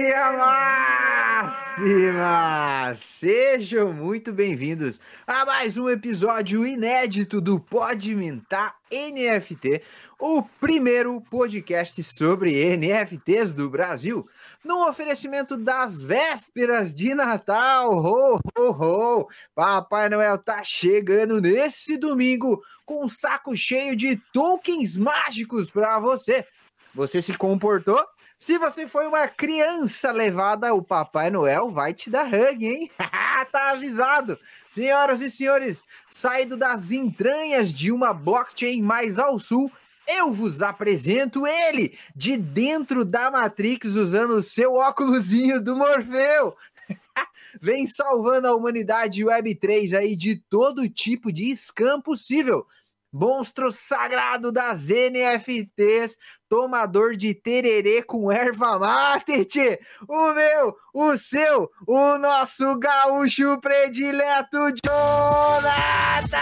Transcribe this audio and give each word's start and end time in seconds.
máxima! 1.43 2.95
Sejam 2.97 3.93
muito 3.93 4.33
bem-vindos 4.33 4.99
a 5.27 5.45
mais 5.45 5.77
um 5.77 5.91
episódio 5.91 6.67
inédito 6.67 7.39
do 7.39 7.61
Pode 7.61 8.15
Mintar 8.15 8.77
NFT, 8.91 9.83
o 10.19 10.43
primeiro 10.43 11.21
podcast 11.21 12.03
sobre 12.03 12.75
NFTs 12.79 13.53
do 13.53 13.69
Brasil, 13.69 14.27
no 14.65 14.89
oferecimento 14.89 15.59
das 15.59 16.01
vésperas 16.01 16.95
de 16.95 17.15
Natal. 17.15 17.95
Ho, 17.95 18.41
ho, 18.57 18.71
ho! 18.71 19.29
Papai 19.55 20.09
Noel 20.09 20.39
tá 20.39 20.63
chegando 20.63 21.43
nesse 21.43 21.99
domingo 21.99 22.63
com 22.87 23.05
um 23.05 23.09
saco 23.09 23.55
cheio 23.55 23.95
de 23.95 24.17
tokens 24.33 24.97
mágicos 24.97 25.71
para 25.71 25.99
você. 25.99 26.47
Você 26.95 27.21
se 27.23 27.35
comportou? 27.35 28.05
Se 28.39 28.57
você 28.57 28.87
foi 28.87 29.07
uma 29.09 29.27
criança 29.27 30.13
levada, 30.13 30.73
o 30.73 30.81
Papai 30.81 31.29
Noel 31.29 31.71
vai 31.71 31.93
te 31.93 32.09
dar 32.09 32.27
hug, 32.27 32.65
hein? 32.65 32.91
tá 33.51 33.73
avisado. 33.73 34.39
Senhoras 34.69 35.21
e 35.21 35.31
senhores, 35.31 35.85
saído 36.09 36.57
das 36.57 36.93
entranhas 36.93 37.75
de 37.75 37.91
uma 37.91 38.13
blockchain 38.15 38.81
mais 38.81 39.19
ao 39.19 39.39
sul, 39.41 39.71
eu 40.07 40.33
vos 40.33 40.63
apresento 40.63 41.47
ele, 41.47 41.99
de 42.15 42.37
dentro 42.37 43.05
da 43.05 43.31
Matrix, 43.31 43.95
usando 43.97 44.33
o 44.33 44.43
seu 44.43 44.75
óculosinho 44.75 45.61
do 45.61 45.77
Morfeu. 45.77 46.57
Vem 47.61 47.87
salvando 47.87 48.47
a 48.47 48.55
humanidade 48.55 49.25
Web3 49.25 49.99
aí 49.99 50.17
de 50.17 50.37
todo 50.49 50.89
tipo 50.89 51.33
de 51.33 51.55
scam 51.57 52.01
possível 52.01 52.65
monstro 53.13 53.71
sagrado 53.73 54.53
das 54.53 54.89
NFTs, 54.89 56.17
tomador 56.49 57.17
de 57.17 57.35
tererê 57.35 58.03
com 58.03 58.31
erva 58.31 58.79
mate, 58.79 59.45
tchê. 59.45 59.81
o 60.09 60.33
meu, 60.33 60.77
o 60.93 61.17
seu, 61.17 61.71
o 61.87 62.19
nosso 62.19 62.79
gaúcho 62.79 63.59
predileto, 63.61 64.59
Jonathan 64.85 66.39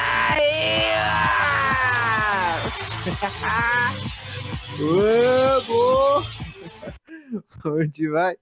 Vamos! 4.77 6.27
Bom 7.62 7.78
demais. 7.89 8.39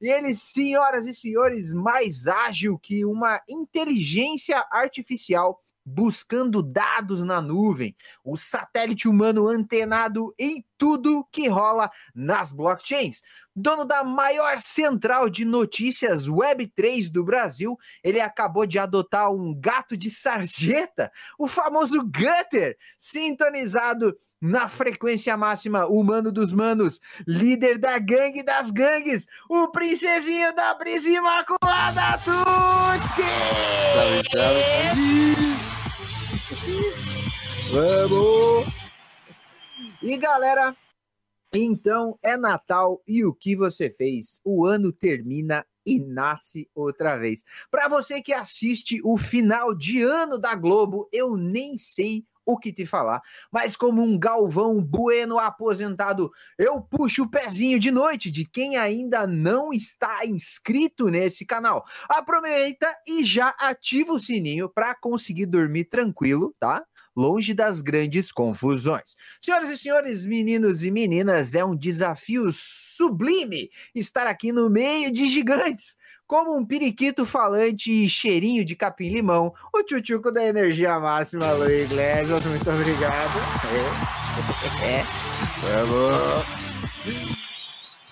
E 0.00 0.08
ele, 0.08 0.34
senhoras 0.34 1.06
e 1.06 1.14
senhores, 1.14 1.72
mais 1.72 2.26
ágil 2.26 2.78
que 2.78 3.04
uma 3.04 3.40
inteligência 3.48 4.64
artificial 4.70 5.60
buscando 5.88 6.62
dados 6.62 7.24
na 7.24 7.40
nuvem, 7.40 7.96
o 8.22 8.36
satélite 8.36 9.08
humano 9.08 9.48
antenado 9.48 10.32
em 10.38 10.64
tudo 10.76 11.26
que 11.32 11.48
rola 11.48 11.90
nas 12.14 12.52
blockchains. 12.52 13.22
Dono 13.54 13.84
da 13.84 14.04
maior 14.04 14.58
central 14.58 15.28
de 15.28 15.44
notícias 15.44 16.28
Web3 16.28 17.10
do 17.10 17.24
Brasil, 17.24 17.76
ele 18.04 18.20
acabou 18.20 18.66
de 18.66 18.78
adotar 18.78 19.32
um 19.32 19.52
gato 19.58 19.96
de 19.96 20.10
sarjeta, 20.10 21.10
o 21.38 21.48
famoso 21.48 22.02
Gutter, 22.02 22.76
sintonizado 22.96 24.16
na 24.40 24.68
frequência 24.68 25.36
máxima, 25.36 25.86
humano 25.86 26.30
dos 26.30 26.52
manos, 26.52 27.00
líder 27.26 27.78
da 27.78 27.98
gangue 27.98 28.44
das 28.44 28.70
gangues, 28.70 29.26
o 29.48 29.68
princesinho 29.68 30.54
da 30.54 30.74
brisa 30.74 31.08
imaculada 31.08 32.18
Tutski! 32.24 33.22
Salve, 33.94 34.22
salve! 34.30 35.67
Vamos! 37.70 38.66
E 40.02 40.16
galera, 40.16 40.74
então 41.52 42.18
é 42.24 42.34
Natal 42.34 43.02
e 43.06 43.26
o 43.26 43.34
que 43.34 43.54
você 43.54 43.90
fez? 43.90 44.40
O 44.42 44.64
ano 44.64 44.90
termina 44.90 45.66
e 45.84 46.00
nasce 46.00 46.66
outra 46.74 47.18
vez. 47.18 47.44
Para 47.70 47.86
você 47.88 48.22
que 48.22 48.32
assiste 48.32 49.00
o 49.04 49.18
final 49.18 49.74
de 49.74 50.02
ano 50.02 50.38
da 50.38 50.54
Globo, 50.54 51.08
eu 51.12 51.36
nem 51.36 51.76
sei 51.76 52.24
o 52.46 52.58
que 52.58 52.72
te 52.72 52.86
falar. 52.86 53.20
Mas 53.52 53.76
como 53.76 54.02
um 54.02 54.18
Galvão 54.18 54.80
Bueno 54.82 55.38
aposentado, 55.38 56.30
eu 56.56 56.80
puxo 56.80 57.24
o 57.24 57.30
pezinho 57.30 57.78
de 57.78 57.90
noite 57.90 58.30
de 58.30 58.46
quem 58.46 58.78
ainda 58.78 59.26
não 59.26 59.74
está 59.74 60.24
inscrito 60.24 61.08
nesse 61.08 61.44
canal. 61.44 61.84
Aproveita 62.08 62.90
e 63.06 63.22
já 63.22 63.48
ativa 63.58 64.14
o 64.14 64.20
sininho 64.20 64.70
para 64.70 64.94
conseguir 64.94 65.44
dormir 65.44 65.84
tranquilo, 65.84 66.54
tá? 66.58 66.82
Longe 67.18 67.52
das 67.52 67.80
grandes 67.80 68.30
confusões. 68.30 69.16
Senhoras 69.40 69.70
e 69.70 69.76
senhores, 69.76 70.24
meninos 70.24 70.84
e 70.84 70.90
meninas, 70.90 71.56
é 71.56 71.64
um 71.64 71.74
desafio 71.74 72.48
sublime 72.52 73.70
estar 73.92 74.28
aqui 74.28 74.52
no 74.52 74.70
meio 74.70 75.10
de 75.10 75.26
gigantes 75.26 75.96
como 76.28 76.56
um 76.56 76.64
periquito 76.64 77.26
falante 77.26 77.90
e 77.90 78.08
cheirinho 78.08 78.64
de 78.64 78.76
capim-limão, 78.76 79.52
o 79.74 79.82
tchutchuco 79.82 80.30
da 80.30 80.44
energia 80.44 81.00
máxima, 81.00 81.50
Lu 81.52 81.68
Iglesias. 81.68 82.44
Muito 82.44 82.70
obrigado. 82.70 83.38
É. 84.84 85.00
é. 85.00 85.04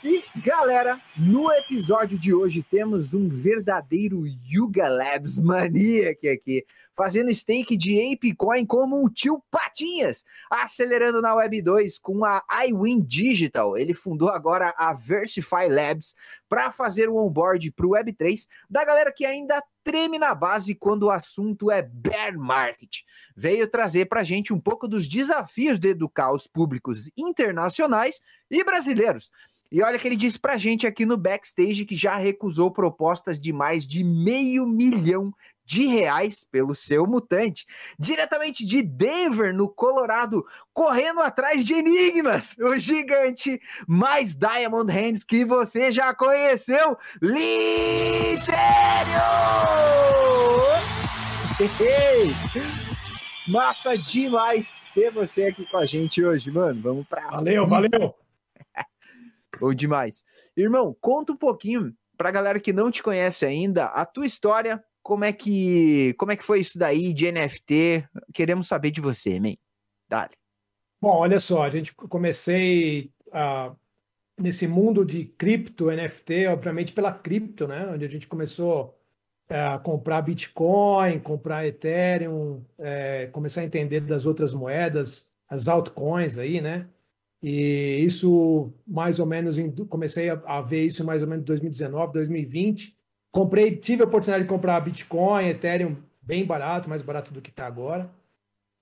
E 0.02 0.24
galera, 0.40 1.00
no 1.16 1.52
episódio 1.52 2.18
de 2.18 2.32
hoje 2.32 2.62
temos 2.62 3.12
um 3.12 3.28
verdadeiro 3.28 4.24
Yuga 4.50 4.88
Labs 4.88 5.36
maníaco 5.36 6.28
aqui 6.32 6.64
fazendo 6.96 7.32
stake 7.32 7.76
de 7.76 8.12
ApeCoin 8.12 8.64
como 8.64 9.04
o 9.04 9.10
tio 9.10 9.42
Patinhas, 9.50 10.24
acelerando 10.50 11.20
na 11.20 11.34
Web 11.34 11.62
2 11.62 11.98
com 11.98 12.24
a 12.24 12.42
iWin 12.66 13.02
Digital. 13.02 13.76
Ele 13.76 13.92
fundou 13.92 14.30
agora 14.30 14.74
a 14.76 14.94
Versify 14.94 15.68
Labs 15.68 16.14
para 16.48 16.72
fazer 16.72 17.08
o 17.08 17.16
onboard 17.16 17.70
para 17.72 17.86
o 17.86 17.90
Web 17.90 18.12
3 18.14 18.48
da 18.70 18.84
galera 18.84 19.12
que 19.12 19.26
ainda 19.26 19.62
treme 19.84 20.18
na 20.18 20.34
base 20.34 20.74
quando 20.74 21.04
o 21.04 21.10
assunto 21.10 21.70
é 21.70 21.82
bear 21.82 22.36
market. 22.36 23.02
Veio 23.36 23.68
trazer 23.68 24.06
para 24.06 24.24
gente 24.24 24.52
um 24.52 24.58
pouco 24.58 24.88
dos 24.88 25.06
desafios 25.06 25.78
de 25.78 25.88
educar 25.88 26.32
os 26.32 26.46
públicos 26.46 27.10
internacionais 27.16 28.20
e 28.50 28.64
brasileiros. 28.64 29.30
E 29.70 29.82
olha 29.82 29.98
que 29.98 30.06
ele 30.06 30.16
disse 30.16 30.38
pra 30.38 30.56
gente 30.56 30.86
aqui 30.86 31.04
no 31.04 31.16
backstage 31.16 31.84
que 31.84 31.96
já 31.96 32.16
recusou 32.16 32.70
propostas 32.70 33.38
de 33.38 33.52
mais 33.52 33.86
de 33.86 34.04
meio 34.04 34.66
milhão 34.66 35.32
de 35.66 35.86
reais 35.86 36.46
pelo 36.50 36.74
seu 36.74 37.06
mutante, 37.06 37.66
diretamente 37.98 38.64
de 38.64 38.82
Denver, 38.82 39.52
no 39.52 39.68
Colorado, 39.68 40.46
correndo 40.72 41.20
atrás 41.20 41.64
de 41.64 41.74
enigmas, 41.74 42.56
o 42.58 42.76
gigante 42.76 43.60
mais 43.86 44.36
Diamond 44.36 44.90
Hands 44.92 45.24
que 45.24 45.44
você 45.44 45.90
já 45.90 46.14
conheceu, 46.14 46.96
Litério! 47.20 48.46
Massa 53.48 53.96
demais 53.96 54.84
ter 54.94 55.10
você 55.10 55.44
aqui 55.44 55.66
com 55.66 55.78
a 55.78 55.86
gente 55.86 56.24
hoje, 56.24 56.50
mano. 56.50 56.80
Vamos 56.82 57.06
pra 57.06 57.30
Valeu, 57.30 57.64
cima. 57.64 57.66
valeu! 57.66 58.14
Bom 59.60 59.72
demais. 59.72 60.24
Irmão, 60.56 60.94
conta 61.00 61.32
um 61.32 61.36
pouquinho 61.36 61.94
pra 62.16 62.30
galera 62.30 62.60
que 62.60 62.72
não 62.72 62.90
te 62.90 63.02
conhece 63.02 63.44
ainda 63.46 63.86
a 63.86 64.04
tua 64.04 64.26
história, 64.26 64.82
como 65.06 65.24
é 65.24 65.32
que 65.32 66.14
como 66.14 66.32
é 66.32 66.36
que 66.36 66.42
foi 66.42 66.58
isso 66.60 66.76
daí 66.76 67.12
de 67.12 67.30
NFT? 67.30 68.08
Queremos 68.34 68.66
saber 68.66 68.90
de 68.90 69.00
você, 69.00 69.38
man. 69.38 69.54
Dale. 70.08 70.32
Bom, 71.00 71.18
olha 71.18 71.38
só, 71.38 71.62
a 71.62 71.70
gente 71.70 71.94
comecei 71.94 73.12
uh, 73.28 73.76
nesse 74.36 74.66
mundo 74.66 75.06
de 75.06 75.24
cripto, 75.24 75.92
NFT, 75.92 76.48
obviamente 76.48 76.92
pela 76.92 77.12
cripto, 77.12 77.68
né? 77.68 77.86
Onde 77.86 78.04
a 78.04 78.08
gente 78.08 78.26
começou 78.26 78.98
uh, 79.48 79.74
a 79.74 79.78
comprar 79.78 80.22
Bitcoin, 80.22 81.20
comprar 81.20 81.64
Ethereum, 81.64 82.64
uh, 82.76 83.30
começar 83.30 83.60
a 83.60 83.64
entender 83.64 84.00
das 84.00 84.26
outras 84.26 84.52
moedas, 84.52 85.30
as 85.48 85.68
altcoins 85.68 86.36
aí, 86.36 86.60
né? 86.60 86.88
E 87.40 88.00
isso 88.04 88.72
mais 88.84 89.20
ou 89.20 89.26
menos, 89.26 89.56
em, 89.56 89.70
comecei 89.70 90.30
a, 90.30 90.42
a 90.46 90.60
ver 90.62 90.84
isso 90.86 91.04
mais 91.04 91.22
ou 91.22 91.28
menos 91.28 91.44
em 91.44 91.46
2019, 91.46 92.12
2020. 92.12 92.95
Comprei, 93.36 93.76
tive 93.76 94.02
a 94.02 94.06
oportunidade 94.06 94.44
de 94.44 94.48
comprar 94.48 94.80
Bitcoin, 94.80 95.48
Ethereum 95.48 95.98
bem 96.22 96.46
barato, 96.46 96.88
mais 96.88 97.02
barato 97.02 97.34
do 97.34 97.42
que 97.42 97.50
está 97.50 97.66
agora. 97.66 98.10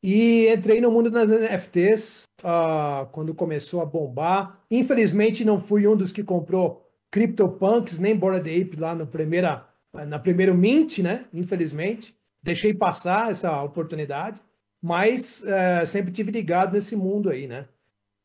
E 0.01 0.47
entrei 0.47 0.81
no 0.81 0.93
mundo 0.93 1.11
das 1.11 1.29
NFTs 1.29 2.23
uh, 2.41 2.47
ah, 2.47 3.09
quando 3.11 3.35
começou 3.35 3.83
a 3.83 3.85
bombar. 3.85 4.65
Infelizmente 4.71 5.45
não 5.45 5.59
fui 5.59 5.89
um 5.89 5.97
dos 5.97 6.13
que 6.13 6.23
comprou 6.23 6.89
CryptoPunks 7.11 7.99
nem 7.99 8.15
Bored 8.15 8.49
Ape 8.49 8.77
lá 8.77 8.95
no 8.95 9.09
primeira, 9.09 9.67
na 9.93 10.21
primeiro 10.21 10.55
mint, 10.55 10.99
né? 10.99 11.25
Infelizmente. 11.35 12.17
Deixei 12.41 12.73
passar 12.73 13.33
essa 13.33 13.61
oportunidade, 13.61 14.41
mas 14.81 15.43
uh, 15.43 15.85
sempre 15.85 16.13
tive 16.13 16.31
ligado 16.31 16.75
nesse 16.75 16.95
mundo 16.95 17.29
aí, 17.29 17.49
né? 17.49 17.67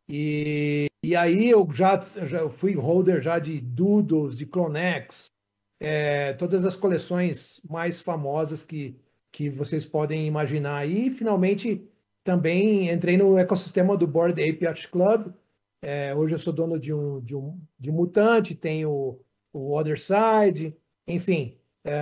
E, 0.08 0.86
e 1.04 1.16
aí 1.16 1.50
eu 1.50 1.68
já, 1.74 2.06
já 2.18 2.48
fui 2.52 2.76
holder 2.76 3.20
já 3.20 3.40
de 3.40 3.60
Doodles, 3.60 4.36
de 4.36 4.46
Clonex, 4.46 5.32
é, 5.80 6.34
todas 6.34 6.66
as 6.66 6.76
coleções 6.76 7.62
mais 7.70 8.02
famosas 8.02 8.62
que, 8.64 9.00
que 9.32 9.50
vocês 9.50 9.86
podem 9.86 10.28
imaginar. 10.28 10.88
E 10.88 11.10
finalmente 11.10 11.88
também 12.24 12.92
entrei 12.92 13.18
no 13.18 13.38
ecossistema 13.38 13.98
do 13.98 14.08
Board 14.08 14.42
Ape 14.42 14.66
Yacht 14.66 14.90
Club 14.90 15.34
É, 15.82 16.14
hoje 16.14 16.36
eu 16.36 16.40
sou 16.40 16.54
dono 16.54 16.80
de 16.80 16.94
um, 16.94 17.22
de 17.22 17.36
um, 17.36 17.60
de 17.80 17.90
um 17.90 17.94
mutante, 17.94 18.56
tenho 18.56 19.20
o 19.54 19.78
Other 19.78 19.98
Side, 20.00 20.76
enfim, 21.08 21.58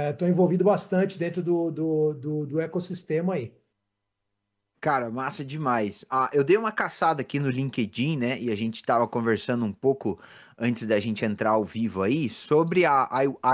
estou 0.10 0.28
é, 0.28 0.32
envolvido 0.32 0.66
bastante 0.66 1.18
dentro 1.18 1.44
do, 1.44 1.72
do, 1.72 2.14
do, 2.14 2.46
do, 2.48 2.60
ecossistema 2.60 3.36
aí. 3.36 3.54
Cara, 4.88 5.10
massa 5.10 5.44
demais. 5.44 6.06
Ah, 6.10 6.30
eu 6.32 6.46
dei 6.46 6.56
uma 6.56 6.72
caçada 6.72 7.20
aqui 7.20 7.42
no 7.42 7.50
LinkedIn, 7.50 8.16
né? 8.16 8.40
E 8.40 8.50
a 8.50 8.56
gente 8.56 8.76
estava 8.76 9.06
conversando 9.06 9.66
um 9.66 9.74
pouco 9.74 10.18
antes 10.58 10.88
da 10.88 10.98
gente 10.98 11.26
entrar 11.26 11.50
ao 11.50 11.66
vivo 11.66 12.04
aí 12.04 12.30
sobre 12.30 12.86
a 12.86 13.10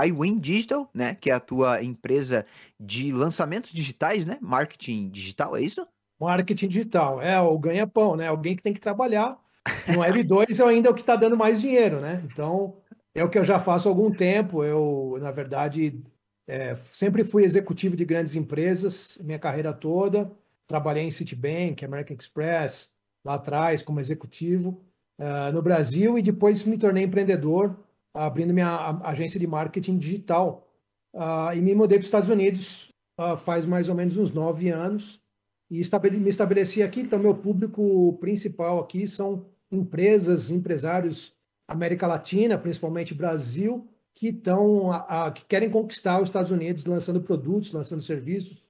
iWin 0.06 0.38
Digital, 0.38 0.88
né? 0.94 1.16
Que 1.16 1.32
é 1.32 1.34
a 1.34 1.40
tua 1.40 1.82
empresa 1.82 2.46
de 2.78 3.12
lançamentos 3.12 3.72
digitais, 3.72 4.24
né? 4.24 4.38
Marketing 4.40 5.10
digital, 5.10 5.56
é 5.56 5.60
isso? 5.60 5.84
Marketing 6.20 6.68
digital, 6.68 7.20
é 7.20 7.40
o 7.40 7.58
ganha-pão, 7.58 8.14
né? 8.14 8.28
Alguém 8.28 8.54
que 8.54 8.62
tem 8.62 8.72
que 8.72 8.78
trabalhar. 8.78 9.36
No 9.88 10.02
Web2 10.02 10.64
é 10.64 10.68
ainda 10.68 10.92
o 10.92 10.94
que 10.94 11.00
está 11.00 11.16
dando 11.16 11.36
mais 11.36 11.60
dinheiro, 11.60 12.00
né? 12.00 12.22
Então, 12.32 12.76
é 13.12 13.24
o 13.24 13.28
que 13.28 13.40
eu 13.40 13.44
já 13.44 13.58
faço 13.58 13.88
há 13.88 13.90
algum 13.90 14.12
tempo. 14.12 14.62
Eu, 14.62 15.18
na 15.20 15.32
verdade, 15.32 16.00
é, 16.46 16.76
sempre 16.92 17.24
fui 17.24 17.42
executivo 17.42 17.96
de 17.96 18.04
grandes 18.04 18.36
empresas, 18.36 19.18
minha 19.20 19.38
carreira 19.40 19.72
toda. 19.72 20.30
Trabalhei 20.66 21.04
em 21.04 21.10
Citibank, 21.10 21.84
American 21.84 22.16
Express, 22.16 22.92
lá 23.24 23.34
atrás, 23.34 23.82
como 23.82 24.00
executivo 24.00 24.82
uh, 25.18 25.52
no 25.52 25.62
Brasil, 25.62 26.18
e 26.18 26.22
depois 26.22 26.64
me 26.64 26.78
tornei 26.78 27.04
empreendedor, 27.04 27.76
abrindo 28.12 28.54
minha 28.54 29.00
agência 29.02 29.40
de 29.40 29.46
marketing 29.46 29.98
digital. 29.98 30.68
Uh, 31.14 31.54
e 31.56 31.60
me 31.60 31.74
mudei 31.74 31.98
para 31.98 32.02
os 32.02 32.06
Estados 32.06 32.28
Unidos 32.28 32.88
uh, 33.18 33.36
faz 33.36 33.64
mais 33.64 33.88
ou 33.88 33.94
menos 33.94 34.16
uns 34.16 34.30
nove 34.30 34.70
anos 34.70 35.20
e 35.70 35.80
estabele 35.80 36.18
me 36.18 36.30
estabeleci 36.30 36.82
aqui. 36.82 37.00
Então, 37.00 37.18
meu 37.18 37.34
público 37.34 38.16
principal 38.20 38.80
aqui 38.80 39.06
são 39.06 39.46
empresas, 39.70 40.50
empresários 40.50 41.34
América 41.66 42.06
Latina, 42.06 42.58
principalmente 42.58 43.14
Brasil, 43.14 43.88
que 44.14 44.28
estão 44.28 44.90
que 45.34 45.44
querem 45.46 45.70
conquistar 45.70 46.20
os 46.20 46.28
Estados 46.28 46.50
Unidos, 46.50 46.84
lançando 46.84 47.20
produtos, 47.20 47.72
lançando 47.72 48.02
serviços, 48.02 48.63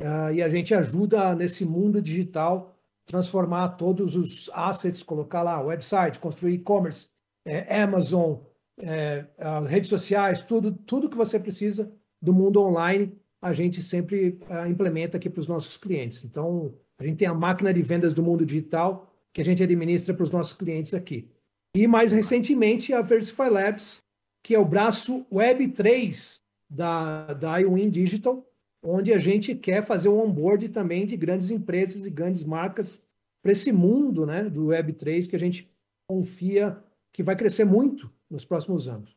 uh, 0.00 0.32
e 0.32 0.42
a 0.42 0.48
gente 0.48 0.74
ajuda 0.74 1.34
nesse 1.34 1.64
mundo 1.64 2.00
digital 2.00 2.76
transformar 3.06 3.70
todos 3.70 4.16
os 4.16 4.50
assets, 4.52 5.02
colocar 5.02 5.42
lá 5.42 5.60
website, 5.60 6.18
construir 6.18 6.54
e-commerce, 6.54 7.08
é, 7.46 7.80
Amazon, 7.80 8.38
é, 8.78 9.24
redes 9.68 9.88
sociais, 9.88 10.42
tudo, 10.42 10.72
tudo 10.72 11.08
que 11.08 11.16
você 11.16 11.38
precisa 11.38 11.90
do 12.20 12.32
mundo 12.32 12.60
online, 12.60 13.16
a 13.40 13.52
gente 13.52 13.80
sempre 13.82 14.40
uh, 14.50 14.66
implementa 14.68 15.16
aqui 15.16 15.30
para 15.30 15.40
os 15.40 15.46
nossos 15.46 15.76
clientes. 15.76 16.24
Então, 16.24 16.74
a 16.98 17.04
gente 17.04 17.18
tem 17.18 17.28
a 17.28 17.34
máquina 17.34 17.72
de 17.72 17.82
vendas 17.82 18.12
do 18.12 18.22
mundo 18.22 18.44
digital 18.44 19.12
que 19.32 19.40
a 19.40 19.44
gente 19.44 19.62
administra 19.62 20.12
para 20.14 20.24
os 20.24 20.30
nossos 20.30 20.54
clientes 20.54 20.92
aqui. 20.94 21.30
E 21.76 21.86
mais 21.86 22.10
recentemente 22.10 22.92
a 22.92 23.02
Versify 23.02 23.48
Labs, 23.50 24.02
que 24.42 24.54
é 24.54 24.58
o 24.58 24.64
braço 24.64 25.24
Web3 25.32 26.40
da, 26.68 27.34
da 27.34 27.60
iWin 27.60 27.90
Digital, 27.90 28.44
onde 28.86 29.12
a 29.12 29.18
gente 29.18 29.54
quer 29.54 29.82
fazer 29.82 30.08
um 30.08 30.20
onboard 30.20 30.68
também 30.68 31.04
de 31.04 31.16
grandes 31.16 31.50
empresas 31.50 32.06
e 32.06 32.10
grandes 32.10 32.44
marcas 32.44 33.02
para 33.42 33.52
esse 33.52 33.72
mundo 33.72 34.24
né, 34.24 34.44
do 34.44 34.66
Web3 34.66 35.28
que 35.28 35.36
a 35.36 35.40
gente 35.40 35.70
confia 36.08 36.82
que 37.12 37.22
vai 37.22 37.34
crescer 37.34 37.64
muito 37.64 38.12
nos 38.30 38.44
próximos 38.44 38.88
anos. 38.88 39.16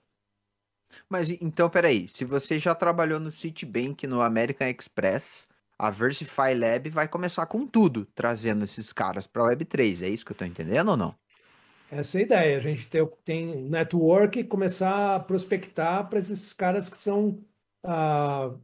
Mas 1.07 1.29
então, 1.29 1.69
peraí, 1.69 2.07
se 2.07 2.25
você 2.25 2.57
já 2.57 2.73
trabalhou 2.73 3.19
no 3.19 3.31
Citibank, 3.31 4.07
no 4.07 4.21
American 4.21 4.67
Express, 4.67 5.47
a 5.77 5.91
Versify 5.91 6.55
Lab 6.55 6.89
vai 6.89 7.07
começar 7.07 7.45
com 7.45 7.67
tudo, 7.67 8.05
trazendo 8.15 8.65
esses 8.65 8.91
caras 8.91 9.27
para 9.27 9.43
a 9.43 9.49
Web3, 9.49 10.03
é 10.03 10.09
isso 10.09 10.25
que 10.25 10.31
eu 10.31 10.35
estou 10.35 10.47
entendendo 10.47 10.89
ou 10.89 10.97
não? 10.97 11.15
Essa 11.91 12.19
é 12.19 12.21
a 12.21 12.23
ideia. 12.23 12.57
A 12.57 12.59
gente 12.59 12.87
tem, 12.87 13.07
tem 13.23 13.69
network 13.69 14.39
e 14.39 14.43
começar 14.43 15.15
a 15.15 15.19
prospectar 15.19 16.07
para 16.09 16.19
esses 16.19 16.53
caras 16.53 16.89
que 16.89 16.97
são. 16.97 17.39
Uh, 17.85 18.59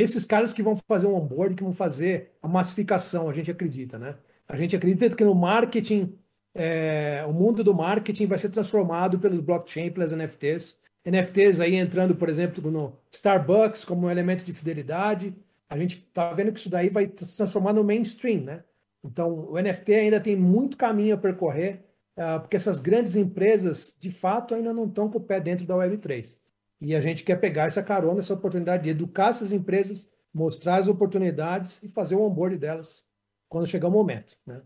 esses 0.00 0.24
caras 0.24 0.52
que 0.52 0.62
vão 0.62 0.76
fazer 0.76 1.06
um 1.06 1.14
onboard, 1.14 1.54
que 1.54 1.62
vão 1.62 1.72
fazer 1.72 2.32
a 2.42 2.48
massificação, 2.48 3.28
a 3.28 3.32
gente 3.32 3.50
acredita, 3.50 3.98
né? 3.98 4.16
A 4.48 4.56
gente 4.56 4.76
acredita 4.76 5.16
que 5.16 5.24
no 5.24 5.34
marketing, 5.34 6.18
é, 6.54 7.24
o 7.26 7.32
mundo 7.32 7.64
do 7.64 7.74
marketing 7.74 8.26
vai 8.26 8.38
ser 8.38 8.50
transformado 8.50 9.18
pelos 9.18 9.40
blockchain, 9.40 9.90
pelas 9.90 10.12
NFTs. 10.12 10.78
NFTs 11.04 11.60
aí 11.60 11.74
entrando, 11.76 12.14
por 12.14 12.28
exemplo, 12.28 12.70
no 12.70 12.92
Starbucks 13.10 13.84
como 13.84 14.06
um 14.06 14.10
elemento 14.10 14.44
de 14.44 14.52
fidelidade. 14.52 15.34
A 15.68 15.78
gente 15.78 15.98
está 15.98 16.32
vendo 16.32 16.52
que 16.52 16.58
isso 16.58 16.68
daí 16.68 16.88
vai 16.88 17.10
se 17.16 17.36
transformar 17.36 17.72
no 17.72 17.84
mainstream, 17.84 18.42
né? 18.42 18.64
Então, 19.02 19.46
o 19.50 19.60
NFT 19.60 19.94
ainda 19.94 20.20
tem 20.20 20.36
muito 20.36 20.76
caminho 20.76 21.14
a 21.14 21.18
percorrer 21.18 21.84
ah, 22.16 22.38
porque 22.38 22.56
essas 22.56 22.78
grandes 22.78 23.16
empresas, 23.16 23.96
de 23.98 24.10
fato, 24.10 24.54
ainda 24.54 24.72
não 24.72 24.86
estão 24.86 25.10
com 25.10 25.18
o 25.18 25.20
pé 25.20 25.40
dentro 25.40 25.66
da 25.66 25.74
Web3. 25.74 26.36
E 26.84 26.94
a 26.94 27.00
gente 27.00 27.24
quer 27.24 27.36
pegar 27.36 27.64
essa 27.64 27.82
carona, 27.82 28.20
essa 28.20 28.34
oportunidade 28.34 28.82
de 28.82 28.90
educar 28.90 29.30
essas 29.30 29.52
empresas, 29.52 30.06
mostrar 30.34 30.76
as 30.76 30.86
oportunidades 30.86 31.82
e 31.82 31.88
fazer 31.88 32.14
o 32.14 32.20
onboard 32.20 32.58
delas 32.58 33.06
quando 33.48 33.66
chegar 33.66 33.88
o 33.88 33.90
momento, 33.90 34.36
né? 34.46 34.60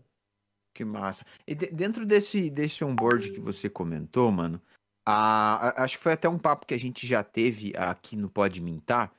Que 0.73 0.83
massa. 0.83 1.25
E 1.47 1.55
de, 1.55 1.67
dentro 1.67 2.05
desse, 2.05 2.49
desse 2.49 2.83
onboard 2.83 3.31
que 3.31 3.39
você 3.39 3.69
comentou, 3.69 4.29
mano, 4.33 4.61
a, 5.05 5.69
a, 5.69 5.83
acho 5.85 5.97
que 5.97 6.03
foi 6.03 6.11
até 6.11 6.27
um 6.27 6.37
papo 6.37 6.65
que 6.65 6.73
a 6.73 6.79
gente 6.79 7.07
já 7.07 7.23
teve 7.23 7.71
aqui 7.77 8.17
no 8.17 8.29
Pode 8.29 8.61
Mintar, 8.61 9.13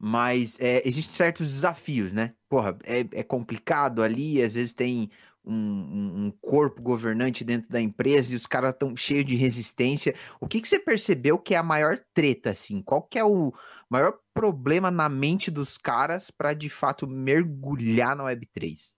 mas 0.00 0.58
é, 0.58 0.80
existem 0.88 1.16
certos 1.16 1.48
desafios, 1.48 2.14
né? 2.14 2.34
Porra, 2.48 2.78
é, 2.82 3.00
é 3.12 3.22
complicado 3.22 4.02
ali, 4.02 4.42
às 4.42 4.54
vezes 4.54 4.72
tem 4.72 5.10
um, 5.48 6.26
um, 6.26 6.32
corpo 6.40 6.82
governante 6.82 7.42
dentro 7.42 7.70
da 7.70 7.80
empresa 7.80 8.32
e 8.32 8.36
os 8.36 8.46
caras 8.46 8.72
estão 8.72 8.94
cheios 8.94 9.24
de 9.24 9.34
resistência. 9.34 10.14
O 10.40 10.46
que, 10.46 10.60
que 10.60 10.68
você 10.68 10.78
percebeu 10.78 11.38
que 11.38 11.54
é 11.54 11.58
a 11.58 11.62
maior 11.62 11.98
treta, 12.12 12.50
assim? 12.50 12.82
Qual 12.82 13.02
que 13.02 13.18
é 13.18 13.24
o 13.24 13.52
maior 13.88 14.18
problema 14.34 14.90
na 14.90 15.08
mente 15.08 15.50
dos 15.50 15.78
caras 15.78 16.30
para 16.30 16.52
de 16.52 16.68
fato 16.68 17.06
mergulhar 17.06 18.14
na 18.14 18.24
Web3? 18.24 18.92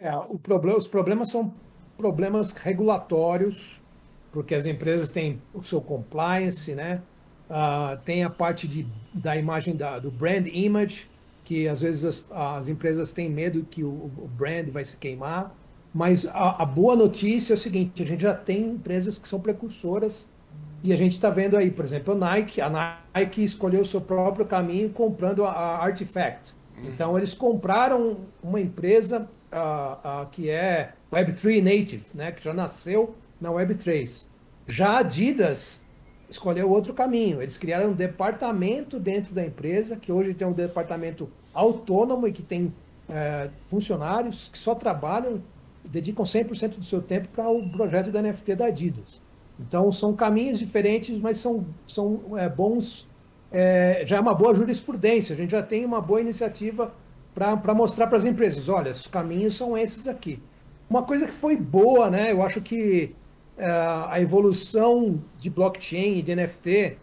É, 0.00 0.14
o 0.16 0.38
problema, 0.38 0.78
os 0.78 0.86
problemas 0.86 1.30
são 1.30 1.54
problemas 1.96 2.52
regulatórios, 2.52 3.82
porque 4.32 4.54
as 4.54 4.66
empresas 4.66 5.10
têm 5.10 5.42
o 5.52 5.62
seu 5.62 5.80
compliance, 5.80 6.74
né? 6.74 7.02
Uh, 7.48 7.96
tem 8.04 8.22
a 8.22 8.30
parte 8.30 8.68
de, 8.68 8.86
da 9.12 9.36
imagem 9.36 9.74
da, 9.74 9.98
do 9.98 10.10
brand 10.10 10.46
image, 10.46 11.10
que 11.44 11.66
às 11.66 11.80
vezes 11.80 12.04
as, 12.04 12.30
as 12.30 12.68
empresas 12.68 13.10
têm 13.10 13.28
medo 13.30 13.64
que 13.64 13.82
o, 13.82 13.88
o 13.88 14.28
brand 14.36 14.68
vai 14.68 14.84
se 14.84 14.96
queimar. 14.96 15.52
Mas 15.92 16.26
a, 16.26 16.62
a, 16.62 16.66
boa 16.66 16.94
notícia 16.94 17.52
é 17.52 17.54
o 17.54 17.58
seguinte: 17.58 18.02
a 18.02 18.06
gente 18.06 18.22
já 18.22 18.34
tem 18.34 18.66
empresas 18.70 19.18
que 19.18 19.26
são 19.26 19.40
precursoras 19.40 20.28
e 20.82 20.92
a 20.92 20.96
gente 20.96 21.12
está 21.12 21.30
vendo 21.30 21.56
aí, 21.56 21.70
por 21.70 21.84
exemplo, 21.84 22.14
a 22.14 22.16
Nike. 22.16 22.60
A 22.60 22.70
Nike 23.14 23.42
escolheu 23.42 23.82
o 23.82 23.86
seu 23.86 24.00
próprio 24.00 24.46
caminho 24.46 24.90
comprando 24.90 25.44
a, 25.44 25.50
a 25.50 25.84
Artifact. 25.84 26.54
Uhum. 26.76 26.90
Então, 26.90 27.16
eles 27.16 27.34
compraram 27.34 28.18
uma 28.42 28.60
empresa 28.60 29.28
uh, 29.52 30.22
uh, 30.22 30.26
que 30.30 30.48
é 30.48 30.92
Web3 31.12 31.62
Native, 31.62 32.04
né, 32.14 32.32
que 32.32 32.44
já 32.44 32.54
nasceu 32.54 33.14
na 33.40 33.50
Web3. 33.50 34.26
Já 34.66 34.90
a 34.90 34.98
Adidas 34.98 35.82
escolheu 36.28 36.70
outro 36.70 36.92
caminho. 36.92 37.40
Eles 37.40 37.56
criaram 37.56 37.90
um 37.90 37.94
departamento 37.94 39.00
dentro 39.00 39.34
da 39.34 39.44
empresa, 39.44 39.96
que 39.96 40.12
hoje 40.12 40.34
tem 40.34 40.46
um 40.46 40.52
departamento 40.52 41.28
autônomo 41.54 42.28
e 42.28 42.32
que 42.32 42.42
tem 42.42 42.66
uh, 42.66 43.50
funcionários 43.68 44.48
que 44.48 44.58
só 44.58 44.74
trabalham 44.74 45.42
dedicam 45.90 46.24
100% 46.24 46.76
do 46.76 46.84
seu 46.84 47.02
tempo 47.02 47.28
para 47.28 47.48
o 47.48 47.68
projeto 47.70 48.10
da 48.10 48.22
NFT 48.22 48.54
da 48.54 48.66
Adidas. 48.66 49.22
Então, 49.58 49.90
são 49.90 50.14
caminhos 50.14 50.58
diferentes, 50.58 51.18
mas 51.18 51.38
são, 51.38 51.66
são 51.86 52.38
é, 52.38 52.48
bons. 52.48 53.08
É, 53.50 54.02
já 54.06 54.16
é 54.16 54.20
uma 54.20 54.34
boa 54.34 54.54
jurisprudência, 54.54 55.34
a 55.34 55.36
gente 55.36 55.50
já 55.50 55.62
tem 55.62 55.84
uma 55.84 56.00
boa 56.00 56.20
iniciativa 56.20 56.92
para 57.34 57.74
mostrar 57.74 58.06
para 58.06 58.18
as 58.18 58.24
empresas: 58.24 58.68
olha, 58.68 58.90
os 58.90 59.06
caminhos 59.06 59.56
são 59.56 59.76
esses 59.76 60.06
aqui. 60.06 60.40
Uma 60.88 61.02
coisa 61.02 61.26
que 61.26 61.34
foi 61.34 61.56
boa, 61.56 62.10
né? 62.10 62.32
Eu 62.32 62.42
acho 62.42 62.60
que 62.60 63.14
é, 63.56 63.66
a 63.66 64.20
evolução 64.20 65.22
de 65.38 65.50
blockchain 65.50 66.18
e 66.18 66.22
de 66.22 66.34
NFT, 66.34 66.98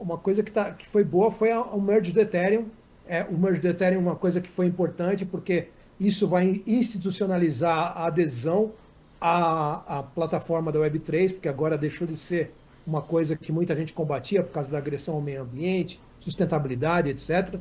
uma 0.00 0.18
coisa 0.18 0.42
que, 0.42 0.52
tá, 0.52 0.72
que 0.72 0.86
foi 0.86 1.02
boa 1.02 1.30
foi 1.30 1.52
o 1.52 1.80
merge 1.80 2.12
do 2.12 2.20
Ethereum. 2.20 2.66
É, 3.06 3.24
o 3.24 3.36
merge 3.36 3.60
do 3.60 3.68
Ethereum 3.68 3.98
é 3.98 4.02
uma 4.02 4.16
coisa 4.16 4.40
que 4.40 4.48
foi 4.48 4.66
importante 4.66 5.24
porque 5.24 5.68
isso 5.98 6.26
vai 6.26 6.62
institucionalizar 6.66 7.96
a 7.96 8.06
adesão 8.06 8.72
à, 9.20 9.98
à 9.98 10.02
plataforma 10.02 10.72
da 10.72 10.80
Web3, 10.80 11.32
porque 11.32 11.48
agora 11.48 11.78
deixou 11.78 12.06
de 12.06 12.16
ser 12.16 12.52
uma 12.86 13.00
coisa 13.00 13.36
que 13.36 13.52
muita 13.52 13.76
gente 13.76 13.92
combatia 13.92 14.42
por 14.42 14.52
causa 14.52 14.70
da 14.70 14.78
agressão 14.78 15.14
ao 15.14 15.20
meio 15.20 15.42
ambiente, 15.42 16.00
sustentabilidade, 16.18 17.10
etc. 17.10 17.58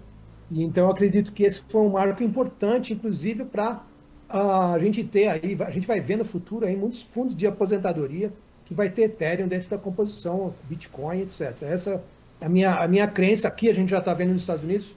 E 0.50 0.64
então 0.64 0.86
eu 0.86 0.92
acredito 0.92 1.32
que 1.32 1.44
esse 1.44 1.62
foi 1.70 1.82
um 1.82 1.90
marco 1.90 2.24
importante, 2.24 2.94
inclusive, 2.94 3.46
para 3.46 3.84
a 4.28 4.78
gente 4.80 5.04
ter 5.04 5.28
aí, 5.28 5.58
a 5.60 5.72
gente 5.72 5.86
vai 5.86 6.00
ver 6.00 6.18
no 6.18 6.26
futuro 6.26 6.66
aí 6.66 6.76
muitos 6.76 7.04
fundos 7.04 7.36
de 7.36 7.46
aposentadoria 7.46 8.32
que 8.66 8.74
vai 8.74 8.90
ter 8.90 9.04
Ethereum 9.04 9.48
dentro 9.48 9.70
da 9.70 9.78
composição, 9.78 10.54
Bitcoin, 10.70 11.22
etc. 11.22 11.62
Essa 11.64 12.02
é 12.40 12.46
a 12.46 12.50
minha, 12.50 12.76
a 12.76 12.88
minha 12.88 13.08
crença 13.08 13.48
aqui, 13.48 13.70
a 13.70 13.74
gente 13.74 13.90
já 13.90 14.00
está 14.00 14.14
vendo 14.14 14.32
nos 14.32 14.42
Estados 14.42 14.64
Unidos 14.64 14.96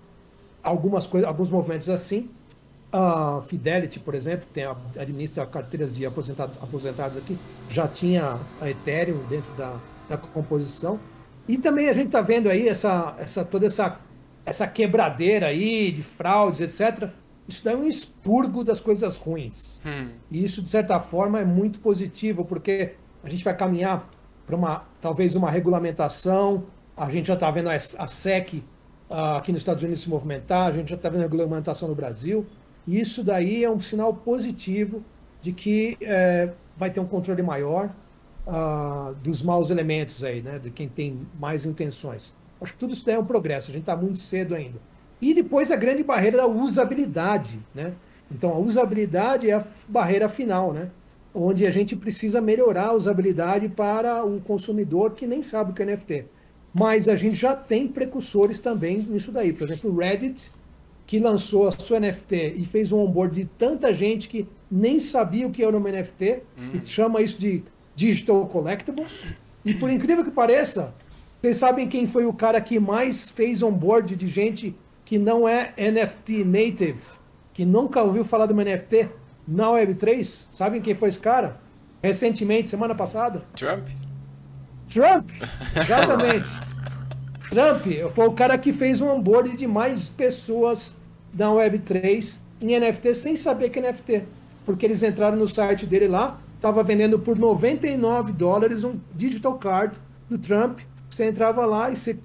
algumas 0.63 1.07
coisas, 1.07 1.29
alguns 1.29 1.51
movimentos 1.51 1.89
assim, 1.89 2.31
A 2.97 3.43
Fidelity, 3.49 3.99
por 3.99 4.15
exemplo, 4.15 4.47
tem 4.53 4.63
a, 4.63 4.77
administra 4.97 5.45
carteiras 5.45 5.93
de 5.93 6.07
aposentado, 6.07 6.53
aposentados 6.63 7.17
aqui, 7.19 7.37
já 7.69 7.89
tinha 7.89 8.39
a 8.61 8.71
Ethereum 8.71 9.19
dentro 9.29 9.53
da, 9.55 9.77
da 10.09 10.17
composição. 10.17 11.01
E 11.49 11.59
também 11.59 11.89
a 11.89 11.93
gente 11.93 12.07
está 12.07 12.21
vendo 12.21 12.49
aí 12.49 12.69
essa, 12.69 13.17
essa, 13.19 13.45
toda 13.45 13.67
essa, 13.67 13.99
essa 14.47 14.69
quebradeira 14.69 15.49
aí 15.49 15.91
de 15.91 16.05
fraudes, 16.05 16.61
etc. 16.61 17.11
Isso 17.49 17.65
daí 17.65 17.75
é 17.75 17.77
um 17.77 17.85
expurgo 17.85 18.63
das 18.63 18.81
coisas 18.81 19.17
ruins. 19.17 19.81
Hum. 19.85 20.11
E 20.31 20.45
isso, 20.45 20.63
de 20.63 20.71
certa 20.71 21.01
forma, 21.01 21.41
é 21.41 21.45
muito 21.45 21.81
positivo, 21.81 22.45
porque 22.45 22.93
a 23.25 23.29
gente 23.29 23.43
vai 23.43 23.57
caminhar 23.57 24.09
para 24.47 24.55
uma 24.55 24.85
talvez 25.01 25.35
uma 25.35 25.51
regulamentação. 25.51 26.63
A 26.97 27.11
gente 27.11 27.27
já 27.27 27.35
está 27.35 27.51
vendo 27.51 27.71
a, 27.71 27.75
a 27.75 28.07
SEC 28.07 28.63
uh, 29.11 29.37
aqui 29.37 29.51
nos 29.51 29.63
Estados 29.63 29.83
Unidos 29.83 30.03
se 30.05 30.09
movimentar, 30.09 30.69
a 30.69 30.73
gente 30.73 30.91
já 30.91 30.97
está 30.97 31.09
vendo 31.09 31.23
a 31.23 31.25
regulamentação 31.25 31.89
no 31.89 31.95
Brasil. 31.97 32.47
E 32.87 33.01
isso 33.01 33.25
daí 33.25 33.65
é 33.65 33.71
um 33.71 33.81
sinal 33.81 34.13
positivo 34.15 35.03
de 35.41 35.53
que 35.53 35.97
é, 36.01 36.51
vai 36.77 36.91
ter 36.91 37.01
um 37.01 37.07
controle 37.07 37.43
maior 37.43 37.91
uh, 38.47 39.15
dos 39.17 39.43
maus 39.43 39.71
elementos 39.71 40.23
aí, 40.23 40.43
né? 40.43 40.59
De 40.59 40.71
quem 40.71 40.89
tem 40.89 41.21
mais 41.39 41.65
intenções. 41.65 42.35
Acho 42.61 42.73
que 42.73 42.79
tudo 42.79 42.93
isso 42.93 43.05
daí 43.05 43.15
é 43.15 43.19
um 43.19 43.25
progresso, 43.25 43.71
a 43.71 43.73
gente 43.73 43.83
está 43.83 43.97
muito 43.97 44.19
cedo 44.19 44.55
ainda. 44.55 44.79
E 45.21 45.35
depois 45.35 45.71
a 45.71 45.77
grande 45.77 46.03
barreira 46.03 46.39
da 46.39 46.47
usabilidade, 46.47 47.59
né? 47.75 47.93
Então 48.31 48.51
a 48.53 48.59
usabilidade 48.59 49.49
é 49.49 49.55
a 49.55 49.65
barreira 49.89 50.29
final, 50.29 50.73
né? 50.73 50.91
Onde 51.35 51.67
a 51.67 51.71
gente 51.71 51.97
precisa 51.97 52.41
melhorar 52.41 52.89
a 52.89 52.93
usabilidade 52.93 53.69
para 53.69 54.25
o 54.25 54.41
consumidor 54.41 55.13
que 55.13 55.27
nem 55.27 55.43
sabe 55.43 55.71
o 55.71 55.75
que 55.75 55.83
é 55.83 55.87
NFT. 55.87 56.27
Mas 56.73 57.09
a 57.09 57.17
gente 57.17 57.37
já 57.37 57.55
tem 57.55 57.87
precursores 57.87 58.59
também 58.59 58.99
nisso 58.99 59.31
daí. 59.31 59.53
Por 59.53 59.65
exemplo, 59.65 59.91
o 59.91 59.97
Reddit 59.97 60.51
que 61.07 61.19
lançou 61.19 61.69
a 61.69 61.73
sua 61.73 62.01
NFT 62.01 62.55
e 62.57 62.65
fez 62.65 62.93
um 62.93 63.01
onboard 63.01 63.41
de 63.41 63.45
tanta 63.59 63.93
gente 63.93 64.29
que 64.29 64.49
nem 64.71 64.99
sabia 64.99 65.47
o 65.47 65.51
que 65.51 65.63
era 65.63 65.77
uma 65.77 65.91
NFT 65.91 66.43
hum. 66.59 66.71
e 66.75 66.87
chama 66.87 67.21
isso 67.21 67.39
de 67.39 67.63
Digital 67.95 68.47
Collectibles. 68.47 69.37
E 69.65 69.75
por 69.75 69.91
incrível 69.91 70.25
que 70.25 70.31
pareça, 70.31 70.95
vocês 71.41 71.57
sabem 71.57 71.87
quem 71.87 72.07
foi 72.07 72.25
o 72.25 72.33
cara 72.33 72.61
que 72.61 72.79
mais 72.79 73.29
fez 73.29 73.63
onboard 73.63 74.17
de 74.17 74.29
gente 74.29 74.75
que 75.05 75.19
não 75.19 75.47
é 75.47 75.75
NFT 75.77 76.43
native, 76.45 77.03
que 77.53 77.65
nunca 77.65 78.03
ouviu 78.03 78.25
falar 78.25 78.47
de 78.47 78.53
uma 78.53 78.65
NFT 78.65 79.11
na 79.47 79.69
Web3? 79.69 80.47
Sabem 80.51 80.81
quem 80.81 80.95
foi 80.95 81.11
esse 81.11 81.21
cara? 81.21 81.61
Recentemente, 82.03 82.69
semana 82.69 82.95
passada? 82.95 83.43
Trump. 83.55 83.89
Trump, 84.89 85.31
exatamente. 85.77 86.51
Trump 87.55 87.87
foi 88.15 88.27
o 88.27 88.33
cara 88.33 88.59
que 88.59 88.73
fez 88.73 89.01
um 89.01 89.09
onboard 89.09 89.57
de 89.57 89.65
mais 89.67 90.09
pessoas 90.09 90.93
da 91.33 91.49
Web3 91.51 92.41
em 92.61 92.79
NFT 92.79 93.15
sem 93.15 93.37
saber 93.37 93.71
que 93.71 93.79
é 93.79 93.83
NFT. 93.83 94.25
Porque 94.67 94.85
eles 94.85 95.03
entraram 95.05 95.37
no 95.37 95.47
site 95.47 95.87
dele 95.87 96.09
lá, 96.09 96.41
estava 96.57 96.83
vendendo 96.83 97.17
por 97.17 97.39
99 97.39 98.33
dólares 98.33 98.83
um 98.83 98.99
digital 99.15 99.57
card 99.57 100.01
do 100.29 100.37
Trump. 100.37 100.81
Você 101.09 101.27
entrava 101.27 101.65
lá 101.65 101.91
e 101.91 101.97
você 101.97 102.19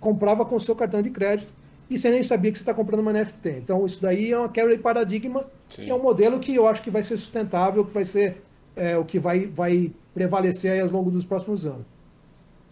comprava 0.00 0.46
com 0.46 0.56
o 0.56 0.60
seu 0.60 0.74
cartão 0.74 1.02
de 1.02 1.10
crédito 1.10 1.52
e 1.90 1.98
você 1.98 2.10
nem 2.10 2.22
sabia 2.22 2.50
que 2.50 2.56
você 2.56 2.62
está 2.62 2.72
comprando 2.72 3.00
uma 3.00 3.12
NFT. 3.12 3.50
Então, 3.50 3.84
isso 3.84 4.00
daí 4.00 4.32
é 4.32 4.38
uma 4.38 4.48
quebra 4.48 4.74
de 4.74 4.82
paradigma 4.82 5.44
Sim. 5.68 5.90
é 5.90 5.94
um 5.94 6.02
modelo 6.02 6.38
que 6.38 6.54
eu 6.54 6.66
acho 6.66 6.80
que 6.80 6.90
vai 6.90 7.02
ser 7.02 7.18
sustentável, 7.18 7.84
que 7.84 7.92
vai 7.92 8.04
ser 8.04 8.40
é, 8.74 8.96
o 8.96 9.04
que 9.04 9.18
vai, 9.18 9.46
vai 9.46 9.92
prevalecer 10.14 10.72
aí 10.72 10.80
ao 10.80 10.88
longo 10.88 11.10
dos 11.10 11.26
próximos 11.26 11.66
anos. 11.66 11.93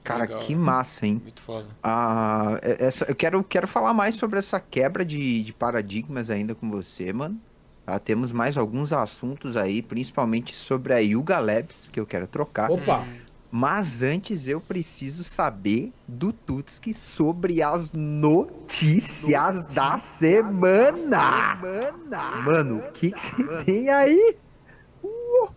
Cara, 0.02 0.22
Legal. 0.22 0.38
que 0.38 0.54
massa, 0.54 1.06
hein? 1.06 1.20
Muito 1.22 1.42
foda. 1.42 1.68
Ah, 1.82 2.58
é, 2.62 2.86
essa, 2.86 3.04
eu 3.08 3.14
quero, 3.14 3.42
quero 3.44 3.68
falar 3.68 3.94
mais 3.94 4.16
sobre 4.16 4.38
essa 4.38 4.58
quebra 4.58 5.04
de, 5.04 5.42
de 5.42 5.52
paradigmas 5.52 6.30
ainda 6.30 6.54
com 6.54 6.70
você, 6.70 7.12
mano. 7.12 7.40
Tá? 7.86 7.98
Temos 7.98 8.32
mais 8.32 8.56
alguns 8.56 8.92
assuntos 8.92 9.56
aí, 9.56 9.82
principalmente 9.82 10.54
sobre 10.54 10.94
a 10.94 10.98
Yuga 10.98 11.38
Labs, 11.38 11.88
que 11.90 11.98
eu 11.98 12.06
quero 12.06 12.26
trocar. 12.26 12.70
Opa! 12.70 13.06
Mas 13.54 14.02
antes 14.02 14.48
eu 14.48 14.62
preciso 14.62 15.22
saber 15.22 15.92
do 16.08 16.32
Tutski 16.32 16.94
sobre 16.94 17.62
as 17.62 17.92
notícias, 17.92 19.28
notícias 19.28 19.74
da, 19.74 19.98
semana. 19.98 21.10
da 21.10 21.58
semana. 21.60 22.42
Mano, 22.46 22.78
o 22.78 22.92
que, 22.92 23.10
que 23.10 23.20
você 23.20 23.64
tem 23.64 23.90
aí? 23.90 24.36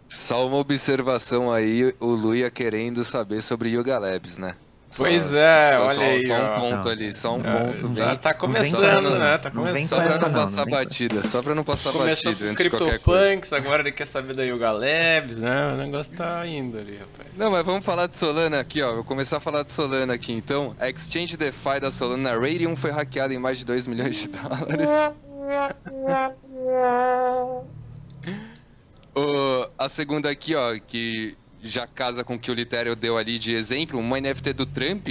Só 0.08 0.48
uma 0.48 0.58
observação 0.58 1.52
aí, 1.52 1.94
o 2.00 2.08
Luia 2.08 2.50
querendo 2.50 3.04
saber 3.04 3.42
sobre 3.42 3.70
Yoga 3.70 3.98
Labs, 3.98 4.38
né? 4.38 4.56
Pois 4.98 5.34
é, 5.34 5.76
só, 5.76 5.84
olha 5.84 5.94
só, 5.94 6.02
aí. 6.02 6.22
Só 6.22 6.36
um 6.36 6.56
ponto 6.56 6.86
não. 6.86 6.92
ali, 6.92 7.14
só 7.14 7.36
um 7.36 7.46
é, 7.46 7.52
ponto. 7.52 7.96
Já 7.96 8.08
bem... 8.08 8.18
tá 8.18 8.34
começando, 8.34 9.20
né? 9.20 9.38
Tá 9.38 9.52
começando. 9.52 9.88
Só 9.88 9.98
pra 9.98 10.20
não, 10.20 10.30
não 10.30 10.34
passar 10.34 10.66
batida, 10.66 11.24
só 11.24 11.42
pra 11.42 11.56
não 11.56 11.64
passar 11.64 11.92
Começou 11.92 12.32
batida 12.32 12.54
de 12.54 12.70
qualquer 12.70 13.00
coisa. 13.00 13.58
agora 13.58 13.82
ele 13.82 13.92
quer 13.92 14.08
saber 14.08 14.34
da 14.34 14.44
Yoga 14.44 14.72
Labs, 14.72 15.40
né? 15.40 15.74
O 15.74 15.78
negócio 15.78 16.16
tá 16.16 16.46
indo 16.48 16.80
ali, 16.80 16.98
rapaz. 16.98 17.30
Não, 17.36 17.52
mas 17.52 17.66
vamos 17.66 17.84
falar 17.84 18.08
de 18.08 18.16
Solana 18.16 18.60
aqui, 18.60 18.82
ó. 18.82 18.96
Vou 18.96 19.04
começar 19.04 19.38
a 19.38 19.42
falar 19.42 19.64
de 19.64 19.72
Solana 19.72 20.14
aqui, 20.14 20.32
então. 20.32 20.76
A 20.80 20.90
Exchange 20.90 21.36
DeFi 21.36 21.80
da 21.82 21.92
Solana 21.92 22.40
Radium 22.40 22.76
foi 22.76 22.92
hackeada 22.92 23.34
em 23.34 23.38
mais 23.38 23.58
de 23.58 23.66
2 23.66 23.88
milhões 23.88 24.16
de 24.16 24.30
dólares. 24.30 24.90
A 29.78 29.88
segunda 29.88 30.30
aqui, 30.30 30.56
ó, 30.56 30.78
que 30.78 31.38
já 31.62 31.88
casa 31.88 32.24
com 32.24 32.36
o 32.36 32.40
que 32.40 32.52
o 32.52 32.54
Litério 32.54 32.96
deu 32.96 33.18
ali 33.18 33.40
de 33.40 33.54
exemplo, 33.54 34.00
uma 34.00 34.20
NFT 34.20 34.54
do 34.54 34.66
Trump, 34.66 35.08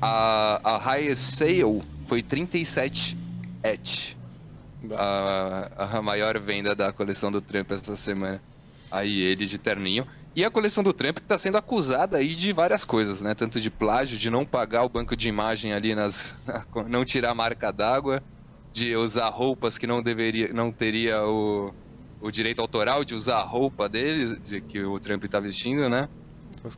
a, 0.00 0.60
a 0.62 0.76
highest 0.76 1.36
sale 1.36 1.82
foi 2.06 2.22
37 2.22 3.16
ETH. 3.62 4.16
A, 4.92 5.96
a 5.96 6.02
maior 6.02 6.38
venda 6.38 6.74
da 6.74 6.92
coleção 6.92 7.30
do 7.30 7.40
Trump 7.40 7.70
essa 7.70 7.96
semana. 7.96 8.40
Aí 8.90 9.20
ele 9.20 9.46
de 9.46 9.58
terninho. 9.58 10.06
E 10.34 10.44
a 10.44 10.50
coleção 10.50 10.84
do 10.84 10.92
Trump 10.92 11.18
está 11.18 11.38
sendo 11.38 11.56
acusada 11.56 12.18
aí 12.18 12.34
de 12.34 12.52
várias 12.52 12.84
coisas, 12.84 13.22
né? 13.22 13.34
Tanto 13.34 13.58
de 13.60 13.70
plágio, 13.70 14.18
de 14.18 14.28
não 14.28 14.44
pagar 14.44 14.84
o 14.84 14.88
banco 14.88 15.16
de 15.16 15.28
imagem 15.28 15.72
ali 15.72 15.94
nas. 15.94 16.36
não 16.88 17.04
tirar 17.04 17.30
a 17.30 17.34
marca 17.34 17.72
d'água, 17.72 18.22
de 18.72 18.94
usar 18.94 19.30
roupas 19.30 19.78
que 19.78 19.86
não 19.86 20.02
deveria. 20.02 20.52
não 20.52 20.70
teria 20.70 21.24
o 21.24 21.72
o 22.20 22.30
direito 22.30 22.60
autoral 22.60 23.04
de 23.04 23.14
usar 23.14 23.36
a 23.36 23.44
roupa 23.44 23.88
deles, 23.88 24.40
de 24.40 24.60
que 24.60 24.82
o 24.82 24.98
Trump 24.98 25.24
tá 25.24 25.40
vestindo, 25.40 25.88
né? 25.88 26.08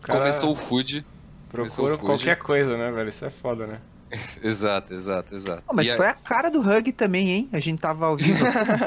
Cara... 0.02 0.20
Começou 0.20 0.52
o 0.52 0.54
food. 0.54 1.04
Procuram 1.48 1.96
qualquer 1.98 2.36
coisa, 2.36 2.76
né, 2.76 2.90
velho? 2.90 3.08
Isso 3.08 3.24
é 3.24 3.30
foda, 3.30 3.66
né? 3.66 3.80
exato, 4.42 4.94
exato, 4.94 5.34
exato. 5.34 5.62
Oh, 5.68 5.74
mas 5.74 5.88
e 5.88 5.96
foi 5.96 6.06
a... 6.06 6.10
a 6.10 6.14
cara 6.14 6.50
do 6.50 6.60
Hug 6.60 6.92
também, 6.92 7.30
hein? 7.30 7.48
A 7.52 7.60
gente 7.60 7.80
tava 7.80 8.08
ouvindo. 8.08 8.38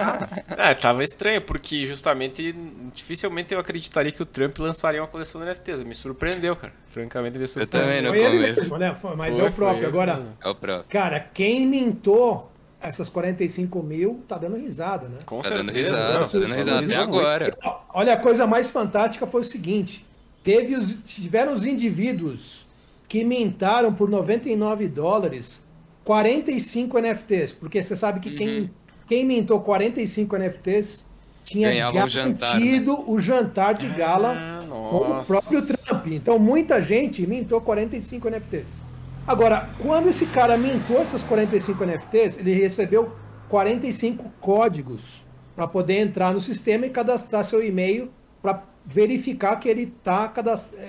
é, 0.58 0.74
tava 0.74 1.04
estranho, 1.04 1.42
porque 1.42 1.86
justamente 1.86 2.56
dificilmente 2.94 3.54
eu 3.54 3.60
acreditaria 3.60 4.12
que 4.12 4.22
o 4.22 4.26
Trump 4.26 4.58
lançaria 4.60 5.02
uma 5.02 5.08
coleção 5.08 5.42
de 5.42 5.48
NFTs. 5.48 5.84
Me 5.84 5.94
surpreendeu, 5.94 6.56
cara. 6.56 6.74
Francamente, 6.88 7.38
me 7.38 7.48
surpreendeu. 7.48 7.92
Eu 7.92 8.12
também 8.12 8.30
no 8.30 8.32
começo. 8.32 8.62
Mesmo, 8.62 8.78
né? 8.78 8.96
Mas 9.16 9.36
foi, 9.36 9.46
é 9.46 9.50
o 9.50 9.54
próprio. 9.54 9.88
Agora, 9.88 10.26
é 10.44 10.50
o 10.50 10.56
próprio. 10.56 10.90
Cara, 10.90 11.20
quem 11.20 11.68
mintou 11.68 12.51
essas 12.82 13.08
45 13.10 13.84
mil 13.84 14.24
tá 14.28 14.38
dando 14.38 14.58
risada, 14.58 15.08
né? 15.08 15.20
Com 15.26 15.38
tá 15.38 15.50
certeza. 15.50 15.64
dando 15.64 15.76
risada, 15.76 16.26
tá 16.26 16.40
dando 16.40 16.56
risada 16.56 16.86
até 16.86 16.96
agora. 16.96 17.58
Olha, 17.94 18.14
a 18.14 18.18
coisa 18.18 18.48
mais 18.48 18.70
fantástica 18.70 19.28
foi 19.28 19.42
o 19.42 19.44
seguinte: 19.44 20.06
teve 20.44 20.76
os, 20.76 20.96
tiveram 21.06 21.54
os 21.54 21.66
indivíduos 21.66 22.68
que 23.08 23.24
mintaram 23.24 23.94
por 23.94 24.10
99 24.10 24.88
dólares 24.88 25.64
45 26.04 27.00
NFTs, 27.00 27.54
porque 27.54 27.84
você 27.84 27.96
sabe 27.96 28.20
que 28.20 28.30
uhum. 28.30 28.36
quem, 28.36 28.72
quem 29.08 29.26
mintou 29.26 29.62
45 29.62 30.38
NFTs 30.38 31.06
tinha 31.44 31.70
Ganhava 31.70 31.94
garantido 31.94 32.30
o 32.32 32.36
jantar, 32.40 32.60
né? 32.60 33.06
o 33.08 33.20
jantar 33.20 33.74
de 33.74 33.90
gala 33.90 34.34
ah, 34.36 34.66
com 34.68 35.20
o 35.20 35.26
próprio 35.26 35.66
Trump. 35.66 36.08
Então 36.08 36.40
muita 36.40 36.82
gente 36.82 37.26
mintou 37.28 37.62
45 37.62 38.30
NFTs. 38.30 38.91
Agora, 39.28 39.70
quando 39.78 40.10
esse 40.10 40.26
cara 40.26 40.58
mintou 40.58 41.00
essas 41.00 41.24
45 41.24 41.86
NFTs, 41.86 42.38
ele 42.38 42.54
recebeu 42.54 43.14
45 43.50 44.32
códigos 44.40 45.24
para 45.56 45.68
poder 45.68 46.00
entrar 46.00 46.34
no 46.34 46.40
sistema 46.40 46.86
e 46.86 46.90
cadastrar 46.90 47.44
seu 47.44 47.64
e-mail 47.64 48.10
para 48.42 48.64
verificar 48.86 49.58
que 49.58 49.70
ele 49.70 49.94
está 49.98 50.34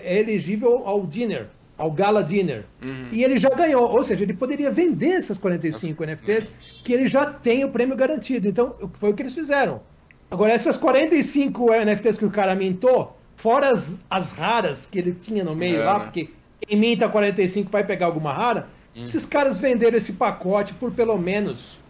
é 0.03 0.19
elegível 0.19 0.83
ao 0.87 1.07
dinner, 1.07 1.49
ao 1.77 1.91
gala 1.91 2.23
dinner. 2.23 2.65
Uhum. 2.83 3.09
E 3.13 3.23
ele 3.23 3.37
já 3.37 3.51
ganhou, 3.51 3.91
ou 3.91 4.03
seja, 4.03 4.23
ele 4.25 4.33
poderia 4.33 4.71
vender 4.71 5.11
essas 5.11 5.39
45 5.39 6.01
Nossa. 6.01 6.13
NFTs 6.13 6.53
que 6.83 6.93
ele 6.93 7.07
já 7.07 7.27
tem 7.27 7.65
o 7.65 7.71
prêmio 7.71 7.97
garantido. 7.97 8.49
Então, 8.49 8.75
foi 8.95 9.11
o 9.11 9.15
que 9.15 9.23
eles 9.23 9.35
fizeram. 9.35 9.83
Agora, 10.31 10.53
essas 10.53 10.79
45 10.79 11.67
NFTs 11.85 12.17
que 12.17 12.25
o 12.25 12.31
cara 12.31 12.55
mintou, 12.55 13.15
fora 13.37 13.71
as, 13.71 13.99
as 14.09 14.33
raras 14.33 14.87
que 14.87 14.99
ele 14.99 15.13
tinha 15.13 15.45
no 15.45 15.55
meio 15.55 15.83
é, 15.83 15.85
lá, 15.85 15.99
né? 15.99 16.05
porque 16.05 16.31
quem 16.67 16.79
minta 16.79 17.09
45 17.09 17.71
vai 17.71 17.85
pegar 17.85 18.07
alguma 18.07 18.33
rara. 18.33 18.69
Hum. 18.97 19.03
Esses 19.05 19.25
caras 19.25 19.61
venderam 19.61 19.97
esse 19.97 20.15
pacote 20.15 20.75
por 20.75 20.93
pelo 20.93 21.17
menos 21.19 21.81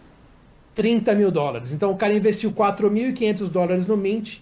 30 0.75 1.14
mil 1.14 1.31
dólares. 1.31 1.73
Então 1.73 1.91
o 1.91 1.97
cara 1.97 2.14
investiu 2.14 2.52
4.500 2.52 3.49
dólares 3.50 3.87
no 3.87 3.97
Mint, 3.97 4.38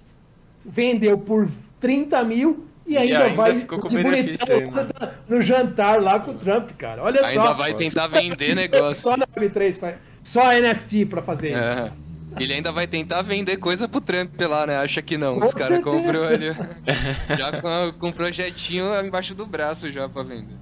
vendeu 0.65 1.19
por 1.19 1.49
30 1.79 2.25
mil 2.25 2.67
e 2.87 2.97
ainda, 2.97 3.13
e 3.13 3.17
ainda 3.17 3.35
vai 3.35 3.55
ficou 3.55 3.81
com 3.81 3.89
benefício 3.89 4.47
no 5.29 5.41
jantar 5.41 6.01
lá 6.03 6.21
com 6.21 6.33
o 6.33 6.35
Trump, 6.35 6.71
cara. 6.73 7.03
Olha 7.03 7.21
ainda 7.25 7.43
só. 7.43 7.49
Ainda 7.49 7.57
vai 7.57 7.75
tentar 7.75 8.07
vender 8.09 8.55
negócio. 8.57 9.03
Só 9.03 9.17
na 9.17 9.27
Web3, 9.27 9.95
só 10.23 10.53
NFT 10.53 11.07
para 11.07 11.23
fazer 11.23 11.53
é. 11.53 11.59
isso. 11.59 12.10
Ele 12.39 12.53
ainda 12.53 12.71
vai 12.71 12.87
tentar 12.87 13.23
vender 13.23 13.57
coisa 13.57 13.89
pro 13.89 14.01
Trump 14.01 14.41
lá, 14.41 14.67
né? 14.67 14.77
Acha 14.77 15.03
que 15.03 15.19
não. 15.19 15.39
Os 15.39 15.53
caras 15.53 15.83
comprou 15.83 16.25
ali. 16.25 16.47
já 17.37 17.61
com, 17.61 17.99
com 17.99 18.09
um 18.09 18.13
projetinho 18.13 18.95
embaixo 19.05 19.35
do 19.35 19.47
braço 19.47 19.91
já 19.91 20.09
pra 20.09 20.23
vender. 20.23 20.57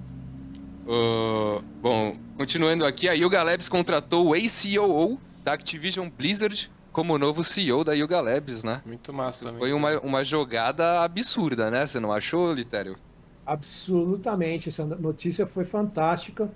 Ô, 0.87 1.61
bom, 1.81 2.17
continuando 2.37 2.85
aqui, 2.85 3.07
a 3.07 3.13
Yuga 3.13 3.43
Labs 3.43 3.69
contratou 3.69 4.27
o 4.27 4.35
ex-COO 4.35 5.19
da 5.43 5.53
Activision 5.53 6.09
Blizzard 6.09 6.71
como 6.91 7.17
novo 7.17 7.43
CEO 7.43 7.83
da 7.83 7.93
Yuga 7.93 8.19
Labs, 8.19 8.63
né? 8.63 8.81
Muito 8.85 9.13
massa 9.13 9.45
também. 9.45 9.59
Foi 9.59 9.73
uma, 9.73 9.99
uma 9.99 10.23
jogada 10.23 11.01
absurda, 11.01 11.69
né? 11.69 11.85
Você 11.85 11.99
não 11.99 12.11
achou, 12.11 12.51
Litério? 12.51 12.97
Absolutamente, 13.45 14.69
essa 14.69 14.85
notícia 14.85 15.45
foi 15.45 15.65
fantástica, 15.65 16.51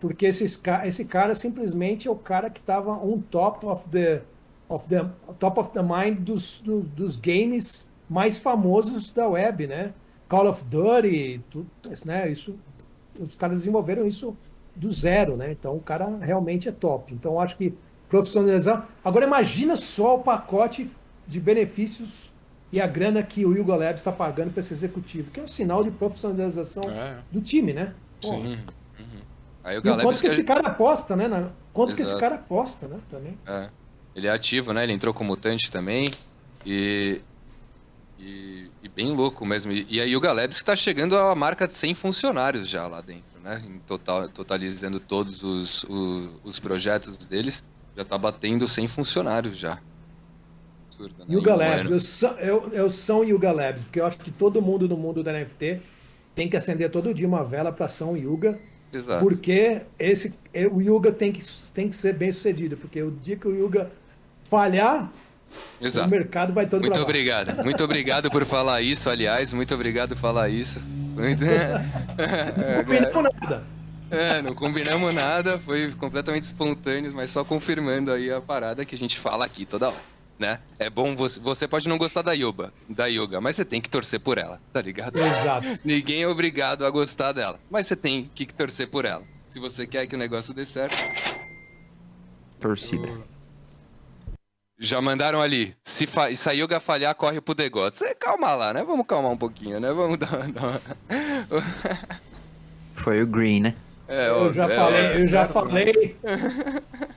porque 0.00 0.26
esses, 0.26 0.60
esse 0.84 1.04
cara 1.04 1.34
simplesmente 1.34 2.08
é 2.08 2.10
o 2.10 2.16
cara 2.16 2.50
que 2.50 2.60
estava 2.60 2.92
on 2.92 3.20
top 3.20 3.64
of 3.66 3.88
the, 3.88 4.22
of 4.68 4.86
the, 4.88 5.04
top 5.38 5.58
of 5.60 5.70
the 5.72 5.82
mind 5.82 6.18
dos, 6.20 6.60
dos, 6.60 6.86
dos 6.88 7.16
games 7.16 7.90
mais 8.08 8.38
famosos 8.38 9.10
da 9.10 9.28
web, 9.28 9.66
né? 9.66 9.94
Call 10.28 10.48
of 10.48 10.64
Duty, 10.64 11.44
tudo, 11.50 11.70
né? 12.04 12.30
Isso, 12.30 12.58
os 13.18 13.34
caras 13.34 13.58
desenvolveram 13.58 14.06
isso 14.06 14.36
do 14.74 14.90
zero, 14.90 15.36
né? 15.36 15.52
Então 15.52 15.76
o 15.76 15.80
cara 15.80 16.06
realmente 16.18 16.68
é 16.68 16.72
top. 16.72 17.14
Então 17.14 17.32
eu 17.34 17.40
acho 17.40 17.56
que 17.56 17.74
profissionalizar. 18.08 18.88
Agora 19.04 19.24
imagina 19.26 19.76
só 19.76 20.16
o 20.16 20.22
pacote 20.22 20.90
de 21.26 21.40
benefícios 21.40 22.32
e 22.72 22.80
a 22.80 22.86
grana 22.86 23.22
que 23.22 23.46
o 23.46 23.52
Yuga 23.56 23.76
Labs 23.76 24.00
está 24.00 24.12
pagando 24.12 24.50
para 24.52 24.60
esse 24.60 24.72
executivo, 24.72 25.30
que 25.30 25.40
é 25.40 25.42
um 25.42 25.46
sinal 25.48 25.84
de 25.84 25.90
profissionalização 25.92 26.82
É, 26.90 27.22
do 27.30 27.40
time, 27.40 27.72
né? 27.72 27.94
Pô, 28.20 28.28
sim. 28.28 28.58
A 29.62 29.74
E 29.74 29.76
Yuga 29.76 29.92
o 29.92 29.98
quanto 30.00 30.04
Labs 30.06 30.20
que 30.20 30.26
esse 30.26 30.44
cara 30.44 30.60
aposta, 30.68 31.16
né? 31.16 31.28
Quanto 31.72 31.94
que 31.94 32.02
esse 32.02 32.14
Exato. 32.14 32.20
cara 32.20 32.34
aposta, 32.36 32.86
né? 32.88 33.00
Também. 33.08 33.38
É. 33.46 33.70
Ele 34.14 34.26
é 34.26 34.30
ativo, 34.30 34.72
né? 34.72 34.84
Ele 34.84 34.92
entrou 34.92 35.12
como 35.12 35.30
mutante 35.30 35.70
também. 35.70 36.08
E, 36.64 37.20
e, 38.18 38.70
e 38.82 38.88
bem 38.88 39.12
louco 39.12 39.44
mesmo. 39.44 39.72
E, 39.72 39.86
e 39.88 40.00
a 40.00 40.04
Yuga 40.04 40.32
Labs 40.32 40.58
que 40.58 40.64
tá 40.64 40.76
chegando 40.76 41.16
à 41.16 41.34
marca 41.34 41.66
de 41.66 41.74
100 41.74 41.94
funcionários 41.94 42.68
já 42.68 42.86
lá 42.86 43.00
dentro, 43.00 43.40
né? 43.42 43.62
Em 43.66 43.78
total, 43.80 44.28
totalizando 44.28 45.00
todos 45.00 45.42
os, 45.42 45.84
os, 45.84 46.28
os 46.44 46.58
projetos 46.60 47.16
deles. 47.18 47.64
Já 47.96 48.04
tá 48.04 48.16
batendo 48.18 48.66
100 48.66 48.88
funcionários 48.88 49.56
já. 49.56 49.80
Absurdo, 50.86 51.14
né? 51.18 51.24
Yuga 51.28 51.50
Em 51.50 51.54
um 51.54 51.56
Labs, 51.56 51.90
eu, 51.90 52.00
sou- 52.00 52.38
eu, 52.38 52.68
eu 52.72 52.90
sou 52.90 53.24
Yuga 53.24 53.52
Labs, 53.52 53.84
porque 53.84 54.00
eu 54.00 54.06
acho 54.06 54.18
que 54.18 54.30
todo 54.30 54.62
mundo 54.62 54.88
no 54.88 54.96
mundo 54.96 55.22
da 55.22 55.32
NFT 55.32 55.80
tem 56.34 56.48
que 56.48 56.56
acender 56.56 56.90
todo 56.90 57.14
dia 57.14 57.26
uma 57.26 57.44
vela 57.44 57.72
para 57.72 57.88
São 57.88 58.16
Yuga, 58.16 58.58
Exato. 58.92 59.24
porque 59.24 59.82
esse, 59.98 60.34
o 60.72 60.80
Yuga 60.80 61.12
tem 61.12 61.32
que, 61.32 61.42
tem 61.72 61.88
que 61.88 61.96
ser 61.96 62.14
bem 62.14 62.32
sucedido, 62.32 62.76
porque 62.76 63.02
o 63.02 63.10
dia 63.10 63.36
que 63.36 63.46
o 63.46 63.54
Yuga 63.54 63.90
falhar, 64.44 65.10
o 65.80 65.86
Exato. 65.86 66.10
mercado 66.10 66.52
vai 66.52 66.66
todo 66.66 66.80
Muito 66.80 67.00
obrigado. 67.00 67.62
Muito 67.62 67.84
obrigado 67.84 68.30
por 68.30 68.44
falar 68.44 68.82
isso, 68.82 69.08
aliás. 69.08 69.52
Muito 69.52 69.74
obrigado 69.74 70.10
por 70.10 70.18
falar 70.18 70.48
isso. 70.48 70.80
Muito... 70.80 71.44
Não 71.44 72.84
combinamos 72.84 73.32
nada. 73.40 73.74
É, 74.10 74.42
não 74.42 74.54
combinamos 74.54 75.14
nada, 75.14 75.58
foi 75.58 75.90
completamente 75.92 76.44
espontâneo, 76.44 77.12
mas 77.12 77.30
só 77.30 77.44
confirmando 77.44 78.12
aí 78.12 78.30
a 78.30 78.40
parada 78.40 78.84
que 78.84 78.94
a 78.94 78.98
gente 78.98 79.18
fala 79.18 79.44
aqui 79.44 79.64
toda 79.64 79.88
hora, 79.88 79.96
né? 80.38 80.60
É 80.78 80.88
bom, 80.88 81.16
você, 81.16 81.40
você 81.40 81.66
pode 81.66 81.88
não 81.88 81.98
gostar 81.98 82.22
da 82.22 82.32
Yuba, 82.32 82.72
da 82.88 83.06
Yuga, 83.06 83.40
mas 83.40 83.56
você 83.56 83.64
tem 83.64 83.80
que 83.80 83.88
torcer 83.88 84.20
por 84.20 84.38
ela, 84.38 84.60
tá 84.72 84.80
ligado? 84.80 85.18
Exato. 85.18 85.66
Ninguém 85.84 86.22
é 86.22 86.28
obrigado 86.28 86.84
a 86.84 86.90
gostar 86.90 87.32
dela, 87.32 87.58
mas 87.68 87.86
você 87.86 87.96
tem 87.96 88.30
que 88.32 88.46
torcer 88.46 88.88
por 88.88 89.04
ela. 89.04 89.24
Se 89.46 89.58
você 89.58 89.86
quer 89.86 90.06
que 90.06 90.14
o 90.14 90.18
negócio 90.18 90.54
dê 90.54 90.64
certo, 90.64 90.96
Torcida. 92.60 93.08
Já 94.78 95.00
mandaram 95.00 95.40
ali, 95.40 95.74
se, 95.84 96.06
fa- 96.06 96.34
se 96.34 96.48
a 96.48 96.52
Yuga 96.52 96.80
falhar, 96.80 97.14
corre 97.14 97.40
pro 97.40 97.54
degote. 97.54 97.96
Você 97.98 98.14
calma 98.14 98.54
lá, 98.54 98.72
né? 98.74 98.82
Vamos 98.84 99.06
calmar 99.06 99.30
um 99.30 99.36
pouquinho, 99.36 99.78
né? 99.80 99.92
Vamos 99.92 100.18
dar, 100.18 100.50
dar 100.52 100.62
uma... 100.62 100.80
Foi 102.94 103.22
o 103.22 103.26
Green, 103.26 103.60
né? 103.60 103.74
É, 104.06 104.28
Eu 104.28 104.52
já 104.52 104.64
é, 104.64 104.68
falei, 104.68 105.14
eu 105.14 105.26
já 105.26 105.46
falei, 105.46 106.16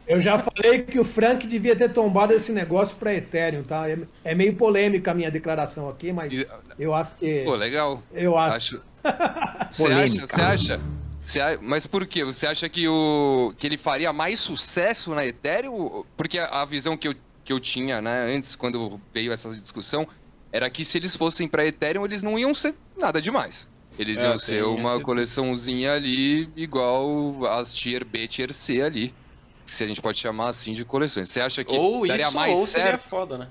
eu 0.08 0.22
já 0.22 0.38
falei 0.38 0.84
que 0.84 0.98
o 0.98 1.04
Frank 1.04 1.46
devia 1.46 1.76
ter 1.76 1.90
tombado 1.92 2.34
esse 2.34 2.50
negócio 2.52 2.96
para 2.96 3.14
Ethereum, 3.14 3.62
tá? 3.62 3.90
É, 3.90 3.98
é 4.24 4.34
meio 4.34 4.56
polêmica 4.56 5.12
a 5.12 5.14
minha 5.14 5.30
declaração 5.30 5.90
aqui, 5.90 6.14
mas 6.14 6.32
E- 6.32 6.48
eu 6.80 6.94
acho 6.96 7.16
que, 7.16 7.44
Pô, 7.44 7.56
legal. 7.56 8.02
eu 8.14 8.38
acho, 8.38 8.78
Acho. 8.78 8.82
Você 9.72 9.88
acha? 9.92 10.28
Você 10.28 10.42
acha? 10.42 10.82
Você 11.26 11.58
Mas 11.62 11.86
por 11.86 12.06
quê? 12.08 12.24
Você 12.24 12.48
acha 12.48 12.70
que, 12.70 12.88
o... 12.88 13.54
que 13.58 13.68
ele 13.68 13.78
faria 13.78 14.14
mais 14.14 14.40
sucesso 14.40 15.14
na 15.14 15.26
Ethereum? 15.26 16.06
Porque 16.16 16.40
a, 16.40 16.62
a 16.62 16.66
visão 16.66 16.96
que 16.96 17.10
eu, 17.10 17.16
que 17.48 17.54
eu 17.54 17.62
tinha, 17.62 18.02
né, 18.02 18.36
antes, 18.36 18.58
quando 18.58 19.00
veio 19.14 19.32
essa 19.32 19.50
discussão, 19.56 20.06
era 20.52 20.70
que 20.70 20.84
se 20.84 20.98
eles 20.98 21.16
fossem 21.16 21.48
pra 21.48 21.66
Ethereum, 21.66 22.04
eles 22.04 22.22
não 22.22 22.38
iam 22.38 22.54
ser 22.54 22.76
nada 22.98 23.22
demais. 23.22 23.66
Eles 23.98 24.18
É, 24.18 24.28
iam 24.28 24.38
ser 24.38 24.64
uma 24.66 24.96
esse- 24.96 25.02
coleçãozinha 25.04 25.94
ali, 25.94 26.52
igual 26.58 27.46
as 27.48 27.72
Tier 27.74 28.04
B, 28.06 28.28
Tier 28.28 28.54
C 28.54 28.82
ali. 28.82 29.16
Se 29.66 29.82
a 29.84 29.88
gente 29.88 30.02
pode 30.02 30.18
chamar 30.18 30.50
assim 30.50 30.74
de 30.74 30.84
coleções. 30.84 31.30
Você 31.30 31.40
acha 31.40 31.64
que 31.64 31.76
Ou 31.76 32.06
daria 32.06 32.26
isso, 32.26 32.36
mais 32.36 32.58
ou 32.58 32.66
seria 32.66 32.92
certo? 32.92 33.08
foda, 33.08 33.38
né? 33.38 33.48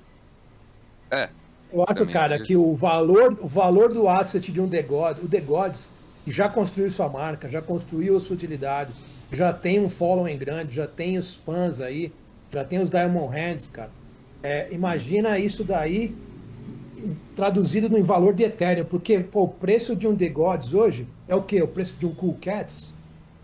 É, 1.11 1.29
eu 1.73 1.81
acho, 1.83 1.95
Também 1.95 2.13
cara, 2.13 2.35
acredito. 2.35 2.47
que 2.47 2.55
o 2.55 2.75
valor, 2.75 3.35
o 3.41 3.47
valor 3.47 3.91
do 3.93 4.07
asset 4.07 4.51
de 4.51 4.61
um 4.61 4.69
The 4.69 4.83
God, 4.83 5.17
o 5.23 5.27
The 5.27 5.41
Gods, 5.41 5.89
que 6.23 6.31
já 6.31 6.47
construiu 6.49 6.91
sua 6.91 7.09
marca, 7.09 7.49
já 7.49 7.61
construiu 7.63 8.17
a 8.17 8.19
sua 8.19 8.35
utilidade, 8.35 8.93
já 9.31 9.51
tem 9.53 9.79
um 9.79 9.89
following 9.89 10.37
grande, 10.37 10.75
já 10.75 10.87
tem 10.87 11.17
os 11.17 11.33
fãs 11.35 11.81
aí, 11.81 12.13
já 12.51 12.63
tem 12.63 12.79
os 12.79 12.89
Diamond 12.89 13.33
Hands, 13.35 13.67
cara. 13.67 13.89
É, 14.43 14.67
imagina 14.71 15.37
isso 15.39 15.63
daí 15.63 16.15
traduzido 17.35 17.89
no 17.89 18.03
valor 18.03 18.33
de 18.33 18.43
Ethereum, 18.43 18.85
porque 18.85 19.19
pô, 19.19 19.43
o 19.43 19.47
preço 19.47 19.95
de 19.95 20.07
um 20.07 20.15
The 20.15 20.29
Gods 20.29 20.73
hoje 20.73 21.07
é 21.27 21.35
o 21.35 21.41
quê? 21.41 21.61
O 21.61 21.67
preço 21.67 21.93
de 21.99 22.05
um 22.05 22.13
Cool 22.13 22.37
Cats 22.41 22.93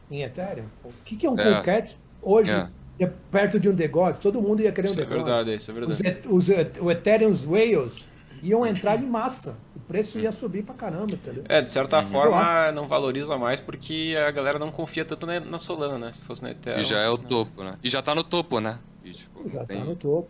em 0.10 0.22
Ethereum? 0.24 0.66
Pô, 0.82 0.90
O 0.90 0.94
que, 1.06 1.16
que 1.16 1.26
é 1.26 1.30
um 1.30 1.38
É. 1.40 1.44
Cool 1.54 1.64
Cats 1.64 1.98
hoje 2.22 2.52
É. 2.52 2.68
é 3.00 3.08
perto 3.32 3.60
de 3.60 3.70
um 3.70 3.76
The 3.76 3.88
Gods? 3.88 4.20
Todo 4.20 4.42
mundo 4.42 4.62
ia 4.62 4.72
querer 4.72 4.88
um 4.88 4.92
Isso 4.92 5.00
The 5.00 5.04
é 5.04 5.06
Gods. 5.06 5.24
verdade, 5.26 5.56
isso 5.56 5.72
é 5.72 5.74
verdade. 5.74 6.28
os, 6.28 6.50
o 6.80 6.92
Ethereum's 6.92 7.46
Whales 7.46 8.08
iam 8.42 8.66
entrar 8.66 9.02
em 9.02 9.06
massa. 9.06 9.56
O 9.76 9.80
preço 9.80 10.18
ia 10.18 10.32
subir 10.32 10.64
pra 10.64 10.74
caramba, 10.74 11.14
entendeu? 11.14 11.44
É, 11.48 11.62
de 11.62 11.70
certa 11.70 11.98
Eu 11.98 12.04
forma 12.04 12.72
não 12.72 12.88
valoriza 12.88 13.38
mais 13.38 13.60
porque 13.60 14.16
a 14.28 14.32
galera 14.32 14.58
não 14.58 14.72
confia 14.72 15.06
tanto 15.06 15.26
na, 15.28 15.40
na 15.40 15.60
Solana, 15.60 15.98
né? 15.98 16.12
Se 16.12 16.22
fosse 16.22 16.42
na 16.42 16.52
Ethereum. 16.52 16.80
e 16.82 16.84
já 16.84 17.00
é 17.00 17.10
o 17.10 17.18
né? 17.18 17.24
topo, 17.28 17.64
né? 17.64 17.76
E 17.84 17.88
já 17.90 18.02
tá 18.02 18.16
no 18.16 18.24
topo, 18.24 18.60
né? 18.60 18.80
E, 19.04 19.12
tipo, 19.12 19.44
Já 19.50 19.60
não 19.60 19.66
tá 19.66 19.74
tem- 19.74 19.84
no 19.84 19.96
topo. 19.96 20.30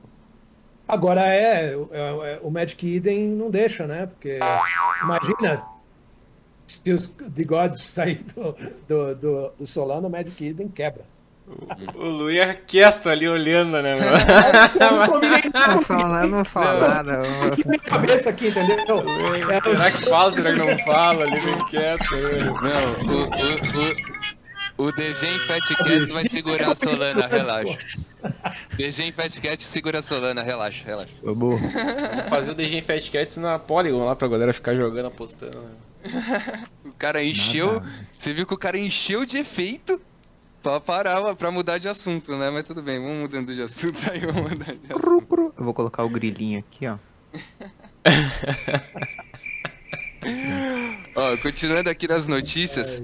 Agora 0.88 1.22
é, 1.34 1.74
é- 1.92 2.34
é- 2.34 2.40
o 2.42 2.50
Magic 2.52 2.96
Eden 2.96 3.30
não 3.30 3.50
deixa, 3.50 3.88
né? 3.88 4.06
Porque 4.08 4.40
imagina 5.02 5.66
se 6.68 6.92
os 6.92 7.08
The 7.08 7.44
Gods 7.44 7.82
saírem 7.84 8.26
do, 8.36 8.56
do, 8.88 9.16
do, 9.16 9.50
do 9.60 9.66
Solana, 9.66 10.08
o 10.08 10.12
Magic 10.12 10.46
Eden 10.46 10.68
quebra. 10.68 11.04
O 11.96 12.06
Lu 12.06 12.32
ia 12.32 12.54
quieto 12.54 13.10
ali 13.10 13.28
olhando, 13.28 13.82
né, 13.82 13.96
mano? 13.96 14.12
Não 14.80 15.08
combina 15.08 15.42
Não 15.76 15.82
fala 15.82 16.08
nada, 16.10 16.28
não 16.28 16.46
fala 16.46 16.88
nada. 17.04 17.20
aqui 17.52 17.64
na 17.66 17.70
minha 17.72 17.80
cabeça 17.80 18.30
aqui, 18.30 18.48
entendeu? 18.48 18.78
É, 19.52 19.60
será 19.60 19.92
que 19.92 19.98
fala, 20.06 20.32
será 20.32 20.52
que 20.54 20.58
não 20.72 20.78
fala 20.86 21.24
ali, 21.24 21.42
bem 21.42 21.58
quieto? 21.70 22.04
Não, 22.16 23.14
o, 23.14 24.82
o, 24.82 24.84
o, 24.86 24.88
o 24.88 24.92
DG 24.94 25.28
em 25.28 25.40
Fat 25.40 25.78
Cats 25.80 26.12
vai 26.12 26.26
segurar 26.30 26.72
a 26.72 26.76
Solana, 26.76 27.28
relaxa. 27.28 27.78
DG 28.76 29.04
em 29.04 29.12
Fat 29.12 29.40
Cat 29.42 29.64
segura 29.64 30.00
a 30.00 30.02
Solana, 30.02 30.42
relaxa, 30.42 30.86
relaxa. 30.86 31.14
Vamos. 31.22 31.60
Vamos 31.60 32.30
fazer 32.30 32.52
o 32.52 32.56
DG 32.56 32.78
em 32.78 32.82
Fat 32.82 33.10
Cats 33.10 33.38
na 33.38 33.60
Polygon 33.60 34.06
lá 34.06 34.16
pra 34.16 34.28
galera 34.28 34.54
ficar 34.54 34.76
jogando, 34.76 35.08
apostando. 35.08 35.60
Né? 35.60 35.72
O 36.86 36.92
cara 36.94 37.24
encheu. 37.24 37.74
Nada. 37.74 37.90
Você 38.18 38.34
viu 38.34 38.46
que 38.46 38.54
o 38.54 38.58
cara 38.58 38.78
encheu 38.78 39.26
de 39.26 39.38
efeito 39.38 40.02
pra 40.62 40.80
parar, 40.80 41.36
pra 41.36 41.52
mudar 41.52 41.78
de 41.78 41.88
assunto, 41.88 42.36
né? 42.36 42.50
Mas 42.50 42.64
tudo 42.64 42.82
bem, 42.82 43.00
vamos 43.00 43.18
mudando 43.18 43.54
de 43.54 43.62
assunto 43.62 44.00
aí, 44.12 44.20
vamos 44.20 44.52
mudar 44.52 44.74
de 44.74 44.86
assunto. 44.88 45.02
Cru, 45.02 45.22
cru. 45.22 45.54
Eu 45.58 45.66
vou 45.66 45.74
colocar 45.74 46.04
o 46.04 46.10
grilinho 46.10 46.60
aqui, 46.60 46.88
ó. 46.88 46.98
Ó, 51.16 51.38
continuando 51.38 51.90
aqui 51.90 52.08
nas 52.08 52.28
notícias, 52.28 53.02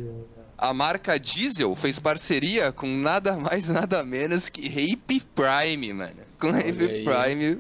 a 0.59 0.73
marca 0.73 1.19
Diesel 1.19 1.75
fez 1.75 1.99
parceria 1.99 2.71
com 2.71 2.87
nada 2.87 3.35
mais, 3.37 3.69
nada 3.69 4.03
menos 4.03 4.49
que 4.49 4.67
Rape 4.67 5.21
Prime, 5.35 5.93
mano. 5.93 6.13
Com 6.39 6.51
Rape 6.51 6.83
aí. 6.83 7.03
Prime, 7.03 7.59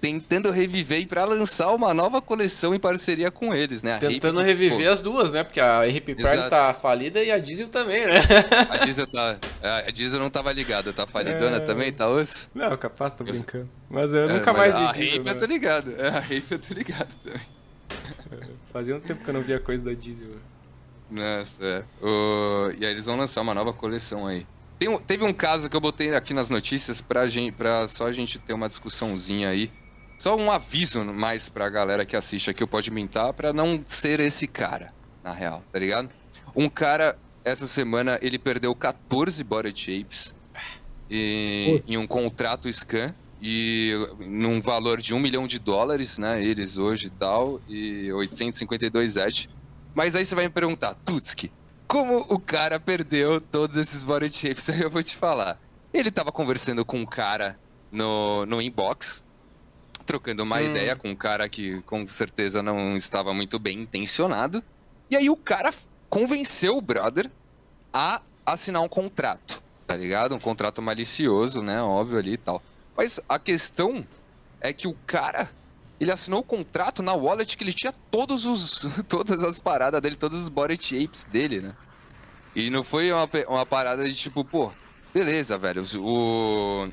tentando 0.00 0.50
reviver 0.50 1.00
e 1.00 1.06
pra 1.06 1.24
lançar 1.24 1.72
uma 1.72 1.92
nova 1.92 2.22
coleção 2.22 2.72
em 2.74 2.78
parceria 2.78 3.30
com 3.30 3.52
eles, 3.54 3.82
né? 3.82 3.92
A 3.92 3.94
Rape 3.94 4.14
Tentando 4.14 4.38
que, 4.38 4.44
reviver 4.44 4.86
pô, 4.86 4.92
as 4.92 5.02
duas, 5.02 5.32
né? 5.32 5.42
Porque 5.42 5.60
a 5.60 5.82
RP 5.84 6.04
Prime 6.14 6.20
Exato. 6.22 6.50
tá 6.50 6.72
falida 6.72 7.22
e 7.22 7.30
a 7.30 7.38
Diesel 7.38 7.68
também, 7.68 8.06
né? 8.06 8.20
a 8.70 8.76
Diesel 8.78 9.06
tá. 9.08 9.38
A 9.86 9.90
Diesel 9.90 10.20
não 10.20 10.30
tava 10.30 10.52
ligada, 10.52 10.92
tá 10.92 11.06
falidona 11.06 11.56
É. 11.56 11.60
também, 11.60 11.92
tá 11.92 12.08
osso? 12.08 12.48
Não, 12.54 12.76
capaz, 12.76 13.12
tô 13.12 13.24
brincando. 13.24 13.68
Mas 13.90 14.12
eu 14.12 14.28
É, 14.28 14.32
nunca 14.34 14.52
mas 14.52 14.74
mais 14.74 14.76
A 14.76 14.92
vi 14.92 14.98
Diesel. 15.00 15.16
Rape 15.18 15.28
eu 15.28 15.34
né? 15.34 15.40
tô 15.40 15.46
ligado. 15.46 15.94
É, 15.98 16.08
a 16.16 16.20
Rape 16.20 16.44
eu 16.50 16.58
tô 16.58 16.74
ligado 16.74 17.08
também. 17.24 17.40
Fazia 18.72 18.94
um 18.96 19.00
tempo 19.00 19.24
que 19.24 19.30
eu 19.30 19.34
não 19.34 19.42
via 19.42 19.58
coisa 19.58 19.82
da 19.84 19.92
Diesel. 19.94 20.28
Nossa, 21.10 21.62
é. 21.64 21.84
O- 22.04 22.70
E 22.78 22.84
aí 22.84 22.92
eles 22.92 23.06
vão 23.06 23.16
lançar 23.16 23.40
uma 23.40 23.54
nova 23.54 23.72
coleção 23.72 24.26
aí. 24.26 24.46
Um- 24.82 24.98
teve 24.98 25.24
um 25.24 25.32
caso 25.32 25.68
que 25.68 25.74
eu 25.74 25.80
botei 25.80 26.14
aqui 26.14 26.32
nas 26.32 26.50
notícias 26.50 27.00
pra, 27.00 27.26
gente, 27.26 27.52
pra 27.52 27.88
só 27.88 28.06
a 28.06 28.12
gente 28.12 28.38
ter 28.38 28.52
uma 28.52 28.68
discussãozinha 28.68 29.48
aí. 29.48 29.72
Só 30.18 30.36
um 30.36 30.50
aviso 30.50 31.04
mais 31.04 31.48
pra 31.48 31.68
galera 31.68 32.04
que 32.04 32.16
assiste 32.16 32.50
aqui 32.50 32.62
o 32.62 32.66
Pode 32.68 32.90
Mintar 32.90 33.32
pra 33.32 33.52
não 33.52 33.82
ser 33.86 34.20
esse 34.20 34.46
cara, 34.46 34.92
na 35.22 35.32
real, 35.32 35.62
tá 35.72 35.78
ligado? 35.78 36.10
Um 36.54 36.68
cara, 36.68 37.16
essa 37.44 37.66
semana, 37.66 38.18
ele 38.20 38.38
perdeu 38.38 38.74
14 38.74 39.42
body 39.44 39.72
shapes 39.74 40.34
e, 41.10 41.82
em 41.86 41.96
um 41.96 42.06
contrato 42.06 42.68
scan 42.72 43.14
e 43.40 43.92
num 44.18 44.60
valor 44.60 45.00
de 45.00 45.14
um 45.14 45.20
milhão 45.20 45.46
de 45.46 45.58
dólares, 45.60 46.18
né? 46.18 46.42
Eles 46.44 46.76
hoje 46.78 47.06
e 47.06 47.10
tal, 47.10 47.60
e 47.68 48.12
852 48.12 49.16
ETH. 49.16 49.48
Mas 49.94 50.14
aí 50.16 50.24
você 50.24 50.34
vai 50.34 50.46
me 50.46 50.52
perguntar, 50.52 50.94
Tutski, 50.94 51.52
como 51.86 52.16
o 52.30 52.38
cara 52.40 52.78
perdeu 52.78 53.40
todos 53.40 53.76
esses 53.76 54.04
body 54.04 54.28
shapes? 54.30 54.68
Aí 54.70 54.80
eu 54.82 54.90
vou 54.90 55.02
te 55.02 55.16
falar. 55.16 55.60
Ele 55.92 56.10
tava 56.10 56.30
conversando 56.32 56.84
com 56.84 56.98
um 57.00 57.06
cara 57.06 57.58
no, 57.90 58.44
no 58.46 58.60
inbox, 58.60 59.24
trocando 60.06 60.42
uma 60.42 60.60
Hum. 60.60 60.62
ideia 60.62 60.96
com 60.96 61.10
um 61.10 61.16
cara 61.16 61.48
que 61.48 61.82
com 61.82 62.06
certeza 62.06 62.62
não 62.62 62.96
estava 62.96 63.32
muito 63.34 63.58
bem 63.58 63.80
intencionado. 63.80 64.62
E 65.10 65.16
aí 65.16 65.30
o 65.30 65.36
cara 65.36 65.70
convenceu 66.10 66.76
o 66.76 66.82
brother 66.82 67.30
a 67.92 68.22
assinar 68.46 68.82
um 68.82 68.88
contrato, 68.88 69.62
tá 69.86 69.96
ligado? 69.96 70.34
Um 70.34 70.40
contrato 70.40 70.82
malicioso, 70.82 71.62
né? 71.62 71.82
Óbvio 71.82 72.18
ali 72.18 72.34
e 72.34 72.38
tal. 72.38 72.62
Mas 72.96 73.20
a 73.28 73.38
questão 73.38 74.06
é 74.60 74.72
que 74.72 74.88
o 74.88 74.94
cara, 75.06 75.50
ele 76.00 76.12
assinou 76.12 76.40
o 76.40 76.44
contrato 76.44 77.02
na 77.02 77.12
wallet 77.12 77.56
que 77.56 77.64
ele 77.64 77.72
tinha 77.72 77.92
todos 78.10 78.46
os, 78.46 78.86
todas 79.08 79.42
as 79.42 79.60
paradas 79.60 80.00
dele, 80.00 80.16
todos 80.16 80.38
os 80.40 80.48
body 80.48 80.76
shapes 80.76 81.24
dele, 81.24 81.60
né? 81.60 81.74
E 82.54 82.70
não 82.70 82.82
foi 82.82 83.12
uma, 83.12 83.28
uma 83.48 83.66
parada 83.66 84.08
de 84.08 84.14
tipo, 84.14 84.44
pô, 84.44 84.72
beleza, 85.12 85.58
velho, 85.58 85.82
o... 85.98 86.88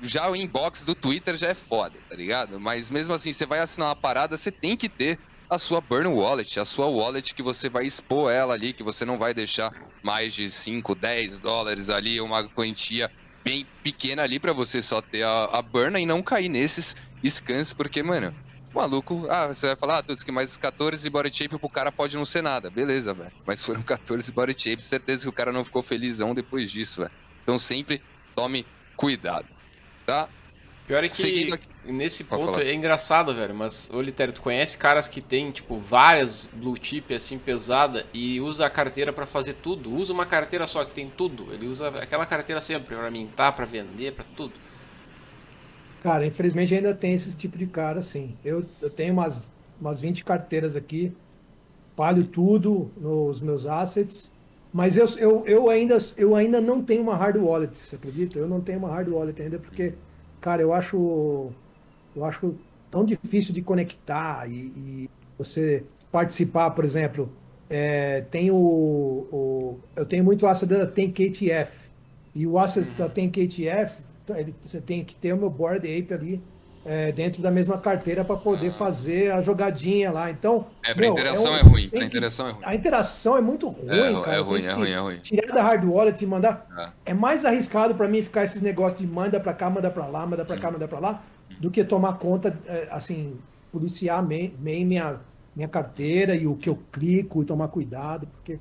Já 0.00 0.28
o 0.28 0.36
inbox 0.36 0.84
do 0.84 0.94
Twitter 0.94 1.36
já 1.36 1.48
é 1.48 1.54
foda, 1.54 1.98
tá 2.10 2.16
ligado? 2.16 2.60
Mas 2.60 2.90
mesmo 2.90 3.14
assim, 3.14 3.32
você 3.32 3.46
vai 3.46 3.60
assinar 3.60 3.88
uma 3.88 3.96
parada, 3.96 4.36
você 4.36 4.50
tem 4.50 4.76
que 4.76 4.88
ter 4.88 5.18
a 5.48 5.58
sua 5.58 5.80
burn 5.80 6.08
wallet, 6.08 6.58
a 6.58 6.64
sua 6.64 6.86
wallet 6.86 7.34
que 7.34 7.42
você 7.42 7.68
vai 7.68 7.86
expor 7.86 8.30
ela 8.30 8.54
ali, 8.54 8.72
que 8.72 8.82
você 8.82 9.04
não 9.04 9.16
vai 9.16 9.32
deixar 9.32 9.72
mais 10.02 10.34
de 10.34 10.50
5, 10.50 10.94
10 10.94 11.40
dólares 11.40 11.88
ali, 11.88 12.20
uma 12.20 12.46
quantia 12.48 13.10
bem 13.42 13.66
pequena 13.82 14.22
ali 14.22 14.38
pra 14.40 14.52
você 14.52 14.82
só 14.82 15.00
ter 15.00 15.22
a, 15.22 15.44
a 15.44 15.62
burn 15.62 16.00
e 16.00 16.06
não 16.06 16.22
cair 16.22 16.48
nesses 16.48 16.96
scans, 17.30 17.72
porque, 17.72 18.02
mano, 18.02 18.34
maluco, 18.74 19.26
ah, 19.30 19.46
você 19.46 19.68
vai 19.68 19.76
falar, 19.76 19.98
ah, 19.98 20.02
Tuts, 20.02 20.22
que 20.22 20.32
mais 20.32 20.56
14 20.56 21.08
body 21.08 21.34
shape 21.34 21.58
pro 21.58 21.68
cara 21.68 21.92
pode 21.92 22.16
não 22.16 22.24
ser 22.24 22.42
nada. 22.42 22.70
Beleza, 22.70 23.14
velho. 23.14 23.32
Mas 23.46 23.64
foram 23.64 23.80
14 23.82 24.32
body 24.32 24.52
shapes, 24.58 24.84
certeza 24.84 25.22
que 25.22 25.28
o 25.28 25.32
cara 25.32 25.52
não 25.52 25.64
ficou 25.64 25.82
felizão 25.82 26.34
depois 26.34 26.70
disso, 26.70 27.02
velho. 27.02 27.12
Então 27.42 27.58
sempre 27.58 28.02
tome 28.34 28.66
cuidado, 28.96 29.46
tá? 30.06 30.28
Pior 30.86 31.02
é 31.02 31.08
que 31.08 31.16
Seguindo 31.16 31.58
nesse 31.86 32.24
Pode 32.24 32.42
ponto 32.42 32.54
falar. 32.56 32.66
é 32.66 32.74
engraçado, 32.74 33.34
velho. 33.34 33.54
Mas, 33.54 33.88
ô 33.92 34.02
Litério, 34.02 34.34
tu 34.34 34.42
conhece 34.42 34.76
caras 34.76 35.08
que 35.08 35.22
tem, 35.22 35.50
tipo, 35.50 35.78
várias 35.78 36.48
blue 36.52 36.76
chip 36.80 37.14
assim 37.14 37.38
pesada 37.38 38.06
e 38.12 38.38
usa 38.38 38.66
a 38.66 38.70
carteira 38.70 39.10
pra 39.12 39.24
fazer 39.24 39.54
tudo? 39.54 39.90
Usa 39.94 40.12
uma 40.12 40.26
carteira 40.26 40.66
só 40.66 40.84
que 40.84 40.92
tem 40.92 41.08
tudo. 41.08 41.52
Ele 41.54 41.66
usa 41.66 41.88
aquela 41.88 42.26
carteira 42.26 42.60
sempre 42.60 42.94
pra 42.94 43.10
mintar, 43.10 43.54
pra 43.54 43.64
vender, 43.64 44.12
pra 44.12 44.24
tudo. 44.36 44.52
Cara, 46.04 46.26
infelizmente 46.26 46.74
ainda 46.74 46.94
tem 46.94 47.14
esse 47.14 47.34
tipo 47.36 47.56
de 47.56 47.66
cara, 47.66 48.02
sim. 48.02 48.38
Eu, 48.44 48.70
eu 48.80 48.90
tenho 48.90 49.14
umas, 49.14 49.50
umas 49.80 50.00
20 50.00 50.22
carteiras 50.24 50.76
aqui, 50.76 51.18
palho 51.96 52.28
tudo 52.30 52.92
nos 52.96 53.40
meus 53.42 53.66
assets, 53.66 54.34
mas 54.72 54.96
eu, 54.98 55.06
eu, 55.18 55.46
eu, 55.46 55.70
ainda, 55.70 55.98
eu 56.16 56.34
ainda 56.36 56.60
não 56.60 56.84
tenho 56.84 57.02
uma 57.02 57.16
hard 57.16 57.36
wallet, 57.38 57.76
você 57.78 57.96
acredita? 57.96 58.38
Eu 58.38 58.48
não 58.48 58.62
tenho 58.62 58.78
uma 58.80 58.90
hard 58.90 59.08
wallet 59.08 59.42
ainda 59.42 59.60
porque, 59.60 60.00
cara, 60.40 60.62
eu 60.62 60.72
acho, 60.74 61.56
eu 62.14 62.24
acho 62.24 62.60
tão 62.90 63.04
difícil 63.04 63.54
de 63.54 63.62
conectar 63.62 64.48
e, 64.50 65.06
e 65.06 65.10
você 65.38 65.90
participar, 66.10 66.70
por 66.72 66.84
exemplo, 66.84 67.36
é, 67.68 68.22
tem 68.22 68.50
o, 68.50 68.56
o- 68.56 69.84
eu 69.96 70.06
tenho 70.06 70.24
muito 70.24 70.46
asset 70.46 70.68
da 70.68 70.86
TankATF 70.86 71.90
e 72.34 72.46
o 72.46 72.58
asset 72.58 72.94
da 72.94 73.08
TankATF 73.08 74.02
tá, 74.02 74.13
ele- 74.30 74.54
você 74.60 74.80
tem 74.80 75.04
que 75.04 75.14
ter 75.14 75.32
o 75.32 75.36
meu 75.36 75.50
board 75.50 75.86
ape 75.86 76.14
ali 76.14 76.42
é, 76.86 77.10
dentro 77.12 77.40
da 77.42 77.50
mesma 77.50 77.78
carteira 77.78 78.22
para 78.24 78.36
poder 78.36 78.70
fazer 78.70 79.32
a 79.32 79.40
jogadinha 79.40 80.10
lá. 80.12 80.30
Então, 80.30 80.66
É, 80.84 80.92
pra 80.92 81.00
meu, 81.02 81.12
interação 81.12 81.52
um- 81.52 81.56
é, 81.56 81.60
ruim, 81.62 81.88
pra 81.88 82.00
que- 82.00 82.04
interação 82.06 82.48
é 82.48 82.50
ruim. 82.52 82.62
a 82.66 82.74
interação 82.74 83.36
é 83.38 83.40
muito 83.40 83.68
ruim, 83.70 83.88
É, 83.88 84.20
cara. 84.22 84.36
é 84.36 84.40
ruim, 84.40 84.62
é 84.64 84.70
ruim, 84.72 84.90
é 84.90 84.98
ruim. 84.98 85.16
Tirar 85.18 85.54
da 85.54 85.62
hard 85.62 85.84
wallet 85.86 86.22
e 86.22 86.26
mandar. 86.26 86.66
É. 87.06 87.12
É 87.12 87.14
mais 87.14 87.44
arriscado 87.46 87.94
para 87.94 88.06
mim 88.06 88.22
ficar 88.22 88.44
esses 88.44 88.60
negócios 88.60 89.00
de 89.00 89.06
manda 89.06 89.40
para 89.40 89.54
cá, 89.54 89.70
manda 89.70 89.90
para 89.90 90.06
lá, 90.06 90.26
manda 90.26 90.44
para 90.44 90.56
Hum. 90.56 90.60
cá, 90.60 90.70
manda 90.70 90.86
para 90.86 90.98
lá, 90.98 91.22
do 91.58 91.70
que 91.70 91.82
tomar 91.84 92.18
conta, 92.18 92.54
é, 92.66 92.86
assim, 92.90 93.34
policiar 93.72 94.22
bem 94.22 94.54
minha, 94.58 95.20
minha 95.56 95.68
carteira 95.68 96.34
e 96.36 96.46
o 96.46 96.54
que 96.54 96.68
eu 96.68 96.78
clico 96.92 97.40
e 97.42 97.46
tomar 97.46 97.68
cuidado, 97.68 98.26
porque 98.26 98.58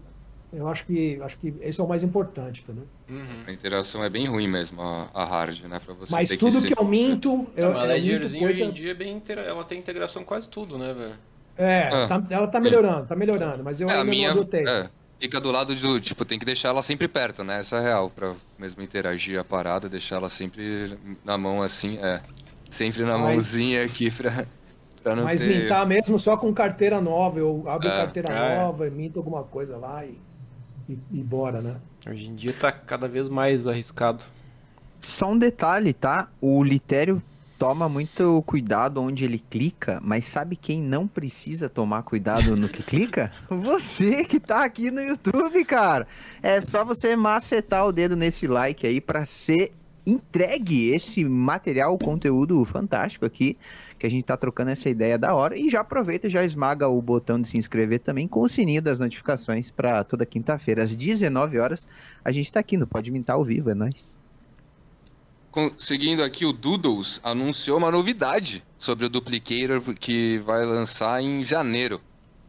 eu 0.54 0.68
acho 0.68 0.86
que 0.86 1.20
acho 1.22 1.38
que 1.38 1.54
esse 1.62 1.80
é 1.82 1.84
o 1.84 1.88
mais 1.88 2.04
importante, 2.04 2.62
entendeu? 2.62 2.86
Uhum. 3.10 3.44
A 3.48 3.52
interação 3.52 4.04
é 4.04 4.10
bem 4.10 4.26
ruim 4.26 4.48
mesmo, 4.48 4.82
a, 4.82 5.10
a 5.14 5.26
hard, 5.26 5.64
né? 5.64 5.80
Pra 5.84 5.94
você 5.94 6.14
Mas 6.14 6.30
ter 6.30 6.38
tudo 6.38 6.62
que 6.62 6.74
que, 6.74 6.80
eu 6.80 6.86
minto, 6.86 7.48
eu, 7.56 7.74
Mas 7.74 7.90
a 7.90 7.98
eu 7.98 8.02
minto 8.02 8.10
Ledgerzinho 8.12 8.48
hoje 8.48 8.58
coisa... 8.60 8.70
em 8.72 8.74
dia 8.74 8.92
é 8.92 8.94
bem 8.94 9.16
intera- 9.16 9.42
ela 9.42 9.64
tem 9.64 9.80
integração 9.80 10.22
com 10.22 10.30
quase 10.30 10.48
tudo, 10.48 10.78
né, 10.78 10.94
velho? 10.94 11.16
É, 11.58 11.88
Ah. 11.92 12.08
tá- 12.08 12.24
ela 12.30 12.48
tá 12.48 12.60
melhorando, 12.60 13.06
tá 13.08 13.16
melhorando, 13.16 13.64
mas 13.64 13.80
eu 13.82 13.90
É, 13.90 13.94
a 13.94 13.96
ainda 14.00 14.10
minha 14.10 14.30
não 14.34 14.42
adotei. 14.42 14.68
é, 14.68 14.90
fica 15.20 15.40
do 15.40 15.52
lado 15.52 15.76
do, 15.76 16.00
tipo, 16.00 16.26
tem 16.26 16.40
que 16.40 16.46
deixar 16.46 16.70
ela 16.70 16.82
sempre 16.82 17.08
perto, 17.08 17.44
né? 17.44 17.60
Essa 17.60 17.76
é 17.76 17.80
a 17.80 17.82
real, 17.82 18.10
pra 18.10 18.34
mesmo 18.58 18.82
interagir 18.82 19.40
a 19.40 19.44
parada, 19.44 19.88
deixar 19.88 20.16
ela 20.16 20.30
sempre 20.30 20.98
na 21.24 21.38
mão 21.38 21.62
assim, 21.62 21.98
é. 22.02 22.22
Sempre 22.70 23.04
na 23.04 23.18
Mas- 23.20 23.22
mãozinha 23.30 23.84
aqui 23.86 24.10
pra, 24.10 24.48
Mas 25.24 25.42
ter... 25.42 25.48
mintar 25.48 25.86
mesmo 25.86 26.18
só 26.18 26.36
com 26.36 26.52
carteira 26.54 27.00
nova, 27.00 27.38
eu 27.38 27.64
abro 27.68 27.88
É. 27.88 27.92
carteira 27.98 28.34
É. 28.34 28.56
nova, 28.64 28.90
minto 28.90 29.20
alguma 29.20 29.44
coisa 29.44 29.78
lá 29.78 30.04
e, 30.04 30.18
e, 30.88 30.98
e 31.12 31.24
bora, 31.24 31.62
né? 31.62 31.76
Hoje 32.10 32.28
em 32.28 32.36
dia 32.36 32.54
tá 32.54 32.72
cada 32.72 33.08
vez 33.08 33.30
mais 33.30 33.68
arriscado. 33.68 34.24
Só 35.02 35.32
um 35.32 35.38
detalhe, 35.38 35.94
tá? 35.94 36.30
O 36.42 36.64
Litério 36.64 37.22
toma 37.58 37.88
muito 37.88 38.44
cuidado 38.46 39.02
onde 39.02 39.24
ele 39.24 39.40
clica, 39.40 40.00
mas 40.04 40.26
sabe 40.26 40.56
quem 40.56 40.82
não 40.82 41.08
precisa 41.08 41.70
tomar 41.70 42.04
cuidado 42.04 42.58
no 42.58 42.68
que 42.68 42.84
clica? 42.84 43.32
Você 43.50 44.26
que 44.26 44.40
tá 44.40 44.66
aqui 44.66 44.92
no 44.92 45.02
YouTube, 45.02 45.64
cara. 45.64 46.08
É 46.42 46.60
só 46.60 46.84
você 46.84 47.16
macetar 47.16 47.86
o 47.86 47.92
dedo 47.94 48.16
nesse 48.16 48.48
like 48.48 48.86
aí 48.86 49.00
pra 49.00 49.26
ser 49.26 49.72
entregue 50.06 50.90
esse 50.90 51.24
material, 51.24 51.98
conteúdo 51.98 52.64
fantástico 52.66 53.26
aqui, 53.26 53.58
que 54.04 54.08
a 54.08 54.12
gente 54.12 54.26
tá 54.26 54.36
trocando 54.36 54.70
essa 54.70 54.90
ideia 54.90 55.18
da 55.18 55.34
hora. 55.34 55.58
E 55.58 55.70
já 55.70 55.80
aproveita 55.80 56.28
e 56.28 56.30
já 56.30 56.44
esmaga 56.44 56.90
o 56.90 57.02
botão 57.02 57.42
de 57.42 57.48
se 57.48 57.58
inscrever 57.58 58.00
também 58.00 58.28
com 58.28 58.42
o 58.42 58.50
sininho 58.50 58.82
das 58.82 59.00
notificações 59.00 59.72
pra 59.72 60.04
toda 60.04 60.26
quinta-feira, 60.26 60.84
às 60.84 60.94
19 60.94 61.58
horas. 61.58 61.88
A 62.22 62.30
gente 62.30 62.52
tá 62.52 62.60
aqui 62.60 62.76
no 62.76 62.86
Pode 62.86 63.10
Mintar 63.12 63.38
ao 63.38 63.46
vivo, 63.46 63.70
é 63.70 63.74
nóis. 63.74 64.20
Seguindo 65.78 66.22
aqui, 66.22 66.46
o 66.46 66.52
Doodles 66.52 67.22
anunciou 67.24 67.78
uma 67.78 67.90
novidade 67.90 68.62
sobre 68.78 69.06
o 69.06 69.10
Duplicator 69.10 69.82
que 69.98 70.40
vai 70.40 70.66
lançar 70.66 71.24
em 71.24 71.46
janeiro. 71.46 72.02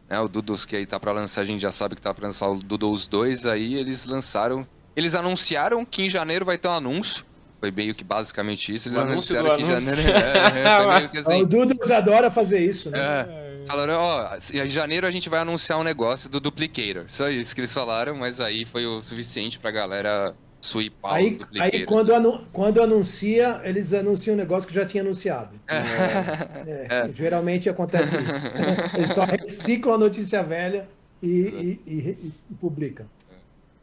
Né, 0.09 0.19
o 0.19 0.27
Doodles 0.27 0.65
que 0.65 0.75
aí 0.75 0.85
tá 0.85 0.99
pra 0.99 1.13
lançar, 1.13 1.39
a 1.39 1.45
gente 1.45 1.61
já 1.61 1.71
sabe 1.71 1.95
que 1.95 2.01
tá 2.01 2.13
pra 2.13 2.27
lançar 2.27 2.49
o 2.49 2.59
Doodles 2.59 3.07
2, 3.07 3.45
aí 3.45 3.75
eles 3.75 4.05
lançaram... 4.07 4.67
Eles 4.93 5.15
anunciaram 5.15 5.85
que 5.85 6.03
em 6.03 6.09
janeiro 6.09 6.43
vai 6.43 6.57
ter 6.57 6.67
um 6.67 6.71
anúncio. 6.71 7.25
Foi 7.65 7.71
meio 7.71 7.95
que 7.95 8.03
basicamente 8.03 8.71
isso. 8.71 8.89
Eles 8.89 8.97
O 8.97 9.01
anúncio 9.01 9.39
anunciaram 9.39 9.49
do 9.49 9.55
que 9.57 9.63
em 9.63 9.71
anúncio. 9.71 9.95
janeiro... 10.03 10.19
É, 10.55 10.61
é, 10.61 10.77
foi 10.83 10.95
meio 10.97 11.09
que 11.09 11.17
assim... 11.17 11.41
o 11.41 11.45
Dudas 11.47 11.89
adora 11.89 12.29
fazer 12.29 12.59
isso, 12.59 12.91
né? 12.91 12.99
É, 12.99 13.65
falaram, 13.65 13.95
ó, 13.97 14.37
em 14.53 14.67
janeiro 14.67 15.07
a 15.07 15.11
gente 15.11 15.29
vai 15.29 15.39
anunciar 15.39 15.79
um 15.79 15.83
negócio 15.83 16.29
do 16.29 16.39
Duplicator. 16.39 17.05
Só 17.07 17.27
isso 17.27 17.55
que 17.55 17.61
eles 17.61 17.73
falaram, 17.73 18.15
mas 18.15 18.39
aí 18.39 18.65
foi 18.65 18.85
o 18.85 19.01
suficiente 19.01 19.57
pra 19.57 19.71
galera 19.71 20.35
os 20.61 20.75
Aí, 21.03 21.31
Duplicators. 21.37 21.73
aí 21.73 21.85
quando, 21.85 22.13
anu- 22.13 22.41
quando 22.53 22.81
anuncia, 22.83 23.61
eles 23.63 23.93
anunciam 23.93 24.35
um 24.35 24.37
negócio 24.37 24.67
que 24.69 24.75
já 24.75 24.85
tinha 24.85 25.01
anunciado. 25.01 25.59
É, 25.67 27.09
Geralmente 27.13 27.67
acontece 27.67 28.15
isso. 28.15 28.97
Eles 28.97 29.09
só 29.11 29.23
reciclam 29.23 29.95
a 29.95 29.97
notícia 29.97 30.43
velha 30.43 30.87
e, 31.21 31.27
e, 31.27 31.81
e- 31.87 32.31
e 32.51 32.55
publicam. 32.59 33.05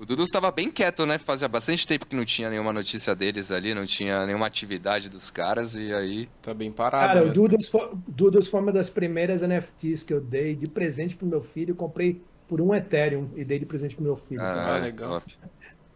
O 0.02 0.04
Dudu 0.04 0.24
estava 0.24 0.50
bem 0.50 0.68
quieto, 0.68 1.06
né? 1.06 1.16
Fazia 1.16 1.46
bastante 1.46 1.86
tempo 1.86 2.08
que 2.08 2.16
não 2.16 2.24
tinha 2.24 2.50
nenhuma 2.50 2.72
notícia 2.72 3.14
deles 3.14 3.52
ali, 3.52 3.72
não 3.72 3.86
tinha 3.86 4.26
nenhuma 4.26 4.48
atividade 4.48 5.08
dos 5.08 5.30
caras, 5.30 5.76
e 5.76 5.94
aí. 5.94 6.28
Tá 6.42 6.52
bem 6.52 6.72
parado. 6.72 7.06
Cara, 7.06 7.20
o 7.20 7.28
mesmo. 7.28 7.34
Dudas 7.34 7.68
foi, 7.68 7.88
Dudas 8.08 8.48
foi 8.48 8.60
uma 8.60 8.72
das 8.72 8.90
primeiras 8.90 9.42
NFTs 9.42 10.02
que 10.02 10.12
eu 10.12 10.20
dei 10.20 10.56
de 10.56 10.66
presente 10.68 11.14
pro 11.14 11.24
meu 11.24 11.40
filho. 11.40 11.76
Comprei 11.76 12.20
por 12.48 12.60
um 12.60 12.74
Ethereum 12.74 13.30
e 13.36 13.44
dei 13.44 13.60
de 13.60 13.64
presente 13.64 13.94
pro 13.94 14.02
meu 14.02 14.16
filho. 14.16 14.40
cara. 14.40 14.54
Caralho, 14.56 14.84
legal. 14.86 15.20
top. 15.20 15.38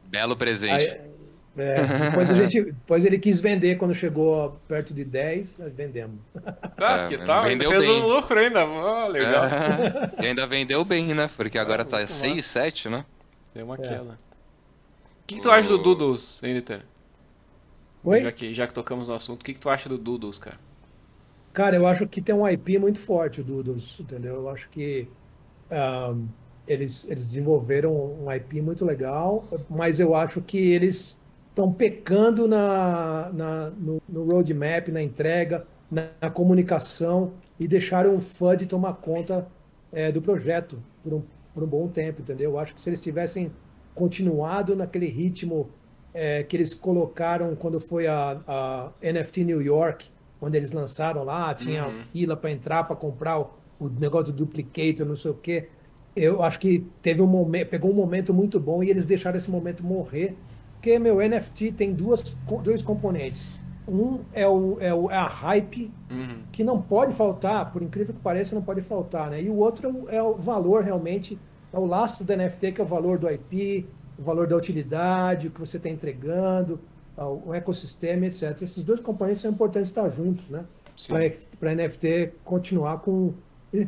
Belo 0.04 0.36
presente. 0.36 0.88
Aí, 0.88 1.00
é, 1.56 1.82
depois, 2.10 2.30
a 2.30 2.34
gente, 2.46 2.62
depois 2.62 3.04
ele 3.04 3.18
quis 3.18 3.40
vender 3.40 3.74
quando 3.76 3.92
chegou 3.92 4.56
perto 4.68 4.94
de 4.94 5.04
10, 5.04 5.58
nós 5.58 5.72
vendemos. 5.72 6.20
Ah, 6.78 6.94
É, 6.94 7.08
que 7.08 7.18
tal? 7.24 7.46
Ele 7.46 7.54
vendeu 7.56 7.70
fez 7.72 7.86
bem. 7.86 8.00
um 8.02 8.06
lucro 8.06 8.38
ainda. 8.38 8.64
Ó, 8.64 9.08
legal. 9.08 9.46
É. 9.46 10.12
Ainda 10.28 10.46
vendeu 10.46 10.84
bem, 10.84 11.12
né? 11.12 11.28
Porque 11.36 11.58
agora 11.58 11.84
tá 11.84 11.96
muito 11.96 12.12
6, 12.12 12.36
massa. 12.36 12.48
7, 12.60 12.88
né? 12.90 13.04
Deu 13.56 13.64
uma 13.64 13.78
É. 13.78 13.80
queda. 13.80 14.12
O 14.12 15.26
que, 15.26 15.36
que 15.36 15.40
tu 15.42 15.50
acha 15.50 15.68
do 15.68 15.78
Doodles, 15.78 16.42
hein, 16.42 16.54
Litter? 16.54 16.84
Oi? 18.04 18.20
Já 18.20 18.32
que, 18.32 18.52
já 18.52 18.66
que 18.66 18.74
tocamos 18.74 19.06
no 19.08 19.14
assunto, 19.14 19.42
o 19.42 19.44
que, 19.44 19.54
que 19.54 19.60
tu 19.60 19.70
acha 19.70 19.88
do 19.88 19.96
Doodles, 19.96 20.38
cara? 20.38 20.58
Cara, 21.52 21.76
eu 21.76 21.86
acho 21.86 22.06
que 22.06 22.20
tem 22.20 22.34
um 22.34 22.46
IP 22.46 22.78
muito 22.78 22.98
forte 23.00 23.40
o 23.40 23.44
Doodles, 23.44 23.98
entendeu? 24.00 24.34
Eu 24.36 24.48
acho 24.50 24.68
que 24.70 25.08
um, 25.70 26.28
eles, 26.66 27.04
eles 27.08 27.26
desenvolveram 27.28 27.92
um 27.94 28.32
IP 28.32 28.60
muito 28.62 28.84
legal, 28.84 29.48
mas 29.68 30.00
eu 30.00 30.14
acho 30.14 30.42
que 30.42 30.58
eles 30.58 31.22
estão 31.50 31.72
pecando 31.72 32.48
na, 32.48 33.32
na, 33.32 33.70
no, 33.70 34.02
no 34.08 34.24
roadmap, 34.24 34.88
na 34.90 35.02
entrega, 35.02 35.66
na, 35.90 36.10
na 36.20 36.30
comunicação 36.30 37.34
e 37.58 37.68
deixaram 37.68 38.16
o 38.16 38.20
FUD 38.20 38.66
tomar 38.66 38.94
conta 38.96 39.50
é, 39.92 40.12
do 40.12 40.20
projeto 40.22 40.82
por 41.02 41.14
um, 41.14 41.24
por 41.56 41.64
um 41.64 41.66
bom 41.66 41.88
tempo, 41.88 42.20
entendeu? 42.20 42.50
Eu 42.50 42.58
acho 42.58 42.74
que 42.74 42.80
se 42.82 42.90
eles 42.90 43.00
tivessem 43.00 43.50
continuado 43.94 44.76
naquele 44.76 45.06
ritmo 45.06 45.70
é, 46.12 46.42
que 46.42 46.54
eles 46.54 46.74
colocaram 46.74 47.56
quando 47.56 47.80
foi 47.80 48.06
a, 48.06 48.38
a, 48.46 48.90
NFT 49.02 49.42
New 49.42 49.62
York, 49.62 50.04
quando 50.38 50.54
eles 50.54 50.70
lançaram 50.72 51.24
lá, 51.24 51.54
tinha 51.54 51.86
Uhum. 51.86 51.94
fila 51.94 52.36
para 52.36 52.50
entrar, 52.50 52.84
para 52.84 52.94
comprar 52.94 53.40
o, 53.40 53.50
o 53.80 53.88
negócio 53.88 54.34
do 54.34 54.44
duplicator, 54.44 55.06
não 55.06 55.16
sei 55.16 55.30
o 55.30 55.34
quê. 55.34 55.70
Eu 56.14 56.42
acho 56.42 56.58
que 56.58 56.86
teve 57.00 57.22
um 57.22 57.26
momento, 57.26 57.70
pegou 57.70 57.90
um 57.90 57.94
momento 57.94 58.34
muito 58.34 58.60
bom 58.60 58.82
e 58.82 58.90
eles 58.90 59.06
deixaram 59.06 59.38
esse 59.38 59.50
momento 59.50 59.82
morrer, 59.82 60.36
porque 60.74 60.98
meu 60.98 61.26
NFT 61.26 61.72
tem 61.72 61.94
duas, 61.94 62.22
dois 62.62 62.82
componentes. 62.82 63.62
Um 63.88 64.20
é, 64.32 64.46
o, 64.48 64.78
é, 64.80 64.92
o, 64.94 65.10
é 65.10 65.16
a 65.16 65.26
hype 65.26 65.92
Uhum. 66.10 66.42
que 66.52 66.62
não 66.64 66.80
pode 66.80 67.12
faltar, 67.14 67.72
por 67.72 67.82
incrível 67.82 68.14
que 68.14 68.20
pareça, 68.20 68.54
não 68.54 68.62
pode 68.62 68.80
faltar, 68.80 69.30
né? 69.30 69.42
E 69.42 69.50
o 69.50 69.56
outro 69.56 70.06
é 70.08 70.22
o- 70.22 70.32
é 70.34 70.38
valor 70.38 70.82
realmente, 70.84 71.38
é 71.72 71.78
o 71.78 71.84
lastro 71.84 72.24
do 72.24 72.32
NFT, 72.32 72.72
que 72.72 72.80
é 72.80 72.84
o 72.84 72.86
valor 72.86 73.18
do 73.18 73.28
IP, 73.30 73.86
o 74.18 74.22
valor 74.22 74.46
da 74.46 74.56
utilidade, 74.56 75.48
o 75.48 75.50
que 75.50 75.60
você 75.60 75.76
está 75.78 75.88
entregando, 75.88 76.80
o 77.46 77.54
ecossistema, 77.54 78.26
etc. 78.26 78.60
Esses 78.62 78.82
dois 78.82 79.00
componentes 79.00 79.40
são 79.40 79.50
importantes 79.50 79.88
estar 79.90 80.08
juntos, 80.08 80.48
né? 80.50 80.64
Para 81.58 81.72
NFT 81.74 82.32
continuar 82.44 82.98
com. 83.00 83.34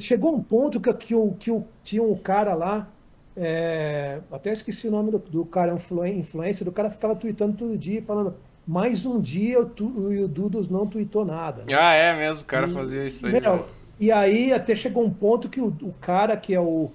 Chegou 0.01 0.35
um 0.35 0.43
ponto 0.43 0.81
que, 0.81 0.93
que, 0.95 1.15
o, 1.15 1.33
que 1.35 1.51
o, 1.51 1.65
tinha 1.83 2.03
um 2.03 2.17
cara 2.17 2.55
lá, 2.55 2.89
é, 3.37 4.21
até 4.31 4.53
esqueci 4.53 4.89
o 4.89 4.91
nome 4.91 5.11
do, 5.11 5.19
do 5.19 5.45
cara, 5.47 5.75
influencer, 5.75 6.65
do 6.65 6.73
cara 6.73 6.91
ficava 6.91 7.15
tweetando 7.17 7.57
todo 7.57 7.79
dia, 7.79 8.03
falando 8.03 8.35
mais 8.69 9.07
um 9.07 9.21
dia 9.21 9.61
o, 9.61 9.67
tu, 9.67 9.87
o 9.87 10.29
Dudos 10.29 10.69
não 10.69 10.87
tweetou 10.87 11.25
nada. 11.25 11.65
né? 11.65 11.75
Ah, 11.75 11.95
é 11.95 12.15
mesmo, 12.17 12.45
o 12.45 12.47
cara 12.47 12.67
E- 12.67 12.71
fazia 12.71 13.07
isso 13.07 13.27
aí. 13.27 13.33
Meu, 13.33 13.65
e 13.99 14.13
aí 14.13 14.53
até 14.53 14.75
chegou 14.77 15.05
um 15.05 15.11
ponto 15.11 15.49
que 15.49 15.61
o, 15.61 15.69
o 15.83 15.93
cara 16.01 16.37
que 16.37 16.55
é 16.55 16.61
o, 16.61 16.91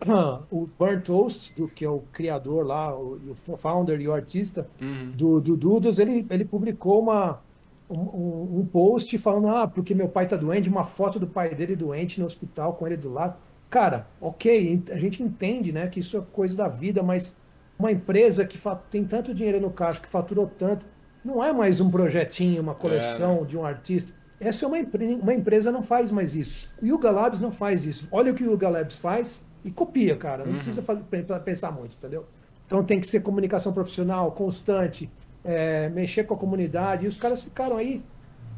o 0.50 0.68
Burn 0.78 1.00
Toast, 1.02 1.54
do, 1.56 1.68
que 1.68 1.84
é 1.84 1.88
o 1.88 2.00
criador 2.12 2.66
lá, 2.66 2.94
o, 2.94 3.18
o 3.28 3.34
founder 3.56 4.00
e 4.00 4.06
o 4.08 4.12
artista 4.12 4.68
Uhum. 4.80 5.12
do, 5.16 5.40
do 5.40 5.56
Dudos, 5.56 5.98
ele, 5.98 6.26
ele 6.30 6.44
publicou 6.44 7.00
uma, 7.00 7.40
um, 7.88 8.60
um- 8.60 8.66
post 8.66 9.16
falando, 9.18 9.48
ah, 9.48 9.66
porque 9.66 9.94
meu 9.94 10.08
pai 10.08 10.26
tá 10.28 10.36
doente, 10.36 10.68
uma 10.68 10.84
foto 10.84 11.18
do 11.18 11.26
pai 11.26 11.54
dele 11.54 11.74
doente 11.74 12.20
no 12.20 12.26
hospital 12.26 12.74
com 12.74 12.86
ele 12.86 12.96
do 12.96 13.10
lado. 13.12 13.36
Cara, 13.70 14.06
ok, 14.20 14.82
a 14.90 14.98
gente 14.98 15.22
entende, 15.22 15.72
né, 15.72 15.88
que 15.88 16.00
isso 16.00 16.16
é 16.16 16.22
coisa 16.32 16.54
da 16.56 16.68
vida, 16.68 17.02
mas 17.02 17.36
uma 17.78 17.90
empresa 17.90 18.44
que 18.46 18.58
tem 18.90 19.04
tanto 19.04 19.34
dinheiro 19.34 19.60
no 19.60 19.70
caixa, 19.70 20.00
que 20.00 20.08
faturou 20.08 20.46
tanto, 20.46 20.84
não 21.26 21.42
é 21.44 21.52
mais 21.52 21.80
um 21.80 21.90
projetinho, 21.90 22.62
uma 22.62 22.74
coleção 22.74 23.44
de 23.44 23.58
um 23.58 23.64
artista. 23.64 24.12
Essa 24.38 24.64
é 24.64 24.68
uma, 24.68 24.78
empre- 24.78 25.14
uma 25.20 25.34
empresa 25.34 25.72
não 25.72 25.82
faz 25.82 26.10
mais 26.10 26.34
isso. 26.34 26.70
O 26.80 26.86
Yuga 26.86 27.10
Labs 27.10 27.40
não 27.40 27.50
faz 27.50 27.84
isso. 27.84 28.06
Olha 28.12 28.32
o 28.32 28.34
que 28.34 28.44
o 28.44 28.52
Yuga 28.52 28.68
Labs 28.68 28.96
faz 28.96 29.42
e 29.64 29.70
copia, 29.70 30.14
cara. 30.16 30.44
Não 30.44 30.54
precisa 30.54 30.82
fazer, 30.82 31.02
pe- 31.04 31.22
pensar 31.44 31.72
muito, 31.72 31.96
entendeu? 31.96 32.26
Então 32.66 32.84
tem 32.84 33.00
que 33.00 33.06
ser 33.06 33.20
comunicação 33.20 33.72
profissional, 33.72 34.30
constante, 34.32 35.10
é, 35.44 35.88
mexer 35.88 36.24
com 36.24 36.34
a 36.34 36.36
comunidade. 36.36 37.04
E 37.06 37.08
os 37.08 37.16
caras 37.16 37.42
ficaram 37.42 37.76
aí 37.76 38.02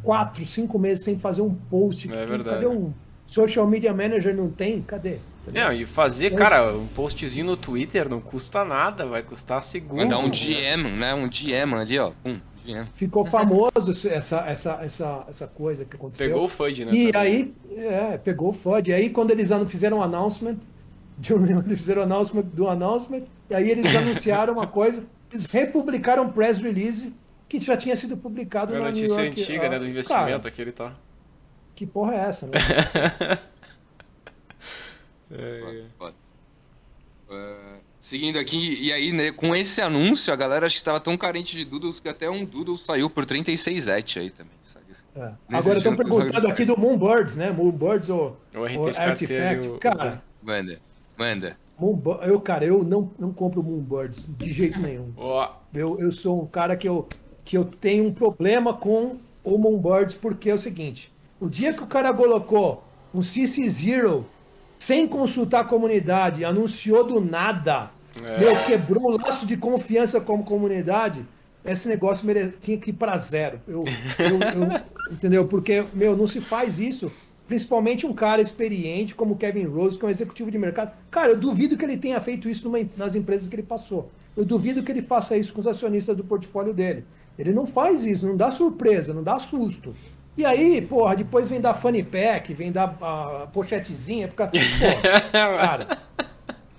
quatro, 0.02 0.44
cinco 0.46 0.78
meses 0.78 1.04
sem 1.04 1.18
fazer 1.18 1.42
um 1.42 1.54
post. 1.54 2.10
É 2.12 2.26
verdade. 2.26 2.56
Cadê 2.56 2.66
um 2.66 2.92
social 3.26 3.66
media 3.66 3.94
manager? 3.94 4.34
Não 4.34 4.50
tem? 4.50 4.82
Cadê? 4.82 5.18
Não, 5.52 5.72
e 5.72 5.86
fazer, 5.86 6.30
Mas- 6.32 6.40
cara, 6.40 6.76
um 6.76 6.86
postzinho 6.88 7.46
no 7.46 7.56
Twitter 7.56 8.08
não 8.08 8.20
custa 8.20 8.64
nada, 8.64 9.06
vai 9.06 9.22
custar 9.22 9.62
segundos. 9.62 10.04
Mandar 10.04 10.18
um 10.18 10.28
né? 10.28 10.34
GM, 10.34 10.96
né? 10.98 11.14
Um 11.14 11.28
GM 11.28 11.74
ali, 11.74 11.98
ó. 11.98 12.10
Pum, 12.22 12.38
GM. 12.68 12.86
Ficou 12.94 13.24
famoso 13.24 13.90
essa, 14.08 14.40
essa, 14.40 14.70
essa, 14.82 15.24
essa 15.28 15.46
coisa 15.46 15.84
que 15.84 15.96
aconteceu. 15.96 16.28
Pegou 16.28 16.44
o 16.44 16.48
FUD, 16.48 16.84
né? 16.84 16.92
E 16.92 17.12
também. 17.12 17.20
aí, 17.30 17.54
é, 17.76 18.18
pegou 18.18 18.50
o 18.50 18.52
FUD. 18.52 18.90
E 18.90 18.94
aí, 18.94 19.10
quando 19.10 19.30
eles 19.30 19.50
fizeram 19.68 19.98
o 19.98 20.02
announcement, 20.02 20.56
de 21.18 21.34
um- 21.34 21.60
eles 21.60 21.78
fizeram 21.78 22.02
o 22.02 22.04
announcement 22.04 22.42
do 22.42 22.68
announcement, 22.68 23.22
e 23.50 23.54
aí 23.54 23.70
eles 23.70 23.94
anunciaram 23.94 24.52
uma 24.52 24.66
coisa, 24.66 25.04
eles 25.30 25.46
republicaram 25.46 26.24
um 26.24 26.30
press 26.30 26.60
release 26.60 27.12
que 27.48 27.60
já 27.60 27.76
tinha 27.76 27.96
sido 27.96 28.16
publicado 28.16 28.72
Uma 28.72 28.80
na 28.80 28.86
notícia 28.86 29.22
York, 29.22 29.40
antiga, 29.40 29.66
ah, 29.66 29.70
né? 29.70 29.78
Do 29.78 29.80
cara, 29.80 29.90
investimento 29.90 30.48
aquele 30.48 30.70
e 30.70 30.72
tal. 30.72 30.92
que 31.74 31.86
porra 31.86 32.14
é 32.14 32.18
essa, 32.18 32.46
né? 32.46 32.52
É, 35.30 35.84
Foda. 35.98 36.14
É, 37.30 37.67
seguindo 38.08 38.38
aqui, 38.38 38.78
e 38.80 38.90
aí, 38.90 39.12
né, 39.12 39.30
com 39.30 39.54
esse 39.54 39.82
anúncio, 39.82 40.32
a 40.32 40.36
galera 40.36 40.64
acho 40.64 40.78
que 40.78 40.84
tava 40.84 40.98
tão 40.98 41.14
carente 41.14 41.54
de 41.54 41.62
Doodles 41.62 42.00
que 42.00 42.08
até 42.08 42.30
um 42.30 42.42
Doodle 42.42 42.78
saiu 42.78 43.10
por 43.10 43.26
36 43.26 43.86
et 43.86 44.18
aí 44.18 44.30
também, 44.30 44.52
sabe? 44.64 44.86
É. 45.14 45.30
Agora 45.54 45.76
estão 45.76 45.94
perguntando 45.94 46.48
aqui 46.48 46.64
do 46.64 46.74
Moonbirds, 46.78 47.36
né? 47.36 47.50
Moonbirds 47.50 48.08
ou, 48.08 48.34
ou 48.54 48.64
Artifact. 48.96 49.68
o- 49.68 49.78
Cara, 49.78 50.22
Manda, 50.42 50.80
manda. 51.18 51.58
Eu, 52.26 52.40
cara, 52.40 52.64
eu 52.64 52.82
não, 52.82 53.10
não 53.18 53.30
compro 53.30 53.62
Moonbirds 53.62 54.26
de 54.38 54.52
jeito 54.52 54.78
nenhum. 54.80 55.12
Eu, 55.74 56.00
eu 56.00 56.10
sou 56.10 56.42
um 56.42 56.46
cara 56.46 56.76
que 56.78 56.88
eu, 56.88 57.06
que 57.44 57.58
eu 57.58 57.64
tenho 57.66 58.06
um 58.06 58.12
problema 58.12 58.72
com 58.72 59.18
o 59.44 59.58
Moonbirds, 59.58 60.14
porque 60.14 60.48
é 60.48 60.54
o 60.54 60.58
seguinte: 60.58 61.12
o 61.38 61.46
dia 61.50 61.74
que 61.74 61.82
o 61.82 61.86
cara 61.86 62.14
colocou 62.14 62.82
um 63.12 63.22
CC 63.22 63.68
Zero 63.68 64.24
sem 64.78 65.06
consultar 65.06 65.60
a 65.60 65.64
comunidade, 65.64 66.42
anunciou 66.44 67.04
do 67.04 67.20
nada, 67.20 67.90
É. 68.26 68.38
meu, 68.38 68.56
quebrou 68.64 69.04
o 69.12 69.16
laço 69.16 69.46
de 69.46 69.56
confiança 69.56 70.20
com 70.20 70.36
a 70.36 70.42
comunidade, 70.42 71.24
esse 71.64 71.88
negócio 71.88 72.26
mere... 72.26 72.54
tinha 72.60 72.78
que 72.78 72.90
ir 72.90 72.94
para 72.94 73.16
zero. 73.16 73.60
Eu, 73.66 73.82
eu- 74.18 74.62
eu- 74.62 74.80
entendeu? 75.12 75.46
Porque, 75.46 75.84
meu, 75.92 76.16
não 76.16 76.26
se 76.26 76.40
faz 76.40 76.78
isso. 76.78 77.10
Principalmente 77.46 78.06
um 78.06 78.12
cara 78.12 78.42
experiente 78.42 79.14
como 79.14 79.32
o 79.32 79.36
Kevin 79.36 79.64
Rose, 79.64 79.98
que 79.98 80.04
é 80.04 80.08
um 80.08 80.10
executivo 80.10 80.50
de 80.50 80.58
mercado. 80.58 80.92
Cara, 81.10 81.30
eu 81.32 81.36
duvido 81.36 81.76
que 81.78 81.84
ele 81.84 81.96
tenha 81.96 82.20
feito 82.20 82.48
isso 82.48 82.64
numa- 82.68 82.86
nas 82.96 83.14
empresas 83.14 83.48
que 83.48 83.54
ele 83.56 83.62
passou. 83.62 84.10
Eu 84.36 84.44
duvido 84.44 84.82
que 84.82 84.92
ele 84.92 85.00
faça 85.02 85.36
isso 85.36 85.52
com 85.54 85.60
os 85.60 85.66
acionistas 85.66 86.14
do 86.14 86.22
portfólio 86.24 86.74
dele. 86.74 87.04
Ele 87.38 87.52
não 87.52 87.66
faz 87.66 88.04
isso, 88.04 88.26
não 88.26 88.36
dá 88.36 88.50
surpresa, 88.50 89.14
não 89.14 89.22
dá 89.22 89.38
susto. 89.38 89.94
E 90.36 90.44
aí, 90.44 90.80
porra, 90.82 91.16
depois 91.16 91.48
vem 91.48 91.60
dar 91.60 91.74
funny 91.74 92.02
pack, 92.02 92.52
vem 92.54 92.70
dar 92.70 92.96
a 93.00 93.48
pochetezinha, 93.52 94.28
fica, 94.28 94.46
porra, 94.46 95.20
cara. 95.32 95.98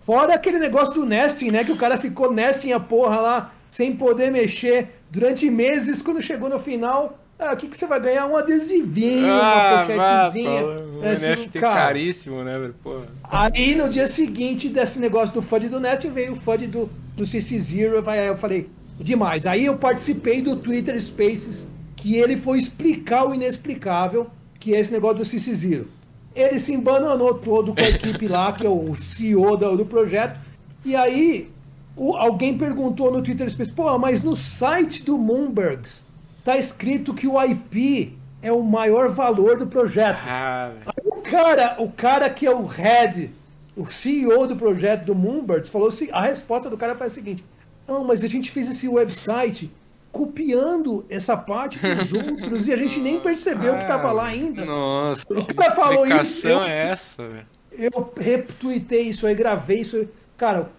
Fora 0.09 0.33
aquele 0.33 0.57
negócio 0.57 0.95
do 0.95 1.05
nesting, 1.05 1.51
né? 1.51 1.63
Que 1.63 1.71
o 1.71 1.75
cara 1.75 1.95
ficou 1.95 2.33
nesting 2.33 2.71
a 2.71 2.79
porra 2.79 3.21
lá, 3.21 3.53
sem 3.69 3.95
poder 3.95 4.31
mexer 4.31 4.87
durante 5.11 5.47
meses, 5.51 6.01
quando 6.01 6.19
chegou 6.19 6.49
no 6.49 6.57
final. 6.57 7.19
Ah, 7.37 7.53
o 7.53 7.55
que, 7.55 7.67
que 7.67 7.77
você 7.77 7.85
vai 7.85 7.99
ganhar? 7.99 8.25
Um 8.25 8.35
adesivinho, 8.35 9.27
Ah, 9.31 9.85
uma 9.87 9.95
vá, 9.95 10.31
pochetezinha. 10.31 10.65
um 10.65 11.03
É, 11.03 11.11
assim, 11.11 11.49
cara, 11.59 11.75
caríssimo, 11.75 12.43
né, 12.43 12.57
velho? 12.57 12.75
Pô. 12.83 13.01
Aí 13.23 13.75
no 13.75 13.87
dia 13.87 14.07
seguinte 14.07 14.67
desse 14.67 14.99
negócio 14.99 15.31
do 15.31 15.43
FUD 15.43 15.69
do 15.69 15.79
Nest, 15.79 16.07
veio 16.09 16.31
o 16.31 16.35
FUD 16.35 16.65
do, 16.65 16.89
do 17.15 17.23
CC 17.23 17.59
Zero. 17.59 18.03
Aí 18.09 18.25
eu 18.25 18.35
falei, 18.35 18.67
demais. 18.99 19.45
Aí 19.45 19.67
eu 19.67 19.77
participei 19.77 20.41
do 20.41 20.55
Twitter 20.55 20.99
Spaces, 20.99 21.67
que 21.95 22.15
ele 22.15 22.35
foi 22.35 22.57
explicar 22.57 23.27
o 23.27 23.35
inexplicável, 23.35 24.25
que 24.59 24.73
é 24.73 24.79
esse 24.79 24.91
negócio 24.91 25.19
do 25.19 25.25
CC 25.25 25.53
Zero. 25.53 25.87
Ele 26.35 26.59
se 26.59 26.73
embananou 26.73 27.33
todo 27.35 27.73
com 27.73 27.81
a 27.81 27.89
equipe 27.89 28.27
lá, 28.27 28.53
que 28.53 28.65
é 28.65 28.69
o 28.69 28.93
CEO 28.95 29.57
do, 29.57 29.77
do 29.77 29.85
projeto. 29.85 30.39
E 30.85 30.95
aí 30.95 31.49
o- 31.95 32.15
alguém 32.15 32.57
perguntou 32.57 33.11
no 33.11 33.21
Twitter 33.21 33.49
Spaces, 33.49 33.73
pô, 33.73 33.97
mas 33.97 34.21
no 34.21 34.35
site 34.35 35.03
do 35.03 35.17
Moonbergs 35.17 36.03
tá 36.43 36.55
escrito 36.57 37.13
que 37.13 37.27
o 37.27 37.41
IP 37.43 38.17
é 38.41 38.51
o 38.51 38.63
maior 38.63 39.09
valor 39.09 39.57
do 39.57 39.67
projeto. 39.67 40.17
Ah. 40.25 40.71
O 41.03 41.15
cara, 41.21 41.75
o 41.79 41.91
cara 41.91 42.29
que 42.29 42.45
é 42.45 42.51
o 42.55 42.65
head, 42.65 43.31
o 43.75 43.85
CEO 43.91 44.47
do 44.47 44.55
projeto 44.55 45.05
do 45.05 45.15
Moonbirds, 45.15 45.69
falou 45.69 45.89
assim: 45.89 46.07
a 46.11 46.21
resposta 46.21 46.69
do 46.69 46.77
cara 46.77 46.95
foi 46.95 47.07
a 47.07 47.09
seguinte: 47.09 47.43
não, 47.87 48.03
mas 48.05 48.23
a 48.23 48.27
gente 48.27 48.49
fez 48.51 48.69
esse 48.69 48.87
website 48.87 49.69
copiando 50.11 51.05
essa 51.09 51.37
parte 51.37 51.77
dos 51.79 52.11
outros 52.13 52.67
e 52.67 52.73
a 52.73 52.77
gente 52.77 52.99
nem 52.99 53.19
percebeu 53.19 53.75
que 53.75 53.81
estava 53.83 54.11
lá 54.11 54.25
ainda. 54.25 54.65
Nossa. 54.65 55.25
O 55.29 55.53
cara 55.53 55.75
falou 55.75 56.05
isso, 56.05 56.47
eu, 56.47 56.63
é 56.63 56.89
essa, 56.89 57.27
velho? 57.27 57.47
eu 57.71 58.13
retweetei 58.17 59.03
isso 59.03 59.25
aí, 59.27 59.35
gravei 59.35 59.81
isso 59.81 59.95
aí. 59.97 60.09
Cara, 60.37 60.69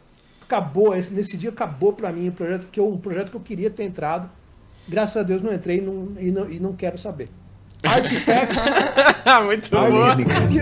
acabou, 0.42 0.94
esse- 0.96 1.14
nesse 1.14 1.36
dia 1.36 1.50
acabou 1.50 1.92
pra 1.92 2.12
mim 2.12 2.28
o 2.28 2.32
projeto, 2.32 2.66
que 2.70 2.80
eu, 2.80 2.88
um 2.88 2.98
projeto 2.98 3.30
que 3.30 3.36
eu 3.36 3.40
queria 3.40 3.70
ter 3.70 3.84
entrado. 3.84 4.28
Graças 4.88 5.16
a 5.16 5.22
Deus 5.22 5.40
não 5.42 5.52
entrei 5.52 5.78
e 5.78 5.80
não, 5.80 6.08
e 6.18 6.30
não, 6.32 6.50
e 6.50 6.58
não 6.58 6.72
quero 6.72 6.98
saber. 6.98 7.28
Artifact, 7.84 8.54
Muito 9.46 9.70
bom. 9.70 10.02
Artifact, 10.02 10.58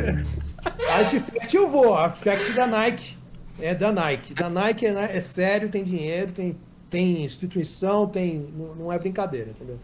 Artifact 0.99 1.57
eu 1.57 1.69
vou, 1.71 1.95
Artifact 1.95 2.53
da 2.53 2.67
Nike. 2.67 3.17
É 3.61 3.75
da 3.75 3.91
Nike. 3.91 4.35
Da 4.35 4.49
Nike 4.51 4.87
é, 4.87 5.17
é 5.17 5.21
sério, 5.21 5.69
tem 5.69 5.83
dinheiro, 5.83 6.31
tem, 6.33 6.57
tem 6.91 7.25
instituição, 7.25 8.07
tem. 8.09 8.39
Não, 8.57 8.75
não 8.75 8.93
é 8.93 8.99
brincadeira, 8.99 9.51
entendeu? 9.51 9.79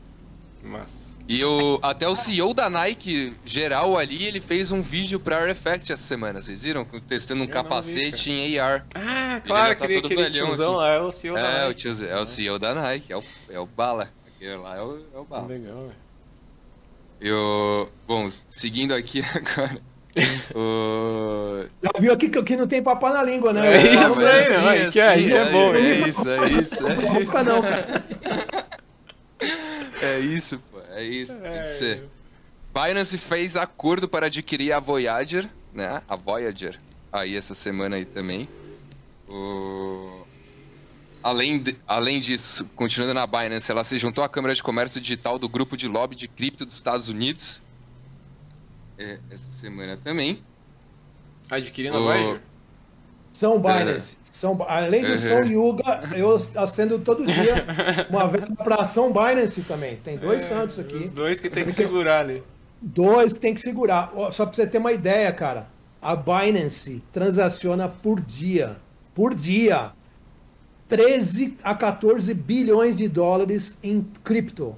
Mas. 0.62 1.18
E 1.28 1.44
o, 1.44 1.78
até 1.82 2.08
o 2.08 2.16
CEO 2.16 2.54
da 2.54 2.68
Nike 2.70 3.34
geral 3.44 3.96
ali, 3.98 4.24
ele 4.24 4.40
fez 4.40 4.72
um 4.72 4.80
vídeo 4.80 5.20
pra 5.20 5.38
Artifact 5.38 5.92
essa 5.92 6.02
semana, 6.02 6.40
vocês 6.40 6.62
viram? 6.62 6.84
Testando 7.06 7.44
um 7.44 7.48
Eu 7.48 7.54
não 7.62 7.68
vi, 7.68 7.68
capacete 7.68 8.30
em 8.32 8.58
AR. 8.58 8.86
Ah, 8.94 9.40
já 9.40 9.40
claro, 9.40 9.76
tá 9.76 9.84
aquele, 9.84 9.94
todo 9.94 10.06
aquele 10.06 10.22
velhão, 10.22 10.46
tiozão 10.46 10.72
assim. 10.72 10.78
lá 10.80 10.88
é 10.88 11.00
o 11.00 11.12
CEO 11.12 11.38
da 11.38 11.50
É, 11.50 11.68
o, 11.68 11.68
Nike. 11.68 11.74
tio, 11.74 12.04
é 12.04 12.18
o 12.20 12.24
CEO 12.26 12.58
da 12.58 12.74
Nike, 12.74 13.12
é 13.12 13.16
o, 13.16 13.22
é 13.50 13.58
o 13.58 13.66
Bala. 13.66 14.10
Aquele 14.26 14.56
lá 14.56 14.76
é 14.76 14.82
o, 14.82 15.06
é 15.14 15.18
o 15.18 15.24
Bala. 15.24 15.48
Legal, 15.48 15.80
velho. 15.82 15.96
E 17.20 17.30
o, 17.32 17.88
bom, 18.06 18.28
seguindo 18.48 18.92
aqui 18.94 19.22
agora. 19.34 19.80
Já 21.82 21.90
viu 22.00 22.12
aqui 22.12 22.28
que 22.28 22.38
aqui 22.38 22.56
não 22.56 22.66
tem 22.66 22.82
papá 22.82 23.12
na 23.12 23.22
língua, 23.22 23.52
né? 23.52 23.76
É 23.76 23.82
isso 23.94 24.24
aí, 24.24 24.48
né? 24.48 24.68
Aí 24.68 24.90
que 24.92 25.00
aí 25.00 25.32
é 25.32 25.50
bom, 25.50 25.74
É 25.74 26.08
isso, 26.08 26.28
é 26.30 26.48
isso, 26.50 26.86
é 26.86 26.94
isso. 26.94 27.20
fica 27.26 27.42
não. 27.42 27.62
É 30.02 30.18
isso, 30.20 30.58
pô, 30.70 30.78
é 30.90 31.02
isso, 31.04 31.38
tem 31.40 31.52
É. 31.52 31.62
que 31.64 31.70
ser. 31.70 32.04
Binance 32.74 33.16
fez 33.16 33.56
acordo 33.56 34.08
para 34.08 34.26
adquirir 34.26 34.72
a 34.72 34.80
Voyager, 34.80 35.48
né? 35.72 36.02
A 36.08 36.16
Voyager, 36.16 36.78
aí 37.12 37.36
essa 37.36 37.54
semana 37.54 37.96
aí 37.96 38.04
também. 38.04 38.48
O... 39.28 40.24
Além, 41.22 41.62
de- 41.62 41.76
além 41.86 42.20
disso, 42.20 42.66
continuando 42.76 43.14
na 43.14 43.26
Binance, 43.26 43.70
ela 43.70 43.82
se 43.82 43.96
juntou 43.98 44.22
à 44.22 44.28
Câmara 44.28 44.54
de 44.54 44.62
Comércio 44.62 45.00
Digital 45.00 45.38
do 45.38 45.48
Grupo 45.48 45.76
de 45.76 45.88
Lobby 45.88 46.14
de 46.14 46.28
Cripto 46.28 46.64
dos 46.66 46.74
Estados 46.74 47.08
Unidos. 47.08 47.62
É, 48.98 49.18
essa 49.30 49.50
semana 49.52 49.96
também. 49.96 50.42
Adquirindo 51.50 51.96
a 51.96 52.00
O- 52.00 52.04
Voyager? 52.04 52.40
São 53.32 53.58
Binance. 53.58 54.16
São, 54.30 54.62
além 54.68 55.02
do 55.02 55.10
Uhum. 55.10 55.16
São 55.16 55.44
Yuga, 55.44 56.02
eu 56.16 56.36
acendo 56.56 57.00
todo 57.00 57.24
dia 57.26 57.66
uma 58.08 58.28
vela 58.28 58.46
para 58.54 58.84
São 58.84 59.12
Binance 59.12 59.62
também. 59.62 59.96
Tem 59.96 60.16
dois 60.16 60.42
É, 60.42 60.44
santos 60.44 60.78
aqui. 60.78 60.94
Os 60.94 61.10
dois 61.10 61.40
que 61.40 61.50
tem 61.50 61.64
que 61.64 61.72
segurar 61.72 62.20
ali. 62.20 62.42
Dois 62.80 63.32
que 63.32 63.40
tem 63.40 63.52
que 63.54 63.60
segurar. 63.60 64.12
Só 64.30 64.46
para 64.46 64.54
você 64.54 64.66
ter 64.66 64.78
uma 64.78 64.92
ideia, 64.92 65.32
cara. 65.32 65.68
A 66.00 66.14
Binance 66.14 67.02
transaciona 67.10 67.88
por 67.88 68.20
dia. 68.20 68.76
Por 69.14 69.34
dia. 69.34 69.92
13 70.86 71.56
a 71.62 71.74
14 71.74 72.32
bilhões 72.34 72.94
de 72.96 73.08
dólares 73.08 73.76
em 73.82 74.02
cripto 74.22 74.76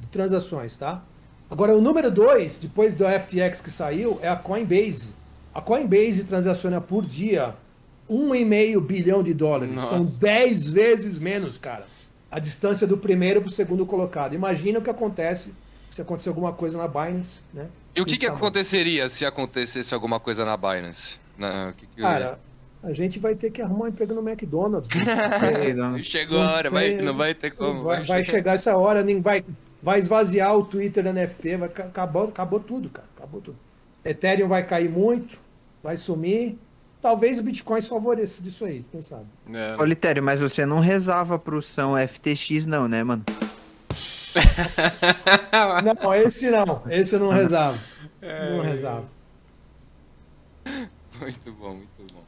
de 0.00 0.08
transações, 0.08 0.76
tá? 0.76 1.02
Agora, 1.50 1.74
o 1.76 1.80
número 1.80 2.10
dois, 2.10 2.58
depois 2.58 2.94
do 2.94 3.04
FTX 3.04 3.60
que 3.60 3.70
saiu, 3.70 4.18
é 4.22 4.28
a 4.28 4.36
Coinbase. 4.36 5.14
A 5.54 5.60
Coinbase 5.62 6.24
transaciona 6.24 6.80
por 6.80 7.06
dia 7.06 7.54
1,5 8.10 8.80
bilhão 8.80 9.22
de 9.22 9.32
dólares. 9.34 9.74
Nossa. 9.74 9.88
São 9.98 10.18
10 10.18 10.68
vezes 10.68 11.18
menos, 11.18 11.56
cara. 11.58 11.84
A 12.30 12.38
distância 12.38 12.86
do 12.86 12.98
primeiro 12.98 13.40
para 13.40 13.48
o 13.48 13.52
segundo 13.52 13.86
colocado. 13.86 14.34
Imagina 14.34 14.78
o 14.78 14.82
que 14.82 14.90
acontece 14.90 15.50
se 15.90 16.02
acontecer 16.02 16.28
alguma 16.28 16.52
coisa 16.52 16.76
na 16.76 16.86
Binance, 16.86 17.38
né? 17.52 17.66
E 17.96 18.00
o 18.00 18.04
que, 18.04 18.18
que 18.18 18.26
aconteceria 18.26 19.08
se 19.08 19.24
acontecesse 19.24 19.94
alguma 19.94 20.20
coisa 20.20 20.44
na 20.44 20.56
Binance? 20.56 21.18
Na, 21.36 21.70
o 21.70 21.72
que 21.72 21.86
que- 21.86 22.02
Cara, 22.02 22.38
a 22.82 22.92
gente 22.92 23.18
vai 23.18 23.34
ter 23.34 23.50
que 23.50 23.62
arrumar 23.62 23.86
um 23.86 23.88
emprego 23.88 24.14
no 24.14 24.20
McDonald's. 24.28 24.88
Chegou 26.04 26.40
a 26.40 26.52
hora, 26.52 26.70
vai, 26.70 26.96
não 26.96 27.14
vai 27.14 27.34
ter 27.34 27.50
como. 27.52 27.82
vai, 27.82 28.04
vai 28.04 28.22
chegar 28.22 28.52
essa 28.54 28.76
hora, 28.76 29.02
nem 29.02 29.20
vai, 29.20 29.42
vai 29.82 29.98
esvaziar 29.98 30.56
o 30.56 30.64
Twitter 30.64 31.02
da 31.04 31.12
NFT, 31.12 31.56
vai, 31.56 31.68
ca- 31.68 31.84
acabou, 31.84 32.24
acabou 32.28 32.60
tudo, 32.60 32.88
cara. 32.90 33.08
Acabou 33.16 33.40
tudo. 33.40 33.56
Ethereum 34.04 34.48
vai 34.48 34.66
cair 34.66 34.88
muito, 34.88 35.38
vai 35.82 35.96
sumir. 35.96 36.58
Talvez 37.00 37.38
o 37.38 37.42
Bitcoin 37.42 37.80
se 37.80 37.88
favoreça 37.88 38.42
disso 38.42 38.64
aí, 38.64 38.84
quem 38.90 39.00
sabe. 39.00 39.26
É. 39.52 39.76
Ô, 39.80 39.84
Litério, 39.84 40.22
mas 40.22 40.40
você 40.40 40.66
não 40.66 40.80
rezava 40.80 41.38
pro 41.38 41.62
São 41.62 41.94
FTX, 41.96 42.66
não, 42.66 42.88
né, 42.88 43.04
mano? 43.04 43.24
Não, 46.02 46.14
esse 46.14 46.50
não. 46.50 46.82
Esse 46.88 47.14
eu 47.16 47.20
não 47.20 47.30
rezava. 47.30 47.78
É. 48.20 48.50
Não 48.56 48.60
rezava. 48.62 49.04
Muito 51.20 51.52
bom, 51.52 51.74
muito 51.74 52.14
bom. 52.14 52.22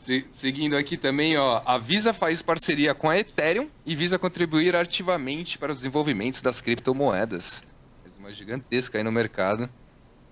Se- 0.00 0.26
seguindo 0.32 0.74
aqui 0.78 0.96
também, 0.96 1.36
ó, 1.36 1.60
a 1.66 1.76
Visa 1.76 2.14
faz 2.14 2.40
parceria 2.40 2.94
com 2.94 3.10
a 3.10 3.18
Ethereum 3.18 3.68
e 3.84 3.94
visa 3.94 4.18
contribuir 4.18 4.74
ativamente 4.74 5.58
para 5.58 5.72
os 5.72 5.76
desenvolvimentos 5.78 6.40
das 6.40 6.58
criptomoedas. 6.62 7.62
Mais 8.02 8.16
uma 8.16 8.32
gigantesca 8.32 8.96
aí 8.96 9.04
no 9.04 9.12
mercado, 9.12 9.68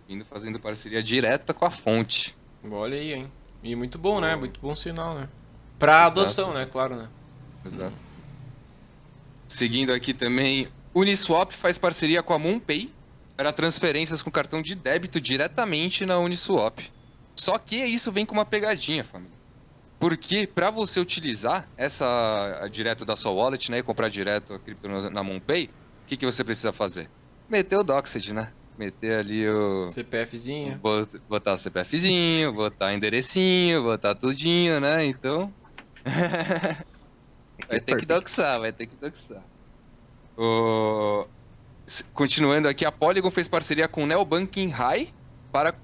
indo 0.08 0.24
fazendo 0.24 0.58
parceria 0.58 1.02
direta 1.02 1.52
com 1.52 1.66
a 1.66 1.70
fonte. 1.70 2.34
Olha 2.70 2.96
aí, 2.96 3.12
hein? 3.12 3.30
E 3.62 3.76
muito 3.76 3.98
bom, 3.98 4.22
né? 4.22 4.34
Muito 4.36 4.58
bom 4.58 4.74
sinal, 4.74 5.12
né? 5.14 5.28
Exato. 5.78 6.20
adoção, 6.20 6.54
né? 6.54 6.64
Claro, 6.64 6.96
né? 6.96 7.08
Exato. 7.66 7.92
Seguindo 9.46 9.92
aqui 9.92 10.14
também, 10.14 10.68
Uniswap 10.94 11.52
faz 11.52 11.76
parceria 11.76 12.22
com 12.22 12.32
a 12.32 12.38
MoonPay 12.38 12.90
para 13.36 13.52
transferências 13.52 14.22
com 14.22 14.30
cartão 14.30 14.62
de 14.62 14.74
débito 14.74 15.20
diretamente 15.20 16.06
na 16.06 16.18
Uniswap. 16.18 16.80
Só 17.36 17.58
que 17.58 17.76
isso 17.76 18.10
vem 18.10 18.24
com 18.24 18.32
uma 18.32 18.46
pegadinha, 18.46 19.04
família. 19.04 19.36
Porque 19.98 20.46
para 20.46 20.70
você 20.70 21.00
utilizar 21.00 21.68
essa 21.76 22.68
direto 22.70 23.04
da 23.04 23.16
sua 23.16 23.32
wallet, 23.32 23.70
né, 23.70 23.78
e 23.78 23.82
comprar 23.82 24.08
direto 24.08 24.54
a 24.54 24.58
cripto 24.58 24.88
na 24.88 25.22
MoonPay, 25.22 25.66
o 25.66 26.06
que, 26.06 26.16
que 26.16 26.24
você 26.24 26.44
precisa 26.44 26.72
fazer? 26.72 27.10
Meter 27.48 27.78
o 27.78 27.82
Doxed, 27.82 28.32
né? 28.32 28.52
Meter 28.78 29.18
ali 29.18 29.48
o 29.48 29.90
CPFzinho. 29.90 30.78
Bot- 30.78 31.20
botar 31.28 31.56
CPFzinho, 31.56 32.52
botar 32.52 32.94
enderecinho, 32.94 33.82
botar 33.82 34.14
tudinho, 34.14 34.78
né? 34.78 35.04
Então. 35.04 35.52
vai 37.68 37.80
ter 37.80 37.96
que 37.96 38.06
doxar, 38.06 38.60
vai 38.60 38.72
ter 38.72 38.86
que 38.86 38.94
doxar. 38.94 39.44
O... 40.36 41.26
Continuando 42.14 42.68
aqui, 42.68 42.84
a 42.84 42.92
Polygon 42.92 43.30
fez 43.30 43.48
parceria 43.48 43.88
com 43.88 44.04
o 44.04 44.06
Neobanking 44.06 44.68
High 44.68 45.12
para 45.50 45.74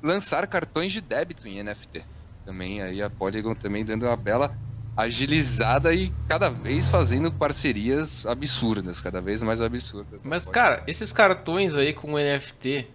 lançar 0.00 0.46
cartões 0.46 0.92
de 0.92 1.00
débito 1.00 1.48
em 1.48 1.60
NFT. 1.62 2.04
Também 2.48 2.80
aí 2.80 3.02
a 3.02 3.10
Polygon 3.10 3.54
também 3.54 3.84
dando 3.84 4.06
uma 4.06 4.16
bela 4.16 4.56
agilizada 4.96 5.92
e 5.92 6.10
cada 6.26 6.48
vez 6.48 6.88
fazendo 6.88 7.30
parcerias 7.30 8.24
absurdas, 8.24 9.02
cada 9.02 9.20
vez 9.20 9.42
mais 9.42 9.60
absurdas. 9.60 10.22
Mas, 10.24 10.48
cara, 10.48 10.82
esses 10.86 11.12
cartões 11.12 11.76
aí 11.76 11.92
com 11.92 12.16
NFT 12.16 12.88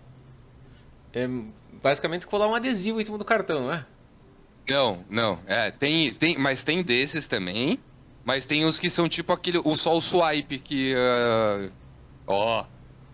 é 1.14 1.30
basicamente 1.84 2.26
colar 2.26 2.48
um 2.48 2.56
adesivo 2.56 3.00
em 3.00 3.04
cima 3.04 3.20
do 3.20 3.24
cartão, 3.24 3.66
não 3.66 3.74
é? 3.74 3.86
Não, 4.68 5.06
não. 5.08 5.38
É, 5.46 5.70
tem, 5.70 6.12
tem, 6.16 6.36
mas 6.36 6.64
tem 6.64 6.82
desses 6.82 7.28
também. 7.28 7.78
Mas 8.26 8.48
tem 8.48 8.66
uns 8.66 8.80
que 8.80 8.90
são 8.90 9.08
tipo 9.08 9.32
aquele, 9.34 9.60
o 9.60 9.76
só 9.76 9.96
o 9.96 10.02
swipe 10.02 10.58
que, 10.58 10.96
ah, 10.98 11.70
ó, 12.26 12.66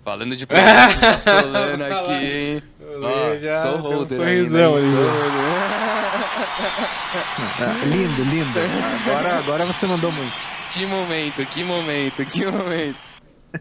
falando 0.09 0.35
de 0.35 0.47
produtos 0.47 0.99
da 0.99 1.19
Solana 1.19 1.99
aqui, 1.99 2.11
hein? 2.11 2.63
Ó, 3.01 3.53
sou 3.53 3.77
holder 3.77 4.17
sorrisão 4.17 4.75
ainda, 4.75 4.77
ali. 4.77 4.89
sou 4.89 5.05
Ah, 7.59 7.85
lindo, 7.85 8.23
lindo. 8.23 8.59
Agora, 9.05 9.37
agora 9.37 9.65
você 9.67 9.85
mandou 9.85 10.11
muito. 10.11 10.33
Que 10.69 10.83
momento, 10.87 11.45
que 11.45 11.63
momento, 11.63 12.25
que 12.25 12.43
momento. 12.43 12.97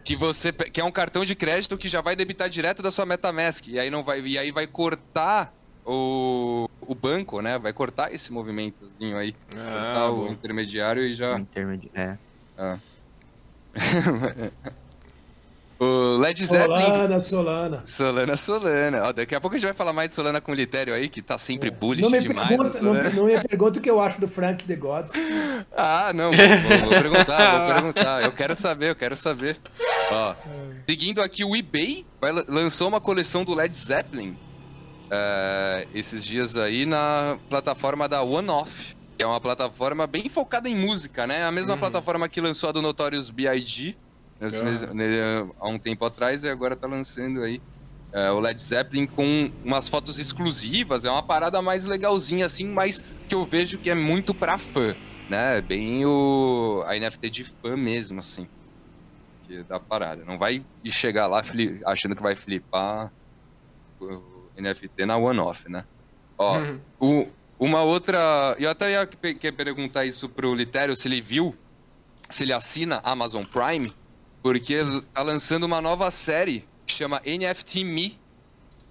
Que 0.03 0.15
você 0.15 0.51
que 0.51 0.81
é 0.81 0.83
um 0.83 0.91
cartão 0.91 1.23
de 1.23 1.35
crédito 1.35 1.77
que 1.77 1.87
já 1.87 2.01
vai 2.01 2.15
debitar 2.15 2.49
direto 2.49 2.81
da 2.81 2.89
sua 2.89 3.05
MetaMask 3.05 3.67
e 3.67 3.79
aí 3.79 3.91
não 3.91 4.01
vai 4.01 4.19
e 4.21 4.37
aí 4.37 4.51
vai 4.51 4.65
cortar 4.65 5.53
o, 5.85 6.67
o 6.81 6.95
banco, 6.95 7.41
né? 7.41 7.59
Vai 7.59 7.73
cortar 7.73 8.11
esse 8.11 8.31
movimentozinho 8.33 9.17
aí, 9.17 9.33
cortar 9.51 9.99
Ah, 9.99 10.11
o 10.11 10.27
intermediário 10.27 11.03
e 11.03 11.13
já 11.13 11.37
Em 11.37 11.45
termos 11.45 11.79
de. 11.79 11.91
É. 15.79 15.83
o 15.83 16.17
Led 16.17 16.45
Zeppelin 16.45 16.81
Solana, 16.83 17.19
Solana. 17.19 17.81
Solana, 17.85 18.37
Solana. 18.37 19.03
Ó, 19.09 19.13
daqui 19.13 19.33
a 19.35 19.39
pouco 19.41 19.55
a 19.55 19.57
gente 19.57 19.65
vai 19.67 19.73
falar 19.73 19.93
mais 19.93 20.09
de 20.09 20.15
Solana 20.15 20.41
com 20.41 20.51
o 20.51 20.55
Litério 20.55 20.93
aí, 20.93 21.07
que 21.09 21.21
tá 21.21 21.37
sempre 21.37 21.71
bullish 21.71 22.03
Não 22.03 22.11
me, 22.11 22.19
demais. 22.19 22.49
né, 22.49 22.57
pergunta, 22.57 22.81
não, 22.83 22.93
Solana. 22.95 23.09
não 23.11 23.25
me 23.25 23.39
pergunta 23.41 23.79
o 23.79 23.81
que 23.81 23.89
eu 23.89 23.99
acho 24.01 24.19
do 24.19 24.27
Frank 24.27 24.63
The 24.65 24.75
Gods. 24.75 25.11
Ah, 25.75 26.11
não, 26.13 26.31
vou, 26.31 26.47
vou 26.81 26.89
perguntar, 26.89 27.57
vou 27.65 27.73
perguntar. 27.73 28.23
Eu 28.23 28.31
quero 28.31 28.55
saber, 28.55 28.89
eu 28.91 28.95
quero 28.95 29.15
saber. 29.15 29.57
Ó, 30.11 30.35
seguindo 30.89 31.21
aqui, 31.21 31.43
o 31.45 31.55
eBay 31.55 32.05
lançou 32.47 32.87
uma 32.87 32.99
coleção 32.99 33.43
do 33.43 33.53
Led 33.53 33.75
Zeppelin 33.75 34.37
é, 35.11 35.87
esses 35.93 36.23
dias 36.23 36.57
aí 36.57 36.85
na 36.85 37.37
plataforma 37.49 38.07
da 38.07 38.21
One 38.21 38.49
Off, 38.49 38.95
que 39.17 39.23
é 39.23 39.27
uma 39.27 39.39
plataforma 39.39 40.05
bem 40.07 40.29
focada 40.29 40.67
em 40.69 40.75
música, 40.75 41.25
né? 41.25 41.43
A 41.43 41.51
mesma 41.51 41.73
Uhum. 41.75 41.79
plataforma 41.79 42.27
que 42.29 42.39
lançou 42.41 42.69
a 42.69 42.73
do 42.73 42.81
Notorious 42.81 43.29
B.I.G. 43.29 43.95
nesse 44.39 44.63
mes- 44.63 44.81
né, 44.93 45.05
há 45.59 45.67
um 45.67 45.77
tempo 45.79 46.05
atrás 46.05 46.43
e 46.43 46.49
agora 46.49 46.75
tá 46.75 46.87
lançando 46.87 47.43
aí 47.43 47.61
é, 48.11 48.31
o 48.31 48.39
Led 48.39 48.59
Zeppelin 48.61 49.05
com 49.05 49.51
umas 49.63 49.87
fotos 49.87 50.17
exclusivas. 50.17 51.05
É 51.05 51.11
uma 51.11 51.21
parada 51.21 51.61
mais 51.61 51.85
legalzinha 51.85 52.45
assim, 52.45 52.65
mas 52.67 53.01
que 53.27 53.35
eu 53.35 53.45
vejo 53.45 53.77
que 53.77 53.89
é 53.89 53.93
muito 53.95 54.33
pra 54.33 54.57
fã, 54.57 54.95
né? 55.29 55.61
Bem 55.61 56.05
o 56.05 56.83
a 56.87 56.95
NFT 56.97 57.29
de 57.29 57.43
fã 57.45 57.77
mesmo, 57.77 58.19
assim. 58.19 58.47
Que 59.43 59.63
da 59.63 59.79
parada. 59.79 60.25
Não 60.25 60.39
vai 60.39 60.61
chegar 60.87 61.27
lá 61.27 61.43
achando 61.85 62.15
que 62.15 62.21
vai 62.23 62.35
flipar 62.35 63.11
o 63.99 64.49
NFT 64.57 65.05
na 65.05 65.17
One 65.17 65.39
Off, 65.39 65.69
né? 65.69 65.85
Ó, 66.37 66.57
Uhum. 66.57 66.81
o- 66.99 67.31
uma 67.59 67.83
outra. 67.83 68.55
Eu 68.57 68.69
até 68.69 68.91
ia 68.91 69.05
pe- 69.05 69.35
quer 69.35 69.51
perguntar 69.51 70.05
isso 70.05 70.29
pro 70.29 70.55
Litério 70.55 70.95
se 70.95 71.07
ele 71.07 71.21
viu 71.21 71.55
se 72.29 72.43
ele 72.43 72.53
assina 72.53 73.01
Amazon 73.03 73.43
Prime, 73.43 73.91
porque 74.41 74.77
tá 75.13 75.21
lançando 75.21 75.63
uma 75.65 75.81
nova 75.81 76.09
série 76.11 76.65
que 76.85 76.93
chama 76.93 77.21
NFT 77.25 77.83
Me, 77.83 78.19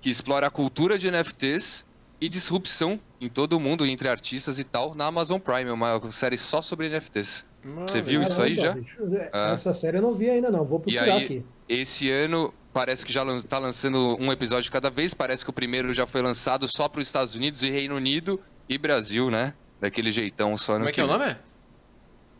que 0.00 0.08
explora 0.08 0.46
a 0.46 0.50
cultura 0.50 0.96
de 0.98 1.10
NFTs 1.10 1.84
e 2.20 2.28
disrupção 2.28 3.00
em 3.20 3.28
todo 3.28 3.54
o 3.54 3.60
mundo 3.60 3.84
entre 3.86 4.08
artistas 4.08 4.58
e 4.58 4.64
tal 4.64 4.94
na 4.94 5.06
Amazon 5.06 5.38
Prime, 5.40 5.70
uma 5.70 6.00
série 6.12 6.36
só 6.36 6.60
sobre 6.62 6.88
NFTs. 6.88 7.44
Você 7.80 8.00
viu 8.00 8.22
isso 8.22 8.40
aí 8.40 8.54
já? 8.54 8.72
bicho, 8.72 8.98
Essa 9.32 9.72
série 9.72 9.98
eu 9.98 10.02
não 10.02 10.14
vi 10.14 10.30
ainda 10.30 10.50
não, 10.50 10.64
vou 10.64 10.78
E 10.86 10.94
procurar 10.94 11.16
aí, 11.16 11.24
aqui. 11.24 11.44
esse 11.68 12.08
ano 12.10 12.54
parece 12.72 13.04
que 13.04 13.12
já 13.12 13.22
lan- 13.24 13.40
tá 13.42 13.58
lançando 13.58 14.16
um 14.20 14.30
episódio 14.32 14.70
cada 14.70 14.88
vez, 14.90 15.12
parece 15.12 15.42
que 15.44 15.50
o 15.50 15.52
primeiro 15.52 15.92
já 15.92 16.06
foi 16.06 16.22
lançado 16.22 16.66
só 16.68 16.88
para 16.88 17.00
os 17.00 17.06
Estados 17.08 17.34
Unidos 17.34 17.62
e 17.64 17.70
Reino 17.70 17.96
Unido 17.96 18.40
e 18.68 18.78
Brasil, 18.78 19.28
né? 19.30 19.54
Daquele 19.80 20.10
jeitão 20.12 20.56
só 20.56 20.72
no 20.74 20.78
Como 20.80 20.88
é 20.88 20.92
que 20.92 21.00
é 21.00 21.04
o 21.04 21.08
nome? 21.08 21.36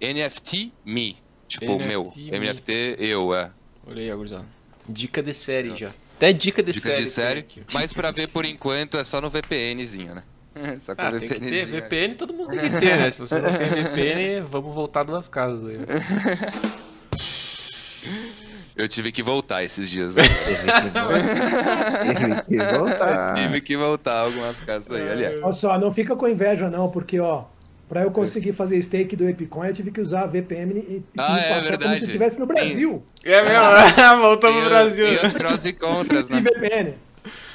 NFT 0.01 0.73
Me. 0.85 1.17
Tipo, 1.49 1.77
NFT 1.79 1.87
meu. 1.89 2.05
Me. 2.05 2.31
NFT 2.39 2.97
eu, 2.99 3.35
é. 3.35 3.51
Olha 3.87 4.03
aí, 4.03 4.15
gurizada. 4.17 4.45
Dica 4.89 5.23
de 5.23 5.33
série 5.35 5.75
já. 5.77 5.91
Até 6.17 6.33
dica 6.33 6.63
de 6.63 6.73
Dica 6.73 6.89
série. 6.91 7.03
de 7.03 7.09
série. 7.09 7.41
aqui. 7.41 7.63
Mas 7.73 7.93
pra 7.93 8.11
ver 8.11 8.29
por 8.29 8.45
enquanto 8.45 8.99
é 8.99 9.05
só 9.05 9.21
no 9.21 9.31
VPNzinho, 9.31 10.15
né? 10.15 10.23
Só 10.81 10.95
com 10.97 11.03
Ah, 11.03 11.11
tem 11.13 11.21
que 11.21 11.29
ter. 11.29 11.39
VPNzinho. 11.67 11.83
VPN 11.83 12.15
todo 12.17 12.35
mundo 12.35 12.49
tem 12.51 12.61
que 12.71 12.79
ter, 12.81 12.97
né? 12.97 13.11
Se 13.11 13.21
você 13.21 13.39
não 13.41 13.53
tem 13.57 13.69
VPN, 13.83 14.41
vamos 14.51 14.75
voltar 14.75 15.05
duas 15.05 15.29
casas 15.29 15.65
aí. 15.67 15.79
né? 15.79 15.87
Eu 18.77 18.87
tive 18.89 19.11
que 19.11 19.23
voltar 19.25 19.65
esses 19.65 19.91
dias. 19.91 20.15
Né? 20.15 20.23
Teve 20.23 20.55
que 22.43 22.57
voltar. 22.79 23.35
tive 23.35 23.61
que 23.61 23.77
voltar 23.77 24.19
algumas 24.21 24.61
casas 24.61 24.89
aí, 24.93 25.11
aliás. 25.11 25.43
Olha 25.43 25.53
só, 25.53 25.77
não 25.79 25.91
fica 25.93 26.15
com 26.15 26.29
inveja 26.29 26.71
não, 26.71 26.89
porque 26.89 27.19
ó, 27.19 27.45
para 27.89 28.03
eu 28.03 28.11
conseguir 28.11 28.53
fazer 28.53 28.81
stake 28.83 29.17
do 29.17 29.29
Epicoin, 29.29 29.69
eu 29.69 29.75
tive 29.75 29.91
que 29.91 30.01
usar 30.01 30.23
a 30.23 30.27
VPN 30.27 30.75
e, 30.79 30.79
e 30.79 31.05
Ah, 31.17 31.33
me 31.35 31.41
é 31.41 31.49
passar 31.49 31.61
como 31.61 31.79
verdade. 31.79 31.99
se 32.01 32.05
estivesse 32.07 32.39
no 32.39 32.47
Tem- 32.47 32.55
Brasil. 32.57 33.03
É 33.25 33.43
mesmo? 33.43 34.21
Voltou 34.23 34.51
Tem 34.51 34.59
pro 34.61 34.67
o- 34.67 34.71
Brasil. 34.71 35.07
Tem 35.07 35.27
os 35.27 35.33
prós 35.33 35.65
e 35.65 35.73
contras, 35.73 36.29
E 36.31 36.33
né? 36.33 36.41
VPN. 36.43 36.95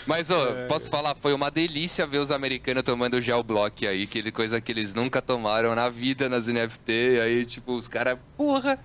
Mas, 0.06 0.30
ó, 0.30 0.68
posso 0.68 0.90
falar, 0.90 1.16
foi 1.16 1.34
uma 1.34 1.50
delícia 1.50 2.06
ver 2.06 2.18
os 2.20 2.32
americanos 2.32 2.84
tomando 2.84 3.20
geoblock 3.22 3.88
aí, 3.88 4.06
que 4.06 4.32
coisa 4.32 4.60
que 4.60 4.72
eles 4.72 4.94
nunca 4.94 5.22
tomaram 5.22 5.74
na 5.74 5.90
vida 5.90 6.28
nas 6.30 6.48
NFT, 6.48 6.92
e 6.92 7.20
aí, 7.22 7.46
tipo, 7.46 7.74
os 7.74 7.88
caras, 7.88 8.20
porra, 8.38 8.78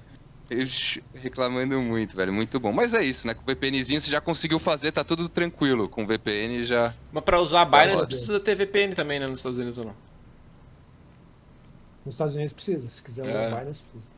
eles 0.48 0.98
reclamando 1.14 1.78
muito, 1.80 2.16
velho, 2.16 2.32
muito 2.32 2.58
bom. 2.60 2.72
Mas 2.72 2.94
é 2.94 3.04
isso, 3.04 3.26
né, 3.26 3.34
com 3.34 3.42
o 3.42 3.44
VPNzinho 3.44 4.00
você 4.00 4.10
já 4.10 4.20
conseguiu 4.20 4.58
fazer, 4.58 4.92
tá 4.92 5.02
tudo 5.04 5.28
tranquilo, 5.28 5.88
com 5.88 6.04
o 6.04 6.06
VPN 6.06 6.62
já... 6.62 6.94
Mas 7.12 7.24
pra 7.24 7.40
usar 7.40 7.62
a 7.62 7.64
Binance 7.64 8.06
precisa 8.06 8.38
ter 8.40 8.54
VPN 8.54 8.94
também, 8.94 9.18
né? 9.18 9.26
Nos 9.26 9.38
Estados 9.40 9.58
Unidos 9.58 9.76
ou 9.78 9.86
não? 9.86 10.07
Nos 12.08 12.14
Estados 12.14 12.34
Unidos 12.36 12.54
precisa, 12.54 12.88
se 12.88 13.02
quiser 13.02 13.26
É. 13.26 13.28
usar 13.28 13.58
Binance 13.58 13.82
precisa. 13.82 14.12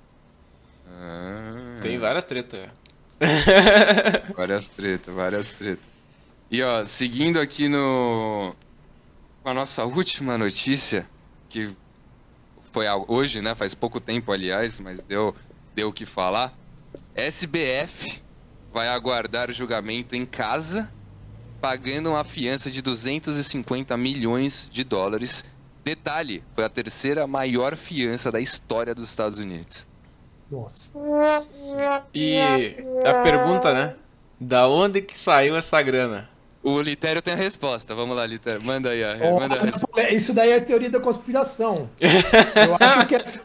Ah, 0.87 1.77
Tem 1.83 1.99
várias 1.99 2.25
tretas. 2.25 2.69
é. 3.19 4.33
Várias 4.33 4.71
tretas, 4.71 5.13
várias 5.13 5.53
tretas. 5.53 5.85
E, 6.49 6.63
ó, 6.63 6.87
seguindo 6.87 7.41
aqui 7.41 7.69
no... 7.69 8.55
com 9.43 9.51
a 9.51 9.55
nossa 9.55 9.85
última 9.85 10.39
notícia, 10.39 11.05
que 11.49 11.75
foi 12.73 12.87
hoje, 13.09 13.43
né, 13.43 13.57
faz 13.57 13.75
pouco 13.75 13.99
tempo, 13.99 14.31
aliás, 14.31 14.79
mas 14.79 15.03
deu 15.03 15.35
deu 15.75 15.89
o 15.89 15.93
que 15.93 16.07
falar. 16.07 16.57
SBF 17.17 18.23
vai 18.73 18.87
aguardar 18.87 19.51
o 19.51 19.53
julgamento 19.53 20.15
em 20.15 20.25
casa, 20.25 20.89
pagando 21.61 22.11
uma 22.11 22.23
fiança 22.23 22.71
de 22.71 22.81
250 22.83 23.97
milhões 23.97 24.69
de 24.71 24.85
dólares. 24.85 25.45
Detalhe, 25.85 26.43
foi 26.55 26.65
a 26.65 26.69
terceira 26.69 27.27
maior 27.27 27.77
fiança 27.77 28.31
da 28.31 28.41
história 28.41 28.95
dos 28.95 29.05
Estados 29.05 29.39
Unidos. 29.39 29.87
Nossa. 30.51 30.93
E 32.15 32.39
a 33.05 33.23
pergunta, 33.23 33.73
né? 33.73 33.95
Da 34.39 34.69
onde 34.69 35.01
que 35.03 35.19
saiu 35.19 35.57
essa 35.57 35.81
grana? 35.83 36.29
O 36.63 36.81
Litério 36.81 37.23
tem 37.23 37.33
a 37.35 37.37
resposta. 37.37 37.95
Vamos 37.95 38.17
lá, 38.17 38.27
Litério. 38.27 38.63
Manda 38.63 38.91
aí 38.91 39.03
a, 39.03 39.17
Ó, 39.23 39.39
manda 39.41 39.57
a 39.57 39.63
resposta. 39.65 40.11
Isso 40.11 40.35
daí 40.35 40.51
é 40.51 40.61
teoria 40.61 40.91
da 40.91 41.01
conspiração. 41.01 41.89
Eu 42.01 42.77
acho 42.79 43.07
que 43.07 43.15
essa- 43.15 43.41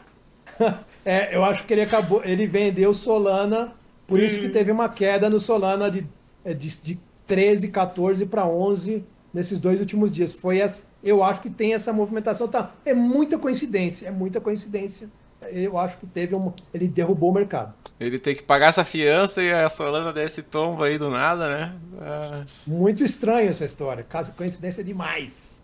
É, 1.04 1.36
eu 1.36 1.44
acho 1.44 1.62
que 1.62 1.72
ele 1.72 1.82
acabou, 1.82 2.20
ele 2.24 2.48
vendeu 2.48 2.92
Solana, 2.92 3.72
por 4.08 4.18
isso 4.18 4.40
que 4.40 4.48
teve 4.48 4.72
uma 4.72 4.88
queda 4.88 5.30
no 5.30 5.38
Solana 5.38 5.88
de, 5.88 6.04
é, 6.44 6.52
de, 6.52 6.68
de 6.78 6.98
13, 7.24 7.68
14 7.68 8.26
para 8.26 8.44
11 8.44 9.04
nesses 9.32 9.60
dois 9.60 9.78
últimos 9.78 10.10
dias. 10.10 10.32
Foi 10.32 10.58
essa, 10.58 10.82
eu 11.02 11.22
acho 11.22 11.40
que 11.40 11.50
tem 11.50 11.74
essa 11.74 11.92
movimentação, 11.92 12.48
tá? 12.48 12.72
É 12.84 12.92
muita 12.94 13.38
coincidência, 13.38 14.08
é 14.08 14.10
muita 14.10 14.40
coincidência. 14.40 15.08
Eu 15.52 15.78
acho 15.78 15.98
que 15.98 16.06
teve 16.06 16.34
um, 16.34 16.52
ele 16.72 16.88
derrubou 16.88 17.30
o 17.30 17.34
mercado. 17.34 17.72
Ele 18.00 18.18
tem 18.18 18.34
que 18.34 18.42
pagar 18.42 18.68
essa 18.68 18.84
fiança 18.84 19.42
e 19.42 19.52
a 19.52 19.68
Solana 19.68 20.12
desce 20.12 20.42
tomba 20.42 20.86
aí 20.86 20.98
do 20.98 21.08
nada, 21.10 21.48
né? 21.48 21.72
Ah, 22.00 22.44
Muito 22.66 23.04
estranho 23.04 23.50
essa 23.50 23.64
história, 23.64 24.02
caso 24.02 24.32
coincidência 24.32 24.82
demais. 24.82 25.62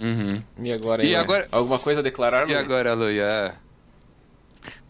Uhum. 0.00 0.42
e 0.58 0.72
agora, 0.72 1.04
E 1.04 1.14
agora- 1.14 1.46
Alguma 1.52 1.78
coisa 1.78 2.00
a 2.00 2.02
declarar? 2.02 2.48
E 2.50 2.54
agora, 2.54 2.94
Luia? 2.94 3.54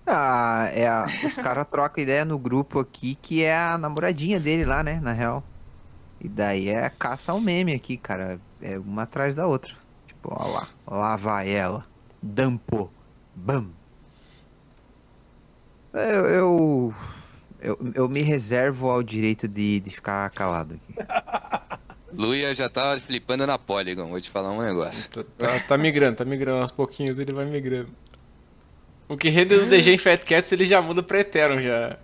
Ah, 0.06 0.68
é 0.72 0.86
a- 0.88 1.06
os 1.24 1.34
caras 1.34 1.66
trocam 1.70 2.02
ideia 2.02 2.24
no 2.24 2.38
grupo 2.38 2.78
aqui 2.80 3.14
que 3.20 3.42
é 3.42 3.54
a 3.56 3.76
namoradinha 3.78 4.40
dele 4.40 4.64
lá, 4.64 4.82
né? 4.82 4.98
Na 5.02 5.12
real. 5.12 5.42
E 6.24 6.28
daí 6.28 6.70
é 6.70 6.88
caça 6.88 7.32
ao 7.32 7.40
meme 7.40 7.74
aqui, 7.74 7.98
cara. 7.98 8.40
É 8.62 8.78
uma 8.78 9.02
atrás 9.02 9.34
da 9.36 9.46
outra. 9.46 9.74
Tipo, 10.06 10.34
ó 10.34 10.46
lá. 10.48 10.68
Lá 10.86 11.16
vai 11.16 11.52
ela. 11.52 11.84
Dampou. 12.22 12.90
Bam. 13.34 13.66
Eu, 15.92 16.26
eu, 16.26 16.94
eu, 17.60 17.78
eu 17.94 18.08
me 18.08 18.22
reservo 18.22 18.90
ao 18.90 19.02
direito 19.02 19.46
de, 19.46 19.80
de 19.80 19.90
ficar 19.90 20.30
calado 20.30 20.74
aqui. 20.74 20.94
Luia 22.16 22.54
já 22.54 22.70
tá 22.70 22.96
flipando 22.98 23.46
na 23.46 23.58
Polygon, 23.58 24.08
vou 24.08 24.20
te 24.20 24.30
falar 24.30 24.50
um 24.52 24.62
negócio. 24.62 25.10
Tá, 25.10 25.24
tá- 25.36 25.60
tá 25.60 25.76
migrando, 25.76 26.16
tá 26.16 26.24
migrando 26.24 26.62
aos 26.62 26.72
pouquinhos, 26.72 27.18
ele 27.18 27.34
vai 27.34 27.44
migrando. 27.44 27.90
O 29.08 29.16
que 29.16 29.28
rende 29.28 29.56
do 29.58 29.66
DG 29.66 29.90
em 29.92 29.98
Fat 29.98 30.24
Cats 30.24 30.50
ele 30.52 30.64
já 30.64 30.80
muda 30.80 31.02
pra 31.02 31.20
Ethereum 31.20 31.60
já. 31.60 31.98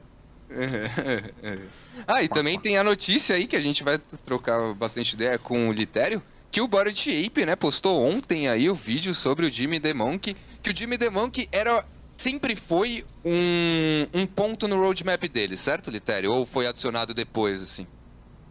ah, 2.07 2.22
e 2.22 2.28
também 2.28 2.59
tem 2.59 2.76
a 2.76 2.84
notícia 2.84 3.36
aí 3.36 3.47
que 3.47 3.57
a 3.57 3.61
gente 3.61 3.82
vai 3.82 3.99
trocar 3.99 4.74
bastante 4.74 5.12
ideia 5.12 5.38
com 5.38 5.68
o 5.68 5.72
Litério, 5.72 6.22
que 6.51 6.61
o 6.61 6.66
Bored 6.66 7.26
Ape, 7.26 7.47
né, 7.47 7.55
postou 7.55 8.03
ontem 8.03 8.49
aí 8.49 8.68
o 8.68 8.74
vídeo 8.74 9.14
sobre 9.14 9.47
o 9.47 9.49
Jimmy 9.49 9.78
the 9.78 9.95
Monkey, 9.95 10.36
que 10.62 10.70
o 10.70 10.76
Jimmy 10.76 10.99
the 10.99 11.09
Monkey 11.09 11.49
era 11.53 11.84
sempre 12.16 12.55
foi 12.55 13.05
um, 13.24 14.07
um 14.12 14.26
ponto 14.26 14.68
no 14.68 14.78
roadmap 14.78 15.22
dele, 15.28 15.57
certo, 15.57 15.91
Litério? 15.91 16.32
Ou 16.32 16.45
foi 16.45 16.66
adicionado 16.66 17.14
depois, 17.14 17.62
assim? 17.62 17.86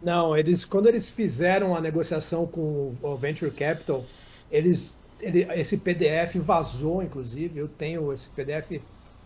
Não, 0.02 0.36
eles 0.36 0.64
quando 0.64 0.88
eles 0.88 1.08
fizeram 1.08 1.76
a 1.76 1.80
negociação 1.80 2.46
com 2.46 2.94
o 3.00 3.16
Venture 3.16 3.50
Capital, 3.50 4.04
eles 4.50 4.98
ele, 5.20 5.46
esse 5.54 5.76
PDF 5.76 6.36
vazou, 6.36 7.02
inclusive. 7.02 7.58
Eu 7.58 7.68
tenho 7.68 8.12
esse 8.12 8.28
PDF 8.30 8.80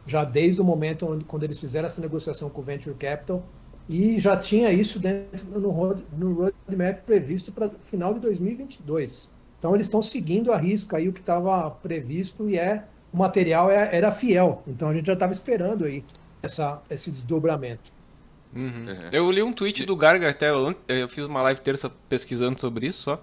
já 0.07 0.25
desde 0.25 0.61
o 0.61 0.65
momento 0.65 1.07
onde, 1.07 1.25
quando 1.25 1.45
eles 1.45 1.59
fizeram 1.59 1.87
essa 1.87 2.01
negociação 2.01 2.51
com 2.51 2.61
o 2.61 2.65
Venture 2.65 2.95
Capital 2.97 3.43
e 3.89 4.19
já 4.19 4.37
tinha 4.37 4.73
isso 4.73 4.99
dentro 4.99 5.61
no, 5.61 5.71
road- 5.71 6.05
no 6.13 6.33
roadmap 6.35 7.05
previsto 7.05 7.53
para 7.53 7.71
final 7.83 8.15
de 8.15 8.21
2022. 8.21 9.31
Então 9.59 9.75
eles 9.75 9.87
estão 9.87 10.03
seguindo 10.03 10.53
a 10.53 10.57
risca 10.59 10.97
aí 10.97 11.09
o 11.09 11.13
que 11.13 11.21
estava 11.21 11.71
previsto 11.71 12.49
e 12.49 12.59
é 12.59 12.89
o 13.13 13.17
material 13.19 13.71
é- 13.71 13.95
era 13.97 14.11
fiel. 14.13 14.63
Então 14.67 14.89
a 14.89 14.95
gente 14.95 15.07
já 15.07 15.15
estava 15.15 15.33
esperando 15.33 15.85
aí 15.85 16.05
essa, 16.43 16.83
esse 16.91 17.11
desdobramento. 17.11 17.93
Uhum. 18.53 18.87
Uhum. 18.87 19.09
Eu 19.11 19.31
li 19.31 19.43
um 19.43 19.53
tweet 19.53 19.85
do 19.85 19.97
Garga 19.97 20.31
até, 20.31 20.51
eu 20.51 21.09
fiz 21.09 21.25
uma 21.27 21.43
live 21.43 21.61
terça 21.61 21.91
pesquisando 22.09 22.61
sobre 22.61 22.87
isso 22.87 23.03
só. 23.03 23.23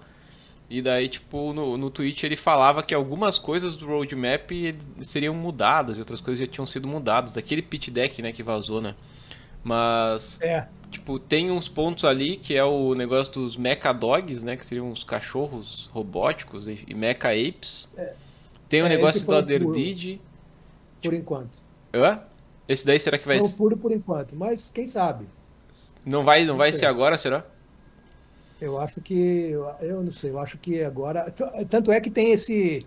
E 0.70 0.82
daí, 0.82 1.08
tipo, 1.08 1.52
no, 1.54 1.78
no 1.78 1.90
tweet 1.90 2.26
ele 2.26 2.36
falava 2.36 2.82
que 2.82 2.94
algumas 2.94 3.38
coisas 3.38 3.76
do 3.76 3.86
roadmap 3.86 4.50
seriam 5.02 5.34
mudadas 5.34 5.98
e 5.98 6.00
outras 6.00 6.20
coisas 6.20 6.40
já 6.46 6.50
tinham 6.52 6.66
sido 6.66 6.88
mudadas. 6.88 7.34
Daquele 7.34 7.62
pitch 7.62 7.90
deck, 7.90 8.22
né, 8.22 8.32
que 8.32 8.42
vazou, 8.42 8.80
né? 8.82 8.96
Mas, 9.64 10.40
É, 10.40 10.66
tipo, 10.90 11.18
tem 11.18 11.50
uns 11.50 11.68
pontos 11.68 12.04
ali 12.04 12.36
que 12.36 12.54
é 12.56 12.64
o 12.64 12.94
negócio 12.94 13.32
dos 13.32 13.56
Mecha 13.56 13.92
Dogs, 13.92 14.44
né? 14.44 14.56
Que 14.56 14.66
seriam 14.66 14.90
os 14.90 15.04
cachorros 15.04 15.88
robóticos 15.92 16.66
e, 16.68 16.84
e 16.86 16.94
Mecha 16.94 17.28
Apes. 17.30 17.88
Tem 18.68 18.82
o 18.82 18.86
É, 18.86 18.88
negócio 18.88 19.20
do 19.26 19.26
foi 19.26 19.34
o 19.36 19.38
Aderdid. 19.38 20.20
por 21.02 21.14
enquanto. 21.14 21.58
Hã? 21.94 22.20
Esse 22.68 22.86
daí 22.86 22.98
será 22.98 23.18
que 23.18 23.26
vai... 23.26 23.38
Não 23.38 23.50
puro 23.52 23.76
por 23.76 23.92
enquanto, 23.92 24.34
mas 24.36 24.70
quem 24.70 24.86
sabe? 24.86 25.26
Não 26.04 26.24
vai, 26.24 26.44
não 26.44 26.56
vai 26.56 26.72
sei. 26.72 26.80
ser 26.80 26.86
agora, 26.86 27.16
será? 27.18 27.44
Eu 28.60 28.78
acho 28.80 29.00
que. 29.00 29.50
Eu 29.80 30.02
não 30.04 30.12
sei, 30.12 30.30
eu 30.30 30.38
acho 30.38 30.56
que 30.56 30.84
agora. 30.84 31.28
t- 31.32 31.44
Tanto 31.68 31.90
é 31.90 32.00
que 32.00 32.10
tem 32.10 32.30
esse. 32.30 32.86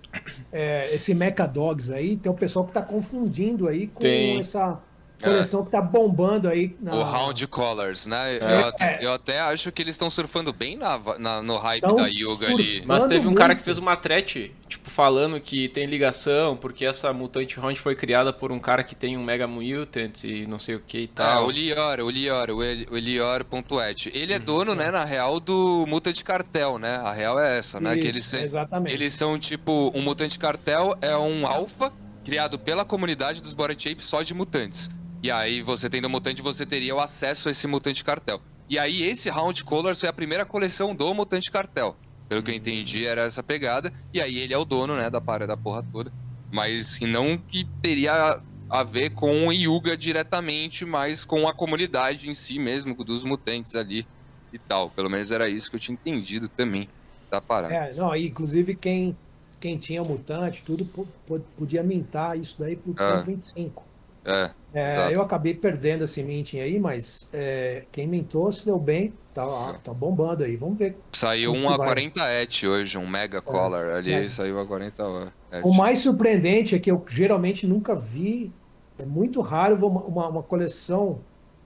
É, 0.51 0.93
esse 0.95 1.13
Mecha 1.13 1.45
Dogs 1.45 1.91
aí, 1.91 2.15
tem 2.15 2.32
o 2.32 2.36
pessoal 2.36 2.63
que 2.63 2.71
está 2.71 2.82
confundindo 2.82 3.67
aí 3.67 3.88
com 3.88 3.99
Tem. 3.99 4.39
essa. 4.39 4.80
Coleção 5.26 5.63
que 5.65 5.71
tá 5.71 5.82
bombando 5.82 6.47
aí. 6.47 6.76
Na... 6.80 6.95
O 6.95 7.03
Round 7.03 7.47
Colors, 7.47 8.07
né? 8.07 8.38
É. 8.38 8.39
Eu, 8.61 8.65
até, 8.67 8.99
eu 9.01 9.13
até 9.13 9.39
acho 9.41 9.71
que 9.71 9.82
eles 9.82 9.95
estão 9.95 10.09
surfando 10.09 10.53
bem 10.53 10.78
na, 10.78 10.99
na- 11.19 11.41
no 11.41 11.57
hype 11.57 11.82
Tão 11.82 11.95
da 11.95 12.07
Yuga 12.07 12.47
ali. 12.51 12.84
Mas 12.86 13.05
teve 13.05 13.21
um 13.21 13.26
muito. 13.26 13.38
cara 13.38 13.55
que 13.55 13.61
fez 13.63 13.78
uma 13.78 13.95
thread, 13.95 14.53
tipo, 14.67 14.89
falando 14.89 15.39
que 15.39 15.67
tem 15.69 15.86
ligação, 15.86 16.55
porque 16.55 16.86
essa 16.86 17.11
Mutante 17.13 17.59
Round 17.59 17.80
foi 17.80 17.95
criada 17.95 18.32
por 18.32 18.51
um 18.51 18.59
cara 18.59 18.84
que 18.84 18.95
tem 18.95 19.17
um 19.17 19.23
Mega 19.23 19.47
Mutant 19.47 20.23
e 20.23 20.45
não 20.47 20.59
sei 20.59 20.76
o 20.76 20.80
que 20.80 20.97
e 20.99 21.09
Ah, 21.15 21.36
tal. 21.36 21.47
o 21.47 21.51
Lior, 21.51 21.99
o 22.01 22.09
Lior, 22.09 22.49
o 22.51 22.63
El- 22.63 22.86
o 22.91 22.97
Lior.et. 22.97 24.11
Ele 24.13 24.34
é 24.34 24.39
dono, 24.39 24.73
né, 24.76 24.91
na 24.91 25.03
real, 25.03 25.39
do 25.39 25.86
Mutant 25.88 26.21
Cartel, 26.23 26.78
né? 26.78 26.95
A 26.97 27.11
real 27.11 27.39
é 27.39 27.57
essa, 27.57 27.80
né? 27.80 27.93
que 27.93 27.99
Isso, 27.99 28.07
eles, 28.09 28.26
se- 28.26 28.41
Exatamente. 28.41 28.93
eles 28.93 29.13
são 29.13 29.38
tipo, 29.38 29.91
um 29.95 30.01
Mutante 30.01 30.38
Cartel 30.39 30.95
é 31.01 31.15
um 31.17 31.45
alfa 31.47 31.91
criado 32.23 32.57
pela 32.57 32.84
comunidade 32.84 33.41
dos 33.41 33.53
Body 33.53 33.76
Shapes 33.82 34.05
só 34.05 34.21
de 34.21 34.34
mutantes. 34.34 34.89
E 35.26 35.32
aí, 35.32 35.59
você 35.63 35.89
tendo 35.89 36.07
mutante, 36.07 36.39
você 36.39 36.67
teria 36.67 36.93
o 36.95 36.99
acesso 36.99 37.47
a 37.47 37.51
esse 37.51 37.65
Mutante 37.65 38.03
Cartel. 38.03 38.39
E 38.69 38.78
aí, 38.78 39.01
esse 39.01 39.28
Round 39.28 39.63
Colors 39.65 39.99
foi 39.99 40.07
a 40.07 40.13
primeira 40.13 40.45
coleção 40.45 40.93
do 40.93 41.11
Mutante 41.15 41.49
Cartel. 41.49 41.95
Pelo 42.30 42.43
que 42.43 42.51
eu 42.51 42.55
entendi, 42.55 43.07
era 43.07 43.23
essa 43.23 43.41
pegada. 43.41 43.91
E 44.13 44.21
aí, 44.21 44.38
ele 44.38 44.53
é 44.53 44.57
o 44.59 44.63
dono, 44.63 44.95
né, 44.95 45.09
da 45.09 45.19
parada 45.19 45.47
da 45.47 45.57
porra 45.57 45.82
toda. 45.91 46.13
Mas 46.51 46.99
não 46.99 47.39
que 47.39 47.65
teria 47.82 48.39
a 48.69 48.84
ver 48.84 49.15
com 49.15 49.47
o 49.47 49.51
Yuga 49.51 49.97
diretamente, 49.97 50.86
mas 50.86 51.26
com 51.26 51.47
a 51.47 51.53
comunidade 51.55 52.30
em 52.30 52.36
si 52.36 52.59
mesmo, 52.59 52.93
dos 53.03 53.26
mutantes 53.26 53.73
ali 53.73 54.05
e 54.53 54.59
tal. 54.59 54.91
Pelo 54.91 55.09
menos 55.09 55.32
era 55.32 55.49
isso 55.49 55.71
que 55.71 55.76
eu 55.76 55.80
tinha 55.80 55.95
entendido 55.95 56.47
também 56.47 56.88
da 57.32 57.41
parada. 57.41 57.73
É, 57.73 57.93
não, 57.95 58.15
inclusive 58.15 58.76
quem, 58.76 59.17
quem 59.59 59.76
tinha 59.80 60.03
mutante, 60.03 60.61
tudo 60.63 60.86
po- 60.86 61.07
po- 61.26 61.39
podia 61.57 61.82
mintar 61.82 62.38
isso 62.38 62.57
daí 62.59 62.76
por 62.76 62.93
Ah. 63.01 63.23
25. 63.26 63.84
É, 64.26 64.51
É, 64.73 65.15
eu 65.15 65.21
acabei 65.21 65.53
perdendo 65.53 66.03
esse 66.03 66.21
minting 66.21 66.59
aí, 66.59 66.78
mas 66.78 67.30
é, 67.32 67.86
quem 67.93 68.05
mintou 68.05 68.51
se 68.51 68.65
deu 68.65 68.78
bem, 68.78 69.13
tá, 69.34 69.45
tá 69.82 69.93
bombando 69.93 70.43
aí. 70.43 70.57
Vamos 70.57 70.78
ver. 70.78 70.97
Saiu 71.13 71.53
um 71.53 71.69
a 71.69 71.78
vai? 71.78 71.88
40 71.88 72.19
et 72.41 72.67
hoje, 72.67 72.97
um 72.97 73.07
Mega 73.07 73.41
Collar. 73.41 73.95
Ali 73.95 74.11
é. 74.11 74.28
saiu 74.28 74.59
a 74.59 74.65
40 74.65 75.34
et. 75.53 75.63
O 75.63 75.73
mais 75.73 75.99
surpreendente 75.99 76.76
é 76.76 76.80
que 76.80 76.91
eu 76.91 77.01
geralmente 77.07 77.65
nunca 77.65 77.95
vi, 77.95 78.51
é 78.99 79.05
muito 79.05 79.39
raro 79.39 79.76
uma, 79.88 80.01
uma, 80.01 80.28
uma 80.28 80.43
coleção 80.43 81.21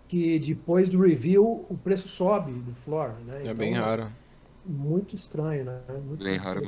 que 0.08 0.38
depois 0.38 0.88
do 0.88 1.02
review 1.02 1.66
o 1.70 1.76
preço 1.76 2.08
sobe 2.08 2.52
do 2.52 2.76
floor, 2.76 3.14
né? 3.26 3.42
É 3.44 3.54
bem 3.54 3.74
raro. 3.74 4.08
Muito 4.66 5.16
estranho, 5.16 5.66
né? 5.66 5.80
Muito 6.06 6.24
Bem 6.24 6.38
raro 6.38 6.62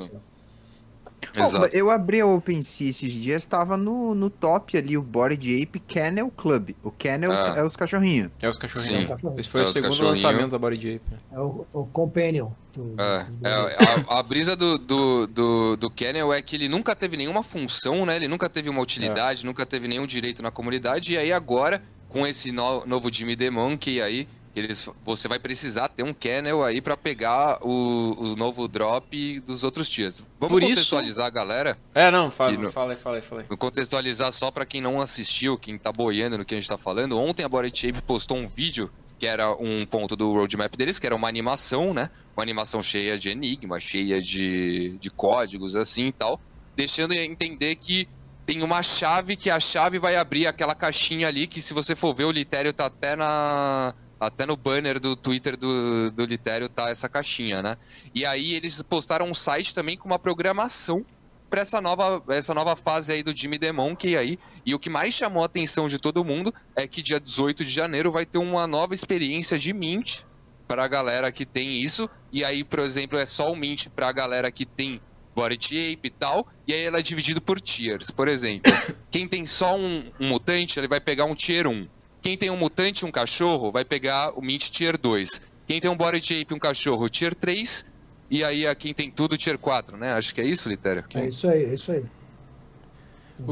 Bom, 1.35 1.43
Exato. 1.43 1.75
eu 1.75 1.89
abri 1.91 2.19
a 2.19 2.25
OpenSea 2.25 2.89
esses 2.89 3.11
dias, 3.11 3.45
tava 3.45 3.77
no, 3.77 4.13
no 4.15 4.29
top 4.29 4.75
ali 4.77 4.97
o 4.97 5.01
Board 5.01 5.61
Ape 5.63 5.79
Kennel 5.79 6.29
Club. 6.35 6.71
O 6.83 6.89
Kennel 6.91 7.31
Ah. 7.31 7.53
é 7.57 7.63
os 7.63 7.75
cachorrinhos. 7.75 8.31
É 8.41 8.49
os 8.49 8.57
cachorrinhos. 8.57 9.07
Sim. 9.21 9.29
Esse 9.37 9.47
foi 9.49 9.61
É 9.61 9.63
o 9.63 9.67
segundo 9.67 10.03
lançamento 10.03 10.49
da 10.49 10.57
Body 10.59 10.75
Jape. 10.75 11.01
É 11.31 11.39
o, 11.39 11.65
o 11.71 11.85
Companion. 11.85 12.49
do- 12.73 12.95
É, 12.97 13.23
dos 13.25 13.47
é, 13.47 13.77
a, 14.09 14.19
a 14.19 14.23
brisa 14.23 14.55
do, 14.55 14.77
do, 14.77 15.27
do, 15.27 15.77
do 15.77 15.89
Kennel 15.91 16.33
é 16.33 16.41
que 16.41 16.55
ele 16.55 16.67
nunca 16.67 16.95
teve 16.95 17.15
nenhuma 17.15 17.43
função, 17.43 18.05
né? 18.05 18.15
Ele 18.15 18.27
nunca 18.27 18.49
teve 18.49 18.69
uma 18.69 18.81
utilidade, 18.81 19.45
nunca 19.45 19.65
teve 19.65 19.87
nenhum 19.87 20.07
direito 20.07 20.41
na 20.41 20.49
comunidade. 20.51 21.13
E 21.13 21.17
aí 21.17 21.31
agora, 21.31 21.81
com 22.09 22.25
esse 22.25 22.51
no- 22.51 22.85
novo 22.85 23.11
Jimmy 23.13 23.35
The 23.37 23.49
Monkey 23.49 24.01
aí, 24.01 24.27
eles, 24.55 24.89
você 25.03 25.27
vai 25.27 25.39
precisar 25.39 25.87
ter 25.89 26.03
um 26.03 26.13
Kennel 26.13 26.63
aí 26.63 26.81
pra 26.81 26.97
pegar 26.97 27.59
o, 27.61 28.15
o 28.19 28.35
novo 28.35 28.67
drop 28.67 29.39
dos 29.41 29.63
outros 29.63 29.87
dias. 29.87 30.27
Vamos 30.39 30.51
Por 30.53 30.61
isso- 30.63 30.71
contextualizar 30.71 31.25
a 31.27 31.29
galera? 31.29 31.77
É, 31.95 32.11
não, 32.11 32.29
fala, 32.29 32.51
no- 32.57 32.71
fala 32.71 32.91
aí, 32.93 32.97
fala 32.97 33.15
aí, 33.17 33.21
fala 33.21 33.41
aí. 33.49 33.57
Contextualizar 33.57 34.31
só 34.31 34.51
pra 34.51 34.65
quem 34.65 34.81
não 34.81 34.99
assistiu, 35.01 35.57
quem 35.57 35.77
tá 35.77 35.91
boiando 35.91 36.37
no 36.37 36.45
que 36.45 36.53
a 36.55 36.59
gente 36.59 36.67
tá 36.69 36.77
falando. 36.77 37.17
Ontem 37.17 37.43
a 37.43 37.49
Body 37.49 37.71
Shape 37.75 38.01
postou 38.01 38.37
um 38.37 38.47
vídeo 38.47 38.91
que 39.17 39.27
era 39.27 39.51
um 39.55 39.85
ponto 39.85 40.15
do 40.15 40.33
roadmap 40.33 40.75
deles, 40.75 40.97
que 40.97 41.05
era 41.05 41.15
uma 41.15 41.27
animação, 41.27 41.93
né? 41.93 42.09
Uma 42.35 42.41
animação 42.43 42.81
cheia 42.81 43.17
de 43.19 43.29
enigma, 43.29 43.79
cheia 43.79 44.19
de, 44.19 44.97
de 44.99 45.11
códigos 45.11 45.75
assim 45.75 46.07
e 46.07 46.11
tal, 46.11 46.41
deixando 46.75 47.13
entender 47.13 47.75
que 47.75 48.07
tem 48.47 48.63
uma 48.63 48.81
chave 48.81 49.35
que 49.35 49.51
a 49.51 49.59
chave 49.59 49.99
vai 49.99 50.15
abrir 50.15 50.47
aquela 50.47 50.73
caixinha 50.73 51.27
ali 51.27 51.45
que 51.45 51.61
se 51.61 51.71
você 51.73 51.95
for 51.95 52.15
ver 52.15 52.23
o 52.25 52.31
Litério 52.31 52.73
tá 52.73 52.87
até 52.87 53.15
na 53.15 53.93
até 54.21 54.45
no 54.45 54.55
banner 54.55 54.99
do 54.99 55.15
Twitter 55.15 55.57
do, 55.57 56.11
do 56.11 56.25
Litério 56.25 56.69
tá 56.69 56.89
essa 56.89 57.09
caixinha, 57.09 57.63
né? 57.63 57.75
E 58.13 58.23
aí 58.23 58.53
eles 58.53 58.79
postaram 58.83 59.27
um 59.27 59.33
site 59.33 59.73
também 59.73 59.97
com 59.97 60.07
uma 60.07 60.19
programação 60.19 61.03
para 61.49 61.61
essa 61.61 61.81
nova, 61.81 62.23
essa 62.29 62.53
nova 62.53 62.75
fase 62.75 63.11
aí 63.11 63.23
do 63.23 63.35
Jimmy 63.35 63.57
The 63.57 63.71
Monkey 63.71 64.15
aí. 64.15 64.37
E 64.63 64.75
o 64.75 64.79
que 64.79 64.91
mais 64.91 65.15
chamou 65.15 65.41
a 65.41 65.47
atenção 65.47 65.87
de 65.87 65.97
todo 65.97 66.23
mundo 66.23 66.53
é 66.75 66.87
que 66.87 67.01
dia 67.01 67.19
18 67.19 67.65
de 67.65 67.71
janeiro 67.71 68.11
vai 68.11 68.23
ter 68.23 68.37
uma 68.37 68.67
nova 68.67 68.93
experiência 68.93 69.57
de 69.57 69.73
Mint 69.73 70.21
para 70.67 70.83
a 70.83 70.87
galera 70.87 71.31
que 71.31 71.43
tem 71.43 71.81
isso. 71.81 72.07
E 72.31 72.45
aí, 72.45 72.63
por 72.63 72.79
exemplo, 72.79 73.17
é 73.17 73.25
só 73.25 73.51
o 73.51 73.55
Mint 73.55 73.87
para 73.87 74.07
a 74.07 74.11
galera 74.11 74.51
que 74.51 74.67
tem 74.67 75.01
Body 75.35 75.57
Shape 75.59 75.99
e 76.03 76.09
tal. 76.11 76.47
E 76.67 76.73
aí 76.73 76.83
ela 76.83 76.99
é 76.99 77.01
dividido 77.01 77.41
por 77.41 77.59
tiers. 77.59 78.11
Por 78.11 78.27
exemplo, 78.27 78.71
quem 79.09 79.27
tem 79.27 79.47
só 79.47 79.75
um, 79.75 80.11
um 80.19 80.29
mutante, 80.29 80.79
ele 80.79 80.87
vai 80.87 81.01
pegar 81.01 81.25
um 81.25 81.33
tier 81.33 81.65
1. 81.65 81.87
Quem 82.21 82.37
tem 82.37 82.49
um 82.49 82.57
mutante 82.57 83.03
e 83.03 83.07
um 83.07 83.11
cachorro, 83.11 83.71
vai 83.71 83.83
pegar 83.83 84.37
o 84.37 84.41
Mint 84.41 84.69
tier 84.69 84.97
2. 84.97 85.41
Quem 85.67 85.79
tem 85.79 85.89
um 85.89 85.95
Body 85.95 86.19
Shape 86.21 86.47
e 86.51 86.53
um 86.53 86.59
cachorro, 86.59 87.07
tier 87.09 87.33
3. 87.33 87.85
E 88.29 88.43
aí, 88.43 88.65
a 88.65 88.73
quem 88.75 88.93
tem 88.93 89.09
tudo, 89.11 89.37
tier 89.37 89.57
4, 89.57 89.97
né? 89.97 90.13
Acho 90.13 90.33
que 90.33 90.39
é 90.41 90.45
isso, 90.45 90.69
Litério. 90.69 91.03
É 91.15 91.25
isso 91.27 91.47
aí, 91.49 91.65
é 91.65 91.73
isso 91.73 91.91
aí. 91.91 92.05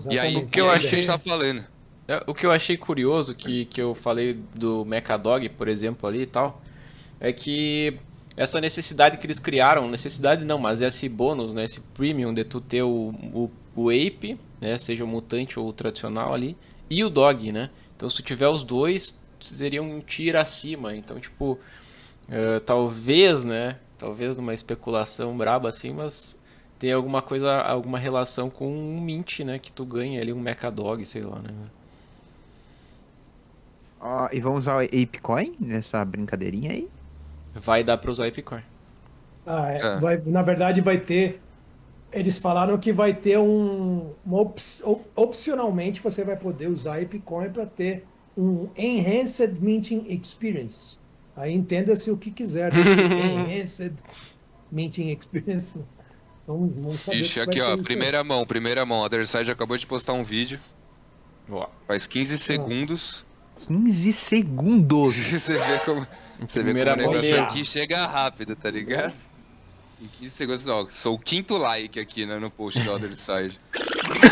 E 0.10 0.20
aí, 0.20 0.36
Exatamente. 0.36 0.38
o 0.38 0.48
que 0.48 0.62
eu 0.62 0.66
eu 0.66 0.72
achei... 0.72 0.88
achei- 0.88 1.00
a 1.00 1.02
gente 1.02 1.12
tá 1.12 1.18
falando. 1.18 1.64
É, 2.08 2.24
O 2.28 2.34
que 2.34 2.46
eu 2.46 2.52
achei 2.52 2.78
curioso, 2.78 3.36
que, 3.36 3.66
que 3.66 3.82
eu 3.82 3.94
falei 3.94 4.40
do 4.56 4.86
Mechadog, 4.86 5.48
por 5.50 5.68
exemplo, 5.68 6.08
ali 6.08 6.22
e 6.22 6.26
tal, 6.26 6.62
é 7.20 7.32
que 7.34 7.98
essa 8.38 8.62
necessidade 8.62 9.18
que 9.18 9.26
eles 9.28 9.38
criaram, 9.38 9.90
necessidade 9.90 10.46
não, 10.46 10.58
mas 10.58 10.82
esse 10.82 11.08
bônus, 11.10 11.54
né, 11.54 11.66
esse 11.66 11.82
premium 11.94 12.34
de 12.34 12.44
tu 12.44 12.62
ter 12.62 12.82
o, 12.84 13.14
o, 13.34 13.52
o 13.76 13.90
Ape, 13.90 14.40
né, 14.62 14.78
seja 14.78 15.04
o 15.04 15.08
mutante 15.08 15.60
ou 15.60 15.68
o 15.68 15.74
tradicional 15.74 16.34
ali, 16.34 16.56
e 16.90 17.04
o 17.04 17.10
Dog, 17.10 17.52
né? 17.52 17.70
Então 18.00 18.10
se 18.10 18.24
tiver 18.24 18.48
os 18.48 18.64
dois, 18.64 19.20
seria 19.42 19.84
um 19.84 20.00
tier 20.00 20.38
acima. 20.38 20.96
Então, 20.96 21.20
tipo, 21.20 21.60
eh, 22.30 22.60
talvez, 22.62 23.46
né, 23.46 23.78
talvez 23.98 24.38
numa 24.38 24.54
especulação 24.54 25.38
braba 25.38 25.70
assim, 25.70 25.92
mas 25.94 26.38
tem 26.80 26.94
alguma 26.94 27.22
coisa, 27.22 27.62
alguma 27.62 28.00
relação 28.00 28.50
com 28.50 28.68
um 28.72 29.02
Mint, 29.02 29.42
né, 29.42 29.60
que 29.60 29.72
tu 29.72 29.86
ganha 29.86 30.22
ali, 30.22 30.32
um 30.34 30.40
Mechadog, 30.40 31.06
sei 31.06 31.24
lá, 31.24 31.40
né? 31.40 31.52
E 34.32 34.40
vamos 34.40 34.60
usar 34.60 34.78
o 34.78 34.80
Apecoin 34.80 35.56
nessa 35.60 36.04
brincadeirinha 36.06 36.72
aí? 36.72 36.88
Vai 37.56 37.84
dar 37.84 37.98
pra 37.98 38.12
usar 38.12 38.28
Epicore. 38.28 38.64
Ah, 39.46 39.72
é, 39.72 39.80
É. 39.80 40.00
vai- 40.00 40.18
na 40.26 40.42
verdade 40.42 40.82
vai 40.82 40.98
ter. 41.00 41.42
Eles 42.12 42.40
falaram 42.40 42.78
que 42.78 42.92
vai 42.92 43.14
ter 43.14 43.38
um. 43.38 44.12
Op- 44.30 44.60
opcionalmente 45.16 46.02
você 46.02 46.24
vai 46.24 46.36
poder 46.36 46.68
usar 46.68 47.02
Epicoin 47.02 47.50
para 47.52 47.66
ter 47.66 48.06
um 48.38 48.70
Enhanced 48.76 49.60
Minting 49.62 50.06
Experience. 50.10 50.98
Aí 51.36 51.54
entenda-se 51.54 52.10
o 52.10 52.18
que 52.18 52.32
quiser. 52.32 52.72
desse 52.72 52.90
Enhanced 53.02 53.94
Minting 54.72 55.10
Experience. 55.12 55.80
Então 56.44 56.68
vamos 56.68 57.00
saber. 57.02 57.20
Ixi, 57.20 57.42
aqui 57.42 57.62
ó, 57.62 57.78
primeira 57.78 58.24
mão, 58.24 58.46
primeira 58.46 58.86
mão. 58.86 59.04
A 59.04 59.06
Otherside 59.06 59.52
acabou 59.52 59.78
de 59.78 59.86
postar 59.86 60.14
um 60.14 60.24
vídeo, 60.24 60.60
Ó, 61.52 61.68
faz 61.88 62.08
15 62.08 62.38
segundos. 62.38 63.26
15 63.68 64.14
segundos. 64.14 65.16
Você 65.32 65.54
vê 65.54 65.80
como, 65.80 66.08
você 66.48 66.64
vê 66.64 66.74
como 66.74 66.94
o 66.94 66.96
negócio 66.96 67.42
aqui 67.44 67.66
chega 67.66 68.06
rápido, 68.06 68.56
tá 68.56 68.72
ligado? 68.72 69.14
Em 70.02 70.08
15 70.08 70.30
segundos, 70.30 70.68
ó, 70.68 70.88
sou 70.90 71.16
o 71.16 71.20
quinto 71.20 71.58
like 71.58 72.00
aqui 72.00 72.26
né, 72.26 72.40
no 72.40 72.50
post 72.50 72.80
da 72.82 72.94
Otherside. 72.94 73.60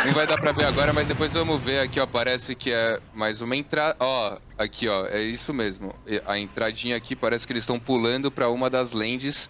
Não 0.05 0.13
vai 0.13 0.25
dar 0.25 0.37
pra 0.37 0.53
ver 0.53 0.65
agora, 0.65 0.93
mas 0.93 1.07
depois 1.07 1.33
vamos 1.33 1.61
ver 1.61 1.79
aqui, 1.79 1.99
ó, 1.99 2.05
parece 2.05 2.55
que 2.55 2.71
é 2.71 3.01
mais 3.13 3.41
uma 3.41 3.55
entrada, 3.55 3.97
ó, 3.99 4.37
aqui 4.57 4.87
ó, 4.87 5.05
é 5.07 5.21
isso 5.21 5.53
mesmo. 5.53 5.93
A 6.25 6.39
entradinha 6.39 6.95
aqui 6.95 7.15
parece 7.15 7.45
que 7.45 7.51
eles 7.51 7.63
estão 7.63 7.77
pulando 7.77 8.31
pra 8.31 8.49
uma 8.49 8.69
das 8.69 8.93
lands 8.93 9.49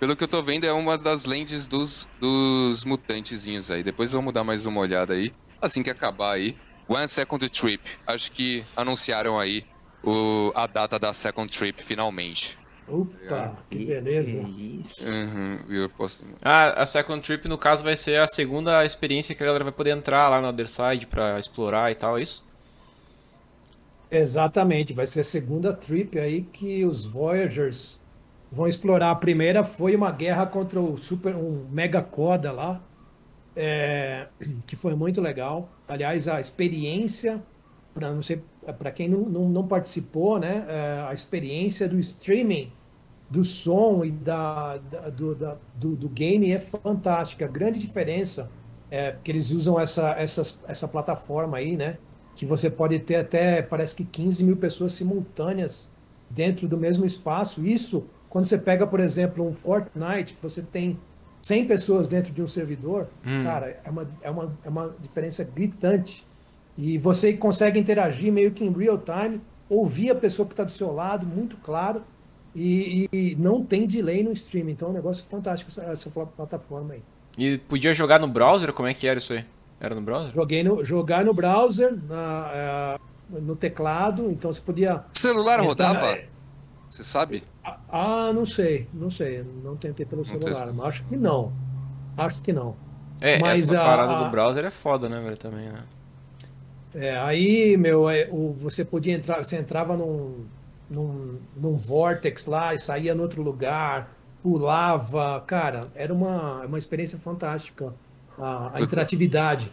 pelo 0.00 0.16
que 0.16 0.24
eu 0.24 0.28
tô 0.28 0.42
vendo, 0.42 0.64
é 0.64 0.72
uma 0.72 0.96
das 0.96 1.26
lentes 1.26 1.66
dos, 1.66 2.08
dos 2.18 2.86
mutantezinhos 2.86 3.70
aí. 3.70 3.82
Depois 3.82 4.10
vamos 4.10 4.32
dar 4.32 4.42
mais 4.42 4.64
uma 4.64 4.80
olhada 4.80 5.12
aí. 5.12 5.30
Assim 5.60 5.82
que 5.82 5.90
acabar 5.90 6.32
aí. 6.32 6.56
One 6.88 7.06
Second 7.06 7.46
Trip. 7.50 7.82
Acho 8.06 8.32
que 8.32 8.64
anunciaram 8.74 9.38
aí 9.38 9.62
o, 10.02 10.52
a 10.54 10.66
data 10.66 10.98
da 10.98 11.12
Second 11.12 11.52
Trip 11.52 11.82
finalmente. 11.82 12.58
Opa, 12.90 13.56
que 13.70 13.86
beleza. 13.86 14.42
Que 14.42 14.84
isso. 14.88 15.08
Uhum, 15.08 15.60
eu 15.68 15.88
posso... 15.88 16.24
Ah, 16.44 16.82
a 16.82 16.86
Second 16.86 17.20
Trip, 17.20 17.48
no 17.48 17.56
caso, 17.56 17.84
vai 17.84 17.96
ser 17.96 18.20
a 18.20 18.26
segunda 18.26 18.84
experiência 18.84 19.34
que 19.34 19.42
a 19.42 19.46
galera 19.46 19.64
vai 19.64 19.72
poder 19.72 19.90
entrar 19.90 20.28
lá 20.28 20.40
no 20.40 20.48
Other 20.48 20.68
Side 20.68 21.06
pra 21.06 21.38
explorar 21.38 21.90
e 21.90 21.94
tal, 21.94 22.18
é 22.18 22.22
isso? 22.22 22.44
Exatamente, 24.10 24.92
vai 24.92 25.06
ser 25.06 25.20
a 25.20 25.24
segunda 25.24 25.72
trip 25.72 26.18
aí 26.18 26.42
que 26.42 26.84
os 26.84 27.04
Voyagers 27.06 28.00
vão 28.50 28.66
explorar. 28.66 29.10
A 29.12 29.14
primeira 29.14 29.62
foi 29.62 29.94
uma 29.94 30.10
guerra 30.10 30.46
contra 30.46 30.80
o 30.80 30.96
super, 30.96 31.36
um 31.36 31.66
Mega 31.70 32.02
Coda 32.02 32.50
lá, 32.50 32.82
é, 33.54 34.26
que 34.66 34.74
foi 34.74 34.96
muito 34.96 35.20
legal. 35.20 35.70
Aliás, 35.86 36.26
a 36.26 36.40
experiência, 36.40 37.40
para 37.94 38.12
não 38.12 38.22
sei, 38.22 38.42
para 38.78 38.90
quem 38.90 39.08
não, 39.08 39.20
não, 39.20 39.48
não, 39.48 39.68
participou, 39.68 40.40
né, 40.40 40.64
é, 40.68 41.06
a 41.08 41.14
experiência 41.14 41.88
do 41.88 41.98
streaming 42.00 42.72
do 43.30 43.44
som 43.44 44.04
e 44.04 44.10
da, 44.10 44.78
da, 44.78 45.08
do, 45.08 45.34
da 45.36 45.56
do, 45.76 45.94
do, 45.94 46.08
game 46.08 46.50
é 46.50 46.58
fantástica. 46.58 47.44
A 47.44 47.48
grande 47.48 47.78
diferença 47.78 48.50
é 48.90 49.14
que 49.22 49.30
eles 49.30 49.52
usam 49.52 49.78
essa, 49.78 50.10
essa, 50.18 50.42
essa 50.66 50.88
plataforma 50.88 51.58
aí, 51.58 51.76
né? 51.76 51.96
Que 52.34 52.44
você 52.44 52.68
pode 52.68 52.98
ter 52.98 53.16
até, 53.16 53.62
parece 53.62 53.94
que 53.94 54.04
15 54.04 54.42
mil 54.42 54.56
pessoas 54.56 54.92
simultâneas 54.92 55.88
dentro 56.28 56.66
do 56.66 56.76
mesmo 56.76 57.04
espaço. 57.04 57.64
Isso, 57.64 58.04
quando 58.28 58.46
você 58.46 58.58
pega, 58.58 58.84
por 58.84 58.98
exemplo, 58.98 59.46
um 59.46 59.54
Fortnite, 59.54 60.36
você 60.42 60.60
tem 60.60 60.98
100 61.42 61.66
pessoas 61.66 62.08
dentro 62.08 62.32
de 62.32 62.42
um 62.42 62.48
servidor, 62.48 63.08
hum. 63.24 63.44
cara, 63.44 63.80
é 63.84 63.90
uma, 63.90 64.08
é, 64.22 64.30
uma, 64.30 64.58
é 64.64 64.68
uma 64.68 64.94
diferença 65.00 65.44
gritante. 65.44 66.26
E 66.76 66.98
você 66.98 67.32
consegue 67.32 67.78
interagir 67.78 68.32
meio 68.32 68.50
que 68.50 68.64
em 68.64 68.72
real 68.72 68.98
time, 68.98 69.40
ouvir 69.68 70.10
a 70.10 70.14
pessoa 70.16 70.46
que 70.46 70.52
está 70.52 70.64
do 70.64 70.72
seu 70.72 70.92
lado, 70.92 71.24
muito 71.24 71.56
claro, 71.58 72.02
e, 72.54 73.08
e, 73.12 73.36
não 73.36 73.64
tem 73.64 73.86
delay 73.86 74.22
no 74.22 74.32
stream. 74.32 74.68
Então 74.68 74.88
é 74.88 74.90
um 74.90 74.94
negócio 74.94 75.24
fantástico 75.28 75.70
essa, 75.70 75.82
essa, 75.82 76.10
plataforma 76.10 76.94
aí. 76.94 77.02
E 77.38 77.58
podia 77.58 77.94
jogar 77.94 78.18
no 78.18 78.26
browser? 78.26 78.72
Como 78.72 78.88
é 78.88 78.94
que 78.94 79.06
era 79.06 79.18
isso 79.18 79.32
aí? 79.32 79.44
Era 79.78 79.94
no 79.94 80.02
browser? 80.02 80.34
Joguei 80.34 80.62
no, 80.62 80.84
jogar 80.84 81.24
no 81.24 81.32
browser, 81.32 81.96
na, 82.08 82.98
uh, 83.32 83.40
no 83.40 83.56
teclado, 83.56 84.30
então 84.30 84.52
você 84.52 84.60
podia. 84.60 85.04
Celular 85.12 85.60
rodava? 85.60 86.18
Você 86.90 87.04
sabe? 87.04 87.44
Ah, 87.64 87.78
ah, 87.88 88.32
não 88.32 88.44
sei, 88.44 88.88
não 88.92 89.10
sei. 89.10 89.44
Não 89.62 89.76
tentei 89.76 90.04
pelo 90.04 90.22
não 90.22 90.28
celular, 90.28 90.72
mas 90.72 90.86
acho 90.86 91.04
que 91.04 91.16
não. 91.16 91.52
Acho 92.16 92.42
que 92.42 92.52
não. 92.52 92.74
É, 93.20 93.38
mas 93.38 93.62
essa 93.62 93.80
a, 93.80 93.84
parada 93.84 94.12
a... 94.12 94.24
do 94.24 94.30
browser 94.30 94.64
é 94.64 94.70
foda, 94.70 95.08
né, 95.08 95.20
velho, 95.20 95.36
também, 95.36 95.68
né? 95.68 95.84
É, 96.94 97.16
aí, 97.18 97.76
meu, 97.76 98.10
é, 98.10 98.28
o, 98.30 98.52
você 98.52 98.84
podia 98.84 99.14
entrar, 99.14 99.44
você 99.44 99.56
entrava 99.56 99.96
num, 99.96 100.46
num, 100.90 101.38
num 101.56 101.76
vortex 101.76 102.46
lá 102.46 102.74
e 102.74 102.78
saía 102.78 103.14
no 103.14 103.22
outro 103.22 103.42
lugar, 103.42 104.12
pulava, 104.42 105.42
cara, 105.46 105.88
era 105.94 106.12
uma, 106.12 106.66
uma 106.66 106.78
experiência 106.78 107.18
fantástica, 107.18 107.94
a, 108.36 108.76
a 108.76 108.80
interatividade. 108.80 109.70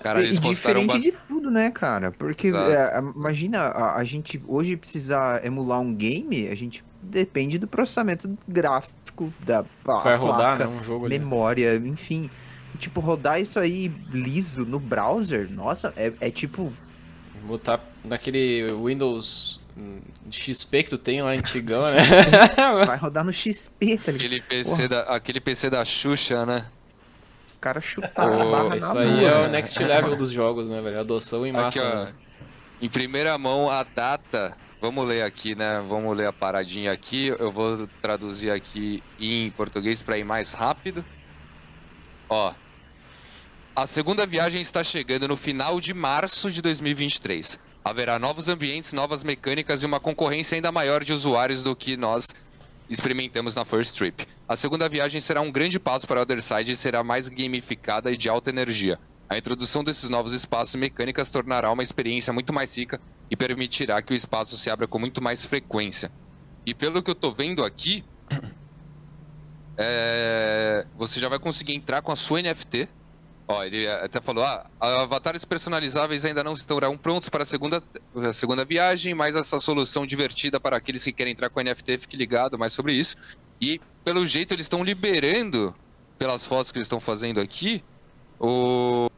Cara, 0.00 0.22
eles 0.22 0.36
e 0.36 0.40
diferente 0.40 0.86
bastante... 0.86 1.10
de 1.10 1.18
tudo, 1.26 1.50
né, 1.50 1.70
cara? 1.70 2.12
Porque 2.12 2.48
é, 2.48 2.98
imagina, 2.98 3.58
a, 3.58 3.96
a, 3.96 4.04
gente 4.04 4.40
hoje 4.46 4.76
precisar 4.76 5.44
emular 5.44 5.80
um 5.80 5.92
game, 5.92 6.46
a 6.48 6.54
gente 6.54 6.84
depende 7.02 7.58
do 7.58 7.66
processamento 7.66 8.30
gráfico 8.46 9.32
da 9.44 9.64
Vai 9.84 10.16
rodar, 10.16 10.56
placa, 10.56 10.66
né, 10.66 10.76
um 10.80 10.84
jogo 10.84 11.08
memória, 11.08 11.72
ali. 11.72 11.88
enfim. 11.88 12.30
E, 12.74 12.78
tipo, 12.78 13.00
rodar 13.00 13.40
isso 13.40 13.58
aí 13.58 13.92
liso 14.12 14.64
no 14.64 14.78
browser, 14.78 15.50
nossa, 15.50 15.92
é, 15.96 16.12
é 16.20 16.30
tipo... 16.30 16.72
Botar 17.44 17.80
naquele 18.04 18.66
Windows 18.74 19.60
XP 20.30 20.84
que 20.84 20.90
tu 20.90 20.98
tem 20.98 21.22
lá 21.22 21.30
antigão, 21.30 21.82
né? 21.82 22.02
Vai 22.86 22.96
rodar 22.96 23.24
no 23.24 23.32
XP, 23.32 23.98
tá 23.98 24.12
ligado? 24.12 24.16
Aquele 24.16 24.40
PC, 24.40 24.88
da, 24.88 25.00
aquele 25.02 25.40
PC 25.40 25.70
da 25.70 25.84
Xuxa, 25.84 26.44
né? 26.44 26.66
Os 27.46 27.56
caras 27.56 27.84
chutaram 27.84 28.68
oh, 28.68 28.74
Isso 28.74 28.98
aí 28.98 29.24
é 29.24 29.46
o 29.46 29.48
next 29.48 29.82
level 29.82 30.16
dos 30.16 30.30
jogos, 30.30 30.68
né, 30.68 30.80
velho? 30.80 31.00
Adoção 31.00 31.46
em 31.46 31.52
massa. 31.52 31.80
Aqui, 31.80 31.96
ó, 31.96 32.04
né? 32.04 32.14
Em 32.80 32.88
primeira 32.88 33.36
mão, 33.38 33.70
a 33.70 33.82
data. 33.82 34.56
Vamos 34.80 35.08
ler 35.08 35.22
aqui, 35.22 35.54
né? 35.54 35.84
Vamos 35.88 36.16
ler 36.16 36.26
a 36.26 36.32
paradinha 36.32 36.92
aqui. 36.92 37.28
Eu 37.38 37.50
vou 37.50 37.88
traduzir 38.00 38.50
aqui 38.50 39.02
em 39.18 39.50
português 39.50 40.02
para 40.02 40.18
ir 40.18 40.24
mais 40.24 40.52
rápido. 40.52 41.04
Ó. 42.28 42.54
A 43.74 43.86
segunda 43.86 44.26
viagem 44.26 44.60
está 44.60 44.84
chegando 44.84 45.26
no 45.26 45.36
final 45.36 45.80
de 45.80 45.94
março 45.94 46.50
de 46.50 46.60
2023. 46.62 47.58
Haverá 47.88 48.18
novos 48.18 48.50
ambientes, 48.50 48.92
novas 48.92 49.24
mecânicas 49.24 49.82
e 49.82 49.86
uma 49.86 49.98
concorrência 49.98 50.54
ainda 50.54 50.70
maior 50.70 51.02
de 51.02 51.10
usuários 51.10 51.64
do 51.64 51.74
que 51.74 51.96
nós 51.96 52.36
experimentamos 52.86 53.54
na 53.54 53.64
First 53.64 53.96
Trip. 53.96 54.26
A 54.46 54.54
segunda 54.54 54.86
viagem 54.90 55.22
será 55.22 55.40
um 55.40 55.50
grande 55.50 55.80
passo 55.80 56.06
para 56.06 56.20
o 56.20 56.22
Other 56.22 56.42
Side 56.42 56.70
e 56.70 56.76
será 56.76 57.02
mais 57.02 57.30
gamificada 57.30 58.12
e 58.12 58.16
de 58.18 58.28
alta 58.28 58.50
energia. 58.50 58.98
A 59.26 59.38
introdução 59.38 59.82
desses 59.82 60.10
novos 60.10 60.34
espaços 60.34 60.74
e 60.74 60.78
mecânicas 60.78 61.30
tornará 61.30 61.72
uma 61.72 61.82
experiência 61.82 62.30
muito 62.30 62.52
mais 62.52 62.76
rica 62.76 63.00
e 63.30 63.34
permitirá 63.34 64.02
que 64.02 64.12
o 64.12 64.16
espaço 64.16 64.58
se 64.58 64.68
abra 64.68 64.86
com 64.86 64.98
muito 64.98 65.22
mais 65.22 65.46
frequência. 65.46 66.12
E 66.66 66.74
pelo 66.74 67.02
que 67.02 67.08
eu 67.08 67.12
estou 67.12 67.32
vendo 67.32 67.64
aqui, 67.64 68.04
é... 69.78 70.86
você 70.94 71.18
já 71.18 71.30
vai 71.30 71.38
conseguir 71.38 71.72
entrar 71.72 72.02
com 72.02 72.12
a 72.12 72.16
sua 72.16 72.42
NFT 72.42 72.86
Ó, 73.48 73.64
ele 73.64 73.88
até 73.88 74.20
falou: 74.20 74.44
ah, 74.44 74.68
avatares 74.78 75.42
personalizáveis 75.42 76.26
ainda 76.26 76.44
não 76.44 76.52
estarão 76.52 76.98
prontos 76.98 77.30
para 77.30 77.42
a 77.42 77.46
segunda, 77.46 77.82
a 78.14 78.32
segunda 78.34 78.62
viagem, 78.62 79.14
mas 79.14 79.36
essa 79.36 79.58
solução 79.58 80.04
divertida 80.04 80.60
para 80.60 80.76
aqueles 80.76 81.02
que 81.02 81.12
querem 81.12 81.32
entrar 81.32 81.48
com 81.48 81.62
NFT, 81.62 81.96
fique 81.96 82.16
ligado 82.16 82.58
mais 82.58 82.74
sobre 82.74 82.92
isso. 82.92 83.16
E 83.58 83.80
pelo 84.04 84.26
jeito 84.26 84.52
eles 84.52 84.66
estão 84.66 84.84
liberando, 84.84 85.74
pelas 86.18 86.44
fotos 86.44 86.70
que 86.70 86.76
eles 86.76 86.84
estão 86.84 87.00
fazendo 87.00 87.40
aqui, 87.40 87.82
o 88.38 89.08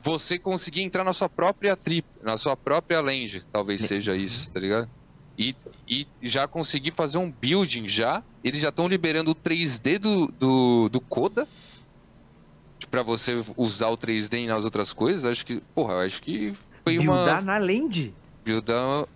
você 0.00 0.38
conseguir 0.38 0.82
entrar 0.82 1.04
na 1.04 1.14
sua 1.14 1.30
própria 1.30 1.76
trip, 1.76 2.06
na 2.22 2.36
sua 2.36 2.56
própria 2.56 3.00
land, 3.00 3.46
talvez 3.46 3.80
seja 3.82 4.14
isso, 4.14 4.50
tá 4.50 4.60
ligado? 4.60 4.88
E, 5.36 5.54
e 5.88 6.06
já 6.22 6.46
conseguir 6.46 6.92
fazer 6.92 7.18
um 7.18 7.30
building 7.30 7.88
já. 7.88 8.22
Eles 8.42 8.60
já 8.60 8.68
estão 8.68 8.86
liberando 8.86 9.30
o 9.30 9.34
3D 9.34 9.98
do, 9.98 10.26
do, 10.26 10.88
do 10.90 11.00
Coda 11.00 11.48
para 12.94 13.02
você 13.02 13.42
usar 13.56 13.88
o 13.88 13.98
3D 13.98 14.46
nas 14.46 14.64
outras 14.64 14.92
coisas, 14.92 15.24
acho 15.24 15.44
que, 15.44 15.60
porra, 15.74 16.04
acho 16.04 16.22
que 16.22 16.52
foi 16.84 16.96
Buildar 16.96 17.08
uma... 17.08 17.24
Buildar 17.24 17.44
na 17.44 17.58
land? 17.58 18.14
Buildar 18.44 19.08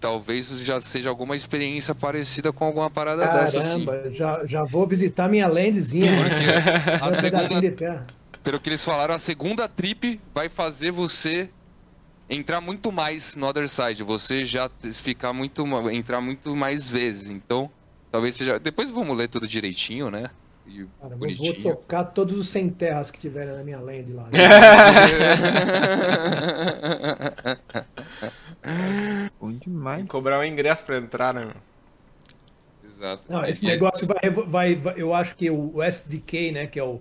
talvez 0.00 0.58
já 0.64 0.80
seja 0.80 1.08
alguma 1.08 1.36
experiência 1.36 1.94
parecida 1.94 2.52
com 2.52 2.64
alguma 2.64 2.90
parada 2.90 3.22
Caramba, 3.22 3.44
dessa, 3.44 3.58
assim. 3.58 3.86
já, 4.10 4.44
já 4.44 4.64
vou 4.64 4.88
visitar 4.88 5.28
minha 5.28 5.46
landzinha. 5.46 6.10
Porque 6.20 6.98
a 6.98 7.44
segunda, 7.44 8.06
pelo 8.42 8.58
que 8.58 8.68
eles 8.68 8.84
falaram, 8.84 9.14
a 9.14 9.18
segunda 9.18 9.68
trip 9.68 10.20
vai 10.34 10.48
fazer 10.48 10.90
você 10.90 11.48
entrar 12.28 12.60
muito 12.60 12.90
mais 12.90 13.36
no 13.36 13.46
Other 13.46 13.68
Side, 13.68 14.02
você 14.02 14.44
já 14.44 14.68
ficar 15.00 15.32
muito, 15.32 15.64
entrar 15.92 16.20
muito 16.20 16.56
mais 16.56 16.88
vezes, 16.88 17.30
então 17.30 17.70
talvez 18.10 18.34
seja... 18.34 18.58
Depois 18.58 18.90
vamos 18.90 19.16
ler 19.16 19.28
tudo 19.28 19.46
direitinho, 19.46 20.10
né? 20.10 20.28
E 20.66 20.86
Cara, 21.00 21.16
bonitinho. 21.16 21.62
Vou 21.62 21.74
tocar 21.74 22.04
todos 22.04 22.38
os 22.38 22.48
sem 22.48 22.68
terras 22.68 23.10
que 23.10 23.18
tiverem 23.18 23.56
na 23.56 23.64
minha 23.64 23.80
land 23.80 24.12
lá. 24.12 24.28
Bom 29.40 29.52
demais. 29.52 30.04
Cobrar 30.06 30.38
o 30.38 30.44
ingresso 30.44 30.84
pra 30.84 30.98
entrar, 30.98 31.34
né? 31.34 31.52
Exato. 32.84 33.24
Não, 33.28 33.44
esse 33.44 33.66
negócio 33.66 34.06
vai, 34.06 34.30
vai, 34.30 34.76
vai, 34.76 34.94
Eu 34.96 35.12
acho 35.12 35.34
que 35.34 35.50
o 35.50 35.82
SDK, 35.82 36.52
né, 36.52 36.68
que 36.68 36.78
é 36.78 36.84
o, 36.84 37.00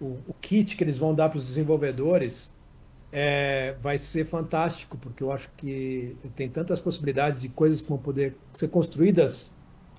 o, 0.00 0.18
o 0.26 0.34
kit 0.40 0.76
que 0.76 0.84
eles 0.84 0.98
vão 0.98 1.14
dar 1.14 1.30
para 1.30 1.38
os 1.38 1.46
desenvolvedores, 1.46 2.50
é, 3.10 3.74
vai 3.80 3.96
ser 3.96 4.26
fantástico, 4.26 4.98
porque 4.98 5.22
eu 5.22 5.32
acho 5.32 5.48
que 5.56 6.14
tem 6.36 6.46
tantas 6.48 6.78
possibilidades 6.78 7.40
de 7.40 7.48
coisas 7.48 7.80
que 7.80 7.88
vão 7.88 7.98
poder 7.98 8.36
ser 8.52 8.68
construídas 8.68 9.50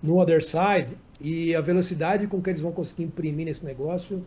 no 0.01 0.19
other 0.19 0.43
side 0.43 0.95
e 1.19 1.53
a 1.55 1.61
velocidade 1.61 2.27
com 2.27 2.41
que 2.41 2.49
eles 2.49 2.61
vão 2.61 2.71
conseguir 2.71 3.03
imprimir 3.03 3.45
nesse 3.45 3.65
negócio 3.65 4.23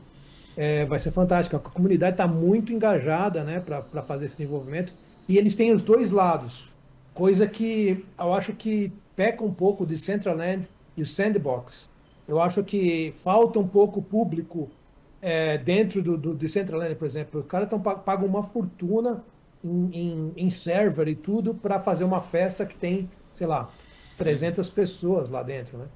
é, 0.57 0.85
vai 0.85 0.99
ser 0.99 1.11
fantástica. 1.11 1.57
A 1.57 1.61
comunidade 1.61 2.15
está 2.15 2.27
muito 2.27 2.73
engajada 2.73 3.43
né, 3.43 3.61
para 3.61 4.03
fazer 4.03 4.27
esse 4.27 4.37
desenvolvimento 4.37 4.93
e 5.29 5.39
eles 5.39 5.57
têm 5.57 5.73
os 5.73 5.83
dois 5.83 6.11
lados, 6.11 6.71
coisa 7.15 7.47
que 7.47 8.05
eu 8.19 8.35
acho 8.35 8.53
que 8.53 8.93
peca 9.17 9.45
um 9.45 9.53
pouco 9.53 9.87
de 9.87 9.97
Centraland 9.97 10.69
e 10.97 11.03
o 11.03 11.07
Sandbox. 11.07 11.89
Eu 12.27 12.41
acho 12.41 12.63
que 12.63 13.13
falta 13.23 13.59
um 13.59 13.67
pouco 13.67 14.03
público 14.03 14.71
é, 15.21 15.57
dentro 15.59 16.03
do, 16.03 16.17
do, 16.17 16.49
Centraland, 16.49 16.95
por 16.97 17.07
exemplo. 17.07 17.41
Os 17.41 17.47
caras 17.47 17.69
pagam 18.05 18.27
uma 18.27 18.43
fortuna 18.43 19.25
em, 19.65 19.91
em, 19.93 20.33
em 20.37 20.51
server 20.51 21.09
e 21.09 21.15
tudo 21.15 21.55
para 21.55 21.79
fazer 21.79 22.05
uma 22.05 22.21
festa 22.21 22.67
que 22.67 22.75
tem, 22.75 23.09
sei 23.35 23.47
lá, 23.47 23.69
300 24.19 24.69
pessoas 24.71 25.31
lá 25.31 25.43
dentro, 25.43 25.79
né? 25.79 25.87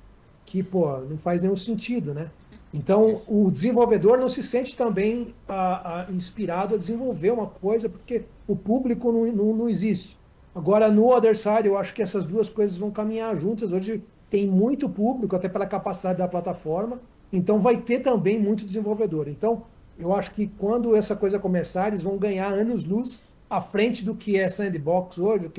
Que, 0.47 0.63
pô, 0.63 0.99
não 0.99 1.19
faz 1.19 1.43
nenhum 1.43 1.57
sentido, 1.57 2.15
né? 2.15 2.31
Então, 2.73 3.23
o 3.27 3.51
desenvolvedor 3.51 4.19
não 4.19 4.29
se 4.29 4.43
sente 4.43 4.77
também 4.77 5.35
a, 5.49 6.03
a, 6.03 6.13
inspirado 6.13 6.75
a 6.75 6.79
desenvolver 6.79 7.31
uma 7.31 7.47
coisa, 7.47 7.89
porque 7.89 8.25
o 8.47 8.55
público 8.55 9.11
não, 9.11 9.27
não, 9.33 9.57
não, 9.57 9.69
existe. 9.69 10.19
Agora, 10.55 10.91
no 10.91 11.09
Other 11.09 11.37
Side, 11.37 11.67
eu 11.67 11.77
acho 11.77 11.95
que 11.95 12.03
essas 12.03 12.25
duas 12.25 12.49
coisas 12.49 12.77
vão 12.77 12.91
caminhar 12.91 13.35
juntas. 13.37 13.73
Hoje 13.73 14.03
tem 14.29 14.47
muito 14.47 14.89
público, 14.89 15.35
até 15.35 15.49
pela 15.49 15.67
capacidade 15.67 16.19
da 16.19 16.29
plataforma, 16.29 17.01
então 17.33 17.59
vai 17.59 17.79
ter 17.79 18.01
também 18.01 18.39
muito 18.39 18.65
desenvolvedor. 18.65 19.29
Então, 19.29 19.65
eu 19.99 20.15
acho 20.15 20.33
que 20.33 20.47
quando 20.59 20.95
essa 20.95 21.17
coisa 21.17 21.39
começar, 21.39 21.89
eles 21.89 22.03
vão 22.03 22.19
ganhar 22.19 22.53
anos-luz 22.53 23.23
à 23.49 23.61
frente 23.61 24.05
do 24.05 24.15
que 24.15 24.37
é 24.37 24.49
Sandbox 24.49 25.19
hoje, 25.19 25.51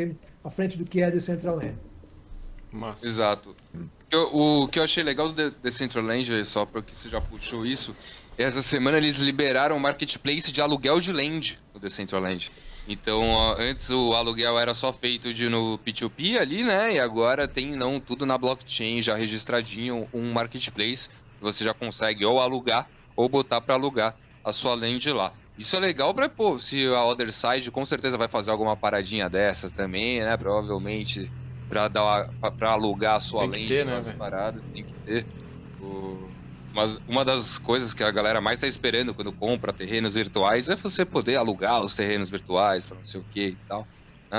à 0.44 0.50
frente 0.50 0.78
do 0.78 0.86
que 0.86 1.02
é 1.02 1.10
Decentraland. 1.10 1.76
Massa. 2.72 3.08
Exato. 3.08 3.56
O, 4.14 4.64
o 4.64 4.68
que 4.68 4.80
eu 4.80 4.84
achei 4.84 5.03
legal 5.03 5.30
do 5.30 5.51
Decentraland, 5.51 6.45
só 6.45 6.66
porque 6.66 6.95
você 6.95 7.10
já 7.10 7.20
puxou 7.20 7.66
isso, 7.66 7.93
essa 8.38 8.62
semana 8.62 8.97
eles 8.97 9.18
liberaram 9.18 9.76
o 9.76 9.80
marketplace 9.80 10.51
de 10.51 10.62
aluguel 10.62 10.99
de 10.99 11.12
land 11.12 11.58
no 11.74 11.80
Decentraland. 11.80 12.49
Então, 12.88 13.22
antes 13.60 13.89
o 13.89 14.14
aluguel 14.14 14.58
era 14.58 14.74
só 14.74 14.93
feito 14.93 15.34
de 15.34 15.49
no 15.49 15.78
P2P 15.86 16.39
ali, 16.39 16.64
né? 16.64 16.93
E 16.93 16.99
agora 16.99 17.45
tem 17.45 17.76
não 17.76 17.99
tudo 17.99 18.26
na 18.26 18.38
blockchain 18.38 19.01
já 19.01 19.14
registradinho, 19.14 20.08
um 20.14 20.32
marketplace. 20.32 21.10
Você 21.41 21.66
já 21.66 21.74
consegue 21.74 22.26
ou 22.26 22.39
alugar 22.39 22.89
ou 23.14 23.28
botar 23.28 23.60
para 23.60 23.76
alugar 23.76 24.16
a 24.41 24.53
sua 24.53 24.74
land 24.74 25.12
lá. 25.12 25.34
Isso 25.58 25.76
é 25.76 25.80
legal 25.80 26.14
para 26.14 26.30
pô, 26.30 26.58
se 26.58 26.86
a 26.86 27.03
Other 27.03 27.32
Side 27.34 27.72
com 27.72 27.84
certeza 27.84 28.18
vai 28.18 28.30
fazer 28.30 28.51
alguma 28.51 28.78
paradinha 28.78 29.30
dessas 29.30 29.70
também, 29.70 30.22
né? 30.22 30.38
Provavelmente 30.38 31.30
para 31.68 31.88
dar 31.88 32.28
para 32.57 32.72
alugar 32.72 33.15
a 33.15 33.20
sua 33.20 33.41
Tem 33.41 33.51
que 33.51 33.59
land 33.59 33.68
ter, 33.68 33.86
né, 33.86 34.13
paradas, 34.18 34.68
tem 34.68 34.84
que 34.86 34.93
ter. 35.05 35.28
O- 35.80 36.36
Mas 36.74 36.99
uma 37.07 37.24
das 37.26 37.57
coisas 37.57 37.93
que 37.93 38.03
a 38.03 38.11
galera 38.11 38.41
mais 38.41 38.59
tá 38.59 38.68
esperando 38.68 39.13
quando 39.15 39.34
compra 39.34 39.74
terrenos 39.74 40.15
virtuais 40.15 40.70
é 40.70 40.76
você 40.76 41.05
poder 41.05 41.36
alugar 41.38 41.82
os 41.82 41.95
terrenos 41.95 42.30
virtuais 42.30 42.86
para 42.86 42.97
não 42.97 43.03
sei 43.05 43.22
o 43.22 43.26
que 43.26 43.47
e 43.49 43.57
tal. 43.68 43.88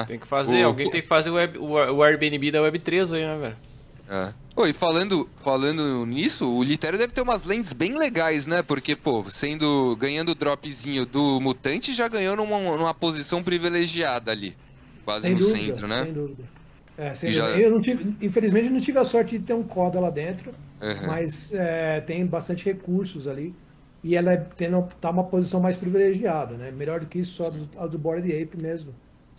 Tem 0.06 0.18
que 0.18 0.26
fazer, 0.26 0.62
O- 0.62 0.66
alguém 0.66 0.88
tem 0.90 1.02
que 1.02 1.06
fazer 1.08 1.30
o, 1.30 1.34
web- 1.34 1.58
o, 1.58 1.66
o 1.72 2.02
Airbnb 2.02 2.50
da 2.50 2.62
Web3 2.62 3.12
aí, 3.12 3.22
né, 3.24 3.36
velho? 3.38 3.58
É. 4.06 4.34
Pô, 4.54 4.66
e 4.66 4.72
falando, 4.72 5.30
falando 5.40 6.04
nisso, 6.06 6.48
o 6.50 6.62
Litério 6.62 6.98
deve 6.98 7.12
ter 7.12 7.20
umas 7.20 7.44
lentes 7.44 7.72
bem 7.72 7.96
legais, 7.96 8.46
né? 8.46 8.62
Porque, 8.62 8.96
pô, 8.96 9.28
sendo 9.30 9.94
ganhando 9.96 10.30
o 10.30 10.34
dropzinho 10.34 11.06
do 11.06 11.40
mutante, 11.40 11.92
já 11.94 12.08
ganhou 12.08 12.34
numa, 12.36 12.58
numa 12.76 12.94
posição 12.94 13.44
privilegiada 13.44 14.30
ali. 14.32 14.58
Quase 15.04 15.26
Sem 15.26 15.34
no 15.34 15.38
dúvida, 15.38 15.72
centro, 15.74 15.86
né? 15.86 16.04
sem 16.04 16.12
dúvida. 16.12 16.50
É, 16.98 17.14
sem 17.14 17.30
já-. 17.30 17.50
Eu 17.58 17.70
não 17.70 17.80
tive, 17.80 18.16
infelizmente, 18.20 18.68
não 18.68 18.80
tive 18.80 18.98
a 18.98 19.04
sorte 19.04 19.38
de 19.38 19.44
ter 19.44 19.54
um 19.54 19.62
coda 19.62 20.00
lá 20.00 20.10
dentro, 20.10 20.52
Uhum. 20.80 21.06
mas 21.06 21.52
é, 21.54 22.00
tem 22.00 22.26
bastante 22.26 22.64
recursos 22.64 23.26
ali. 23.28 23.54
E 24.02 24.16
ela 24.16 24.32
é, 24.32 24.36
tem, 24.36 24.70
tá 25.00 25.10
uma 25.10 25.24
posição 25.24 25.60
mais 25.60 25.76
privilegiada, 25.76 26.56
né? 26.56 26.70
Melhor 26.70 27.00
do 27.00 27.06
que 27.06 27.20
isso, 27.20 27.42
só 27.42 27.50
do, 27.50 27.68
a 27.78 27.86
do 27.86 27.98
Bored 27.98 28.30
Ape 28.32 28.56
mesmo. 28.60 28.94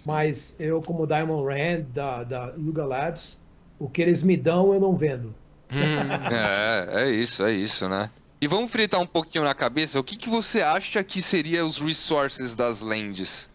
Mas 0.05 0.55
eu, 0.60 0.82
como 0.82 1.05
Diamond 1.07 1.45
Rand, 1.45 1.84
da, 1.93 2.24
da 2.24 2.53
Yuga 2.57 2.86
Labs, 2.86 3.39
o 3.78 3.89
que 3.89 4.01
eles 4.01 4.24
me 4.24 4.38
dão, 4.38 4.74
eu 4.74 4.80
não 4.80 4.95
vendo. 4.95 5.36
É, 6.32 7.03
é 7.03 7.12
isso, 7.12 7.43
é 7.43 7.53
isso, 7.53 7.88
né? 7.89 8.10
E 8.41 8.47
vamos 8.47 8.72
fritar 8.72 8.99
um 9.01 9.05
pouquinho 9.05 9.43
na 9.43 9.53
cabeça, 9.53 9.99
o 9.99 10.03
que, 10.03 10.16
que 10.18 10.30
você 10.30 10.62
acha 10.62 11.03
que 11.03 11.22
seria 11.22 11.66
os 11.66 11.80
resources 11.80 12.55
das 12.55 12.82
lands 12.82 13.49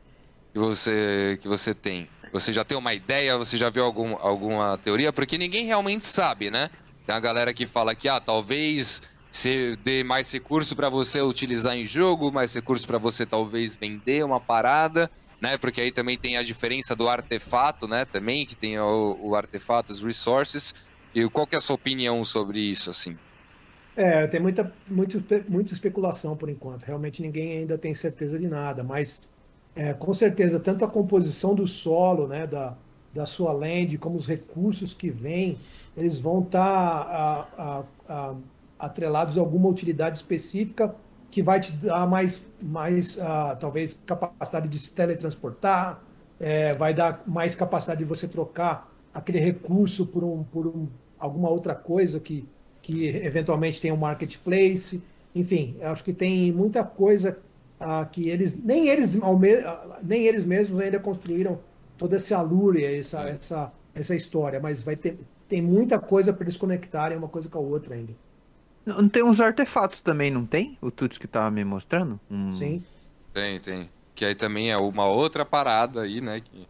que 0.52 0.58
você, 0.58 1.38
que 1.40 1.48
você 1.48 1.74
tem? 1.74 2.08
Você 2.34 2.52
já 2.52 2.64
tem 2.64 2.76
uma 2.76 2.92
ideia? 2.92 3.38
Você 3.38 3.56
já 3.56 3.70
viu 3.70 3.84
algum, 3.84 4.16
alguma 4.16 4.76
teoria? 4.76 5.12
Porque 5.12 5.38
ninguém 5.38 5.66
realmente 5.66 6.04
sabe, 6.04 6.50
né? 6.50 6.68
Tem 7.06 7.14
a 7.14 7.20
galera 7.20 7.54
que 7.54 7.64
fala 7.64 7.94
que, 7.94 8.08
ah, 8.08 8.18
talvez 8.18 9.00
se 9.30 9.76
dê 9.84 10.02
mais 10.02 10.32
recurso 10.32 10.74
para 10.74 10.88
você 10.88 11.22
utilizar 11.22 11.76
em 11.76 11.84
jogo, 11.84 12.32
mais 12.32 12.52
recurso 12.52 12.88
para 12.88 12.98
você 12.98 13.24
talvez 13.24 13.76
vender 13.76 14.24
uma 14.24 14.40
parada, 14.40 15.08
né? 15.40 15.56
Porque 15.56 15.80
aí 15.80 15.92
também 15.92 16.18
tem 16.18 16.36
a 16.36 16.42
diferença 16.42 16.96
do 16.96 17.08
artefato, 17.08 17.86
né? 17.86 18.04
Também, 18.04 18.44
que 18.44 18.56
tem 18.56 18.80
o, 18.80 19.16
o 19.22 19.36
artefato, 19.36 19.92
os 19.92 20.02
resources. 20.02 20.74
E 21.14 21.28
qual 21.28 21.46
que 21.46 21.54
é 21.54 21.58
a 21.58 21.60
sua 21.60 21.76
opinião 21.76 22.24
sobre 22.24 22.58
isso, 22.58 22.90
assim? 22.90 23.16
É, 23.94 24.26
tem 24.26 24.40
muita, 24.40 24.74
muito, 24.88 25.22
muita 25.48 25.72
especulação 25.72 26.36
por 26.36 26.50
enquanto. 26.50 26.82
Realmente 26.82 27.22
ninguém 27.22 27.58
ainda 27.58 27.78
tem 27.78 27.94
certeza 27.94 28.40
de 28.40 28.48
nada, 28.48 28.82
mas 28.82 29.32
é, 29.76 29.92
com 29.92 30.12
certeza, 30.12 30.60
tanto 30.60 30.84
a 30.84 30.88
composição 30.88 31.54
do 31.54 31.66
solo, 31.66 32.26
né, 32.26 32.46
da, 32.46 32.76
da 33.12 33.26
sua 33.26 33.52
land, 33.52 33.96
como 33.98 34.16
os 34.16 34.26
recursos 34.26 34.94
que 34.94 35.10
vêm, 35.10 35.58
eles 35.96 36.18
vão 36.18 36.42
estar 36.42 37.88
atrelados 38.78 39.38
a 39.38 39.40
alguma 39.40 39.68
utilidade 39.68 40.18
específica 40.18 40.94
que 41.30 41.42
vai 41.42 41.58
te 41.58 41.72
dar 41.72 42.06
mais, 42.06 42.40
mais 42.62 43.18
ah, 43.18 43.56
talvez, 43.58 44.00
capacidade 44.06 44.68
de 44.68 44.78
se 44.78 44.92
teletransportar, 44.92 46.00
é, 46.38 46.74
vai 46.74 46.94
dar 46.94 47.24
mais 47.26 47.54
capacidade 47.56 47.98
de 47.98 48.04
você 48.04 48.28
trocar 48.28 48.92
aquele 49.12 49.38
recurso 49.38 50.06
por, 50.06 50.22
um, 50.22 50.44
por 50.44 50.66
um, 50.66 50.88
alguma 51.18 51.48
outra 51.48 51.74
coisa 51.74 52.20
que, 52.20 52.48
que 52.80 53.06
eventualmente 53.06 53.80
tem 53.80 53.90
um 53.90 53.96
marketplace. 53.96 55.02
Enfim, 55.34 55.76
acho 55.82 56.04
que 56.04 56.12
tem 56.12 56.52
muita 56.52 56.84
coisa 56.84 57.38
ah, 57.84 58.04
que 58.06 58.28
eles 58.28 58.54
nem 58.54 58.88
eles 58.88 59.16
nem 60.02 60.26
eles 60.26 60.44
mesmos 60.44 60.80
ainda 60.80 60.98
construíram 60.98 61.60
toda 61.98 62.16
essa 62.16 62.36
alure, 62.38 62.84
essa, 62.84 63.22
essa, 63.22 63.72
essa 63.94 64.16
história, 64.16 64.58
mas 64.58 64.82
vai 64.82 64.96
ter 64.96 65.18
tem 65.48 65.60
muita 65.60 65.98
coisa 65.98 66.32
para 66.32 66.44
eles 66.44 66.56
conectarem 66.56 67.18
uma 67.18 67.28
coisa 67.28 67.48
com 67.48 67.58
a 67.58 67.60
outra 67.60 67.94
ainda. 67.94 68.14
Não 68.84 69.02
não 69.02 69.08
tem 69.08 69.22
uns 69.22 69.40
artefatos 69.40 70.00
também, 70.00 70.30
não 70.30 70.44
tem? 70.46 70.76
O 70.80 70.90
Tuts 70.90 71.18
que 71.18 71.26
tava 71.26 71.50
me 71.50 71.64
mostrando? 71.64 72.18
Um- 72.30 72.52
Sim. 72.52 72.82
Tem, 73.32 73.58
tem. 73.58 73.90
Que 74.14 74.24
aí 74.24 74.34
também 74.34 74.70
é 74.70 74.76
uma 74.76 75.06
outra 75.06 75.44
parada 75.44 76.02
aí, 76.02 76.20
né? 76.20 76.40
Que... 76.40 76.66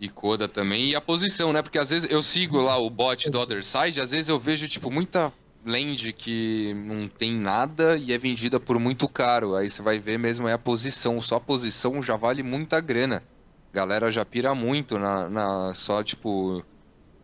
E 0.00 0.08
Coda 0.08 0.48
também. 0.48 0.90
E 0.90 0.96
a 0.96 1.00
posição, 1.00 1.52
né? 1.52 1.62
Porque 1.62 1.78
às 1.78 1.90
vezes 1.90 2.10
eu 2.10 2.22
sigo 2.22 2.60
lá 2.60 2.76
o 2.76 2.90
bot 2.90 3.30
do 3.30 3.38
Other 3.38 3.64
Side, 3.64 4.00
às 4.00 4.10
vezes 4.10 4.28
eu 4.28 4.38
vejo, 4.38 4.68
tipo, 4.68 4.90
muita 4.90 5.32
land 5.64 6.12
que 6.12 6.74
não 6.74 7.08
tem 7.08 7.32
nada 7.32 7.96
e 7.96 8.12
é 8.12 8.18
vendida 8.18 8.58
por 8.58 8.78
muito 8.78 9.08
caro. 9.08 9.54
Aí 9.54 9.68
você 9.68 9.82
vai 9.82 9.98
ver 9.98 10.18
mesmo 10.18 10.48
é 10.48 10.52
a 10.52 10.58
posição. 10.58 11.20
Só 11.20 11.36
a 11.36 11.40
posição 11.40 12.02
já 12.02 12.16
vale 12.16 12.42
muita 12.42 12.80
grana. 12.80 13.22
Galera 13.72 14.10
já 14.10 14.24
pira 14.24 14.54
muito 14.54 14.98
na, 14.98 15.28
na 15.28 15.72
só, 15.72 16.02
tipo. 16.02 16.62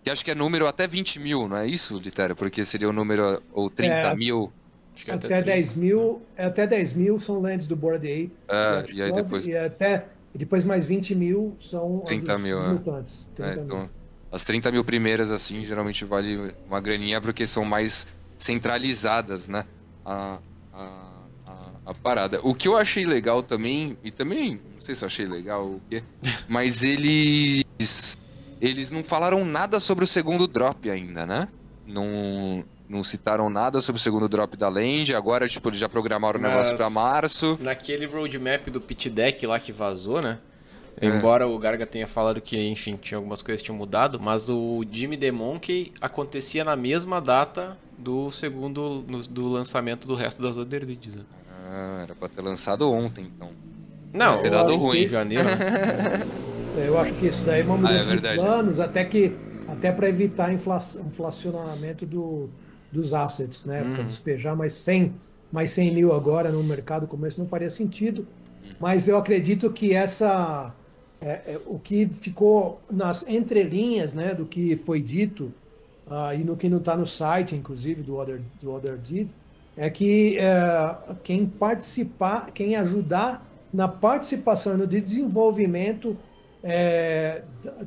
Que 0.02 0.10
acho 0.10 0.24
que 0.24 0.30
é 0.30 0.34
número 0.34 0.66
até 0.66 0.86
20 0.86 1.18
mil, 1.20 1.48
não 1.48 1.56
é 1.56 1.66
isso, 1.66 1.98
Litério? 1.98 2.34
Porque 2.36 2.64
seria 2.64 2.88
o 2.88 2.92
número. 2.92 3.42
Ou 3.52 3.68
30 3.68 3.92
É, 3.94 4.14
mil. 4.16 4.52
Acho 4.94 5.04
que 5.04 5.10
Até 5.10 5.28
30. 5.28 5.42
10 5.44 5.74
mil, 5.74 6.22
até 6.36 6.66
10 6.66 6.92
mil 6.94 7.18
são 7.20 7.40
lands 7.40 7.66
do 7.66 7.76
Board 7.76 8.04
Ape. 8.06 8.32
É, 8.48 8.74
Yacht 8.76 8.96
e 8.96 9.02
aí 9.02 9.10
Club, 9.12 9.22
depois. 9.24 9.46
E 9.46 9.56
até 9.56 10.06
e 10.34 10.38
depois 10.38 10.64
mais 10.64 10.86
20 10.86 11.14
mil 11.14 11.54
são 11.58 12.00
30 12.00 12.32
dos, 12.32 12.42
mil, 12.42 12.56
dos 12.56 12.64
é. 12.64 12.68
mutantes. 12.68 13.30
30 13.34 13.50
É, 13.50 13.54
mil. 13.54 13.64
então, 13.64 13.90
as 14.30 14.44
30 14.44 14.70
mil 14.72 14.84
primeiras, 14.84 15.30
assim, 15.30 15.64
geralmente 15.64 16.04
vale 16.04 16.54
uma 16.66 16.80
graninha 16.80 17.20
porque 17.20 17.46
são 17.46 17.64
mais 17.64 18.06
centralizadas, 18.38 19.48
né? 19.48 19.64
A, 20.04 20.38
a, 20.72 20.84
a, 21.46 21.70
a 21.86 21.94
parada. 21.94 22.40
O 22.42 22.54
que 22.54 22.68
eu 22.68 22.76
achei 22.76 23.04
legal 23.04 23.42
também, 23.42 23.98
e 24.02 24.10
também, 24.10 24.60
não 24.74 24.80
sei 24.80 24.94
se 24.94 25.04
eu 25.04 25.06
achei 25.06 25.26
legal 25.26 25.66
o 25.66 25.82
quê, 25.90 26.02
mas 26.48 26.82
eles. 26.84 28.16
Eles 28.60 28.90
não 28.90 29.04
falaram 29.04 29.44
nada 29.44 29.78
sobre 29.78 30.02
o 30.02 30.06
segundo 30.06 30.46
drop 30.48 30.90
ainda, 30.90 31.24
né? 31.24 31.48
Não, 31.86 32.64
não 32.88 33.04
citaram 33.04 33.48
nada 33.48 33.80
sobre 33.80 34.00
o 34.00 34.02
segundo 34.02 34.28
drop 34.28 34.56
da 34.56 34.68
Land. 34.68 35.14
Agora, 35.14 35.46
tipo, 35.46 35.68
eles 35.68 35.78
já 35.78 35.88
programaram 35.88 36.40
o 36.40 36.42
negócio 36.42 36.76
pra 36.76 36.90
março. 36.90 37.56
Naquele 37.60 38.04
roadmap 38.06 38.68
do 38.68 38.80
pit 38.80 39.10
deck 39.10 39.46
lá 39.46 39.60
que 39.60 39.70
vazou, 39.70 40.20
né? 40.20 40.38
É. 41.00 41.06
Embora 41.06 41.46
o 41.46 41.56
Garga 41.56 41.86
tenha 41.86 42.06
falado 42.06 42.40
que, 42.40 42.60
enfim, 42.68 42.98
tinha 43.00 43.16
algumas 43.16 43.40
coisas 43.42 43.62
que 43.62 43.66
tinham 43.66 43.78
mudado, 43.78 44.18
mas 44.20 44.48
o 44.48 44.84
Jimmy 44.90 45.16
the 45.16 45.30
Monkey 45.30 45.92
acontecia 46.00 46.64
na 46.64 46.74
mesma 46.74 47.20
data 47.20 47.78
do 47.98 48.30
segundo 48.30 49.02
do 49.28 49.48
lançamento 49.48 50.06
do 50.06 50.14
resto 50.14 50.40
das 50.42 50.56
Other 50.56 50.84
Leads. 50.86 51.16
né? 51.16 51.22
Ah, 51.70 52.00
era 52.04 52.14
pra 52.14 52.28
ter 52.28 52.40
lançado 52.42 52.90
ontem, 52.90 53.26
então. 53.34 53.50
Não, 54.12 54.40
ter 54.40 54.50
dado 54.50 54.72
em 54.72 54.76
ruim. 54.78 55.06
janeiro. 55.08 55.44
né? 55.44 55.58
É, 56.78 56.88
Eu 56.88 56.98
acho 56.98 57.12
que 57.14 57.26
isso 57.26 57.42
daí 57.44 57.60
é 57.60 57.64
uma 57.64 57.74
Ah, 57.74 57.78
é 57.78 57.80
mudança 57.98 58.16
de 58.16 58.34
planos, 58.36 58.80
até 58.80 59.04
que 59.04 59.32
até 59.66 59.92
para 59.92 60.08
evitar 60.08 60.52
infla- 60.52 60.78
inflacionamento 61.06 62.06
do, 62.06 62.48
dos 62.90 63.12
assets, 63.12 63.64
né? 63.64 63.82
Uhum. 63.82 63.94
Para 63.94 64.02
despejar 64.04 64.56
mais 64.56 64.72
100, 64.72 65.12
mais 65.52 65.70
100 65.72 65.92
mil 65.92 66.12
agora 66.12 66.50
no 66.50 66.62
mercado 66.64 67.06
como 67.06 67.26
esse 67.26 67.38
não 67.38 67.46
faria 67.46 67.68
sentido. 67.68 68.26
Mas 68.80 69.08
eu 69.08 69.18
acredito 69.18 69.70
que 69.70 69.92
essa 69.94 70.72
é, 71.20 71.30
é, 71.30 71.60
o 71.66 71.78
que 71.78 72.06
ficou 72.06 72.80
nas 72.90 73.26
entrelinhas, 73.28 74.14
né, 74.14 74.34
do 74.34 74.46
que 74.46 74.76
foi 74.76 75.02
dito 75.02 75.52
ah, 76.10 76.34
e 76.34 76.44
no 76.44 76.56
que 76.56 76.68
não 76.68 76.78
está 76.78 76.96
no 76.96 77.06
site, 77.06 77.54
inclusive 77.54 78.02
do 78.02 78.16
Other 78.16 78.40
do 78.60 78.72
Other 78.72 78.98
é 79.76 79.88
que 79.88 80.38
é, 80.38 80.96
quem 81.22 81.46
participar, 81.46 82.50
quem 82.52 82.74
ajudar 82.74 83.46
na 83.72 83.86
participação 83.86 84.76
no 84.76 84.86
de 84.86 85.00
desenvolvimento 85.00 86.16
é, 86.62 87.42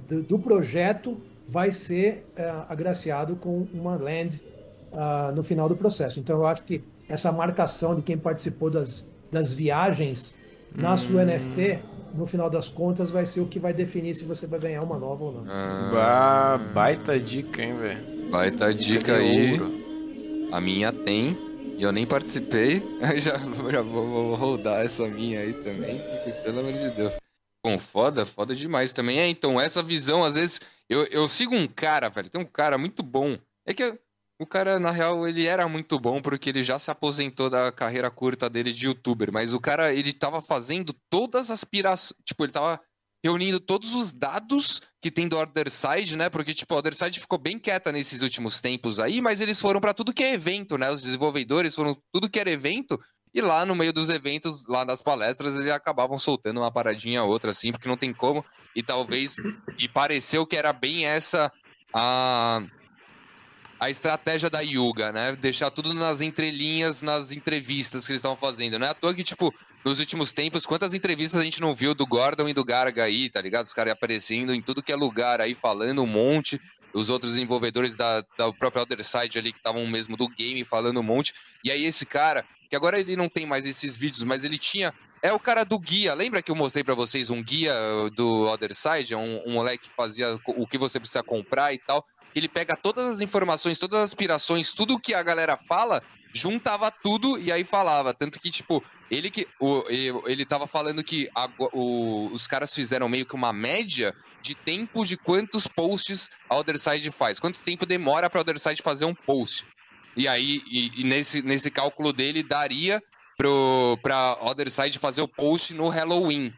do, 0.08 0.24
do 0.24 0.40
projeto 0.40 1.18
vai 1.48 1.72
ser 1.72 2.26
é, 2.36 2.50
agraciado 2.70 3.36
com 3.36 3.68
uma 3.74 3.96
land 3.96 4.42
ah, 4.94 5.32
no 5.36 5.44
final 5.44 5.68
do 5.68 5.76
processo. 5.76 6.20
Então 6.20 6.38
eu 6.40 6.46
acho 6.46 6.64
que 6.64 6.84
essa 7.10 7.32
marcação 7.32 7.96
de 7.96 8.02
quem 8.02 8.18
participou 8.18 8.70
das, 8.70 9.10
das 9.32 9.54
viagens 9.54 10.34
na 10.74 10.96
sua 10.96 11.26
NFT, 11.26 11.80
no 12.14 12.26
final 12.26 12.50
das 12.50 12.70
contas, 12.70 13.10
vai 13.10 13.26
ser 13.26 13.42
o 13.42 13.48
que 13.48 13.60
vai 13.60 13.74
definir 13.74 14.14
se 14.14 14.24
você 14.24 14.48
vai 14.48 14.60
ganhar 14.60 14.82
uma 14.84 14.98
nova 14.98 15.24
ou 15.24 15.32
não. 15.34 15.44
Bah, 15.92 16.58
baita 16.74 17.20
dica, 17.20 17.62
hein, 17.62 17.76
velho. 17.78 18.30
Baita 18.30 18.74
dica 18.74 19.16
aí. 19.16 19.58
A 20.52 20.60
minha 20.60 20.92
tem. 20.92 21.38
E 21.78 21.84
eu 21.84 21.92
nem 21.92 22.06
participei. 22.06 22.82
já, 23.18 23.38
já 23.72 23.82
vou, 23.82 24.08
vou 24.08 24.36
rodar 24.36 24.84
essa 24.84 25.08
minha 25.08 25.40
aí 25.40 25.54
também. 25.54 26.00
porque, 26.00 26.32
Pelo 26.44 26.60
amor 26.60 26.74
de 26.74 26.90
Deus. 26.92 27.16
Bom, 27.66 27.78
foda, 27.78 28.26
foda 28.26 28.56
demais 28.56 28.92
também. 28.92 29.20
É, 29.20 29.28
então, 29.28 29.60
essa 29.60 29.82
visão, 29.82 30.24
às 30.24 30.36
vezes. 30.36 30.60
Eu, 30.90 31.06
eu 31.06 31.28
sigo 31.28 31.56
um 31.56 31.68
cara, 31.68 32.10
velho. 32.10 32.30
Tem 32.30 32.42
um 32.42 32.46
cara 32.46 32.78
muito 32.78 33.02
bom. 33.02 33.38
É 33.66 33.74
que 33.74 33.98
O 34.42 34.46
cara, 34.48 34.80
na 34.80 34.90
real, 34.90 35.28
ele 35.28 35.46
era 35.46 35.68
muito 35.68 36.00
bom 36.00 36.20
porque 36.20 36.50
ele 36.50 36.64
já 36.64 36.80
se 36.80 36.90
aposentou 36.90 37.48
da 37.48 37.72
carreira 37.72 38.10
curta 38.10 38.50
dele 38.50 38.74
de 38.74 38.88
youtuber, 38.88 39.32
mas 39.32 39.54
o 39.54 39.60
cara, 39.60 39.94
ele 39.94 40.12
tava 40.12 40.42
fazendo 40.42 40.96
todas 41.12 41.52
as 41.52 41.60
aspirações, 41.60 42.18
tipo, 42.26 42.44
ele 42.44 42.52
tava 42.52 42.82
reunindo 43.24 43.60
todos 43.60 43.94
os 43.94 44.12
dados 44.12 44.82
que 45.00 45.12
tem 45.12 45.28
do 45.28 45.38
Other 45.38 45.70
Side, 45.70 46.18
né? 46.18 46.28
Porque, 46.28 46.56
tipo, 46.56 46.74
a 46.74 46.78
Other 46.80 46.96
Side 46.96 47.20
ficou 47.20 47.38
bem 47.38 47.60
quieta 47.60 47.92
nesses 47.92 48.24
últimos 48.24 48.60
tempos 48.60 49.00
aí, 49.00 49.22
mas 49.22 49.42
eles 49.42 49.62
foram 49.62 49.80
para 49.80 49.94
tudo 49.94 50.12
que 50.12 50.24
é 50.24 50.34
evento, 50.34 50.76
né? 50.76 50.90
Os 50.90 51.04
desenvolvedores 51.04 51.76
foram 51.76 51.96
tudo 52.12 52.28
que 52.28 52.40
era 52.40 52.50
evento, 52.50 53.00
e 53.32 53.42
lá 53.42 53.64
no 53.64 53.76
meio 53.76 53.94
dos 53.94 54.10
eventos, 54.10 54.66
lá 54.68 54.84
nas 54.84 55.04
palestras, 55.04 55.54
eles 55.54 55.70
acabavam 55.72 56.18
soltando 56.18 56.62
uma 56.62 56.74
paradinha 56.74 57.24
outra, 57.24 57.52
assim, 57.52 57.72
porque 57.72 57.88
não 57.88 57.96
tem 57.96 58.12
como, 58.12 58.44
e 58.76 58.82
talvez, 58.82 59.36
e 59.78 59.88
pareceu 59.88 60.48
que 60.48 60.58
era 60.58 60.74
bem 60.74 61.06
essa 61.06 61.54
a 61.94 62.64
a 63.82 63.90
estratégia 63.90 64.48
da 64.48 64.60
Yuga, 64.60 65.12
né? 65.12 65.36
Deixar 65.36 65.72
tudo 65.72 65.92
nas 65.92 66.22
entrelinhas, 66.22 67.02
nas 67.02 67.32
entrevistas 67.32 68.06
que 68.06 68.12
eles 68.12 68.20
estavam 68.20 68.38
fazendo. 68.38 68.78
Não 68.78 68.86
é 68.86 68.92
à 68.92 68.94
toa 68.94 69.12
que, 69.12 69.24
tipo, 69.24 69.52
nos 69.84 70.00
últimos 70.00 70.32
tempos, 70.32 70.68
quantas 70.68 70.94
entrevistas 70.94 71.42
a 71.42 71.44
gente 71.44 71.60
não 71.60 71.74
viu 71.74 71.96
do 71.96 72.06
Gordon 72.06 72.48
e 72.48 72.54
do 72.54 72.64
Garga 72.64 73.06
aí, 73.06 73.28
tá 73.28 73.42
ligado? 73.42 73.66
Os 73.66 73.74
caras 73.74 73.94
aparecendo 73.94 74.54
em 74.54 74.62
tudo 74.62 74.84
que 74.84 74.92
é 74.92 74.96
lugar 74.96 75.42
aí, 75.42 75.56
falando 75.56 76.04
um 76.04 76.06
monte. 76.06 76.62
Os 76.94 77.10
outros 77.10 77.32
desenvolvedores 77.32 77.98
da, 77.98 78.24
da 78.38 78.54
própria 78.54 78.84
Other 78.84 79.04
Side 79.04 79.40
ali, 79.40 79.52
que 79.52 79.58
estavam 79.58 79.88
mesmo 79.88 80.16
do 80.16 80.30
game, 80.30 80.64
falando 80.64 81.00
um 81.00 81.04
monte. 81.04 81.34
E 81.64 81.72
aí 81.72 81.84
esse 81.84 82.06
cara, 82.06 82.46
que 82.70 82.76
agora 82.76 83.00
ele 83.00 83.16
não 83.16 83.28
tem 83.28 83.48
mais 83.48 83.66
esses 83.66 83.98
vídeos, 83.98 84.24
mas 84.24 84.44
ele 84.44 84.60
tinha 84.60 84.94
é 85.24 85.34
o 85.34 85.40
cara 85.40 85.64
do 85.64 85.80
guia. 85.80 86.14
Lembra 86.14 86.44
que 86.44 86.52
eu 86.52 86.56
mostrei 86.56 86.84
para 86.84 86.94
vocês 86.94 87.32
um 87.32 87.42
guia 87.42 87.74
do 88.16 88.48
Other 88.48 88.76
Side? 88.76 89.16
Um, 89.16 89.42
um 89.48 89.54
moleque 89.54 89.90
que 89.90 89.96
fazia 89.96 90.40
o 90.46 90.68
que 90.68 90.78
você 90.78 91.00
precisa 91.00 91.24
comprar 91.24 91.74
e 91.74 91.80
tal 91.80 92.06
ele 92.36 92.48
pega 92.48 92.76
todas 92.76 93.06
as 93.08 93.22
informações, 93.22 93.80
todas 93.80 94.00
as 94.00 94.10
aspirações, 94.10 94.74
tudo 94.74 95.00
que 95.00 95.14
a 95.14 95.24
galera 95.24 95.58
fala, 95.58 96.02
juntava 96.34 96.92
tudo 96.92 97.38
e 97.38 97.52
aí 97.52 97.64
falava. 97.64 98.14
Tanto 98.14 98.40
que, 98.40 98.50
tipo, 98.50 98.84
ele 99.10 99.30
que. 99.30 99.48
O, 99.60 99.84
ele 100.26 100.46
tava 100.46 100.68
falando 100.68 101.04
que 101.04 101.30
a, 101.36 101.50
o, 101.74 102.30
os 102.32 102.48
caras 102.48 102.74
fizeram 102.74 103.10
meio 103.10 103.26
que 103.26 103.36
uma 103.36 103.52
média 103.52 104.16
de 104.42 104.56
tempo 104.56 105.06
de 105.06 105.18
quantos 105.18 105.68
posts 105.68 106.30
a 106.50 106.56
Otherside 106.56 107.12
faz. 107.12 107.40
Quanto 107.40 107.60
tempo 107.60 107.86
demora 107.86 108.30
pra 108.30 108.42
Otherside 108.42 108.82
fazer 108.82 109.06
um 109.06 109.14
post. 109.14 109.68
E 110.16 110.28
aí, 110.28 110.62
e, 110.70 111.02
e 111.02 111.04
nesse, 111.04 111.42
nesse 111.42 111.70
cálculo 111.72 112.12
dele, 112.12 112.44
daria 112.44 113.02
pro, 113.38 113.98
pra 114.02 114.38
Otherside 114.42 114.98
fazer 114.98 115.22
o 115.22 115.28
post 115.28 115.74
no 115.74 115.90
Halloween 115.90 116.54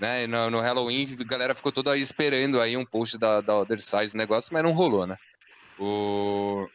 né? 0.00 0.26
No, 0.26 0.50
no, 0.50 0.60
Halloween, 0.60 1.06
a 1.18 1.24
galera 1.24 1.54
ficou 1.54 1.72
toda 1.72 1.92
aí 1.92 2.00
esperando 2.00 2.60
aí 2.60 2.76
um 2.76 2.84
post 2.84 3.18
da, 3.18 3.40
da 3.40 3.56
Other 3.56 3.80
Side 3.80 4.12
do 4.12 4.18
negócio, 4.18 4.52
mas 4.52 4.62
não 4.62 4.72
rolou, 4.72 5.06
né? 5.06 5.16
O... 5.78 6.68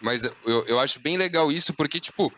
Mas 0.00 0.24
eu, 0.24 0.64
eu 0.66 0.78
acho 0.78 1.00
bem 1.00 1.16
legal 1.16 1.50
isso, 1.50 1.72
porque, 1.74 1.98
tipo, 1.98 2.32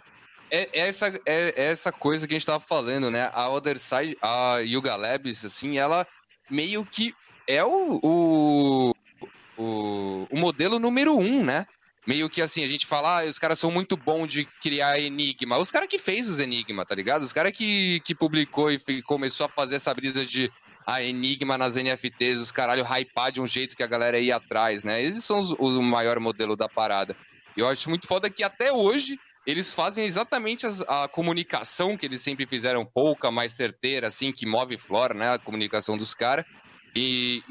é, 0.51 0.81
é 0.81 0.89
essa, 0.89 1.09
é, 1.09 1.21
é, 1.27 1.65
essa 1.71 1.93
coisa 1.93 2.27
que 2.27 2.35
a 2.35 2.39
gente 2.39 2.47
tava 2.47 2.61
falando, 2.61 3.11
né? 3.11 3.31
A 3.33 3.49
Other 3.51 3.79
Side, 3.79 4.17
a 4.23 4.59
Yuga 4.59 4.97
Labs, 4.97 5.45
assim, 5.45 5.79
ela 5.79 6.07
meio 6.51 6.85
que 6.85 7.15
é 7.47 7.65
o, 7.65 8.01
o, 8.03 8.95
o, 9.57 10.27
o 10.31 10.39
modelo 10.39 10.79
número 10.79 11.17
um, 11.17 11.45
né? 11.45 11.67
Meio 12.09 12.31
que 12.31 12.41
assim, 12.41 12.65
a 12.65 12.67
gente 12.67 12.87
fala, 12.87 13.21
ah, 13.21 13.27
os 13.27 13.39
caras 13.39 13.59
são 13.59 13.71
muito 13.71 13.95
bons 13.95 14.33
de 14.33 14.47
criar 14.63 14.99
enigma. 14.99 15.59
Os 15.59 15.71
caras 15.71 15.87
que 15.87 15.99
fez 15.99 16.27
os 16.27 16.41
enigma, 16.41 16.87
tá 16.87 16.95
ligado? 16.95 17.21
Os 17.21 17.35
caras 17.35 17.53
que, 17.53 18.01
que 18.01 18.15
publicou 18.15 18.71
e 18.71 19.03
começou 19.03 19.45
a 19.45 19.49
fazer 19.51 19.77
essa 19.77 19.93
brisa 19.93 20.25
de 20.25 20.51
a 20.87 20.95
ah, 20.95 21.03
enigma 21.03 21.59
nas 21.59 21.77
NFTs, 21.77 22.39
os 22.39 22.51
caralho 22.51 22.83
hypar 22.83 23.31
de 23.31 23.43
um 23.43 23.47
jeito 23.47 23.77
que 23.77 23.83
a 23.83 23.87
galera 23.87 24.19
ia 24.19 24.37
atrás, 24.37 24.85
né? 24.85 25.03
Eles 25.03 25.23
são 25.23 25.39
os, 25.39 25.55
os, 25.59 25.77
o 25.77 25.83
maior 25.83 26.19
modelo 26.19 26.57
da 26.57 26.67
parada. 26.67 27.15
E 27.55 27.61
eu 27.61 27.69
acho 27.69 27.91
muito 27.91 28.07
foda 28.07 28.31
que 28.31 28.43
até 28.43 28.73
hoje 28.73 29.21
eles 29.47 29.75
fazem 29.75 30.07
exatamente 30.07 30.67
as, 30.67 30.81
a 30.89 31.07
comunicação 31.09 31.95
que 31.95 32.07
eles 32.07 32.23
sempre 32.23 32.47
fizeram 32.47 32.87
pouca, 32.87 33.31
mais 33.31 33.53
certeira, 33.53 34.07
assim, 34.07 34.33
que 34.33 34.47
move 34.47 34.79
flora, 34.79 35.13
né? 35.13 35.35
A 35.35 35.39
comunicação 35.39 35.95
dos 35.95 36.15
caras. 36.15 36.47
E 36.97 37.43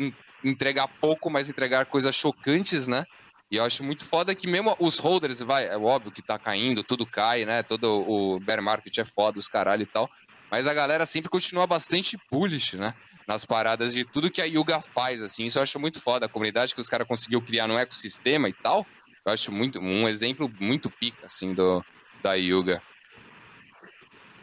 entregar 0.44 0.88
pouco, 1.00 1.30
mas 1.30 1.48
entregar 1.48 1.86
coisas 1.86 2.16
chocantes, 2.16 2.88
né? 2.88 3.06
E 3.50 3.56
eu 3.56 3.64
acho 3.64 3.84
muito 3.84 4.04
foda 4.04 4.36
que 4.36 4.46
mesmo 4.46 4.76
os 4.78 5.00
holders, 5.00 5.40
vai, 5.42 5.68
é 5.68 5.78
óbvio 5.78 6.12
que 6.12 6.22
tá 6.22 6.38
caindo, 6.38 6.84
tudo 6.84 7.06
cai, 7.06 7.46
né? 7.46 7.64
Todo 7.64 8.04
o 8.06 8.40
bear 8.42 8.62
market 8.62 8.98
é 8.98 9.06
foda, 9.06 9.40
os 9.40 9.48
caralho 9.48 9.84
e 9.84 9.86
tal. 9.86 10.10
Mas 10.52 10.68
a 10.68 10.74
galera 10.74 11.06
sempre 11.06 11.30
continua 11.30 11.66
bastante 11.66 12.18
bullish, 12.30 12.76
né? 12.76 12.94
Nas 13.26 13.46
paradas 13.46 13.94
de 13.94 14.04
tudo 14.04 14.32
que 14.32 14.42
a 14.42 14.46
Yuga 14.46 14.82
faz, 14.82 15.22
assim. 15.22 15.46
Isso 15.46 15.60
eu 15.60 15.64
acho 15.64 15.80
muito 15.80 16.02
foda. 16.02 16.26
A 16.26 16.30
comunidade 16.30 16.76
que 16.76 16.82
os 16.82 16.90
caras 16.90 17.08
conseguiu 17.08 17.42
criar 17.42 17.68
no 17.68 17.78
ecossistema 17.78 18.50
e 18.50 18.54
tal. 18.54 18.86
Eu 19.26 19.32
acho 19.32 19.52
muito 19.52 19.80
um 19.80 20.08
exemplo 20.08 20.52
muito 20.60 20.90
pica, 20.90 21.26
assim, 21.26 21.54
do, 21.54 21.84
da 22.22 22.34
Yuga. 22.34 22.82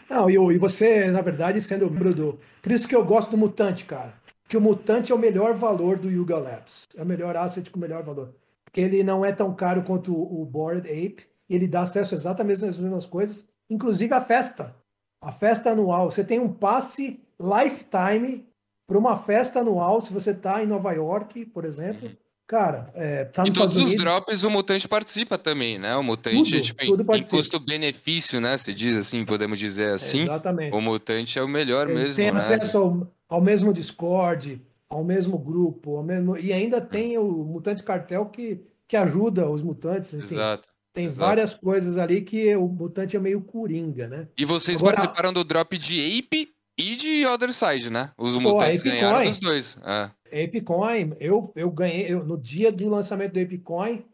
Não, 0.09 0.31
e, 0.31 0.59
você, 0.59 1.11
na 1.11 1.23
verdade, 1.23 1.61
sendo 1.61 1.91
membro 1.91 2.15
do. 2.15 2.41
Por 2.61 2.73
isso 2.73 2.87
que 2.87 2.95
eu 2.95 3.05
gosto 3.05 3.31
do 3.31 3.37
Mutante, 3.39 3.85
cara. 3.85 4.15
Que 4.47 4.57
o 4.57 4.61
Mutante 4.61 5.13
é 5.13 5.15
o 5.15 5.19
melhor 5.19 5.55
valor 5.55 5.99
do 5.99 6.11
Yuga 6.11 6.39
Labs. 6.39 6.85
É 6.95 7.03
o 7.03 7.07
melhor 7.07 7.37
asset 7.37 7.71
com 7.71 7.79
o 7.79 7.81
melhor 7.81 8.03
valor 8.03 8.35
que 8.75 8.81
ele 8.81 9.05
não 9.05 9.25
é 9.25 9.31
tão 9.31 9.55
caro 9.55 9.85
quanto 9.85 10.13
o 10.13 10.45
Bored 10.45 10.89
Ape, 10.89 11.29
ele 11.49 11.69
dá 11.69 11.83
acesso 11.83 12.13
exatamente 12.13 12.65
às 12.65 12.77
mesmas 12.77 13.07
coisas, 13.07 13.47
inclusive 13.71 14.13
a 14.13 14.21
festa. 14.21 14.75
A 15.23 15.31
festa 15.31 15.71
anual. 15.71 16.11
Você 16.11 16.25
tem 16.25 16.41
um 16.41 16.53
passe 16.53 17.21
lifetime 17.41 18.45
para 18.85 18.99
uma 18.99 19.17
festa 19.17 19.61
anual, 19.61 20.01
se 20.01 20.13
você 20.13 20.33
está 20.33 20.61
em 20.61 20.67
Nova 20.67 20.93
York, 20.93 21.47
por 21.47 21.65
exemplo. 21.65 22.09
Uhum. 22.09 22.17
Cara, 22.49 22.91
é, 22.95 23.25
tá 23.25 23.47
E 23.47 23.53
todos 23.53 23.77
os 23.77 23.95
drops 23.95 24.43
o 24.43 24.51
Mutante 24.51 24.89
participa 24.89 25.39
também, 25.39 25.79
né? 25.79 25.97
O 25.97 26.03
Mutante, 26.03 26.51
tudo, 26.51 26.63
tipo, 26.63 26.85
tudo 26.85 27.15
em, 27.15 27.23
custo-benefício, 27.23 28.41
né? 28.41 28.59
Se 28.59 28.75
diz 28.75 28.97
assim, 28.97 29.25
podemos 29.25 29.59
dizer 29.59 29.95
assim. 29.95 30.21
É, 30.21 30.25
exatamente. 30.25 30.75
O 30.75 30.81
Mutante 30.81 31.39
é 31.39 31.43
o 31.43 31.49
melhor 31.49 31.89
Ele 31.89 32.01
mesmo. 32.01 32.17
Tem 32.17 32.33
né? 32.33 32.37
acesso 32.37 32.77
ao, 32.77 33.13
ao 33.29 33.41
mesmo 33.41 33.73
Discord, 33.73 34.61
ao 34.95 35.03
mesmo 35.03 35.37
grupo, 35.37 35.97
ao 35.97 36.05
mesmo... 36.05 36.37
e 36.37 36.53
ainda 36.53 36.81
tem 36.81 37.19
o 37.19 37.25
Mutante 37.25 37.83
Cartel 37.83 38.27
que, 38.27 38.65
que 38.87 38.97
ajuda 38.97 39.51
os 39.51 39.61
mutantes. 39.61 40.15
Enfim, 40.15 40.37
Exato. 40.37 40.69
Tem 40.93 41.07
Exato. 41.07 41.29
várias 41.29 41.53
coisas 41.53 41.99
ali 41.99 42.23
que 42.23 42.55
o 42.55 42.69
mutante 42.69 43.17
é 43.17 43.19
meio 43.19 43.41
coringa, 43.41 44.07
né? 44.07 44.29
E 44.39 44.45
vocês 44.45 44.79
Agora, 44.79 44.95
participaram 44.95 45.33
do 45.33 45.43
drop 45.43 45.77
de 45.77 46.21
Ape 46.21 46.55
e 46.79 46.95
de 46.95 47.27
Other 47.27 47.53
Side, 47.53 47.91
né? 47.91 48.13
Os 48.17 48.39
mutantes 48.39 48.81
ganharam 48.81 49.17
Coin, 49.17 49.29
dos 49.29 49.41
dois. 49.41 49.77
É. 49.85 50.45
Apecoin, 50.45 51.17
eu, 51.19 51.53
eu 51.57 51.69
ganhei, 51.73 52.13
eu, 52.13 52.25
no 52.25 52.39
dia 52.39 52.71
do 52.71 52.89
lançamento 52.89 53.33
do 53.33 53.41
Apecoin, 53.41 54.05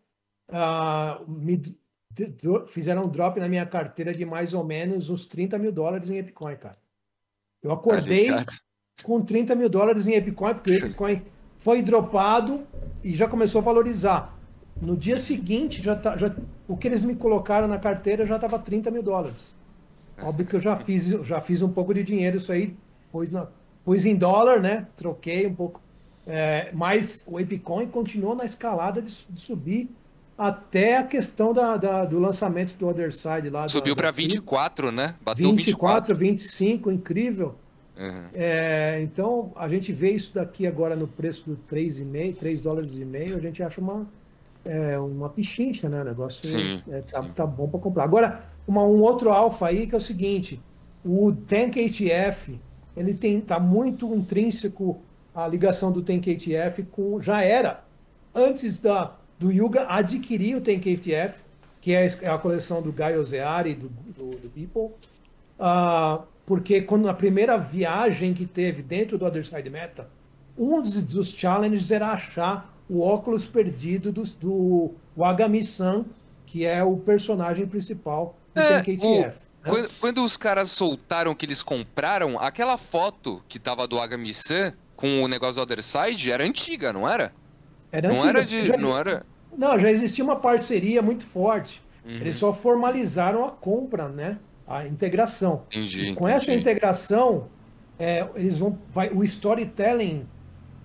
uh, 0.49 1.31
me 1.31 1.61
fizeram 2.66 3.03
um 3.03 3.09
drop 3.11 3.39
na 3.39 3.49
minha 3.49 3.66
carteira 3.66 4.14
de 4.14 4.24
mais 4.24 4.55
ou 4.55 4.64
menos 4.64 5.11
uns 5.11 5.26
30 5.26 5.59
mil 5.59 5.72
dólares 5.72 6.09
em 6.09 6.18
Apecoin, 6.18 6.57
cara. 6.57 6.78
Eu 7.62 7.72
acordei, 7.72 8.31
com 9.03 9.20
30 9.20 9.55
mil 9.55 9.68
dólares 9.68 10.07
em 10.07 10.14
Epicoin, 10.14 10.55
porque 10.55 10.72
o 10.72 10.76
Epicoin 10.76 11.22
foi 11.59 11.82
dropado 11.82 12.62
e 13.03 13.14
já 13.14 13.28
começou 13.28 13.61
a 13.61 13.64
valorizar. 13.64 14.36
No 14.80 14.96
dia 14.96 15.18
seguinte, 15.18 15.82
já 15.82 15.94
tá, 15.94 16.16
já, 16.16 16.34
o 16.66 16.76
que 16.76 16.88
eles 16.88 17.03
me 17.03 17.14
colocaram 17.14 17.68
na 17.68 17.78
carteira 17.78 18.24
já 18.24 18.36
estava 18.36 18.59
30 18.59 18.90
mil 18.90 19.03
dólares. 19.03 19.59
Óbvio 20.22 20.46
que 20.46 20.57
eu 20.57 20.61
já 20.61 20.76
fiz, 20.76 21.09
já 21.09 21.40
fiz 21.40 21.62
um 21.62 21.68
pouco 21.68 21.92
de 21.92 22.03
dinheiro, 22.03 22.38
isso 22.38 22.53
aí 22.53 22.76
pus, 23.12 23.30
na, 23.30 23.46
pus 23.84 24.07
em 24.07 24.14
dólar, 24.14 24.61
né? 24.61 24.86
Troquei 24.96 25.46
um 25.46 25.55
pouco. 25.55 25.80
É, 26.26 26.70
mas 26.72 27.24
o 27.26 27.40
Epicoin 27.40 27.86
continuou 27.86 28.34
na 28.34 28.44
escalada 28.44 29.03
de, 29.03 29.11
de 29.28 29.40
subir 29.40 29.90
até 30.36 30.96
a 30.96 31.03
questão 31.03 31.53
da, 31.53 31.76
da, 31.76 32.05
do 32.07 32.18
lançamento 32.18 32.74
do 32.78 32.88
Other 32.88 33.12
Side 33.12 33.51
lá. 33.51 33.68
Subiu 33.68 33.94
para 33.94 34.11
24, 34.11 34.90
né? 34.90 35.14
Bateu 35.22 35.51
24, 35.51 36.14
24, 36.14 36.16
25, 36.16 36.90
incrível. 36.90 37.55
Uhum. 38.01 38.24
É, 38.32 38.98
então, 39.03 39.53
a 39.55 39.68
gente 39.68 39.92
vê 39.92 40.12
isso 40.12 40.34
daqui 40.34 40.66
agora 40.66 40.96
no 40.96 41.07
preço 41.07 41.51
do 41.51 41.57
3,5, 41.68 42.36
3 42.36 42.61
dólares 42.61 42.96
e 42.96 43.05
meio, 43.05 43.36
a 43.36 43.40
gente 43.40 43.62
acha 43.62 43.78
uma, 43.78 44.09
é, 44.64 44.98
uma 44.98 45.28
pichincha, 45.28 45.86
né? 45.86 46.01
O 46.01 46.05
negócio 46.05 46.48
sim, 46.48 46.82
é, 46.90 47.03
tá, 47.03 47.22
sim. 47.22 47.32
tá, 47.32 47.46
bom 47.46 47.68
para 47.68 47.78
comprar. 47.78 48.05
Agora, 48.05 48.42
uma, 48.66 48.82
um 48.84 49.03
outro 49.03 49.28
alfa 49.28 49.66
aí 49.66 49.86
que 49.86 49.94
é 49.94 49.98
o 49.98 50.01
seguinte, 50.01 50.59
o 51.05 51.30
Tank 51.30 51.76
ATF, 51.76 52.59
ele 52.96 53.12
tem, 53.12 53.38
tá 53.38 53.61
muito 53.61 54.14
intrínseco 54.14 54.98
a 55.34 55.46
ligação 55.46 55.92
do 55.92 56.01
Tank 56.01 56.26
ATF 56.26 56.82
com, 56.84 57.20
já 57.20 57.42
era, 57.42 57.84
antes 58.34 58.78
da, 58.78 59.14
do 59.38 59.53
Yuga 59.53 59.86
adquirir 59.88 60.57
o 60.57 60.61
Tank 60.62 60.86
ATF, 60.86 61.42
que 61.82 61.94
é, 61.94 62.07
é 62.22 62.30
a 62.30 62.38
coleção 62.38 62.80
do 62.80 62.92
Guy 62.92 63.16
Ozeari, 63.18 63.74
do, 63.74 63.88
do, 63.88 64.30
do 64.38 64.48
People, 64.48 64.94
uh, 65.59 66.24
porque 66.51 66.82
quando 66.82 67.09
a 67.09 67.14
primeira 67.14 67.57
viagem 67.57 68.34
que 68.34 68.44
teve 68.44 68.82
dentro 68.82 69.16
do 69.16 69.24
Other 69.24 69.46
Side 69.46 69.70
Meta, 69.70 70.11
um 70.59 70.82
dos, 70.82 71.30
challenges 71.30 71.92
era 71.92 72.09
achar 72.09 72.76
o 72.88 73.03
óculos 73.03 73.46
perdido 73.46 74.11
do, 74.11 74.24
do 74.24 74.90
Wagami-san, 75.16 76.05
que 76.44 76.66
é 76.66 76.82
o 76.82 76.96
personagem 76.96 77.68
principal 77.68 78.36
do 78.53 78.61
é, 78.62 78.80
KTF. 78.80 78.98
O... 79.01 79.20
Né? 79.20 79.32
Quando, 79.64 79.90
quando, 80.01 80.24
os 80.24 80.36
caras 80.36 80.72
soltaram 80.72 81.36
que 81.36 81.46
eles 81.46 81.62
compraram, 81.62 82.36
aquela 82.36 82.76
foto 82.76 83.40
que 83.48 83.61
tava 83.61 83.86
do 83.86 84.01
Agami-san 84.01 84.72
com 84.96 85.22
o 85.22 85.28
negócio 85.28 85.55
do 85.55 85.62
Other 85.62 85.80
Side 85.80 86.32
era 86.32 86.42
antiga, 86.42 86.92
não 86.92 87.09
era? 87.09 87.32
Era 87.92 88.09
não 88.09 88.16
antiga. 88.16 88.28
Era 88.30 88.44
de, 88.44 88.66
já, 88.66 88.76
não 88.76 88.98
era... 88.98 89.24
Não, 89.57 89.78
já 89.78 89.88
existia 89.88 90.24
uma 90.24 90.34
parceria 90.34 91.01
muito 91.01 91.24
forte. 91.24 91.80
Uhum. 92.05 92.16
Eles 92.16 92.34
só 92.34 92.53
formalizaram 92.53 93.44
a 93.44 93.53
compra, 93.53 94.09
né? 94.09 94.36
A 94.71 94.87
integração. 94.87 95.64
Entendi. 95.66 96.14
Com 96.14 96.29
essa 96.29 96.53
entendi. 96.53 96.61
integração, 96.61 97.49
é, 97.99 98.25
eles 98.37 98.57
vão, 98.57 98.79
vai, 98.93 99.11
o 99.11 99.25
storytelling 99.25 100.25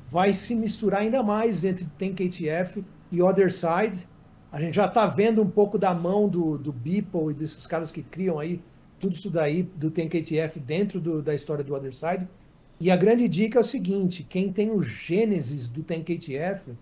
vai 0.07 0.33
se 0.33 0.55
misturar 0.55 1.01
ainda 1.01 1.21
mais 1.21 1.63
entre 1.63 1.85
TankATF 1.97 2.83
e 3.11 3.21
Other 3.21 3.53
Side. 3.53 4.07
A 4.51 4.59
gente 4.59 4.75
já 4.75 4.87
está 4.87 5.05
vendo 5.05 5.39
um 5.39 5.49
pouco 5.49 5.77
da 5.77 5.93
mão 5.93 6.27
do, 6.27 6.57
do 6.57 6.73
Beeple 6.73 7.29
e 7.29 7.33
desses 7.35 7.67
caras 7.67 7.91
que 7.91 8.01
criam 8.01 8.39
aí 8.39 8.59
tudo 8.99 9.13
isso 9.13 9.29
daí 9.29 9.61
do 9.61 9.91
TankATF 9.91 10.59
dentro 10.59 10.99
do, 10.99 11.21
da 11.21 11.35
história 11.35 11.63
do 11.63 11.75
Other 11.75 11.93
Side. 11.93 12.27
E 12.79 12.89
a 12.89 12.95
grande 12.95 13.27
dica 13.27 13.59
é 13.59 13.61
o 13.61 13.63
seguinte: 13.63 14.25
quem 14.27 14.51
tem 14.51 14.71
o 14.71 14.81
Gênesis 14.81 15.67
do 15.67 15.83
TankATF, 15.83 16.73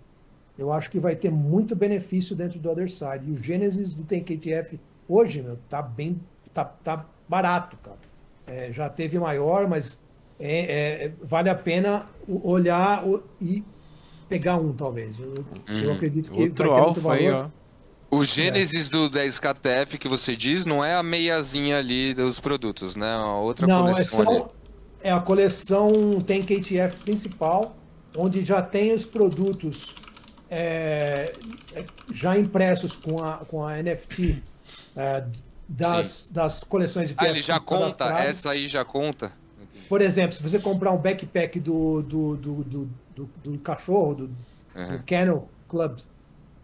eu 0.57 0.71
acho 0.71 0.89
que 0.89 0.99
vai 0.99 1.17
ter 1.17 1.29
muito 1.29 1.75
benefício 1.75 2.33
dentro 2.33 2.59
do 2.59 2.69
Other 2.71 2.89
Side. 2.89 3.27
E 3.27 3.31
o 3.31 3.35
Gênesis 3.35 3.93
do 3.93 4.05
TankATF 4.05 4.79
hoje, 5.07 5.41
meu, 5.41 5.57
tá 5.69 5.81
bem, 5.81 6.19
tá, 6.53 6.65
tá 6.65 7.05
barato, 7.27 7.77
cara. 7.77 7.99
É, 8.45 8.71
já 8.71 8.89
teve 8.89 9.17
maior, 9.19 9.67
mas 9.67 10.03
é, 10.39 11.05
é, 11.05 11.09
vale 11.21 11.49
a 11.49 11.55
pena 11.55 12.09
olhar 12.27 13.07
o- 13.07 13.23
e 13.39 13.63
pegar 14.27 14.57
um, 14.57 14.75
talvez. 14.75 15.19
Eu, 15.19 15.45
eu 15.79 15.91
Uhum. 15.91 15.93
acredito 15.93 16.31
que 16.31 16.41
Outro 16.41 16.55
vai 16.55 16.71
ter 16.73 16.81
muito 16.81 17.01
alfa 17.01 17.13
aí, 17.13 17.29
valor. 17.29 17.31
ó. 17.31 17.49
O 18.11 18.23
Gênesis 18.23 18.89
do 18.89 19.09
10KTF 19.09 19.97
que 19.97 20.07
você 20.07 20.35
diz 20.35 20.65
não 20.65 20.83
é 20.83 20.95
a 20.95 21.03
meiazinha 21.03 21.79
ali 21.79 22.13
dos 22.13 22.39
produtos, 22.39 22.95
né? 22.95 23.11
É 23.13 23.17
uma 23.17 23.39
outra 23.39 23.67
Não, 23.67 23.97
é, 23.97 24.03
coleção 24.03 24.21
ali. 24.21 24.43
só, 24.43 24.53
é 24.99 25.11
a 25.11 25.21
coleção 25.21 26.21
tem 26.25 26.43
KTF 26.45 26.97
principal, 26.97 27.75
onde 28.15 28.43
já 28.43 28.61
tem 28.61 28.93
os 28.93 29.05
produtos 29.05 29.95
é, 30.49 31.39
é, 31.71 31.85
já 32.11 32.37
impressos 32.37 32.95
com 32.95 33.21
a, 33.23 33.45
com 33.45 33.65
a 33.65 33.77
NFT 33.79 34.43
das, 35.67 36.29
das 36.31 36.63
coleções 36.63 37.09
de 37.09 37.15
Ah, 37.17 37.27
ele 37.27 37.41
já 37.41 37.59
conta? 37.59 38.05
Essa 38.19 38.51
aí 38.51 38.67
já 38.67 38.83
conta? 38.85 39.31
Por 39.89 40.01
exemplo, 40.01 40.35
se 40.35 40.41
você 40.41 40.59
comprar 40.59 40.91
um 40.91 40.97
backpack 40.97 41.59
do, 41.59 42.01
do, 42.01 42.35
do, 42.37 42.53
do, 42.63 42.89
do- 43.15 43.29
do 43.43 43.57
cachorro, 43.59 44.15
do, 44.15 44.29
Uhum. 44.75 44.97
do 44.97 45.03
Kennel 45.03 45.47
Club, 45.69 45.99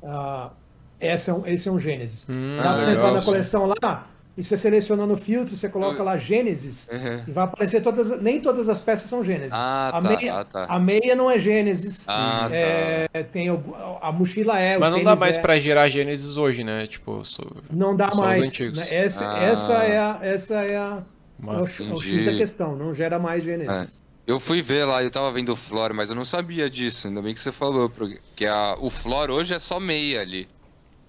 ah, 0.03 0.51
esse, 0.99 1.29
é 1.29 1.33
um, 1.33 1.45
esse 1.45 1.69
é 1.69 1.71
um 1.71 1.79
Gênesis. 1.79 2.25
Hum, 2.27 2.57
Dá 2.57 2.63
pra 2.71 2.81
você 2.81 2.91
entrar 2.91 3.11
na 3.13 3.21
coleção 3.21 3.65
lá 3.67 4.08
e 4.39 4.43
você 4.43 4.55
seleciona 4.57 5.05
no 5.05 5.17
filtro, 5.17 5.55
você 5.55 5.67
coloca 5.69 6.01
lá 6.01 6.17
Gênesis 6.17 6.87
Uhum. 6.91 7.23
e 7.27 7.31
vai 7.31 7.43
aparecer 7.43 7.81
todas. 7.81 8.21
Nem 8.21 8.39
todas 8.39 8.69
as 8.69 8.79
peças 8.81 9.09
são 9.09 9.23
Gênesis. 9.23 9.51
Ah, 9.53 9.89
a, 9.89 10.01
tá, 10.01 10.09
meia, 10.09 10.33
ah, 10.39 10.43
tá. 10.45 10.65
a 10.69 10.79
meia 10.79 11.15
não 11.15 11.29
é 11.29 11.37
Gênesis. 11.37 12.03
Ah, 12.07 12.47
É, 12.51 13.07
tem 13.31 13.51
o- 13.51 13.61
a 14.01 14.11
mochila 14.11 14.57
é. 14.59 14.77
o 14.77 14.79
Mas 14.79 14.91
não 14.93 15.03
dá 15.03 15.15
mais 15.15 15.37
é. 15.37 15.41
pra 15.41 15.59
gerar 15.59 15.87
Gênesis 15.89 16.37
hoje, 16.37 16.63
né? 16.63 16.87
Tipo, 16.87 17.23
só... 17.25 17.43
Não 17.69 17.95
dá 17.95 18.09
mais. 18.15 18.45
antigos. 18.47 18.77
né? 18.79 18.87
Essa, 18.89 19.29
Ah. 19.31 19.43
essa 19.43 19.73
é 19.83 19.97
a. 19.99 20.19
Essa 20.21 20.53
é 20.55 20.77
a. 20.77 21.03
É 21.41 21.41
o, 21.41 21.45
Mas... 21.45 21.69
X- 21.71 21.87
é 21.89 21.93
o 21.93 22.01
X 22.01 22.25
da 22.25 22.33
questão, 22.35 22.75
não 22.75 22.93
gera 22.93 23.19
mais 23.19 23.43
Gênesis. 23.43 24.01
Eu 24.25 24.39
fui 24.39 24.61
ver 24.61 24.85
lá, 24.85 25.03
eu 25.03 25.09
tava 25.09 25.31
vendo 25.31 25.49
o 25.53 25.55
Flor, 25.55 25.93
mas 25.93 26.09
eu 26.09 26.15
não 26.15 26.23
sabia 26.23 26.69
disso. 26.69 27.07
Ainda 27.07 27.21
bem 27.21 27.33
que 27.33 27.39
você 27.39 27.51
falou, 27.51 27.89
porque 27.89 28.45
a, 28.45 28.75
o 28.79 28.89
Flor 28.89 29.31
hoje 29.31 29.53
é 29.53 29.59
só 29.59 29.79
meia 29.79 30.21
ali. 30.21 30.47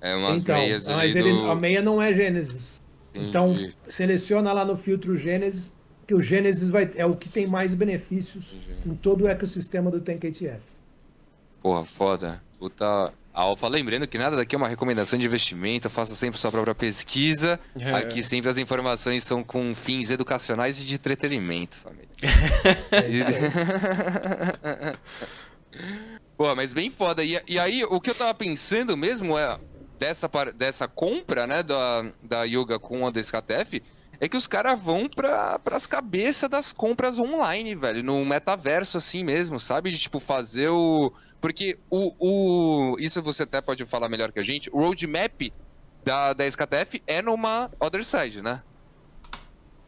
É 0.00 0.14
umas 0.16 0.40
então, 0.40 0.56
meias 0.56 0.88
ali 0.88 0.96
mas 0.96 1.14
ele, 1.14 1.30
do... 1.30 1.50
a 1.50 1.54
meia 1.54 1.82
não 1.82 2.00
é 2.00 2.14
Gênesis. 2.14 2.79
Então, 3.14 3.52
Entendi, 3.52 3.76
seleciona 3.88 4.52
lá 4.52 4.64
no 4.64 4.76
filtro 4.76 5.16
Gênesis, 5.16 5.72
que 6.06 6.14
o 6.14 6.20
Gênesis 6.20 6.68
vai, 6.68 6.90
é 6.94 7.04
o 7.04 7.16
que 7.16 7.28
tem 7.28 7.46
mais 7.46 7.74
benefícios 7.74 8.54
entendi. 8.54 8.88
em 8.88 8.94
todo 8.94 9.24
o 9.24 9.28
ecossistema 9.28 9.90
do 9.90 10.00
TankATF. 10.00 10.60
Porra, 11.62 11.84
foda. 11.84 12.42
Puta... 12.58 13.12
Alfa, 13.32 13.68
lembrando 13.68 14.08
que 14.08 14.18
nada 14.18 14.34
daqui 14.34 14.56
é 14.56 14.58
uma 14.58 14.66
recomendação 14.66 15.16
de 15.16 15.24
investimento, 15.24 15.88
faça 15.88 16.16
sempre 16.16 16.38
sua 16.38 16.50
própria 16.50 16.74
pesquisa. 16.74 17.60
É. 17.78 17.92
Aqui 17.92 18.24
sempre 18.24 18.50
as 18.50 18.58
informações 18.58 19.22
são 19.22 19.44
com 19.44 19.72
fins 19.72 20.10
educacionais 20.10 20.80
e 20.80 20.84
de 20.84 20.94
entretenimento, 20.94 21.76
família. 21.76 22.08
É 22.90 23.08
isso 23.08 23.28
aí. 23.28 24.96
Pô, 26.36 26.54
mas 26.56 26.72
bem 26.72 26.90
foda. 26.90 27.22
E, 27.22 27.40
e 27.46 27.58
aí, 27.58 27.84
o 27.84 28.00
que 28.00 28.10
eu 28.10 28.14
tava 28.14 28.34
pensando 28.34 28.96
mesmo 28.96 29.38
é 29.38 29.60
dessa, 30.00 30.28
dessa 30.56 30.88
compra, 30.88 31.46
né, 31.46 31.62
da, 31.62 32.10
da 32.22 32.42
Yuga 32.44 32.78
com 32.78 33.06
a 33.06 33.10
DSKTF, 33.10 33.82
é 34.18 34.28
que 34.28 34.36
os 34.36 34.46
caras 34.46 34.80
vão 34.80 35.06
pra, 35.08 35.58
pras 35.58 35.86
cabeças 35.86 36.48
das 36.48 36.72
compras 36.72 37.18
online, 37.18 37.74
velho, 37.74 38.02
no 38.02 38.24
metaverso 38.24 38.96
assim 38.96 39.22
mesmo, 39.22 39.58
sabe? 39.60 39.90
De 39.90 39.98
tipo 39.98 40.18
fazer 40.18 40.68
o. 40.70 41.12
Porque 41.40 41.78
o, 41.90 42.12
o. 42.18 42.96
Isso 42.98 43.22
você 43.22 43.42
até 43.44 43.60
pode 43.60 43.84
falar 43.84 44.08
melhor 44.08 44.32
que 44.32 44.38
a 44.40 44.42
gente. 44.42 44.68
O 44.72 44.78
roadmap 44.78 45.52
da, 46.04 46.32
da 46.32 46.46
SKTF 46.46 47.02
é 47.06 47.22
numa 47.22 47.70
Other 47.78 48.04
Side, 48.04 48.42
né? 48.42 48.62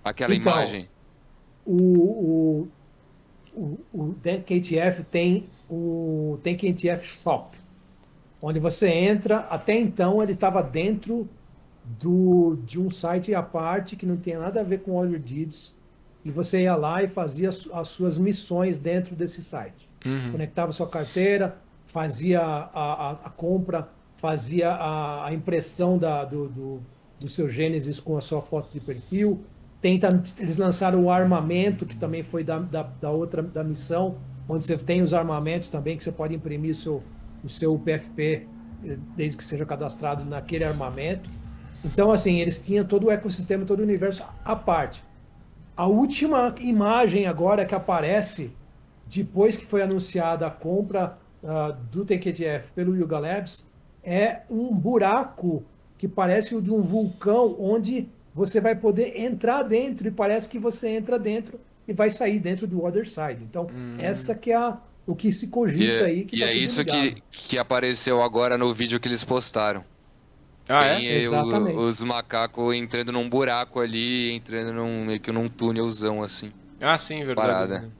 Aquela 0.04 0.34
Então, 0.34 0.52
imagem. 0.52 0.88
o, 1.64 1.76
o, 2.64 2.68
o, 3.54 3.80
o 3.92 4.14
TankATF 4.14 5.04
tem 5.10 5.48
o 5.68 6.38
TankATF 6.42 7.06
Shop, 7.22 7.56
onde 8.42 8.58
você 8.58 8.88
entra, 8.88 9.38
até 9.48 9.78
então 9.78 10.20
ele 10.20 10.32
estava 10.32 10.62
dentro 10.62 11.28
do, 11.98 12.58
de 12.64 12.80
um 12.80 12.90
site 12.90 13.32
à 13.34 13.42
parte 13.42 13.94
que 13.94 14.04
não 14.04 14.16
tinha 14.16 14.38
nada 14.38 14.60
a 14.60 14.64
ver 14.64 14.80
com 14.80 14.98
All 14.98 15.06
Your 15.06 15.20
Deeds, 15.20 15.76
e 16.24 16.30
você 16.30 16.62
ia 16.62 16.74
lá 16.74 17.02
e 17.02 17.08
fazia 17.08 17.48
as, 17.48 17.68
as 17.72 17.88
suas 17.88 18.18
missões 18.18 18.78
dentro 18.78 19.14
desse 19.14 19.42
site. 19.42 19.88
Uhum. 20.04 20.32
Conectava 20.32 20.72
sua 20.72 20.88
carteira, 20.88 21.56
fazia 21.86 22.40
a, 22.40 22.64
a, 22.72 23.10
a 23.12 23.30
compra, 23.30 23.88
fazia 24.16 24.70
a, 24.70 25.26
a 25.26 25.34
impressão 25.34 25.98
da, 25.98 26.24
do, 26.24 26.48
do, 26.48 26.82
do 27.18 27.28
seu 27.28 27.48
Gênesis 27.48 27.98
com 27.98 28.16
a 28.16 28.20
sua 28.20 28.40
foto 28.40 28.72
de 28.72 28.80
perfil. 28.80 29.40
Tenta, 29.80 30.08
eles 30.38 30.56
lançaram 30.56 31.04
o 31.04 31.10
armamento, 31.10 31.84
que 31.84 31.96
também 31.96 32.22
foi 32.22 32.44
da, 32.44 32.60
da, 32.60 32.84
da 32.84 33.10
outra 33.10 33.42
da 33.42 33.64
missão, 33.64 34.18
onde 34.48 34.62
você 34.62 34.76
tem 34.76 35.02
os 35.02 35.12
armamentos 35.12 35.68
também, 35.68 35.96
que 35.96 36.04
você 36.04 36.12
pode 36.12 36.34
imprimir 36.34 36.70
o 36.70 36.74
seu, 36.74 37.02
o 37.44 37.48
seu 37.48 37.78
PFP, 37.78 38.46
eh, 38.84 38.98
desde 39.16 39.38
que 39.38 39.44
seja 39.44 39.64
cadastrado 39.66 40.24
naquele 40.24 40.64
armamento. 40.64 41.28
Então, 41.84 42.12
assim, 42.12 42.40
eles 42.40 42.58
tinham 42.58 42.84
todo 42.84 43.06
o 43.06 43.10
ecossistema, 43.10 43.64
todo 43.64 43.80
o 43.80 43.82
universo 43.82 44.24
à 44.44 44.54
parte. 44.54 45.02
A 45.76 45.86
última 45.86 46.54
imagem 46.60 47.26
agora 47.26 47.64
que 47.64 47.74
aparece 47.74 48.52
depois 49.06 49.56
que 49.56 49.66
foi 49.66 49.82
anunciada 49.82 50.46
a 50.46 50.50
compra 50.50 51.18
ah, 51.44 51.76
do 51.90 52.04
TQTF 52.04 52.70
pelo 52.72 52.96
Yuga 52.96 53.18
Labs 53.18 53.66
é 54.04 54.42
um 54.48 54.74
buraco 54.74 55.64
que 55.98 56.06
parece 56.06 56.54
o 56.54 56.62
de 56.62 56.70
um 56.70 56.80
vulcão 56.80 57.56
onde 57.58 58.08
você 58.34 58.60
vai 58.60 58.74
poder 58.74 59.20
entrar 59.20 59.62
dentro 59.62 60.06
e 60.06 60.10
parece 60.10 60.48
que 60.48 60.58
você 60.58 60.88
entra 60.90 61.18
dentro 61.18 61.60
e 61.86 61.92
vai 61.92 62.10
sair 62.10 62.38
dentro 62.38 62.66
do 62.66 62.84
Other 62.84 63.08
Side. 63.08 63.42
Então, 63.42 63.66
essa 63.98 64.34
que 64.34 64.52
é 64.52 64.56
a, 64.56 64.78
o 65.06 65.14
que 65.16 65.32
se 65.32 65.46
E 65.46 65.48
cogita 65.48 66.04
é, 66.04 66.06
aí. 66.06 66.24
Que 66.24 66.36
e 66.36 66.38
tá 66.38 66.46
é 66.46 66.54
isso 66.54 66.82
ligado. 66.82 66.82
que, 66.82 67.22
que 67.30 67.58
apareceu 67.58 68.22
agora 68.22 68.56
no 68.58 68.72
vídeo 68.72 69.00
que 69.00 69.08
eles 69.08 69.24
postaram. 69.24 69.84
Ah, 70.68 70.84
é? 70.86 71.02
Tem 71.04 71.28
o- 71.28 71.50
Exatamente. 71.50 71.76
os 71.76 72.02
macacos 72.02 72.74
entrando 72.76 73.12
num 73.12 73.28
buraco 73.28 73.80
ali, 73.80 74.30
entrando 74.32 74.72
num, 74.74 75.04
meio 75.06 75.20
que 75.20 75.32
num 75.32 75.48
túnelzão 75.48 76.22
assim. 76.22 76.52
Ah, 76.80 76.98
sim, 76.98 77.24
verdade. 77.24 77.68
Parada. 77.68 77.92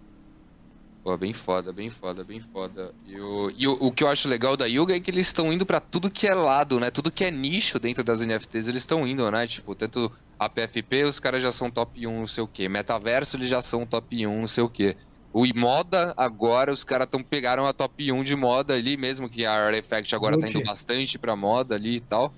Pô, 1.04 1.16
bem 1.18 1.32
foda, 1.32 1.72
bem 1.72 1.90
foda, 1.90 2.24
bem 2.24 2.40
foda. 2.40 2.94
E, 3.04 3.18
o, 3.20 3.50
e 3.50 3.66
o, 3.66 3.72
o 3.72 3.92
que 3.92 4.04
eu 4.04 4.08
acho 4.08 4.28
legal 4.28 4.56
da 4.56 4.66
Yuga 4.66 4.94
é 4.94 5.00
que 5.00 5.10
eles 5.10 5.26
estão 5.26 5.52
indo 5.52 5.66
pra 5.66 5.80
tudo 5.80 6.08
que 6.10 6.28
é 6.28 6.34
lado, 6.34 6.78
né? 6.78 6.92
Tudo 6.92 7.10
que 7.10 7.24
é 7.24 7.30
nicho 7.30 7.80
dentro 7.80 8.04
das 8.04 8.20
NFTs, 8.20 8.68
eles 8.68 8.82
estão 8.82 9.04
indo, 9.06 9.28
né? 9.28 9.44
Tipo, 9.48 9.74
tanto 9.74 10.12
a 10.38 10.48
PFP, 10.48 11.02
os 11.04 11.18
caras 11.18 11.42
já 11.42 11.50
são 11.50 11.72
top 11.72 12.06
1, 12.06 12.18
não 12.20 12.26
sei 12.26 12.44
o 12.44 12.48
quê. 12.48 12.68
Metaverso, 12.68 13.36
eles 13.36 13.48
já 13.48 13.60
são 13.60 13.84
top 13.84 14.24
1, 14.26 14.40
não 14.40 14.46
sei 14.46 14.62
o 14.62 14.70
quê. 14.70 14.96
O 15.32 15.46
e 15.46 15.52
moda, 15.54 16.12
agora, 16.16 16.70
os 16.70 16.84
caras 16.84 17.08
tão, 17.10 17.22
pegaram 17.22 17.66
a 17.66 17.72
top 17.72 18.12
1 18.12 18.22
de 18.22 18.36
moda 18.36 18.74
ali, 18.74 18.96
mesmo 18.98 19.28
que 19.30 19.46
a 19.46 19.52
Artifact 19.52 20.14
agora 20.14 20.36
tá 20.38 20.46
Gucci. 20.46 20.58
indo 20.58 20.66
bastante 20.66 21.18
pra 21.18 21.34
moda 21.34 21.74
ali 21.74 21.96
e 21.96 22.00
tal. 22.00 22.32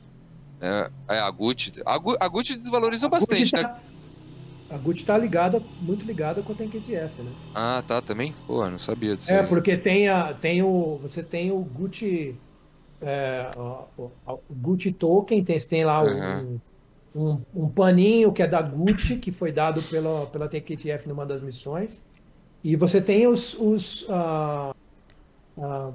É, 0.60 0.90
é, 1.08 1.18
a 1.18 1.28
Gucci. 1.30 1.72
A, 1.84 1.98
Gu- 1.98 2.16
a 2.20 2.28
Gucci 2.28 2.54
desvalorizou 2.56 3.08
A 3.08 3.18
Gucci 3.18 3.26
bastante, 3.28 3.54
né? 3.54 3.62
tá- 3.64 3.80
A 4.70 4.78
Gucci 4.78 5.04
tá 5.04 5.18
ligada, 5.18 5.60
muito 5.82 6.06
ligada 6.06 6.40
com 6.42 6.52
o 6.52 6.56
TankATF, 6.56 7.20
né? 7.22 7.32
Ah, 7.54 7.82
tá, 7.86 8.00
também? 8.00 8.32
Pô, 8.46 8.64
não 8.70 8.78
sabia 8.78 9.16
disso. 9.16 9.32
É, 9.32 9.40
aí. 9.40 9.46
porque 9.48 9.76
tem, 9.76 10.08
a, 10.08 10.32
tem 10.32 10.62
o. 10.62 10.98
Você 11.02 11.22
tem 11.22 11.50
o 11.50 11.58
Gucci. 11.58 12.36
é, 13.02 13.50
o, 13.56 13.84
o- 14.26 14.40
Gucci 14.50 14.92
Token, 14.92 15.42
tem, 15.44 15.58
você 15.58 15.68
tem 15.68 15.84
lá 15.84 16.02
Uhum. 16.02 16.58
um, 17.14 17.40
um 17.54 17.68
paninho 17.68 18.32
que 18.32 18.42
é 18.42 18.46
da 18.46 18.62
Gucci, 18.62 19.16
que 19.16 19.30
foi 19.32 19.50
dado 19.52 19.82
pela, 19.82 20.26
pela 20.26 20.48
TKTF 20.48 21.08
numa 21.08 21.26
das 21.26 21.42
missões. 21.42 22.02
E 22.64 22.74
você 22.76 23.00
tem 23.00 23.26
os, 23.26 23.54
os 23.60 24.06
ah, 24.08 24.74
ah, 25.60 25.90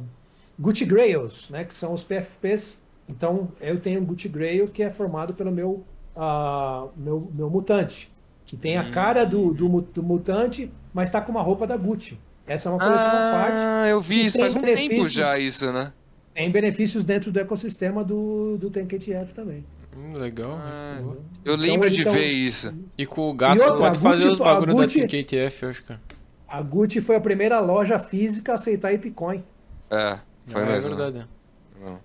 Gucci 0.60 0.86
Grails, 0.86 1.50
né, 1.50 1.64
que 1.64 1.74
são 1.74 1.94
os 1.94 2.04
PFPs. 2.04 2.80
Então, 3.10 3.50
eu 3.60 3.80
tenho 3.80 4.00
um 4.02 4.06
Gucci 4.06 4.30
Grail 4.30 4.68
que 4.68 4.84
é 4.84 4.90
formado 4.92 5.34
pelo 5.34 5.52
meu, 5.52 5.84
ah, 6.16 6.86
meu, 6.96 7.28
meu 7.34 7.50
mutante, 7.50 8.12
que 8.46 8.56
tem 8.56 8.78
a 8.78 8.92
cara 8.92 9.26
do, 9.26 9.54
do, 9.54 9.82
do 9.82 10.04
mutante, 10.04 10.72
mas 10.94 11.10
está 11.10 11.20
com 11.20 11.32
uma 11.32 11.42
roupa 11.42 11.66
da 11.66 11.76
Gucci. 11.76 12.20
Essa 12.46 12.70
é 12.70 12.72
uma 12.72 12.80
coleção 12.80 13.08
à 13.08 13.32
parte. 13.32 13.52
Ah, 13.56 13.88
eu 13.90 14.00
vi 14.02 14.26
isso 14.26 14.40
faz 14.40 14.56
um 14.56 14.62
tempo 14.62 15.08
já, 15.10 15.38
isso, 15.40 15.72
né? 15.72 15.92
tem 16.34 16.50
benefícios 16.50 17.04
dentro 17.04 17.32
do 17.34 17.40
ecossistema 17.40 18.02
do, 18.04 18.58
do 18.58 18.70
TankATF 18.70 19.34
também. 19.34 19.66
Hum, 19.98 20.14
legal. 20.18 20.54
Ah. 20.58 21.02
Eu 21.44 21.56
lembro 21.58 21.88
Então, 21.88 21.96
de 21.96 22.02
então- 22.02 22.14
ver 22.14 22.32
isso. 22.32 22.74
E 22.98 23.06
com 23.06 23.30
o 23.30 23.34
gato 23.34 23.58
E 23.58 23.62
outra, 23.62 23.78
pode 23.78 23.98
fazer 24.00 24.16
Gucci- 24.30 24.32
os 24.32 24.38
bagulho 24.38 24.72
a 24.72 24.76
da 24.76 24.84
Gucci- 24.84 25.02
TKTF, 25.02 25.64
eu 25.64 25.70
acho, 25.70 25.84
cara. 25.84 26.00
A 26.50 26.62
Gucci 26.62 27.02
foi 27.02 27.16
a 27.16 27.22
primeira 27.22 27.60
loja 27.60 28.00
física 28.00 28.52
a 28.54 28.56
aceitar 28.56 28.92
Ipcoin. 28.94 29.44
É, 29.90 30.20
foi 30.48 30.64
Ah, 30.64 30.66
mesmo. 30.66 30.94
É 30.94 30.96
verdade. 30.98 31.28
Não. 31.80 32.00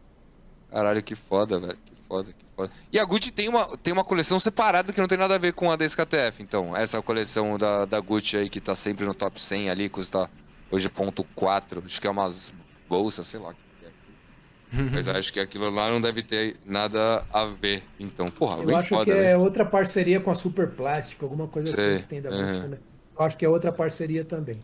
Caralho, 0.70 1.02
que 1.02 1.14
foda, 1.14 1.58
velho. 1.58 1.78
Que 1.84 1.94
foda, 1.96 2.32
que 2.32 2.44
foda. 2.54 2.70
E 2.92 2.98
a 2.98 3.04
Gucci 3.04 3.32
tem 3.32 3.48
uma, 3.48 3.76
tem 3.78 3.92
uma 3.92 4.04
coleção 4.04 4.38
separada 4.38 4.92
que 4.92 5.00
não 5.00 5.08
tem 5.08 5.16
nada 5.18 5.34
a 5.34 5.38
ver 5.38 5.52
com 5.54 5.70
a 5.70 5.76
da 5.76 5.84
SKTF, 5.84 6.42
então. 6.42 6.76
Essa 6.76 7.00
coleção 7.00 7.56
da, 7.56 7.84
da 7.84 8.00
Gucci 8.00 8.36
aí 8.36 8.50
que 8.50 8.60
tá 8.60 8.74
sempre 8.74 9.04
no 9.06 9.14
top 9.14 9.40
100 9.40 9.70
ali, 9.70 9.88
custa 9.88 10.28
hoje 10.70 10.88
ponto 10.88 11.24
4. 11.34 11.82
Acho 11.86 12.00
que 12.00 12.06
é 12.06 12.10
umas 12.10 12.52
bolsas, 12.88 13.26
sei 13.26 13.40
lá. 13.40 13.50
o 13.50 13.54
que 13.54 13.58
que 13.80 14.76
é. 14.76 14.82
Mas 14.92 15.08
acho 15.08 15.32
que 15.32 15.40
aquilo 15.40 15.70
lá 15.70 15.88
não 15.90 16.00
deve 16.00 16.22
ter 16.22 16.56
nada 16.66 17.24
a 17.32 17.44
ver. 17.46 17.82
Então, 17.98 18.26
porra, 18.26 18.58
Eu 18.58 18.66
bem 18.66 18.76
acho 18.76 18.88
foda, 18.88 19.04
que 19.06 19.10
é 19.12 19.14
velho. 19.22 19.40
outra 19.40 19.64
parceria 19.64 20.20
com 20.20 20.30
a 20.30 20.34
Super 20.34 20.68
Plástico, 20.70 21.24
alguma 21.24 21.46
coisa 21.48 21.74
Sei, 21.74 21.94
assim 21.94 22.02
que 22.02 22.08
tem 22.08 22.20
da. 22.20 22.30
Gucci, 22.30 22.68
né? 22.68 22.78
Eu 23.18 23.24
acho 23.24 23.36
que 23.36 23.44
é 23.44 23.48
outra 23.48 23.72
parceria 23.72 24.24
também. 24.24 24.60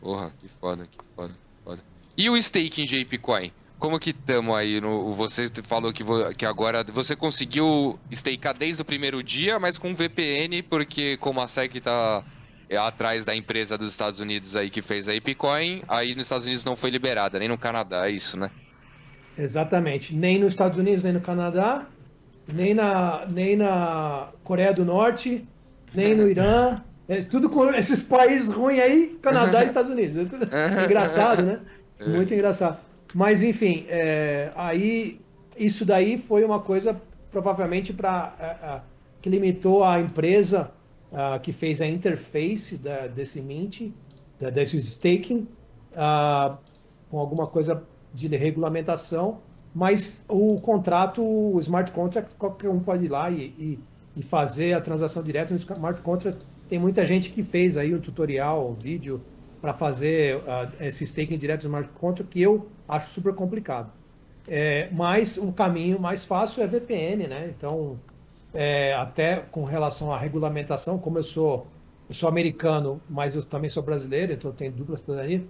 Porra, 0.00 0.32
que 0.38 0.48
foda, 0.48 0.86
que 0.86 0.98
foda, 1.14 1.34
que 1.34 1.62
foda. 1.64 1.82
E 2.16 2.30
o 2.30 2.36
staking 2.36 2.84
de 2.84 3.00
Apecoin? 3.00 3.52
Como 3.78 3.98
que 3.98 4.12
tamo 4.12 4.54
aí? 4.54 4.80
No, 4.80 5.12
você 5.14 5.48
falou 5.62 5.92
que, 5.92 6.02
vo- 6.02 6.34
que 6.34 6.44
agora 6.46 6.84
você 6.84 7.14
conseguiu 7.16 7.98
stakear 8.12 8.56
desde 8.56 8.82
o 8.82 8.84
primeiro 8.84 9.22
dia, 9.22 9.58
mas 9.58 9.78
com 9.78 9.94
VPN, 9.94 10.62
porque 10.62 11.16
como 11.18 11.40
a 11.40 11.46
SEC 11.46 11.80
tá 11.80 12.24
é, 12.68 12.76
atrás 12.76 13.24
da 13.24 13.34
empresa 13.36 13.78
dos 13.78 13.90
Estados 13.90 14.20
Unidos 14.20 14.56
aí 14.56 14.70
que 14.70 14.82
fez 14.82 15.08
a 15.08 15.14
Apecoin, 15.14 15.82
aí 15.88 16.14
nos 16.14 16.24
Estados 16.24 16.44
Unidos 16.46 16.64
não 16.64 16.76
foi 16.76 16.90
liberada, 16.90 17.38
nem 17.38 17.48
no 17.48 17.58
Canadá, 17.58 18.08
é 18.08 18.10
isso, 18.12 18.36
né? 18.38 18.50
Exatamente. 19.36 20.14
Nem 20.14 20.38
nos 20.38 20.48
Estados 20.50 20.78
Unidos, 20.78 21.02
nem 21.04 21.12
no 21.12 21.20
Canadá, 21.20 21.86
nem 22.46 22.74
na, 22.74 23.26
nem 23.26 23.56
na 23.56 24.32
Coreia 24.42 24.74
do 24.74 24.84
Norte, 24.84 25.48
nem 25.92 26.14
no 26.14 26.26
Irã. 26.28 26.84
É 27.08 27.22
tudo 27.22 27.48
com 27.48 27.70
esses 27.70 28.02
países 28.02 28.50
ruins 28.50 28.80
aí, 28.80 29.18
Canadá 29.22 29.62
e 29.62 29.66
Estados 29.66 29.90
Unidos. 29.90 30.16
É 30.16 30.24
tudo 30.26 30.44
engraçado, 30.84 31.42
né? 31.42 31.60
Muito 32.06 32.34
engraçado. 32.34 32.78
Mas, 33.14 33.42
enfim, 33.42 33.86
é, 33.88 34.52
aí 34.54 35.18
isso 35.56 35.84
daí 35.84 36.18
foi 36.18 36.44
uma 36.44 36.60
coisa 36.60 37.00
provavelmente 37.30 37.92
para 37.92 38.84
que 39.20 39.28
limitou 39.28 39.82
a 39.82 39.98
empresa 40.00 40.70
que 41.42 41.52
fez 41.52 41.80
a 41.80 41.86
interface 41.86 42.76
da, 42.76 43.06
desse 43.06 43.40
Mint, 43.40 43.90
da, 44.38 44.50
desse 44.50 44.76
staking, 44.76 45.48
com 47.10 47.18
alguma 47.18 47.46
coisa 47.46 47.82
de 48.12 48.28
regulamentação, 48.28 49.40
mas 49.74 50.22
o 50.28 50.60
contrato, 50.60 51.22
o 51.22 51.58
smart 51.60 51.90
contract, 51.92 52.34
qualquer 52.36 52.68
um 52.68 52.80
pode 52.80 53.04
ir 53.04 53.08
lá 53.08 53.30
e, 53.30 53.54
e, 53.58 53.78
e 54.16 54.22
fazer 54.22 54.72
a 54.74 54.80
transação 54.80 55.22
direta 55.22 55.52
no 55.52 55.56
smart 55.56 56.02
contract. 56.02 56.44
Tem 56.68 56.78
muita 56.78 57.06
gente 57.06 57.30
que 57.30 57.42
fez 57.42 57.76
aí 57.78 57.94
um 57.94 58.00
tutorial, 58.00 58.70
um 58.70 58.74
vídeo 58.74 59.28
para 59.60 59.74
fazer 59.74 60.38
uh, 60.38 60.76
esse 60.80 61.04
staking 61.04 61.38
direto 61.38 61.62
no 61.64 61.68
smart 61.70 61.90
contract, 61.98 62.30
que 62.32 62.40
eu 62.42 62.76
acho 62.86 63.10
super 63.12 63.34
complicado. 63.34 63.92
É, 64.46 64.90
mas 64.92 65.38
um 65.38 65.52
caminho 65.52 66.00
mais 66.00 66.24
fácil 66.24 66.62
é 66.62 66.66
VPN, 66.68 67.28
né? 67.28 67.50
Então, 67.50 68.02
é, 68.52 68.94
até 68.94 69.40
com 69.42 69.64
relação 69.64 70.12
à 70.12 70.18
regulamentação, 70.18 70.98
como 70.98 71.18
eu 71.18 71.22
sou, 71.22 71.74
eu 72.08 72.14
sou 72.14 72.28
americano, 72.28 73.02
mas 73.08 73.34
eu 73.36 73.44
também 73.44 73.70
sou 73.70 73.82
brasileiro, 73.82 74.32
então 74.32 74.50
eu 74.50 74.56
tenho 74.56 74.72
dupla 74.72 74.96
cidadania, 74.96 75.48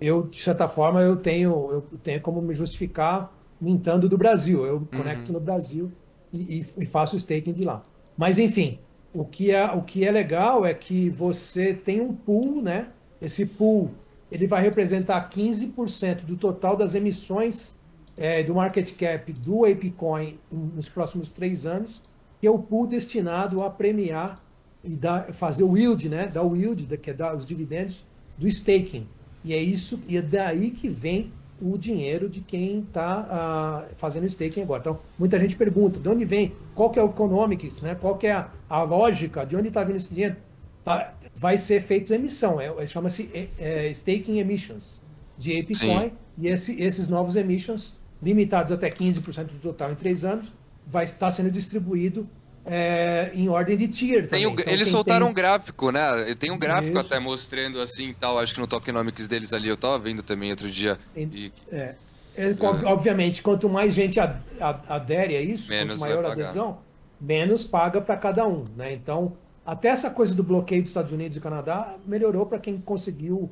eu, 0.00 0.28
de 0.28 0.38
certa 0.42 0.66
forma, 0.68 1.02
eu 1.02 1.16
tenho, 1.16 1.70
eu 1.72 1.82
tenho 1.98 2.20
como 2.22 2.40
me 2.42 2.54
justificar 2.54 3.38
mintando 3.60 4.08
do 4.08 4.16
Brasil. 4.18 4.64
Eu 4.64 4.86
conecto 4.86 5.32
no 5.32 5.40
Brasil 5.40 5.96
e, 6.32 6.60
e- 6.60 6.82
e 6.82 6.86
faço 6.86 7.14
o 7.16 7.18
staking 7.18 7.52
de 7.52 7.64
lá. 7.64 7.86
Mas, 8.16 8.38
enfim, 8.38 8.86
o 9.12 9.24
que, 9.24 9.50
é, 9.50 9.64
o 9.72 9.82
que 9.82 10.04
é 10.04 10.10
legal 10.10 10.64
é 10.64 10.72
que 10.72 11.10
você 11.10 11.74
tem 11.74 12.00
um 12.00 12.14
pool, 12.14 12.62
né? 12.62 12.88
Esse 13.20 13.44
pool, 13.44 13.90
ele 14.30 14.46
vai 14.46 14.62
representar 14.62 15.28
15% 15.30 16.24
do 16.24 16.36
total 16.36 16.76
das 16.76 16.94
emissões 16.94 17.78
é, 18.16 18.42
do 18.42 18.54
market 18.54 18.92
cap 18.96 19.32
do 19.32 19.64
ApeCoin 19.64 20.38
nos 20.50 20.88
próximos 20.88 21.28
três 21.28 21.66
anos, 21.66 22.00
que 22.40 22.46
é 22.46 22.50
o 22.50 22.58
pool 22.58 22.86
destinado 22.86 23.62
a 23.62 23.70
premiar 23.70 24.40
e 24.84 24.96
dar, 24.96 25.32
fazer 25.32 25.64
o 25.64 25.76
yield, 25.76 26.08
né? 26.08 26.28
Dar 26.28 26.42
o 26.42 26.56
yield, 26.56 26.86
que 26.98 27.10
é 27.10 27.14
dar 27.14 27.36
os 27.36 27.44
dividendos 27.44 28.04
do 28.38 28.46
staking. 28.46 29.06
E 29.44 29.54
é 29.54 29.58
isso, 29.58 30.00
e 30.06 30.16
é 30.16 30.22
daí 30.22 30.70
que 30.70 30.88
vem 30.88 31.32
o 31.60 31.76
dinheiro 31.78 32.28
de 32.28 32.40
quem 32.40 32.80
está 32.80 33.86
fazendo 33.96 34.26
staking 34.26 34.62
agora. 34.62 34.80
Então, 34.80 34.98
muita 35.18 35.38
gente 35.38 35.56
pergunta, 35.56 36.00
de 36.00 36.08
onde 36.08 36.24
vem? 36.24 36.54
Qual 36.74 36.90
que 36.90 36.98
é 36.98 37.02
o 37.02 37.06
economics, 37.08 37.80
né? 37.82 37.94
Qual 37.94 38.16
que 38.16 38.26
é 38.26 38.32
a, 38.32 38.50
a 38.68 38.82
lógica? 38.82 39.44
De 39.44 39.56
onde 39.56 39.68
está 39.68 39.84
vindo 39.84 39.96
esse 39.96 40.12
dinheiro? 40.12 40.36
Tá, 40.84 41.14
vai 41.34 41.58
ser 41.58 41.80
feito 41.82 42.12
emissão, 42.14 42.60
é, 42.60 42.66
é- 42.82 42.86
chama-se 42.86 43.30
é, 43.34 43.48
é, 43.58 43.90
staking 43.90 44.38
emissions 44.38 45.00
de 45.36 45.52
ApeCoin, 45.60 46.12
e 46.38 46.48
esse- 46.48 46.80
esses 46.80 47.06
novos 47.08 47.36
emissions, 47.36 47.94
limitados 48.22 48.72
até 48.72 48.90
15% 48.90 49.52
do 49.52 49.58
total 49.60 49.92
em 49.92 49.94
três 49.94 50.24
anos, 50.24 50.52
vai 50.86 51.04
estar 51.04 51.30
sendo 51.30 51.50
distribuído 51.50 52.28
é, 52.64 53.30
em 53.34 53.48
ordem 53.48 53.76
de 53.76 53.88
tier 53.88 54.26
Tem 54.28 54.46
o- 54.46 54.50
Então, 54.50 54.64
eles 54.72 54.86
quem 54.88 54.92
soltaram 54.92 55.26
tem- 55.26 55.30
um 55.30 55.34
gráfico, 55.34 55.90
né? 55.90 56.34
Tem 56.38 56.50
um 56.50 56.58
gráfico 56.58 56.98
Isso. 56.98 57.06
até 57.06 57.18
mostrando 57.18 57.80
assim 57.80 58.14
tal, 58.18 58.38
acho 58.38 58.54
que 58.54 58.60
no 58.60 58.66
tokenomics 58.66 59.26
deles 59.28 59.52
ali, 59.52 59.68
eu 59.68 59.76
tava 59.76 59.98
vendo 59.98 60.22
também 60.22 60.50
outro 60.50 60.68
dia. 60.70 60.98
E, 61.16 61.50
É, 61.72 61.94
é, 62.36 62.54
co- 62.54 62.66
Obviamente, 62.86 63.42
quanto 63.42 63.68
mais 63.68 63.94
gente 63.94 64.20
ad- 64.20 64.40
ad- 64.60 64.82
adere 64.88 65.36
a 65.36 65.40
isso, 65.42 65.68
Menos 65.70 65.98
quanto 65.98 66.08
maior 66.08 66.24
a 66.26 66.32
adesão, 66.32 66.78
menos 67.20 67.64
paga 67.64 68.00
para 68.00 68.16
cada 68.16 68.46
um. 68.46 68.66
Né? 68.76 68.92
Então, 68.92 69.32
até 69.64 69.88
essa 69.88 70.10
coisa 70.10 70.34
do 70.34 70.42
bloqueio 70.42 70.82
dos 70.82 70.90
Estados 70.90 71.12
Unidos 71.12 71.36
e 71.36 71.40
Canadá 71.40 71.96
melhorou 72.06 72.46
para 72.46 72.58
quem 72.58 72.78
conseguiu 72.78 73.50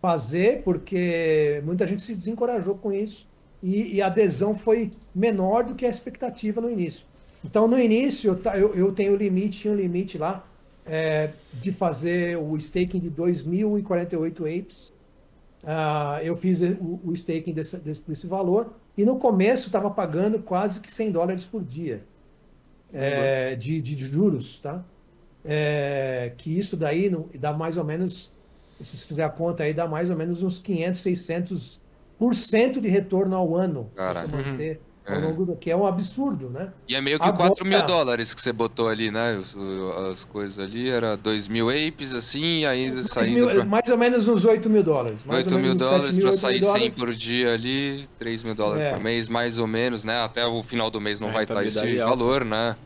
fazer, 0.00 0.62
porque 0.62 1.60
muita 1.64 1.86
gente 1.86 2.00
se 2.02 2.14
desencorajou 2.14 2.74
com 2.76 2.90
isso 2.92 3.26
e, 3.62 3.96
e 3.96 4.02
a 4.02 4.06
adesão 4.06 4.56
foi 4.56 4.90
menor 5.14 5.64
do 5.64 5.74
que 5.74 5.84
a 5.84 5.90
expectativa 5.90 6.60
no 6.60 6.70
início. 6.70 7.06
Então, 7.44 7.66
no 7.66 7.78
início, 7.78 8.28
eu, 8.32 8.36
ta- 8.40 8.56
eu, 8.58 8.74
eu 8.74 8.92
tenho 8.92 9.16
limite, 9.16 9.60
tinha 9.60 9.72
um 9.72 9.76
limite 9.76 10.18
lá 10.18 10.44
é, 10.86 11.30
de 11.54 11.72
fazer 11.72 12.36
o 12.38 12.56
staking 12.56 12.98
de 12.98 13.10
2.048 13.10 14.44
apes. 14.46 14.92
Ah, 15.64 16.20
eu 16.22 16.36
fiz 16.36 16.60
o, 16.62 17.00
o 17.04 17.12
staking 17.14 17.52
desse, 17.52 17.76
desse, 17.78 18.06
desse 18.06 18.26
valor 18.26 18.72
e 18.96 19.04
no 19.04 19.18
começo 19.18 19.66
estava 19.66 19.90
pagando 19.90 20.38
quase 20.38 20.80
que 20.80 20.92
100 20.92 21.12
dólares 21.12 21.44
por 21.44 21.62
dia 21.62 22.02
é, 22.92 23.54
de, 23.56 23.80
de 23.80 23.96
juros, 24.04 24.58
tá? 24.58 24.84
É, 25.44 26.32
que 26.36 26.58
isso 26.58 26.76
daí 26.76 27.08
não- 27.08 27.28
dá 27.38 27.52
mais 27.52 27.76
ou 27.76 27.84
menos, 27.84 28.30
se 28.80 28.96
você 28.96 29.06
fizer 29.06 29.24
a 29.24 29.28
conta 29.30 29.62
aí, 29.62 29.72
dá 29.72 29.86
mais 29.86 30.10
ou 30.10 30.16
menos 30.16 30.42
uns 30.42 30.58
500, 30.58 31.00
600 31.00 31.80
por 32.18 32.34
cento 32.34 32.80
de 32.80 32.88
retorno 32.88 33.34
ao 33.36 33.54
ano, 33.56 33.88
se 33.90 33.96
Caralho. 33.96 34.28
você 34.28 34.36
manter 34.36 34.80
ao 35.14 35.20
Uhum. 35.20 35.28
longo 35.28 35.44
do, 35.46 35.56
que 35.56 35.70
é 35.70 35.76
um 35.76 35.86
absurdo, 35.86 36.48
né? 36.50 36.68
e 36.88 36.94
é 36.94 37.00
meio 37.00 37.18
que 37.18 37.26
Agora- 37.26 37.48
4 37.50 37.64
mil 37.66 37.82
dólares 37.86 38.32
que 38.34 38.40
você 38.40 38.52
botou 38.52 38.88
ali, 38.88 39.10
né? 39.10 39.38
O- 39.56 40.10
As 40.10 40.24
coisas 40.24 40.58
ali, 40.58 40.88
era 40.88 41.16
2 41.16 41.48
mil 41.48 41.68
apes, 41.70 42.12
assim, 42.14 42.64
aí 42.64 42.90
Mais 42.90 43.06
saindo 43.10 43.34
mil- 43.46 43.50
pra... 43.50 43.64
mais 43.64 43.88
ou 43.88 43.98
menos 43.98 44.28
uns 44.28 44.44
8 44.44 44.68
mil 44.70 44.82
dólares. 44.82 45.22
Mais 45.24 45.44
8 45.44 45.54
ou 45.54 45.60
mil 45.60 45.74
dólares 45.74 46.06
7 46.06 46.14
pra 46.14 46.22
mil, 46.24 46.30
8 46.30 46.38
sair 46.40 46.52
mil 46.60 46.62
100 46.62 46.72
dólares. 46.72 46.94
por 46.94 47.12
dia 47.12 47.52
ali, 47.54 48.04
3 48.18 48.42
mil 48.42 48.54
dólares 48.54 48.82
É. 48.84 48.90
por 48.92 49.00
mês, 49.02 49.28
mais 49.28 49.58
ou 49.58 49.66
menos, 49.66 50.04
né? 50.04 50.22
Até 50.24 50.46
o 50.46 50.62
final 50.62 50.90
do 50.90 51.00
mês 51.00 51.20
não 51.20 51.28
É, 51.28 51.32
vai 51.32 51.42
estar 51.44 51.64
esse 51.64 51.76
rentabilidade 51.76 52.10
alta. 52.10 52.24
valor, 52.24 52.44
né? 52.44 52.76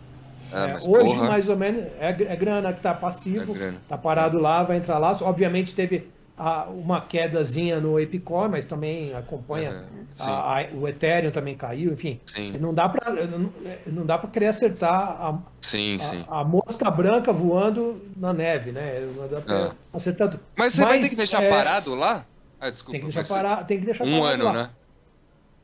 É, 0.52 0.56
É, 0.56 0.74
hoje, 0.76 0.88
porra, 0.88 1.24
mais 1.28 1.48
ou 1.48 1.56
menos, 1.56 1.82
é, 1.98 2.10
é 2.28 2.36
grana 2.36 2.72
que 2.72 2.78
está 2.78 2.94
passivo, 2.94 3.56
É 3.60 3.70
está 3.70 3.98
parado 3.98 4.38
lá, 4.38 4.62
vai 4.62 4.76
entrar 4.76 4.98
lá. 4.98 5.16
Obviamente 5.22 5.74
teve 5.74 6.06
uma 6.36 7.01
quedazinha 7.01 7.78
no 7.81 7.98
Epicore, 8.01 8.51
mas 8.51 8.65
também 8.66 9.15
acompanha. 9.15 9.85
Sim. 10.15 10.31
a- 10.31 10.61
a- 10.61 10.66
o 10.74 10.86
Ethereum 10.86 11.31
também 11.32 11.56
caiu, 11.56 11.93
enfim. 11.93 12.20
sim, 12.27 12.52
Não 12.61 12.73
dá 12.73 12.89
para 12.89 13.11
não, 13.27 13.52
não 13.86 14.06
dá 14.06 14.16
para 14.16 14.31
querer 14.31 14.47
acertar 14.47 14.93
a, 15.20 15.39
sim, 15.61 15.97
a- 15.97 15.98
sim. 15.98 16.24
a 16.28 16.44
mosca 16.44 16.89
branca 16.90 17.32
voando 17.32 18.01
na 18.16 18.32
neve, 18.32 18.70
né? 18.70 19.01
Não 19.16 19.28
dá 19.28 19.40
para 19.40 19.56
É. 19.56 19.70
acertar 19.93 20.31
tudo. 20.31 20.40
Mas 20.56 20.74
você 20.74 20.82
vai 20.85 20.94
ter 20.94 21.01
Mas, 21.01 21.11
que 21.11 21.16
deixar 21.16 21.43
é, 21.43 21.51
parado 21.51 21.94
lá? 21.97 22.24
Ah, 22.61 22.70
desculpa. 22.70 22.93
Tem 22.93 23.01
que 23.09 23.12
deixar 23.12 23.35
parar, 23.35 23.65
tem 23.65 23.78
que 23.81 23.86
deixar 23.86 24.05
Um 24.05 24.20
parado 24.20 24.35
ano, 24.35 24.44
lá. 24.44 24.52
né? 24.52 24.70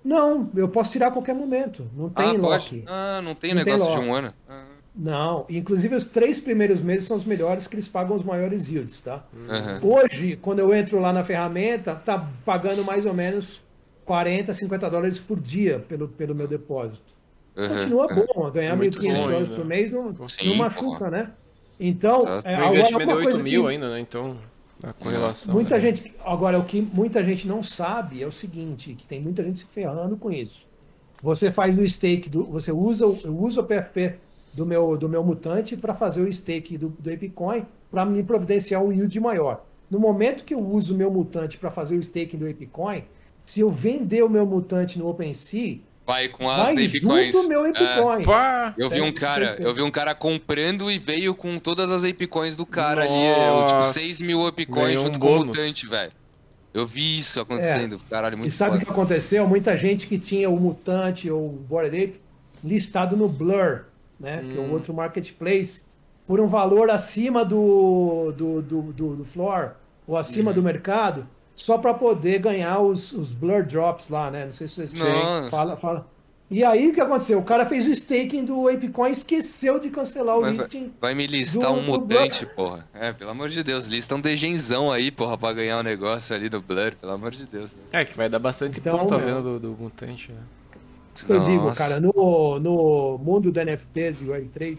Não, 0.05 0.51
eu 0.57 0.69
posso 0.69 0.93
tirar 0.93 1.09
a 1.09 1.11
qualquer 1.11 1.35
momento. 1.35 1.89
Não 1.95 2.09
tem 2.11 2.27
ah, 2.31 2.33
lock. 2.33 2.85
Ah, 2.89 3.21
não 3.23 3.35
tem 3.35 3.55
Não 3.55 3.63
tem 3.63 3.73
negócio 3.75 3.93
de 3.93 3.99
lock. 3.99 4.09
um 4.09 4.15
ano? 4.15 4.35
Ah, 4.49 4.65
Não, 4.95 5.47
inclusive 5.49 5.95
os 5.95 6.05
três 6.05 6.41
primeiros 6.41 6.83
meses 6.83 7.07
são 7.07 7.17
os 7.17 7.25
melhores 7.25 7.67
que 7.67 7.75
eles 7.77 7.87
pagam 7.89 8.17
os 8.17 8.25
maiores 8.25 8.69
yields, 8.69 9.01
tá? 9.01 9.25
aham. 9.49 9.79
Hoje, 9.83 10.37
quando 10.43 10.59
eu 10.59 10.75
entro 10.75 10.99
lá 10.99 11.13
na 11.13 11.25
ferramenta, 11.25 11.95
tá 11.95 12.29
pagando 12.45 12.85
mais 12.85 13.07
ou 13.07 13.15
menos 13.15 13.63
40, 14.05 14.53
50 14.53 14.91
dólares 14.91 15.21
por 15.21 15.39
dia 15.39 15.79
pelo, 15.89 16.09
pelo 16.09 16.35
meu 16.35 16.49
depósito. 16.49 17.15
aham, 17.57 17.69
Continua 17.79 18.07
aham. 18.07 18.27
bom, 18.35 18.51
ganhar 18.51 18.77
Muito 18.77 18.99
1.500 18.99 19.13
bom 19.15 19.29
dólares 19.29 19.49
por 19.49 19.65
mês 19.65 19.93
não, 19.93 20.29
Sim, 20.29 20.45
não 20.47 20.55
machuca, 20.57 21.09
né? 21.11 21.31
Então, 21.79 22.21
Exato. 22.23 22.49
é, 22.49 22.53
o 22.53 22.57
agora 22.59 22.75
investimento 22.75 23.03
é 23.03 23.15
uma 23.15 23.17
8 23.17 23.25
coisa 23.31 23.43
mil 23.43 23.63
que- 23.63 23.69
ainda, 23.69 23.91
né? 23.91 24.01
Então. 24.01 24.37
A 24.83 24.93
correlação. 24.95 25.55
Muita 25.55 25.75
né? 25.75 25.81
gente. 25.81 26.15
Agora, 26.25 26.59
o 26.59 26.65
que 26.65 26.81
muita 26.81 27.23
gente 27.23 27.47
não 27.47 27.63
sabe 27.63 28.23
é 28.23 28.27
o 28.27 28.33
seguinte: 28.33 28.95
que 28.95 29.07
tem 29.07 29.21
muita 29.21 29.43
gente 29.45 29.59
se 29.61 29.67
ferrando 29.67 30.17
com 30.17 30.33
isso. 30.33 30.67
Você 31.23 31.51
faz 31.51 31.79
o 31.79 31.87
stake 31.87 32.29
do. 32.31 32.45
Você 32.47 32.73
usa, 32.73 33.07
o- 33.07 33.19
eu 33.25 33.39
uso 33.39 33.61
o 33.61 33.65
PFP 33.65 34.15
do 34.53 34.67
meu, 34.67 34.97
do 34.97 35.09
meu 35.09 35.23
mutante 35.25 35.77
para 35.77 35.95
fazer 35.95 36.21
o 36.23 36.33
stake 36.33 36.77
do, 36.77 36.89
do 36.99 37.13
Apecoin 37.13 37.65
para 37.91 38.05
me 38.05 38.23
providenciar 38.23 38.83
um 38.83 38.93
yield 38.93 39.19
maior. 39.21 39.65
No 39.91 39.99
momento 39.99 40.45
que 40.45 40.55
eu 40.55 40.61
uso 40.61 40.95
o 40.95 40.97
meu 40.97 41.11
mutante 41.11 41.59
para 41.59 41.71
fazer 41.71 41.97
o 41.97 42.01
staking 42.01 42.39
do 42.39 42.49
Apecoin, 42.49 43.03
se 43.45 43.61
eu 43.61 43.71
vender 43.71 44.23
o 44.23 44.29
meu 44.29 44.47
mutante 44.47 44.99
no 44.99 45.09
OpenSea, 45.09 45.79
Vai 46.07 46.29
com 46.29 46.51
as 46.51 46.75
vai 46.75 46.87
Apecoins. 46.87 47.33
junto 47.33 47.47
o 47.47 47.49
meu 47.49 47.65
É. 47.67 47.71
Apecoin. 47.71 48.25
Pá! 48.25 48.75
Eu 48.77 48.89
vi 48.91 49.01
um 49.01 49.13
cara, 49.13 49.55
eu 49.61 49.73
vi 49.73 49.83
um 49.83 49.91
cara 49.91 50.13
comprando 50.15 50.91
e 50.91 50.99
veio 50.99 51.35
com 51.35 51.57
todas 51.59 51.91
as 51.93 52.05
Apecoins 52.05 52.57
do 52.57 52.67
cara 52.67 53.03
ali. 53.05 53.27
eu, 53.27 53.65
Tipo, 53.67 53.75
Nossa. 53.79 53.93
6 53.93 54.21
mil 54.21 54.45
Apecoins 54.47 55.01
junto 55.01 55.17
um 55.19 55.21
com 55.21 55.33
o 55.37 55.47
mutante, 55.47 55.87
velho. 55.87 56.11
Eu 56.73 56.87
vi 56.87 57.19
isso 57.19 57.41
acontecendo. 57.41 58.01
Caralho, 58.09 58.37
muito 58.39 58.49
E 58.49 58.53
sabe 58.53 58.77
o 58.77 58.81
que 58.81 58.89
aconteceu? 58.91 59.47
Muita 59.47 59.77
gente 59.77 60.07
que 60.07 60.19
tinha 60.19 60.49
o 60.49 60.57
Mutante 60.59 61.29
ou 61.31 61.47
o 61.47 61.53
Bored 61.69 61.97
Ape 61.97 62.21
listado 62.65 63.17
no 63.17 63.29
Blur, 63.29 63.87
né? 64.21 64.45
Que 64.53 64.57
é 64.59 64.61
o 64.61 64.71
outro 64.71 64.93
marketplace, 64.95 65.83
por 66.27 66.39
um 66.39 66.47
valor 66.47 66.91
acima 66.91 67.45
do, 67.45 68.33
do, 68.37 68.63
do, 68.63 68.83
do, 68.83 69.17
do 69.17 69.25
floor 69.25 69.73
ou 70.07 70.17
acima 70.17 70.53
do 70.53 70.63
mercado, 70.63 71.27
só 71.57 71.79
para 71.79 71.93
poder 71.95 72.39
ganhar 72.39 72.81
os, 72.81 73.13
os 73.13 73.33
Blur 73.33 73.65
Drops 73.65 74.09
lá, 74.09 74.31
né? 74.31 74.45
Não 74.45 74.53
sei 74.53 74.69
se 74.69 74.75
vocês 74.87 74.95
Nossa. 75.03 75.51
fala, 75.51 75.77
fala. 75.77 76.07
E 76.51 76.65
aí 76.65 76.89
o 76.89 76.93
que 76.93 77.01
aconteceu? 77.01 77.39
O 77.39 77.45
cara 77.45 77.65
fez 77.65 77.87
o 77.87 77.91
staking 77.91 78.45
do 78.45 78.69
Apecoin, 78.69 79.13
esqueceu 79.13 79.79
de 79.79 79.89
cancelar 79.89 80.37
o 80.37 80.41
Mas 80.41 80.57
listing. 80.57 80.93
Vai 81.01 81.15
me 81.15 81.25
listar 81.27 81.73
do- 81.73 81.79
um 81.79 81.83
mutante, 81.85 82.45
porra. 82.45 82.89
É, 82.93 83.13
pelo 83.13 83.31
amor 83.31 83.49
de 83.49 83.63
Deus, 83.63 83.87
lista 83.87 84.17
um 84.17 84.21
degenzão 84.21 84.91
aí, 84.91 85.13
porra, 85.13 85.39
pra 85.39 85.53
ganhar 85.53 85.79
o 85.79 85.83
negócio 85.85 86.35
ali 86.35 86.49
do 86.49 86.61
Blur, 86.61 86.93
pelo 87.01 87.13
amor 87.13 87.31
de 87.31 87.47
Deus. 87.47 87.77
Né? 87.77 87.83
É, 88.01 88.05
que 88.05 88.17
vai 88.17 88.29
dar 88.29 88.41
bastante 88.41 88.81
Então, 88.81 88.99
ponto 88.99 89.15
a 89.15 89.19
meu. 89.19 89.27
venda 89.29 89.43
do, 89.43 89.61
do 89.61 89.77
mutante, 89.81 90.33
né? 90.33 90.41
Isso 91.15 91.27
que 91.27 91.33
eu 91.33 91.41
digo, 91.41 91.65
Nossa. 91.65 91.77
cara, 91.79 92.01
no, 92.01 92.59
no 92.61 93.19
mundo 93.19 93.51
do 93.51 93.61
NFTs 93.65 94.21
e 94.23 94.25
Web3, 94.27 94.79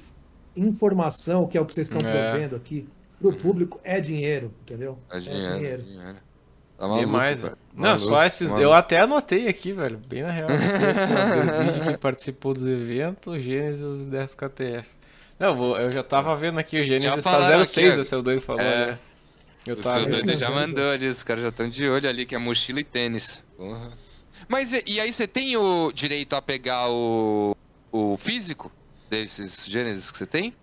informação, 0.55 1.47
que 1.47 1.57
é 1.57 1.61
o 1.61 1.65
que 1.65 1.73
vocês 1.73 1.89
estão 1.89 2.09
É. 2.09 2.31
provendo 2.31 2.55
aqui, 2.55 2.87
pro 3.19 3.33
público, 3.33 3.79
é 3.83 3.99
dinheiro, 3.99 4.51
entendeu? 4.61 4.97
É 5.11 5.19
dinheiro, 5.19 5.45
é 5.53 5.77
dinheiro. 5.77 6.15
Tá 6.77 6.87
maluco, 6.87 6.99
Demais, 7.05 7.39
velho. 7.41 7.57
Não, 7.75 7.83
Maluco, 7.83 8.07
só 8.07 8.23
esses. 8.25 8.47
maluco. 8.47 8.63
Eu 8.63 8.73
até 8.73 8.99
anotei 9.01 9.47
aqui, 9.47 9.71
velho. 9.71 9.99
Bem 10.07 10.23
na 10.23 10.31
real. 10.31 10.47
que 11.91 11.97
participou 11.99 12.53
dos 12.53 12.65
eventos, 12.65 13.41
Gênesis 13.43 13.81
do 13.81 14.05
10KTF. 14.09 14.85
Não, 15.39 15.49
eu 15.49 15.55
vou- 15.55 15.77
eu 15.77 15.91
já 15.91 16.03
tava 16.03 16.35
vendo 16.35 16.59
aqui, 16.59 16.79
o 16.81 16.83
Gênesis 16.83 17.23
tá 17.23 17.31
falaram 17.31 17.63
06, 17.65 17.91
aqui, 17.91 17.99
o 18.01 18.05
seu 18.05 18.21
doido 18.23 18.41
falou, 18.41 18.61
É. 18.61 18.87
né? 18.87 18.99
Eu 19.67 19.75
O 19.75 19.77
tava 19.77 19.99
seu 20.11 20.23
doido 20.23 20.37
já 20.37 20.49
mandou 20.49 20.89
ali, 20.89 21.07
os 21.07 21.21
caras 21.23 21.43
já 21.43 21.49
estão 21.49 21.69
de 21.69 21.87
olho 21.87 22.09
ali, 22.09 22.25
que 22.25 22.33
é 22.33 22.37
mochila 22.39 22.79
e 22.79 22.83
tênis. 22.83 23.43
Porra. 23.55 23.91
Mas 24.51 24.73
e, 24.73 24.83
e 24.85 24.99
aí 24.99 25.11
você 25.13 25.25
tem 25.25 25.55
o 25.55 25.93
direito 25.93 26.35
a 26.35 26.41
pegar 26.41 26.89
o, 26.91 27.55
o 27.89 28.17
físico 28.17 28.69
desses 29.09 29.65
Gênesis 29.65 30.11
que 30.11 30.17
você 30.17 30.25
tem? 30.25 30.53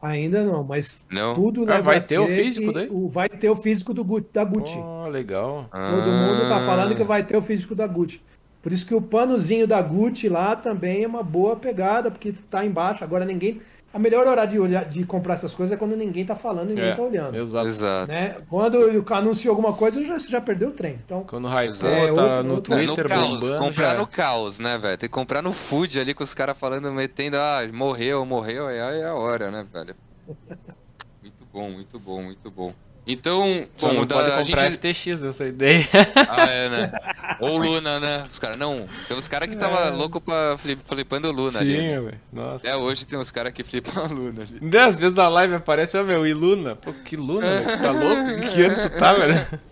Ainda 0.00 0.44
não, 0.44 0.62
mas 0.62 1.04
Não? 1.10 1.34
tudo 1.34 1.64
Ah, 1.68 1.80
vai 1.80 2.00
ter 2.00 2.20
o 2.20 2.28
físico 2.28 2.72
daí? 2.72 2.88
o- 2.88 3.08
vai 3.08 3.28
ter 3.28 3.50
o 3.50 3.56
físico 3.56 3.92
do, 3.92 4.04
da 4.32 4.44
Gucci. 4.44 4.78
Oh, 4.78 5.08
legal. 5.08 5.68
Todo 5.72 6.06
mundo 6.12 6.48
tá 6.48 6.60
falando 6.64 6.94
que 6.94 7.02
Ah. 7.02 7.06
vai 7.06 7.24
ter 7.24 7.36
o 7.36 7.42
físico 7.42 7.74
da 7.74 7.88
Gucci. 7.88 8.20
Por 8.62 8.72
isso 8.72 8.86
que 8.86 8.94
o 8.94 9.02
panozinho 9.02 9.66
da 9.66 9.82
Gucci 9.82 10.28
lá 10.28 10.54
também 10.54 11.02
é 11.02 11.06
uma 11.08 11.24
boa 11.24 11.56
pegada, 11.56 12.12
porque 12.12 12.32
tá 12.48 12.64
embaixo. 12.64 13.02
Agora 13.02 13.24
ninguém. 13.24 13.60
A 13.92 13.98
melhor 13.98 14.26
hora 14.26 14.44
de, 14.44 14.58
olhar, 14.58 14.84
de 14.84 15.02
comprar 15.04 15.34
essas 15.34 15.54
coisas 15.54 15.74
é 15.74 15.78
quando 15.78 15.96
ninguém 15.96 16.24
tá 16.24 16.36
falando 16.36 16.70
e 16.70 16.74
ninguém 16.74 16.90
É, 16.90 16.94
tá 16.94 17.02
olhando. 17.02 17.36
Exato. 17.36 18.10
Né? 18.12 18.36
Quando 18.48 19.04
anunciou 19.14 19.52
alguma 19.52 19.72
coisa, 19.72 20.04
já, 20.04 20.18
você 20.18 20.28
já 20.28 20.40
perdeu 20.42 20.68
o 20.68 20.72
trem. 20.72 20.98
Então, 21.04 21.24
Quando 21.24 21.46
o 21.46 21.48
hypou, 21.48 21.88
É, 21.88 22.12
tá 22.12 22.22
outro- 22.22 22.42
no 22.44 22.54
outro- 22.54 22.74
É, 22.74 22.84
Twitter 22.86 23.04
no 23.04 23.08
caos, 23.10 23.40
bombando. 23.40 23.58
comprar 23.64 23.96
no 23.96 24.06
caos, 24.06 24.58
né, 24.58 24.76
velho? 24.76 24.98
Tem 24.98 25.08
que 25.08 25.14
comprar 25.14 25.40
no 25.42 25.52
food 25.54 25.98
ali 25.98 26.12
com 26.12 26.22
os 26.22 26.34
caras 26.34 26.56
falando, 26.58 26.92
metendo, 26.92 27.38
ah, 27.38 27.60
morreu, 27.72 28.24
morreu, 28.26 28.66
aí 28.66 28.76
é 28.78 29.06
a 29.06 29.14
hora, 29.14 29.50
né, 29.50 29.64
velho? 29.72 29.94
Muito 31.22 31.44
bom, 31.52 31.70
muito 31.70 31.98
bom, 31.98 32.22
muito 32.22 32.50
bom. 32.50 32.72
Então, 33.10 33.66
Só 33.74 33.88
bom, 33.88 33.94
não 33.94 34.06
da- 34.06 34.16
pode 34.16 34.30
a 34.30 34.36
comprar 34.44 34.68
gente... 34.68 34.94
FTX 34.94 35.22
nessa 35.22 35.46
ideia. 35.46 35.88
Ah, 36.28 36.42
é, 36.44 36.68
né? 36.68 36.92
Ou 37.40 37.56
Luna, 37.56 37.98
né? 37.98 38.26
Os 38.30 38.38
caras, 38.38 38.58
não, 38.58 38.86
tem 39.08 39.16
uns 39.16 39.26
caras 39.26 39.48
que 39.48 39.56
tava 39.56 39.86
É. 39.86 39.90
louco 39.90 40.20
pra 40.20 40.56
flip, 40.58 40.82
flipando 40.84 41.30
Luna 41.32 41.58
ali. 41.58 41.76
né? 41.78 41.82
Sim, 41.96 42.04
velho. 42.04 42.20
Nossa. 42.30 42.68
Até 42.68 42.76
hoje 42.76 43.06
tem 43.06 43.18
uns 43.18 43.30
caras 43.30 43.52
que 43.54 43.62
flipam 43.62 43.98
a 44.02 44.06
Luna 44.08 44.42
ali. 44.42 44.76
Às 44.78 45.00
vezes 45.00 45.14
na 45.14 45.26
live 45.28 45.54
aparece, 45.54 45.96
ó, 45.96 46.04
meu, 46.04 46.26
e 46.26 46.34
Luna? 46.34 46.76
Pô, 46.76 46.92
que 46.92 47.16
Luna, 47.16 47.46
velho? 47.62 47.78
Tá 47.80 47.90
louco? 47.92 48.30
Em 48.30 48.40
que 48.40 48.62
ano 48.62 48.90
tu 48.90 48.98
tá, 48.98 49.12
velho? 49.14 49.46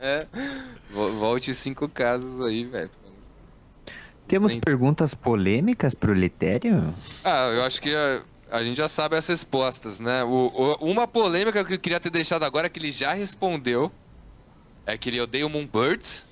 É. 0.00 0.26
Vo- 0.92 1.10
Volte 1.14 1.52
cinco 1.52 1.88
casos 1.88 2.40
aí, 2.40 2.64
velho. 2.64 2.88
Temos 4.28 4.52
Sim. 4.52 4.60
perguntas 4.60 5.12
polêmicas 5.14 5.94
pro 5.94 6.12
Litério? 6.12 6.94
Ah, 7.24 7.50
eu 7.54 7.62
acho 7.64 7.82
que 7.82 7.94
a, 7.94 8.20
a 8.50 8.62
gente 8.64 8.76
já 8.76 8.88
sabe 8.88 9.16
as 9.16 9.26
respostas, 9.26 10.00
né? 10.00 10.24
O, 10.24 10.50
o- 10.54 10.90
uma 10.90 11.06
polêmica 11.06 11.64
que 11.64 11.74
eu 11.74 11.78
queria 11.78 12.00
ter 12.00 12.10
deixado 12.10 12.44
agora, 12.44 12.68
que 12.68 12.78
ele 12.78 12.90
já 12.92 13.12
respondeu, 13.12 13.90
é 14.86 14.96
que 14.96 15.08
ele 15.10 15.20
odeia 15.20 15.46
o 15.46 15.50
Moonbirds. 15.50 16.26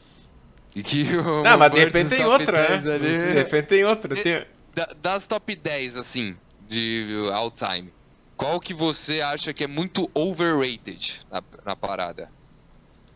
E 0.75 0.83
que 0.83 1.03
o 1.17 1.43
Não, 1.43 1.59
mas 1.59 1.73
de 1.73 1.79
repente 1.79 2.11
tem 2.11 2.25
outra, 2.27 2.69
10 2.69 2.85
né? 2.85 2.95
ali- 2.95 3.17
De 3.19 3.33
repente 3.33 3.67
tem 3.67 3.85
outra. 3.85 4.15
Tem... 4.23 4.47
Da- 4.75 4.93
das 5.01 5.27
top 5.27 5.55
10, 5.57 5.97
assim, 5.97 6.37
de 6.61 7.07
all 7.33 7.51
time, 7.51 7.91
qual 8.37 8.61
que 8.61 8.75
você 8.75 9.23
acha 9.23 9.55
que 9.55 9.65
é 9.65 9.67
muito 9.67 10.11
overrated 10.13 11.21
na, 11.31 11.43
na 11.65 11.75
parada? 11.77 12.31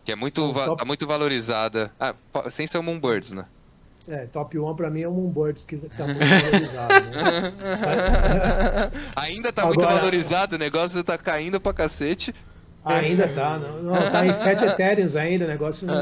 Que 0.04 0.12
é 0.12 0.16
muito, 0.16 0.40
top- 0.54 0.78
tá 0.78 0.84
muito 0.86 1.06
valorizada. 1.06 1.94
Ah, 2.00 2.14
sem 2.48 2.66
ser 2.66 2.78
o 2.78 2.82
Moonbirds, 2.82 3.32
né? 3.32 3.46
É, 4.10 4.26
top 4.26 4.58
1 4.58 4.74
pra 4.74 4.90
mim 4.90 5.02
é 5.02 5.08
o 5.08 5.12
Moonbirds, 5.12 5.64
que 5.64 5.76
tá 5.76 6.04
muito 6.06 6.18
valorizado. 6.18 7.10
Né? 7.10 7.52
Ainda 9.16 9.52
tá 9.52 9.66
muito 9.66 9.80
Agora- 9.82 9.98
valorizado, 9.98 10.56
o 10.56 10.58
negócio 10.58 11.02
tá 11.04 11.16
caindo 11.16 11.60
pra 11.60 11.72
cacete. 11.72 12.34
Ainda 12.84 13.28
tá, 13.28 13.58
não, 13.58 13.82
não, 13.82 14.10
tá 14.10 14.26
em 14.26 14.32
7 14.32 14.64
Ethereums 14.64 15.14
ainda, 15.14 15.44
o 15.44 15.48
negócio 15.48 15.86
não, 15.86 15.94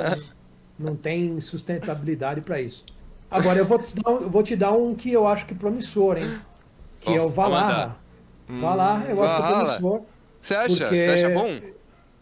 não 0.79 0.97
tem 0.97 1.41
sustentabilidade 1.41 2.41
para 2.41 2.61
isso. 2.61 2.85
Agora 3.31 3.59
eu 3.59 3.65
vou, 3.65 3.79
te 3.79 3.95
dar, 3.95 4.11
um- 4.11 4.29
vou 4.31 4.43
te 4.43 4.57
dar 4.57 4.73
um 4.73 4.95
que 4.95 5.13
eu 5.13 5.27
acho 5.27 5.45
que 5.45 5.55
promissor, 5.55 6.17
hein? 6.17 6.39
Que 7.01 7.11
Ó, 7.11 7.17
é 7.17 7.21
o 7.21 7.29
Valarra. 7.29 7.97
Valarra, 8.49 9.07
eu 9.11 9.23
acho 9.23 9.37
que 9.37 9.43
é 9.43 9.55
promissor. 9.55 10.03
Você 10.41 10.55
acha? 10.55 10.89
Você 10.89 11.11
acha 11.11 11.31
bom? 11.31 11.61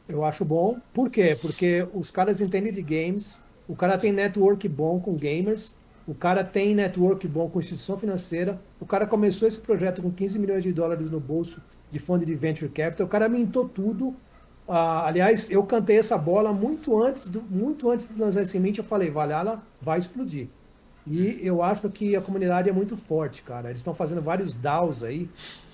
Eu 0.08 0.24
acho 0.24 0.44
bom. 0.44 0.78
Por 0.92 1.10
quê? 1.10 1.36
Porque 1.40 1.86
os 1.94 2.10
caras 2.10 2.40
entendem 2.40 2.72
de 2.72 2.82
games, 2.82 3.40
o 3.68 3.76
cara 3.76 3.96
tem 3.98 4.10
network 4.10 4.66
bom 4.68 4.98
com 4.98 5.14
gamers, 5.14 5.75
o 6.06 6.14
cara 6.14 6.44
tem 6.44 6.74
network 6.74 7.26
bom 7.26 7.48
com 7.50 7.58
instituição 7.58 7.98
financeira, 7.98 8.60
o 8.80 8.86
cara 8.86 9.06
começou 9.06 9.48
esse 9.48 9.58
projeto 9.58 10.00
com 10.00 10.10
15 10.10 10.38
milhões 10.38 10.62
de 10.62 10.72
dólares 10.72 11.10
no 11.10 11.18
bolso 11.18 11.60
de 11.90 11.98
fundo 11.98 12.24
de 12.24 12.34
venture 12.34 12.70
capital, 12.70 13.06
o 13.06 13.10
cara 13.10 13.28
mintou 13.28 13.68
tudo. 13.68 14.14
Ah, 14.68 15.06
aliás, 15.06 15.50
eu 15.50 15.62
cantei 15.64 15.98
essa 15.98 16.18
bola 16.18 16.52
muito 16.52 17.00
antes, 17.00 17.28
do, 17.28 17.42
muito 17.42 17.90
antes 17.90 18.08
de 18.08 18.20
lançar 18.20 18.42
esse 18.42 18.58
mint, 18.58 18.78
eu 18.78 18.84
falei, 18.84 19.10
Valhalla 19.10 19.62
vai 19.80 19.98
explodir. 19.98 20.48
E 21.06 21.38
eu 21.40 21.62
acho 21.62 21.88
que 21.88 22.16
a 22.16 22.20
comunidade 22.20 22.68
é 22.68 22.72
muito 22.72 22.96
forte, 22.96 23.42
cara. 23.42 23.68
Eles 23.68 23.78
estão 23.80 23.94
fazendo 23.94 24.20
vários 24.20 24.52
DAOs 24.52 25.04
aí, 25.04 25.28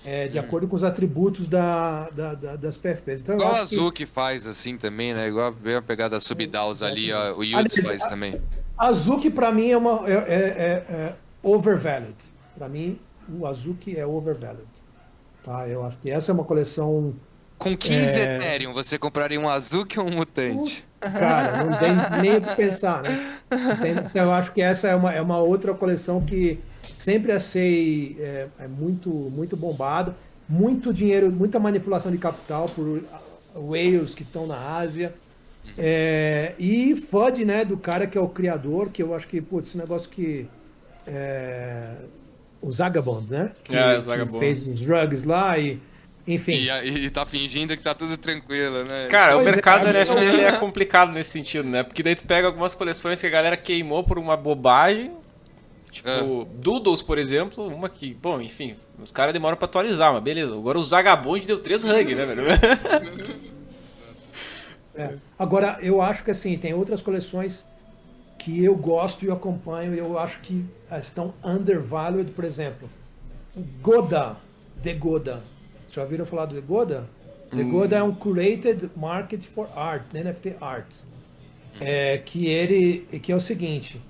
é, 0.05 0.27
de 0.27 0.37
acordo 0.37 0.67
com 0.67 0.75
os 0.75 0.83
atributos 0.83 1.47
da, 1.47 2.07
da- 2.11 2.35
da- 2.35 2.55
das 2.55 2.77
PFPs. 2.77 3.21
Então, 3.21 3.35
Igual 3.35 3.49
a 3.55 3.61
acho 3.61 3.69
que- 3.69 3.75
Azul 3.75 3.91
que 3.91 4.05
faz 4.05 4.45
assim 4.45 4.77
também, 4.77 5.11
né? 5.13 5.27
Igual 5.27 5.55
a 5.77 5.81
pegada 5.81 6.19
Subdaus 6.19 6.83
ali, 6.83 7.11
ó, 7.11 7.33
o 7.35 7.43
Yuts 7.43 7.57
Aliás, 7.77 7.87
faz 7.87 8.01
a- 8.03 8.09
também. 8.09 8.39
Azuki 8.77 9.31
para 9.31 9.51
mim 9.51 9.69
é 9.71 9.77
uma 9.77 10.07
é, 10.07 10.13
é- 10.13 10.15
é- 10.17 10.93
é 10.93 11.15
overvalued. 11.41 12.15
Para 12.55 12.69
mim 12.69 12.99
o 13.39 13.47
Azuki 13.47 13.97
é 13.97 14.05
overvalued. 14.05 14.67
Tá, 15.43 15.67
eu 15.67 15.83
acho 15.85 15.97
que 15.97 16.11
essa 16.11 16.31
é 16.31 16.33
uma 16.33 16.43
coleção, 16.43 17.13
Com 17.57 17.77
15 17.77 18.19
É. 18.19 18.37
Ethereum, 18.37 18.73
você 18.73 18.97
compraria 18.97 19.39
um 19.39 19.47
Azuki 19.49 19.99
ou 19.99 20.07
um 20.07 20.11
Mutante? 20.11 20.85
cara, 20.99 21.63
não 21.65 21.77
tem 21.77 21.91
nem 22.21 22.37
o 22.37 22.41
que 22.41 22.55
pensar, 22.55 23.03
né? 23.03 23.09
Então, 24.09 24.25
eu 24.25 24.31
acho 24.33 24.51
que 24.53 24.61
essa 24.61 24.87
é 24.87 24.95
uma, 24.95 25.13
é 25.13 25.21
uma 25.21 25.37
outra 25.39 25.73
coleção 25.73 26.21
que 26.21 26.59
sempre 26.97 27.31
achei 27.31 28.15
é, 28.19 28.47
é 28.59 28.67
muito 28.67 29.09
muito 29.09 29.55
bombada, 29.57 30.15
muito 30.47 30.93
dinheiro, 30.93 31.31
muita 31.31 31.59
manipulação 31.59 32.11
de 32.11 32.17
capital 32.17 32.65
por 32.67 33.01
ah, 33.13 33.19
whales 33.55 34.13
que 34.15 34.23
estão 34.23 34.45
na 34.47 34.77
Ásia. 34.77 35.13
É, 35.77 36.53
e 36.59 36.95
FUD, 36.95 37.45
né, 37.45 37.63
do 37.63 37.77
cara 37.77 38.05
que 38.05 38.17
é 38.17 38.21
o 38.21 38.27
criador, 38.27 38.89
que 38.89 39.01
eu 39.01 39.15
acho 39.15 39.27
que, 39.27 39.41
putz, 39.41 39.69
esse 39.69 39.77
negócio 39.77 40.09
que. 40.09 40.47
é, 41.07 41.95
o 42.61 42.71
Zagabond, 42.71 43.29
né? 43.29 43.51
Que, 43.63 43.75
É, 43.75 43.93
o 43.93 43.99
que 43.99 44.01
Zagabond. 44.05 44.39
fez 44.39 44.67
os 44.67 44.79
drugs 44.81 45.23
lá 45.23 45.57
e. 45.57 45.79
Enfim. 46.27 46.53
E, 46.53 47.05
e 47.05 47.09
tá 47.09 47.25
fingindo 47.25 47.75
que 47.75 47.83
tá 47.83 47.93
tudo 47.93 48.15
tranquilo, 48.17 48.83
né? 48.85 49.07
Cara, 49.07 49.33
o 49.35 49.39
Pois 49.39 49.47
é, 49.47 49.51
mercado 49.51 49.85
cara, 49.85 49.99
NFT 49.99 50.13
eu- 50.15 50.29
ele 50.33 50.41
é 50.41 50.51
complicado 50.53 51.11
nesse 51.11 51.31
sentido, 51.31 51.67
né? 51.67 51.83
Porque 51.83 52.01
daí 52.01 52.15
tu 52.15 52.23
pega 52.25 52.47
algumas 52.47 52.73
coleções 52.73 53.19
que 53.19 53.27
a 53.27 53.29
galera 53.29 53.57
queimou 53.57 54.03
por 54.03 54.17
uma 54.17 54.37
bobagem. 54.37 55.11
Tipo, 55.91 56.09
É. 56.09 56.45
Doodles, 56.55 57.01
por 57.01 57.17
exemplo, 57.17 57.67
uma 57.67 57.87
que, 57.89 58.13
bom, 58.15 58.41
enfim, 58.41 58.75
os 59.01 59.11
caras 59.11 59.31
demoram 59.33 59.55
pra 59.57 59.65
atualizar, 59.65 60.11
mas 60.13 60.23
beleza. 60.23 60.53
Agora 60.55 60.79
o 60.79 60.83
Zagabond 60.83 61.45
deu 61.45 61.59
3 61.59 61.83
hug, 61.83 62.15
né, 62.15 62.25
velho? 62.25 62.43
É. 64.95 65.15
Agora, 65.39 65.79
eu 65.81 66.01
acho 66.01 66.23
que 66.23 66.31
assim, 66.31 66.55
tem 66.57 66.73
outras 66.73 67.01
coleções 67.01 67.65
que 68.37 68.63
eu 68.63 68.75
gosto 68.75 69.23
e 69.25 69.27
eu 69.27 69.33
acompanho 69.33 69.95
e 69.95 69.97
eu 69.97 70.17
acho 70.19 70.39
que 70.41 70.63
estão 70.99 71.33
undervalued, 71.43 72.31
por 72.31 72.43
exemplo. 72.45 72.87
O 73.55 73.61
Goda, 73.81 74.37
The 74.83 74.93
Goda. 74.93 75.41
Já 75.93 76.01
ouviram 76.01 76.25
falar 76.25 76.47
do 76.47 76.55
The 76.55 76.61
Goda? 76.61 77.07
The 77.51 77.61
hum. 77.61 77.71
Goda 77.71 77.97
é 77.97 78.03
um 78.03 78.15
curated 78.15 78.89
market 78.95 79.43
for 79.43 79.69
art, 79.75 80.11
NFT 80.11 80.55
art. 80.59 80.95
É, 81.79 82.17
que 82.17 82.47
ele, 82.47 83.07
que 83.21 83.31
é 83.31 83.35
o 83.35 83.39
seguinte, 83.39 84.01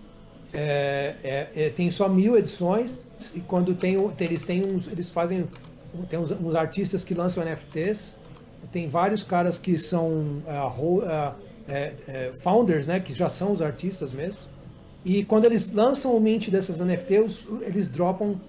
é, 0.53 1.15
é, 1.23 1.49
é, 1.55 1.69
tem 1.69 1.91
só 1.91 2.07
mil 2.07 2.37
edições 2.37 3.05
e 3.33 3.41
quando 3.41 3.73
tem, 3.73 3.97
eles 4.19 4.45
têm 4.45 4.65
uns, 4.65 4.87
eles 4.87 5.09
fazem, 5.09 5.47
tem 6.07 6.19
uns, 6.19 6.31
uns 6.31 6.55
artistas 6.55 7.03
que 7.03 7.13
lançam 7.13 7.43
NFTs, 7.43 8.17
tem 8.71 8.87
vários 8.87 9.21
caras 9.21 9.59
que 9.59 9.77
são 9.77 10.41
uh, 10.47 10.67
uh, 10.67 12.39
founders, 12.39 12.87
né, 12.87 12.99
que 12.99 13.13
já 13.13 13.29
são 13.29 13.51
os 13.51 13.61
artistas 13.61 14.13
mesmo. 14.13 14.39
E 15.03 15.25
quando 15.25 15.45
eles 15.45 15.71
lançam 15.73 16.15
o 16.15 16.19
mint 16.19 16.49
dessas 16.49 16.79
NFTs, 16.79 17.45
eles 17.61 17.87
dropam, 17.87 18.39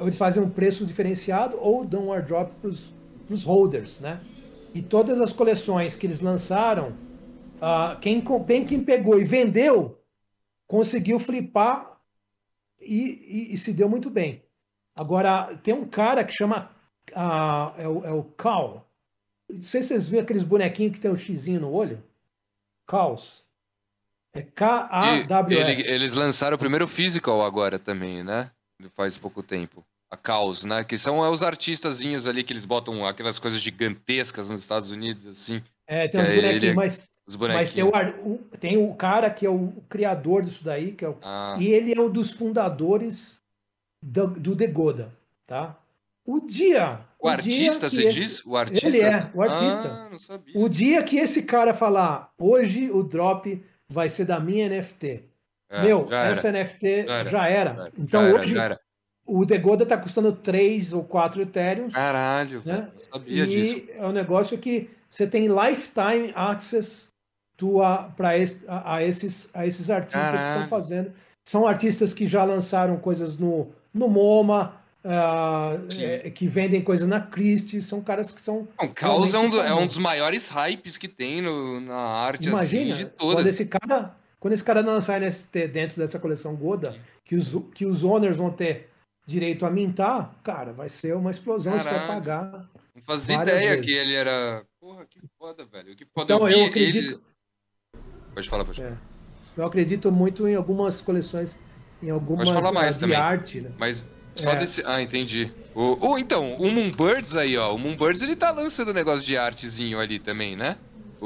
eles 0.00 0.16
fazem 0.16 0.42
um 0.42 0.48
preço 0.48 0.86
diferenciado 0.86 1.58
ou 1.60 1.84
dão 1.84 2.06
um 2.06 2.12
airdrop 2.12 2.50
para 2.60 2.68
os 2.68 3.44
holders, 3.44 4.00
né? 4.00 4.20
E 4.74 4.82
todas 4.82 5.20
as 5.20 5.32
coleções 5.32 5.94
que 5.94 6.06
eles 6.06 6.20
lançaram, 6.20 6.96
uh, 7.58 7.98
quem, 8.00 8.22
quem 8.66 8.82
pegou 8.82 9.20
e 9.20 9.24
vendeu 9.24 10.00
conseguiu 10.66 11.20
flipar 11.20 12.00
e, 12.80 13.50
e, 13.50 13.54
e, 13.54 13.58
se 13.58 13.72
deu 13.72 13.88
muito 13.88 14.10
bem. 14.10 14.42
Agora, 14.94 15.56
tem 15.62 15.72
um 15.72 15.86
cara 15.86 16.24
que 16.24 16.32
chama. 16.32 16.70
Uh, 17.10 17.80
é, 17.80 17.88
o, 17.88 18.04
é 18.04 18.12
o 18.12 18.24
Cal. 18.24 18.90
Não 19.48 19.64
sei 19.64 19.82
se 19.82 19.88
vocês 19.88 20.08
viram 20.08 20.24
aqueles 20.24 20.42
bonequinhos 20.42 20.94
que 20.94 21.00
tem 21.00 21.10
um 21.10 21.16
xizinho 21.16 21.60
no 21.60 21.70
olho. 21.70 22.02
Caos. 22.86 23.44
É 24.32 24.42
K-A-W-S. 24.42 25.86
Eles 25.86 26.14
lançaram 26.14 26.56
o 26.56 26.58
primeiro 26.58 26.88
physical 26.88 27.44
agora 27.44 27.78
também, 27.78 28.24
né? 28.24 28.50
Faz 28.90 29.18
pouco 29.18 29.42
tempo. 29.42 29.84
A 30.10 30.16
Caos, 30.16 30.64
né? 30.64 30.84
Que 30.84 30.96
são 30.96 31.18
os 31.20 31.42
artistazinhos 31.42 32.28
ali 32.28 32.44
que 32.44 32.52
eles 32.52 32.64
botam 32.64 33.04
aquelas 33.06 33.38
coisas 33.38 33.60
gigantescas 33.60 34.50
nos 34.50 34.60
Estados 34.60 34.90
Unidos, 34.90 35.26
assim. 35.26 35.62
É, 35.86 36.08
tem 36.08 36.20
uns 36.20 36.28
bonequinhos, 36.28 36.62
ele... 36.62 36.74
mas 36.74 37.14
Mas 37.38 37.72
tem 37.72 37.84
o, 37.84 37.90
o, 38.24 38.38
tem 38.58 38.76
o 38.76 38.94
cara 38.94 39.30
que 39.30 39.46
é 39.46 39.50
o, 39.50 39.72
criador 39.88 40.42
disso 40.42 40.62
daí, 40.62 40.92
que 40.92 41.04
é 41.04 41.08
o, 41.08 41.16
ah. 41.22 41.56
e 41.58 41.68
ele 41.68 41.96
é 41.96 42.00
um 42.00 42.10
dos 42.10 42.32
fundadores 42.32 43.40
do, 44.02 44.26
do 44.28 44.56
The 44.56 44.66
Goda, 44.66 45.12
tá? 45.46 45.78
O 46.24 46.40
dia. 46.40 47.00
O, 47.18 47.26
o 47.26 47.30
artista, 47.30 47.88
você 47.88 48.04
esse, 48.04 48.20
diz? 48.20 48.46
O 48.46 48.56
artista? 48.56 48.86
Ele 48.88 49.00
é, 49.00 49.30
o 49.34 49.42
artista. 49.42 49.88
Ah, 49.88 50.08
não 50.10 50.18
sabia. 50.18 50.58
O 50.58 50.68
dia 50.68 51.02
que 51.02 51.16
esse 51.16 51.42
cara 51.42 51.74
falar, 51.74 52.32
hoje 52.38 52.90
o 52.90 53.02
drop 53.02 53.62
vai 53.88 54.08
ser 54.08 54.24
da 54.24 54.40
minha 54.40 54.68
NFT. 54.68 55.24
É, 55.74 55.82
Meu, 55.82 56.06
essa 56.10 56.52
NFT 56.52 57.06
já 57.06 57.14
era. 57.14 57.30
Já 57.30 57.48
era. 57.48 57.92
Então 57.98 58.22
já 58.22 58.40
hoje 58.40 58.58
era, 58.58 58.80
o 59.26 59.44
The 59.44 59.58
Goda 59.58 59.86
tá 59.86 59.96
custando 59.96 60.32
3 60.32 60.92
ou 60.92 61.02
4 61.04 61.42
Ethereum. 61.42 61.90
Caralho, 61.90 62.62
né? 62.64 62.88
não 62.92 63.00
sabia 63.12 63.44
e 63.44 63.46
disso. 63.46 63.82
É 63.96 64.06
um 64.06 64.12
negócio 64.12 64.58
que 64.58 64.90
você 65.08 65.26
tem 65.26 65.48
lifetime 65.48 66.32
access 66.34 67.08
para 68.16 68.30
a, 68.68 68.96
a, 68.96 69.04
esses, 69.04 69.48
a 69.54 69.66
esses 69.66 69.88
artistas 69.88 70.22
Caralho. 70.22 70.38
que 70.38 70.64
estão 70.64 70.68
fazendo. 70.68 71.12
São 71.44 71.66
artistas 71.66 72.12
que 72.12 72.26
já 72.26 72.44
lançaram 72.44 72.96
coisas 72.96 73.36
no, 73.36 73.72
no 73.92 74.08
MoMA, 74.08 74.74
uh, 75.04 75.86
é, 75.98 76.30
que 76.30 76.46
vendem 76.46 76.82
coisas 76.82 77.06
na 77.06 77.20
Christie, 77.20 77.80
são 77.80 78.00
caras 78.02 78.30
que 78.30 78.40
são. 78.40 78.66
O 78.80 78.88
Caos 78.88 79.34
é 79.34 79.38
um, 79.38 79.48
do, 79.48 79.60
é 79.60 79.74
um, 79.74 79.86
dos 79.86 79.98
maiores 79.98 80.48
hypes 80.48 80.98
que 80.98 81.08
tem 81.08 81.42
no, 81.42 81.80
na 81.80 81.94
arte 81.94 82.48
assim, 82.48 82.48
Imagina, 82.48 82.92
assim, 82.94 83.04
de 83.04 83.10
todas. 83.10 83.34
Quando 83.36 83.46
esse 83.46 83.66
cara, 83.66 84.16
quando 84.44 84.52
esse 84.52 84.62
cara 84.62 84.82
lançar 84.82 85.18
NFT 85.18 85.68
dentro 85.68 85.96
dessa 85.96 86.18
coleção 86.18 86.54
Goda, 86.54 86.94
que 87.24 87.34
os, 87.34 87.56
que 87.74 87.86
os 87.86 88.04
owners 88.04 88.36
vão 88.36 88.50
ter 88.50 88.90
direito 89.24 89.64
a 89.64 89.70
mintar, 89.70 90.34
cara, 90.44 90.70
vai 90.70 90.90
ser 90.90 91.16
uma 91.16 91.30
explosão, 91.30 91.78
você 91.78 91.88
vai 91.88 92.06
pagar. 92.06 92.68
Não 92.94 93.00
fazia 93.00 93.40
ideia 93.40 93.70
vezes. 93.70 93.86
que 93.86 93.92
ele 93.92 94.12
era. 94.12 94.62
Porra, 94.78 95.06
que 95.06 95.18
foda, 95.38 95.64
velho. 95.64 95.96
Que 95.96 96.04
foda. 96.04 96.34
Então, 96.34 96.46
eu, 96.46 96.58
eu 96.58 96.66
acredito. 96.66 97.22
Ele 97.94 98.02
Pode 98.34 98.48
falar, 98.50 98.66
pode 98.66 98.82
falar. 98.82 98.92
É. 98.92 98.98
Eu 99.56 99.64
acredito 99.64 100.12
muito 100.12 100.46
em 100.46 100.54
algumas 100.54 101.00
coleções, 101.00 101.56
em 102.02 102.10
algumas 102.10 102.46
pode 102.46 102.60
falar 102.60 102.70
mais 102.70 102.96
de 102.96 103.00
também. 103.00 103.16
arte, 103.16 103.62
né? 103.62 103.72
Mas 103.78 104.04
só 104.34 104.52
é. 104.52 104.56
desse. 104.56 104.82
Ah, 104.84 105.00
entendi. 105.00 105.50
O, 105.74 106.06
o, 106.06 106.18
então, 106.18 106.52
o 106.56 106.70
Moonbirds 106.70 107.34
aí, 107.34 107.56
ó. 107.56 107.74
O 107.74 107.78
Moonbirds 107.78 108.22
ele 108.22 108.36
tá 108.36 108.50
lançando 108.50 108.90
um 108.90 108.94
negócio 108.94 109.24
de 109.24 109.38
artezinho 109.38 109.98
ali 109.98 110.18
também, 110.18 110.54
né? 110.54 110.76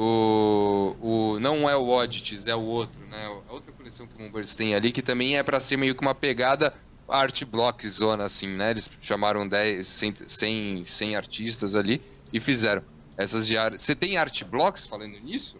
O, 0.00 0.94
o, 1.00 1.40
não 1.40 1.68
é 1.68 1.74
o 1.74 1.88
Oddities, 1.88 2.46
é 2.46 2.54
o 2.54 2.60
outro, 2.60 3.04
né? 3.10 3.26
A 3.48 3.52
outra 3.52 3.72
coleção 3.72 4.06
que 4.06 4.14
o 4.16 4.20
Moonbirds 4.20 4.54
tem 4.54 4.72
ali, 4.72 4.92
que 4.92 5.02
também 5.02 5.36
é 5.36 5.42
para 5.42 5.58
ser 5.58 5.76
meio 5.76 5.92
que 5.92 6.00
uma 6.00 6.14
pegada 6.14 6.72
art 7.08 7.44
block 7.44 7.88
zona, 7.88 8.22
assim, 8.22 8.46
né? 8.46 8.70
Eles 8.70 8.88
chamaram 9.00 9.48
10, 9.48 9.84
100, 9.84 10.14
100, 10.28 10.84
100 10.84 11.16
artistas 11.16 11.74
ali 11.74 12.00
e 12.32 12.38
fizeram 12.38 12.80
essas 13.16 13.44
de 13.44 13.56
arte. 13.56 13.82
Você 13.82 13.92
tem 13.92 14.16
art 14.16 14.44
blocks 14.44 14.86
falando 14.86 15.18
nisso? 15.18 15.56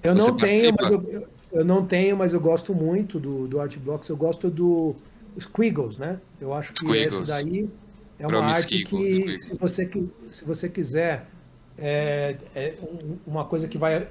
Eu 0.00 0.14
não 0.14 0.36
tenho, 0.36 0.72
mas 0.80 0.90
eu, 0.92 1.28
eu, 1.50 1.64
não 1.64 1.84
tenho, 1.84 2.16
mas 2.16 2.32
eu 2.32 2.38
gosto 2.38 2.72
muito 2.72 3.18
do, 3.18 3.48
do 3.48 3.58
Art 3.58 3.76
Blocks. 3.78 4.08
Eu 4.08 4.16
gosto 4.16 4.48
do 4.48 4.94
Squiggles, 5.36 5.98
né? 5.98 6.20
Eu 6.40 6.54
acho 6.54 6.72
que 6.72 6.78
Squiggles. 6.78 7.12
esse 7.12 7.26
daí 7.26 7.70
é 8.20 8.26
uma 8.28 8.44
arte 8.44 8.84
que, 8.84 9.36
se 9.36 9.54
você, 9.54 9.90
se 10.30 10.44
você 10.44 10.68
quiser, 10.68 11.26
é, 11.78 12.36
é 12.54 12.74
uma 13.26 13.44
coisa 13.44 13.68
que 13.68 13.78
vai 13.78 14.06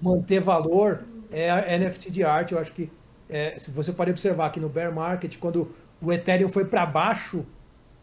manter 0.00 0.40
valor 0.40 1.04
é 1.30 1.50
a 1.50 1.78
NFT 1.78 2.10
de 2.10 2.24
arte. 2.24 2.52
Eu 2.52 2.58
acho 2.58 2.72
que 2.72 2.90
é, 3.28 3.58
se 3.58 3.70
você 3.70 3.92
pode 3.92 4.10
observar 4.10 4.46
aqui 4.46 4.60
no 4.60 4.68
bear 4.68 4.92
market, 4.92 5.38
quando 5.38 5.70
o 6.00 6.12
Ethereum 6.12 6.48
foi 6.48 6.64
para 6.64 6.84
baixo, 6.84 7.44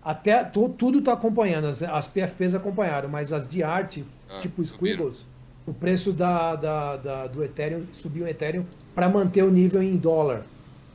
até 0.01 0.43
tudo 0.43 0.99
está 0.99 1.13
acompanhando, 1.13 1.67
as, 1.67 1.84
as, 1.84 2.07
PFPs 2.07 2.55
acompanharam, 2.55 3.09
mas 3.09 3.34
as 3.34 3.47
de 3.47 3.61
arte, 3.61 4.05
ah, 4.30 4.39
tipo 4.39 4.63
Squiggles, 4.63 5.26
o 5.67 5.73
preço 5.73 6.11
da, 6.11 6.55
da, 6.55 6.97
da, 6.97 7.27
do 7.27 7.43
Ethereum 7.43 7.84
subiu 7.93 8.26
o 8.26 8.27
Ethereum 8.27 8.65
para 8.95 9.07
manter 9.09 9.43
o 9.43 9.51
nível 9.51 9.84
em 9.84 9.95
dólar. 9.97 10.43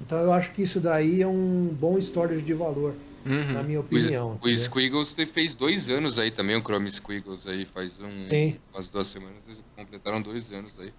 Então 0.00 0.18
eu 0.18 0.32
acho 0.32 0.50
que 0.52 0.62
isso 0.62 0.80
daí 0.80 1.22
é 1.22 1.26
um 1.26 1.68
bom 1.78 1.96
storage 1.98 2.42
de 2.42 2.54
valor, 2.54 2.94
uhum. 3.24 3.52
na 3.52 3.62
minha 3.62 3.80
opinião. 3.80 4.38
O, 4.42 4.46
o 4.46 4.54
Squiggles 4.54 5.16
fez 5.32 5.54
dois 5.54 5.88
anos 5.90 6.18
aí 6.18 6.30
também, 6.30 6.56
o 6.56 6.62
Chrome 6.62 6.90
Squiggles 6.90 7.46
aí 7.46 7.64
faz 7.64 8.00
um, 8.00 8.24
Sim. 8.24 8.56
umas 8.72 8.88
duas 8.88 9.06
semanas, 9.06 9.42
eles 9.46 9.62
completaram 9.76 10.20
dois 10.20 10.52
anos 10.52 10.78
aí. 10.78 10.92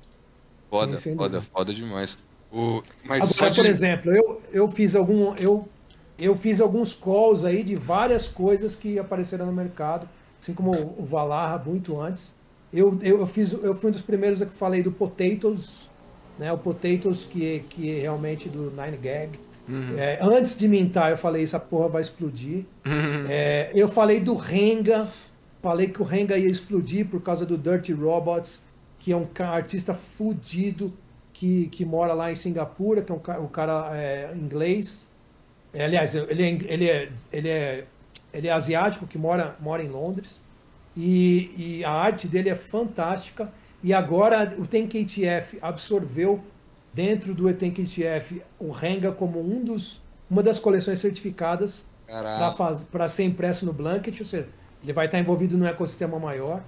Foda, 0.70 0.98
Sim, 0.98 1.16
foda, 1.16 1.42
foda 1.42 1.74
demais. 1.74 2.18
O, 2.52 2.82
mas 3.04 3.32
Agora, 3.36 3.52
de... 3.52 3.62
por 3.62 3.70
exemplo, 3.70 4.12
eu, 4.12 4.42
eu 4.52 4.68
fiz 4.68 4.96
algum. 4.96 5.36
Eu, 5.36 5.68
eu 6.18 6.36
fiz 6.36 6.62
alguns 6.62 6.94
calls 6.94 7.44
aí 7.44 7.64
de 7.64 7.76
várias 7.76 8.28
coisas 8.28 8.76
que 8.76 8.98
apareceram 8.98 9.46
no 9.46 9.52
mercado, 9.52 10.08
assim 10.42 10.54
como 10.54 10.72
o 10.98 11.06
Valarra 11.06 11.62
muito 11.66 12.00
antes. 12.00 12.34
Eu, 12.74 12.98
eu, 13.02 13.20
eu, 13.20 13.28
fiz, 13.28 13.52
eu 13.52 13.76
fui 13.76 13.90
um 13.90 13.92
dos 13.92 14.02
primeiros 14.02 14.40
que 14.40 14.54
falei 14.54 14.82
do 14.82 14.92
Potatoes, 14.92 15.90
né? 16.40 16.52
O 16.52 16.58
Potatoes 16.58 17.24
que, 17.24 17.60
que 17.70 17.98
é 17.98 18.02
realmente 18.02 18.50
do 18.50 18.72
Nine 18.72 18.98
Gag. 18.98 19.40
Uhum. 19.68 19.98
É, 19.98 20.20
antes 20.22 20.58
de 20.58 20.68
mintar, 20.68 21.12
eu 21.12 21.18
falei, 21.18 21.44
essa 21.44 21.60
porra 21.60 21.90
vai 21.90 22.02
explodir. 22.02 22.66
Uhum. 22.86 23.26
É, 23.28 23.72
eu 23.74 23.88
falei 23.88 24.20
do 24.20 24.36
Renga, 24.36 25.08
falei 25.62 25.88
que 25.88 26.02
o 26.02 26.06
Renga 26.06 26.38
ia 26.38 26.50
explodir 26.50 27.08
por 27.08 27.22
causa 27.22 27.46
do 27.46 27.58
Dirty 27.58 27.94
Robots, 27.94 28.62
que 29.00 29.12
é 29.12 29.18
um 29.18 29.28
artista 29.40 29.94
fudido 29.94 30.94
que, 31.34 31.68
que 31.68 31.84
mora 31.84 32.14
lá 32.14 32.32
em 32.32 32.36
Singapura, 32.36 33.02
que 33.02 33.12
é 33.12 33.16
um, 33.16 33.44
um 33.44 33.48
cara 33.48 33.90
é, 33.96 34.34
inglês. 34.36 35.12
É, 35.74 35.86
aliás, 35.86 36.16
ele 36.16 36.44
é, 36.44 36.48
ele, 36.72 36.90
é, 36.90 37.10
ele, 37.32 37.50
é, 37.50 37.86
ele 38.34 38.48
é 38.48 38.52
asiático, 38.52 39.06
que 39.06 39.18
mora, 39.18 39.56
mora 39.60 39.84
em 39.84 39.90
Londres. 39.90 40.42
E, 40.96 41.52
e 41.58 41.84
a 41.84 41.92
arte 41.92 42.28
dele 42.28 42.50
é 42.50 42.56
fantástica. 42.56 43.52
E 43.84 43.94
agora 43.94 44.56
o 44.58 44.66
TenKTF 44.66 45.60
absorveu 45.62 46.42
dentro 46.96 47.36
do 47.36 47.54
TenKTF 47.54 48.42
o 48.58 48.72
Renga 48.72 49.12
como 49.12 49.40
um 49.42 49.64
dos, 49.64 50.02
uma 50.30 50.42
das 50.42 50.58
coleções 50.58 51.00
certificadas 51.00 51.86
para 52.90 53.10
ser 53.10 53.26
impresso 53.26 53.66
no 53.66 53.74
Blanket, 53.74 54.18
ou 54.20 54.26
seja, 54.26 54.48
ele 54.82 54.94
vai 54.94 55.08
estar 55.08 55.20
envolvido 55.20 55.58
num 55.58 55.66
ecossistema 55.66 56.18
maior. 56.18 56.64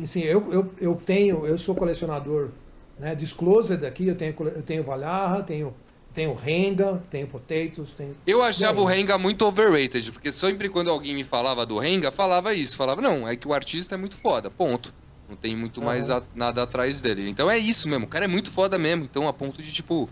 Assim, 0.00 0.20
eu, 0.20 0.52
eu, 0.52 0.74
eu 0.80 0.94
tenho, 0.94 1.44
eu 1.44 1.58
sou 1.58 1.74
colecionador 1.74 2.50
né, 2.98 3.14
disclosed 3.14 3.84
aqui, 3.84 4.06
eu 4.06 4.14
tenho, 4.14 4.34
eu 4.54 4.62
tenho 4.62 4.84
Valhalla, 4.84 5.42
tenho 5.42 5.74
tem 6.12 6.28
o 6.28 6.32
Renga, 6.32 7.02
tem 7.10 7.24
o 7.24 7.26
Potatoes, 7.26 7.92
tem. 7.92 8.14
Eu 8.24 8.40
achava 8.40 8.80
o 8.80 8.84
Renga 8.84 9.18
muito 9.18 9.44
overrated, 9.44 10.12
porque 10.12 10.30
sempre 10.30 10.68
quando 10.68 10.88
alguém 10.88 11.12
me 11.12 11.24
falava 11.24 11.66
do 11.66 11.76
Renga, 11.76 12.12
falava 12.12 12.54
isso. 12.54 12.76
Falava, 12.76 13.02
não, 13.02 13.26
é 13.26 13.34
que 13.34 13.48
o 13.48 13.52
artista 13.52 13.96
é 13.96 13.98
muito 13.98 14.16
foda, 14.16 14.48
ponto. 14.48 14.94
Não 15.28 15.36
tem 15.36 15.56
muito 15.56 15.78
uhum. 15.80 15.86
mais 15.86 16.10
a, 16.10 16.22
nada 16.34 16.62
atrás 16.62 17.00
dele. 17.00 17.28
Então 17.28 17.50
é 17.50 17.58
isso 17.58 17.88
mesmo, 17.88 18.04
o 18.04 18.08
cara 18.08 18.24
é 18.24 18.28
muito 18.28 18.50
foda 18.50 18.78
mesmo. 18.78 19.04
Então, 19.04 19.26
a 19.26 19.32
ponto 19.32 19.62
de, 19.62 19.72
tipo, 19.72 20.08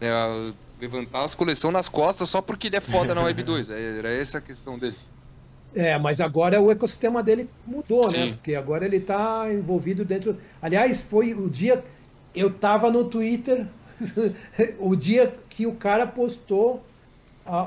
é, 0.00 0.10
levantar 0.80 1.24
as 1.24 1.34
coleções 1.34 1.72
nas 1.72 1.88
costas 1.88 2.28
só 2.28 2.42
porque 2.42 2.66
ele 2.66 2.76
é 2.76 2.80
foda 2.80 3.14
na 3.14 3.22
Web 3.22 3.42
2. 3.42 3.70
É, 3.76 3.98
era 3.98 4.10
essa 4.10 4.38
a 4.38 4.40
questão 4.40 4.78
dele. 4.78 4.96
É, 5.74 5.98
mas 5.98 6.20
agora 6.20 6.60
o 6.60 6.70
ecossistema 6.70 7.22
dele 7.22 7.50
mudou, 7.66 8.10
né? 8.10 8.26
Sim. 8.26 8.32
Porque 8.32 8.54
agora 8.54 8.86
ele 8.86 9.00
tá 9.00 9.46
envolvido 9.52 10.04
dentro. 10.04 10.36
Aliás, 10.60 11.02
foi 11.02 11.34
o 11.34 11.50
dia. 11.50 11.84
Eu 12.34 12.50
tava 12.50 12.90
no 12.90 13.04
Twitter, 13.04 13.66
o 14.78 14.96
dia 14.96 15.32
que 15.50 15.66
o 15.66 15.74
cara 15.74 16.06
postou. 16.06 16.84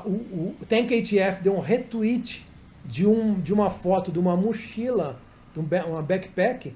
o, 0.04 0.10
o 0.10 0.56
Tank 0.68 0.92
ATF 0.92 1.42
deu 1.42 1.54
um 1.56 1.60
retweet 1.60 2.44
de, 2.84 3.06
um, 3.06 3.40
de 3.40 3.52
uma 3.52 3.70
foto 3.70 4.10
de 4.10 4.18
uma 4.18 4.36
mochila, 4.36 5.20
de 5.54 5.60
um, 5.60 5.68
uma 5.88 6.02
backpack, 6.02 6.74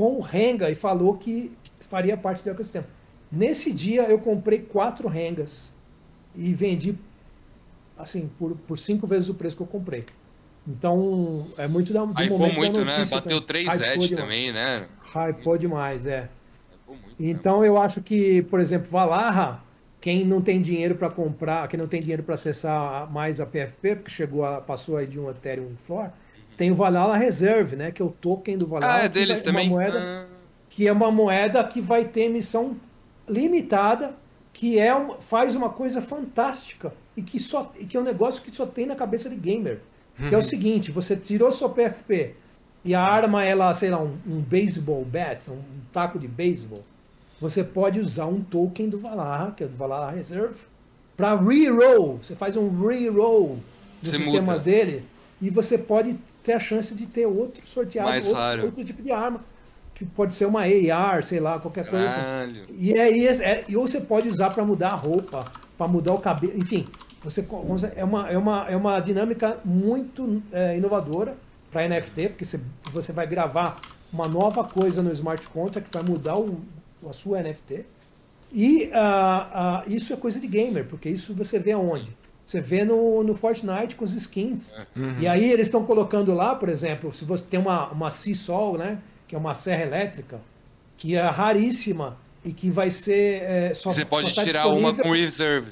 com 0.00 0.16
o 0.16 0.20
Renga 0.22 0.70
e 0.70 0.74
falou 0.74 1.18
que 1.18 1.52
faria 1.90 2.16
parte 2.16 2.42
do 2.42 2.48
ecossistema. 2.48 2.86
Nesse 3.30 3.70
dia 3.70 4.04
eu 4.04 4.18
comprei 4.18 4.60
quatro 4.60 5.06
Rengas 5.06 5.70
e 6.34 6.54
vendi 6.54 6.94
assim 7.98 8.30
por, 8.38 8.56
por 8.66 8.78
cinco 8.78 9.06
vezes 9.06 9.28
o 9.28 9.34
preço 9.34 9.54
que 9.54 9.62
eu 9.62 9.66
comprei. 9.66 10.06
Então 10.66 11.46
é 11.58 11.68
muito 11.68 11.92
da, 11.92 12.02
do 12.02 12.14
Hypou 12.14 12.38
momento 12.38 12.56
muito, 12.56 12.82
né? 12.82 13.04
Bateu 13.04 13.42
também. 13.42 13.64
3 13.66 13.68
Hypou 13.68 13.86
edge 13.88 14.08
demais. 14.08 14.10
também, 14.10 14.52
né? 14.54 14.88
Hypou 15.14 15.58
demais, 15.58 16.06
é. 16.06 16.30
Muito, 16.88 17.06
né? 17.06 17.14
Então 17.18 17.62
eu 17.62 17.76
acho 17.76 18.00
que, 18.00 18.40
por 18.44 18.58
exemplo, 18.58 18.90
Valarra, 18.90 19.62
quem 20.00 20.24
não 20.24 20.40
tem 20.40 20.62
dinheiro 20.62 20.94
para 20.94 21.10
comprar, 21.10 21.68
quem 21.68 21.78
não 21.78 21.86
tem 21.86 22.00
dinheiro 22.00 22.22
para 22.22 22.36
acessar 22.36 23.12
mais 23.12 23.38
a 23.38 23.44
PFP, 23.44 23.96
porque 23.96 24.10
chegou 24.10 24.46
a, 24.46 24.62
passou 24.62 24.96
aí 24.96 25.06
de 25.06 25.20
um 25.20 25.28
Ethereum 25.28 25.76
for, 25.76 26.10
tem 26.60 26.70
o 26.70 26.74
Valhalla 26.74 27.16
Reserve, 27.16 27.74
né, 27.74 27.90
que 27.90 28.02
é 28.02 28.04
o 28.04 28.10
token 28.10 28.58
do 28.58 28.66
Valhalla, 28.66 28.96
Ah, 28.96 29.04
é 29.06 29.08
deles 29.08 29.40
também? 29.40 29.66
moeda 29.70 29.98
Ah, 29.98 30.26
que 30.68 30.86
é 30.86 30.92
uma 30.92 31.10
moeda 31.10 31.64
que 31.64 31.80
vai 31.80 32.04
ter 32.04 32.24
emissão 32.24 32.76
limitada, 33.26 34.14
que 34.52 34.78
é 34.78 34.94
um- 34.94 35.14
faz 35.20 35.54
uma 35.56 35.70
coisa 35.70 36.02
fantástica 36.02 36.92
e 37.16 37.22
que 37.22 37.40
só 37.40 37.72
e 37.80 37.86
que 37.86 37.96
é 37.96 38.00
um 38.00 38.02
negócio 38.04 38.42
que 38.42 38.54
só 38.54 38.66
tem 38.66 38.84
na 38.84 38.94
cabeça 38.94 39.30
de 39.30 39.36
gamer. 39.36 39.80
Que 40.28 40.34
é 40.34 40.36
o 40.36 40.42
seguinte, 40.42 40.92
você 40.92 41.16
tirou 41.16 41.50
sua 41.50 41.70
PFP 41.70 42.34
e 42.84 42.94
a 42.94 43.00
arma 43.00 43.42
ela, 43.42 43.72
sei 43.72 43.88
lá, 43.88 43.98
um, 44.02 44.18
um 44.26 44.40
baseball 44.42 45.02
bat, 45.02 45.50
um, 45.50 45.62
taco 45.94 46.18
de 46.18 46.28
beisebol, 46.28 46.82
você 47.40 47.64
pode 47.64 47.98
usar 47.98 48.26
um 48.26 48.42
token 48.42 48.90
do 48.90 48.98
Valhalla, 48.98 49.52
que 49.56 49.64
é 49.64 49.66
do 49.66 49.74
Valhalla 49.76 50.10
Reserve, 50.10 50.60
para 51.16 51.34
reroll. 51.40 52.18
Você 52.22 52.34
faz 52.36 52.54
um 52.54 52.68
reroll 52.86 53.56
no 53.56 53.62
Você 54.02 54.18
sistema 54.18 54.52
muda. 54.52 54.58
dele 54.62 55.04
e 55.40 55.48
você 55.48 55.78
pode 55.78 56.18
ter 56.42 56.52
a 56.54 56.60
chance 56.60 56.94
de 56.94 57.06
ter 57.06 57.26
outro 57.26 57.66
sorteado, 57.66 58.08
Mais 58.08 58.26
outro, 58.26 58.40
raro. 58.40 58.64
outro 58.64 58.84
tipo 58.84 59.02
de 59.02 59.12
arma 59.12 59.40
que 59.94 60.04
pode 60.06 60.32
ser 60.32 60.46
uma 60.46 60.62
AR, 60.62 61.22
sei 61.22 61.38
lá, 61.40 61.58
qualquer 61.58 61.86
coisa 61.86 62.06
assim. 62.06 62.20
caralho. 62.20 62.64
E 62.70 62.98
aí, 62.98 63.26
é, 63.26 63.64
e 63.68 63.76
ou 63.76 63.86
você 63.86 64.00
pode 64.00 64.28
usar 64.28 64.48
para 64.48 64.64
mudar 64.64 64.92
a 64.92 64.94
roupa, 64.94 65.44
para 65.76 65.86
mudar 65.86 66.14
o 66.14 66.18
cabelo, 66.18 66.56
enfim, 66.56 66.86
você 67.22 67.46
é 67.94 68.02
uma, 68.02 68.30
é 68.30 68.38
uma, 68.38 68.66
é 68.70 68.76
uma 68.76 68.98
dinâmica 69.00 69.58
muito 69.62 70.42
é, 70.52 70.78
inovadora 70.78 71.36
para 71.70 71.86
NFT, 71.86 72.30
porque 72.30 72.46
você, 72.46 72.60
você 72.90 73.12
vai 73.12 73.26
gravar 73.26 73.78
uma 74.10 74.26
nova 74.26 74.64
coisa 74.64 75.02
no 75.02 75.12
smart 75.12 75.46
contract 75.50 75.90
que 75.90 75.98
vai 75.98 76.08
mudar 76.08 76.38
o, 76.38 76.60
a 77.06 77.12
sua 77.12 77.42
NFT. 77.42 77.84
E 78.52 78.90
ah, 78.94 79.50
ah, 79.52 79.84
isso 79.86 80.14
é 80.14 80.16
coisa 80.16 80.40
de 80.40 80.46
gamer, 80.46 80.86
porque 80.86 81.10
isso 81.10 81.34
você 81.34 81.58
vê 81.58 81.72
aonde? 81.72 82.16
Você 82.50 82.60
vê 82.60 82.84
no, 82.84 83.22
no 83.22 83.32
Fortnite 83.36 83.94
com 83.94 84.04
os 84.04 84.12
skins. 84.12 84.74
E 85.20 85.28
aí 85.28 85.52
eles 85.52 85.68
estão 85.68 85.84
colocando 85.84 86.34
lá, 86.34 86.56
por 86.56 86.68
exemplo, 86.68 87.14
se 87.14 87.24
você 87.24 87.44
tem 87.44 87.60
uma, 87.60 87.88
uma 87.90 88.10
Seasol, 88.10 88.76
né? 88.76 88.98
Que 89.28 89.36
é 89.36 89.38
uma 89.38 89.54
serra 89.54 89.84
elétrica, 89.84 90.40
que 90.96 91.14
é 91.14 91.22
raríssima 91.22 92.18
e 92.44 92.52
que 92.52 92.68
vai 92.68 92.90
ser. 92.90 93.42
é, 93.44 93.72
só, 93.72 93.92
Você 93.92 94.04
pode 94.04 94.30
só 94.30 94.40
tá 94.40 94.44
tirar 94.44 94.66
uma 94.66 94.92
com 94.92 95.12
reserve. 95.12 95.70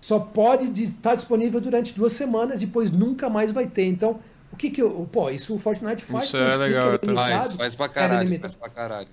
Só 0.00 0.18
pode 0.18 0.82
estar 0.82 1.14
disponível 1.14 1.60
durante 1.60 1.92
duas 1.94 2.14
semanas, 2.14 2.60
depois 2.60 2.90
nunca 2.90 3.28
mais 3.28 3.52
vai 3.52 3.66
ter. 3.66 3.84
Então, 3.84 4.18
o 4.50 4.56
que 4.56 4.70
que 4.70 4.80
eu. 4.80 5.06
Pô, 5.12 5.28
isso 5.28 5.54
o 5.54 5.58
Fortnite 5.58 6.02
faz. 6.04 6.24
Isso 6.24 6.38
com 6.38 6.42
é 6.42 6.56
legal, 6.56 6.94
é 6.94 6.98
limitado. 7.02 7.14
Faz, 7.16 7.52
faz 7.52 7.76
pra 7.76 7.88
caralho, 7.90 8.40
faz 8.40 8.54
pra 8.54 8.70
caralho. 8.70 9.08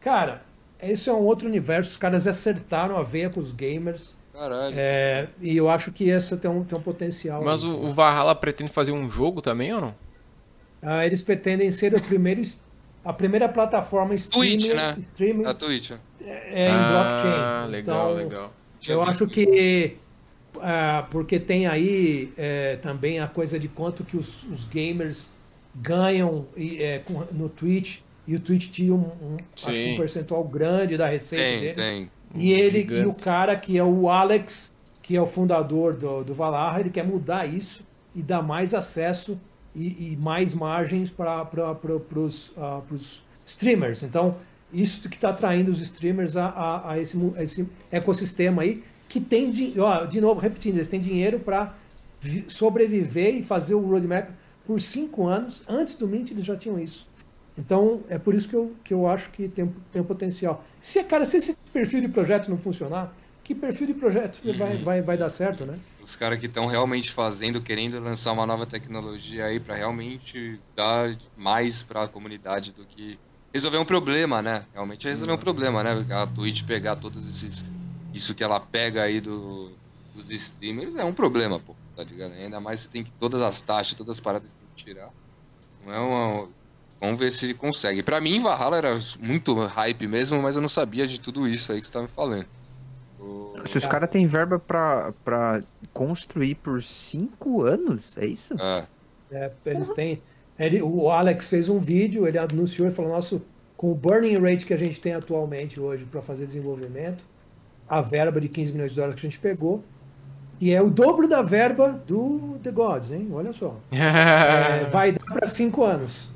Cara, 0.00 0.42
esse 0.82 1.08
é 1.08 1.14
um 1.14 1.24
outro 1.24 1.48
universo. 1.48 1.92
Os 1.92 1.96
caras 1.96 2.26
acertaram 2.26 2.98
a 2.98 3.02
veia 3.02 3.30
com 3.30 3.40
os 3.40 3.52
gamers. 3.52 4.14
Caralho. 4.36 4.74
é, 4.76 5.28
e 5.40 5.56
eu 5.56 5.68
acho 5.70 5.90
que 5.92 6.10
essa 6.10 6.36
tem 6.36 6.50
um, 6.50 6.62
tem 6.64 6.78
um 6.78 6.82
potencial. 6.82 7.42
Mas 7.42 7.64
aí. 7.64 7.70
o, 7.70 7.86
o 7.86 7.92
Valhalla 7.92 8.34
pretende 8.34 8.70
fazer 8.70 8.92
um 8.92 9.10
jogo 9.10 9.40
também 9.40 9.72
ou 9.72 9.80
não? 9.80 9.94
Ah, 10.82 11.06
eles 11.06 11.22
pretendem 11.22 11.70
ser 11.72 11.94
o 11.94 12.00
primeiro, 12.00 12.42
a 13.04 13.12
primeira 13.12 13.48
plataforma 13.48 14.14
Twitch, 14.16 14.60
streamer, 14.60 14.76
né? 14.76 14.96
streaming 15.00 15.44
A 15.46 15.54
Twitch. 15.54 15.90
é, 16.24 16.68
em 16.68 16.72
ah, 16.72 16.88
blockchain. 16.90 17.70
legal, 17.70 18.10
então, 18.12 18.14
legal. 18.14 18.52
Eu 18.86 19.02
acho 19.02 19.26
que 19.26 19.96
ah, 20.60 21.06
porque 21.10 21.38
tem 21.40 21.66
aí 21.66 22.32
é, 22.36 22.76
também 22.76 23.20
a 23.20 23.26
coisa 23.26 23.58
de 23.58 23.68
quanto 23.68 24.04
que 24.04 24.16
os, 24.16 24.44
os 24.44 24.64
gamers 24.66 25.32
ganham 25.74 26.46
e, 26.56 26.82
é, 26.82 26.98
com- 27.00 27.24
no 27.32 27.48
Twitch 27.48 27.98
e 28.26 28.34
o 28.36 28.40
Twitch 28.40 28.70
tira 28.70 28.94
um, 28.94 28.98
um- 28.98 29.36
acho 29.54 29.70
que 29.70 29.92
um 29.92 29.96
percentual 29.96 30.44
grande 30.44 30.96
da 30.96 31.06
receita 31.08 31.44
Tem, 31.44 31.60
deles. 31.60 31.76
tem. 31.76 32.10
E 32.38 32.52
ele 32.52 32.80
Gigante. 32.80 33.02
e 33.02 33.06
o 33.06 33.14
cara 33.14 33.56
que 33.56 33.78
é 33.78 33.84
o 33.84 34.08
Alex, 34.08 34.72
que 35.02 35.16
é 35.16 35.20
o 35.20 35.26
fundador 35.26 35.94
do, 35.94 36.24
do 36.24 36.34
Valhalla, 36.34 36.80
ele 36.80 36.90
quer 36.90 37.04
mudar 37.04 37.46
isso 37.46 37.84
e 38.14 38.22
dar 38.22 38.42
mais 38.42 38.74
acesso 38.74 39.38
e, 39.74 40.12
e 40.12 40.16
mais 40.16 40.54
margens 40.54 41.10
para 41.10 41.48
os 42.90 43.24
streamers. 43.44 44.02
Então, 44.02 44.36
isso 44.72 45.08
que 45.08 45.16
está 45.16 45.30
atraindo 45.30 45.70
os 45.70 45.80
streamers 45.80 46.36
a, 46.36 46.46
a, 46.46 46.92
a 46.92 46.98
esse, 46.98 47.16
a 47.36 47.42
esse 47.42 47.68
ecossistema 47.90 48.62
aí, 48.62 48.82
que 49.08 49.20
tem, 49.20 49.50
de, 49.50 49.78
ó, 49.78 50.04
de 50.04 50.20
novo, 50.20 50.40
repetindo, 50.40 50.76
eles 50.76 50.88
têm 50.88 51.00
dinheiro 51.00 51.38
para 51.38 51.74
sobreviver 52.48 53.36
e 53.36 53.42
fazer 53.42 53.74
o 53.74 53.80
roadmap 53.80 54.30
por 54.66 54.80
cinco 54.80 55.26
anos. 55.26 55.62
Antes 55.68 55.94
do 55.94 56.08
Mint, 56.08 56.30
eles 56.30 56.44
já 56.44 56.56
tinham 56.56 56.78
isso. 56.78 57.06
Então, 57.58 58.02
é 58.08 58.18
por 58.18 58.34
isso 58.34 58.48
que 58.48 58.54
eu, 58.54 58.74
que 58.84 58.92
eu 58.92 59.08
acho 59.08 59.30
que 59.30 59.48
tem, 59.48 59.74
tem 59.92 60.02
potencial. 60.02 60.62
Se, 60.80 61.02
cara, 61.04 61.24
se 61.24 61.38
esse 61.38 61.56
perfil 61.72 62.02
de 62.02 62.08
projeto 62.08 62.48
não 62.48 62.58
funcionar, 62.58 63.14
que 63.42 63.54
perfil 63.54 63.86
de 63.86 63.94
projeto 63.94 64.40
vai, 64.58 64.76
vai, 64.76 65.02
vai 65.02 65.16
dar 65.16 65.30
certo, 65.30 65.64
né? 65.64 65.78
Os 66.02 66.16
caras 66.16 66.38
que 66.38 66.46
estão 66.46 66.66
realmente 66.66 67.12
fazendo, 67.12 67.60
querendo 67.62 67.98
lançar 68.00 68.32
uma 68.32 68.44
nova 68.44 68.66
tecnologia 68.66 69.46
aí 69.46 69.60
pra 69.60 69.74
realmente 69.74 70.60
dar 70.74 71.16
mais 71.36 71.82
pra 71.82 72.08
comunidade 72.08 72.74
do 72.74 72.84
que 72.84 73.18
resolver 73.52 73.78
um 73.78 73.84
problema, 73.84 74.42
né? 74.42 74.66
Realmente 74.74 75.06
é 75.06 75.10
resolver 75.10 75.32
um 75.32 75.38
problema, 75.38 75.82
né? 75.82 76.04
A 76.10 76.26
Twitch 76.26 76.64
pegar 76.64 76.96
todos 76.96 77.28
esses 77.28 77.64
isso 78.12 78.34
que 78.34 78.42
ela 78.42 78.58
pega 78.58 79.02
aí 79.02 79.20
do, 79.20 79.70
dos 80.14 80.30
streamers 80.30 80.96
é 80.96 81.04
um 81.04 81.12
problema, 81.12 81.60
pô, 81.60 81.76
tá 81.94 82.02
ligado? 82.02 82.32
Ainda 82.32 82.58
mais 82.58 82.80
você 82.80 82.88
tem 82.88 83.04
que 83.04 83.12
todas 83.12 83.40
as 83.42 83.60
taxas, 83.60 83.94
todas 83.94 84.14
as 84.14 84.20
paradas 84.20 84.50
você 84.50 84.58
tem 84.58 84.68
que 84.74 84.84
tirar. 84.84 85.10
Não 85.84 85.92
é 85.92 85.98
uma 86.00 86.48
Vamos 87.00 87.18
ver 87.18 87.30
se 87.30 87.44
ele 87.46 87.54
consegue. 87.54 88.02
Pra 88.02 88.20
mim, 88.20 88.40
Valhalla 88.40 88.78
era 88.78 88.94
muito 89.20 89.54
hype 89.54 90.06
mesmo, 90.06 90.40
mas 90.40 90.56
eu 90.56 90.62
não 90.62 90.68
sabia 90.68 91.06
de 91.06 91.20
tudo 91.20 91.46
isso 91.46 91.72
aí 91.72 91.80
que 91.80 91.86
você 91.86 91.92
tá 91.92 92.02
me 92.02 92.08
falando. 92.08 92.46
O- 93.20 93.52
Se 93.66 93.78
os 93.78 93.86
caras 93.86 94.08
têm 94.08 94.26
verba 94.26 94.58
pra, 94.58 95.12
pra 95.24 95.60
construir 95.92 96.54
por 96.56 96.82
cinco 96.82 97.62
anos, 97.62 98.16
é 98.16 98.26
isso? 98.26 98.54
É. 98.58 98.86
É, 99.30 99.50
eles 99.66 99.88
têm. 99.90 100.22
Ele, 100.58 100.80
o 100.80 101.10
Alex 101.10 101.48
fez 101.50 101.68
um 101.68 101.78
vídeo, 101.78 102.26
ele 102.26 102.38
anunciou 102.38 102.88
e 102.88 102.90
falou: 102.90 103.12
nosso, 103.12 103.42
com 103.76 103.90
o 103.92 103.94
burning 103.94 104.36
rate 104.38 104.64
que 104.64 104.72
a 104.72 104.76
gente 104.78 105.00
tem 105.00 105.12
atualmente 105.14 105.78
hoje 105.80 106.04
para 106.06 106.22
fazer 106.22 106.46
desenvolvimento, 106.46 107.24
a 107.88 108.00
verba 108.00 108.40
de 108.40 108.48
15 108.48 108.72
milhões 108.72 108.90
de 108.92 108.96
dólares 108.96 109.20
que 109.20 109.26
a 109.26 109.28
gente 109.30 109.38
pegou, 109.40 109.84
e 110.60 110.72
é 110.72 110.80
o 110.80 110.88
dobro 110.88 111.28
da 111.28 111.42
verba 111.42 112.00
do 112.06 112.58
The 112.62 112.70
Gods, 112.70 113.10
hein? 113.10 113.28
Olha 113.32 113.52
só. 113.52 113.76
É, 113.92 114.84
vai 114.84 115.12
dar 115.12 115.24
para 115.26 115.46
cinco 115.46 115.84
anos. 115.84 116.30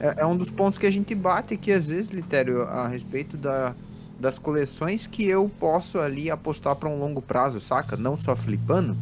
É, 0.00 0.22
é 0.22 0.26
um 0.26 0.36
dos 0.36 0.50
pontos 0.50 0.78
que 0.78 0.86
a 0.86 0.90
gente 0.90 1.14
bate 1.14 1.54
aqui, 1.54 1.72
às 1.72 1.88
vezes, 1.88 2.10
Litério, 2.10 2.62
a 2.62 2.86
respeito 2.88 3.36
da, 3.36 3.74
das 4.18 4.38
coleções 4.38 5.06
que 5.06 5.26
eu 5.26 5.50
posso 5.60 5.98
ali 5.98 6.30
apostar 6.30 6.76
pra 6.76 6.88
um 6.88 6.98
longo 6.98 7.20
prazo, 7.20 7.60
saca? 7.60 7.96
Não 7.96 8.16
só 8.16 8.34
flipando. 8.36 8.96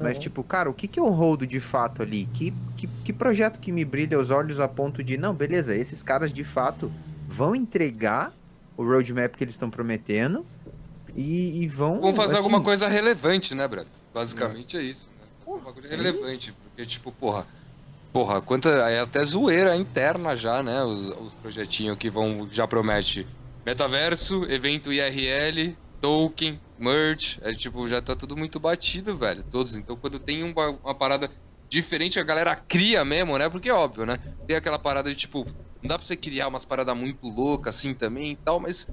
Mas, 0.00 0.16
Uhum. 0.16 0.22
tipo, 0.22 0.44
cara, 0.44 0.70
o 0.70 0.74
que, 0.74 0.86
que 0.86 1.00
eu 1.00 1.06
holdo 1.06 1.46
de 1.46 1.58
fato 1.58 2.02
ali? 2.02 2.28
Que, 2.32 2.54
que, 2.76 2.86
que 3.04 3.12
projeto 3.12 3.58
que 3.58 3.72
me 3.72 3.84
brilha 3.84 4.18
os 4.18 4.30
olhos 4.30 4.60
a 4.60 4.68
ponto 4.68 5.02
de, 5.02 5.18
não, 5.18 5.34
beleza, 5.34 5.74
esses 5.74 6.02
caras 6.02 6.32
de 6.32 6.44
fato 6.44 6.90
vão 7.26 7.54
entregar 7.54 8.32
o 8.76 8.84
roadmap 8.84 9.34
que 9.34 9.42
eles 9.42 9.54
estão 9.54 9.68
prometendo 9.68 10.46
e, 11.16 11.62
e 11.62 11.66
vão. 11.66 12.00
Vamos 12.00 12.16
fazer 12.16 12.36
assim, 12.36 12.44
alguma 12.44 12.62
coisa 12.62 12.86
relevante, 12.86 13.54
né, 13.56 13.66
Brad? 13.66 13.88
Basicamente 14.14 14.76
é 14.76 14.82
isso. 14.82 15.08
Né? 15.20 15.58
Fazer 15.64 15.80
coisa 15.80 15.88
relevante. 15.88 16.52
Porque, 16.52 16.86
tipo, 16.88 17.10
porra. 17.10 17.44
Porra, 18.18 18.42
quanta. 18.42 18.68
É 18.68 18.98
até 18.98 19.22
zoeira 19.22 19.76
interna 19.76 20.34
já, 20.34 20.60
né? 20.60 20.82
Os, 20.82 21.06
os 21.20 21.34
projetinhos 21.34 21.96
que 21.96 22.10
vão. 22.10 22.50
Já 22.50 22.66
promete 22.66 23.24
metaverso, 23.64 24.42
evento 24.50 24.92
IRL, 24.92 25.76
token, 26.00 26.60
merch. 26.76 27.38
É 27.42 27.52
tipo, 27.52 27.86
já 27.86 28.02
tá 28.02 28.16
tudo 28.16 28.36
muito 28.36 28.58
batido, 28.58 29.16
velho. 29.16 29.44
Todos. 29.44 29.76
Então 29.76 29.94
quando 29.94 30.18
tem 30.18 30.42
uma, 30.42 30.70
uma 30.82 30.96
parada 30.96 31.30
diferente, 31.70 32.18
a 32.18 32.24
galera 32.24 32.56
cria 32.56 33.04
mesmo, 33.04 33.38
né? 33.38 33.48
Porque 33.48 33.68
é 33.68 33.72
óbvio, 33.72 34.04
né? 34.04 34.18
Tem 34.48 34.56
aquela 34.56 34.80
parada 34.80 35.08
de 35.08 35.14
tipo. 35.14 35.44
Não 35.80 35.88
dá 35.88 35.96
pra 35.96 36.04
você 36.04 36.16
criar 36.16 36.48
umas 36.48 36.64
paradas 36.64 36.96
muito 36.96 37.24
loucas 37.24 37.76
assim 37.76 37.94
também 37.94 38.32
e 38.32 38.36
tal, 38.36 38.58
mas 38.58 38.84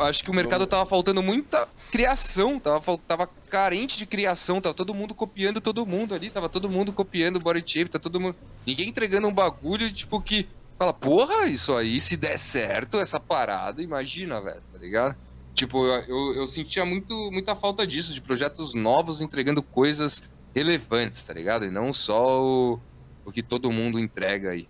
acho 0.00 0.24
que 0.24 0.30
o 0.30 0.34
mercado 0.34 0.66
tava 0.66 0.84
faltando 0.84 1.22
muita 1.22 1.68
criação, 1.92 2.58
tava, 2.58 2.98
tava 2.98 3.28
carente 3.48 3.96
de 3.96 4.04
criação, 4.04 4.60
tava 4.60 4.74
todo 4.74 4.92
mundo 4.92 5.14
copiando 5.14 5.60
todo 5.60 5.86
mundo 5.86 6.14
ali, 6.14 6.30
tava 6.30 6.48
todo 6.48 6.68
mundo 6.68 6.92
copiando 6.92 7.38
body 7.38 7.62
shape, 7.64 7.90
tá 7.90 7.98
todo 7.98 8.20
mundo. 8.20 8.34
Ninguém 8.66 8.88
entregando 8.88 9.28
um 9.28 9.32
bagulho, 9.32 9.90
tipo, 9.90 10.20
que 10.20 10.48
fala, 10.76 10.92
porra, 10.92 11.46
isso 11.46 11.72
aí, 11.74 12.00
se 12.00 12.16
der 12.16 12.38
certo, 12.38 12.98
essa 12.98 13.20
parada, 13.20 13.80
imagina, 13.80 14.40
velho, 14.40 14.62
tá 14.72 14.78
ligado? 14.78 15.16
Tipo, 15.54 15.86
eu, 15.86 16.34
eu 16.34 16.46
sentia 16.46 16.84
muito, 16.84 17.30
muita 17.30 17.54
falta 17.54 17.86
disso, 17.86 18.12
de 18.12 18.20
projetos 18.20 18.74
novos 18.74 19.20
entregando 19.20 19.62
coisas 19.62 20.28
relevantes, 20.54 21.22
tá 21.22 21.32
ligado? 21.32 21.64
E 21.64 21.70
não 21.70 21.92
só 21.92 22.42
o, 22.42 22.80
o 23.24 23.32
que 23.32 23.42
todo 23.42 23.70
mundo 23.70 23.98
entrega 23.98 24.50
aí. 24.50 24.68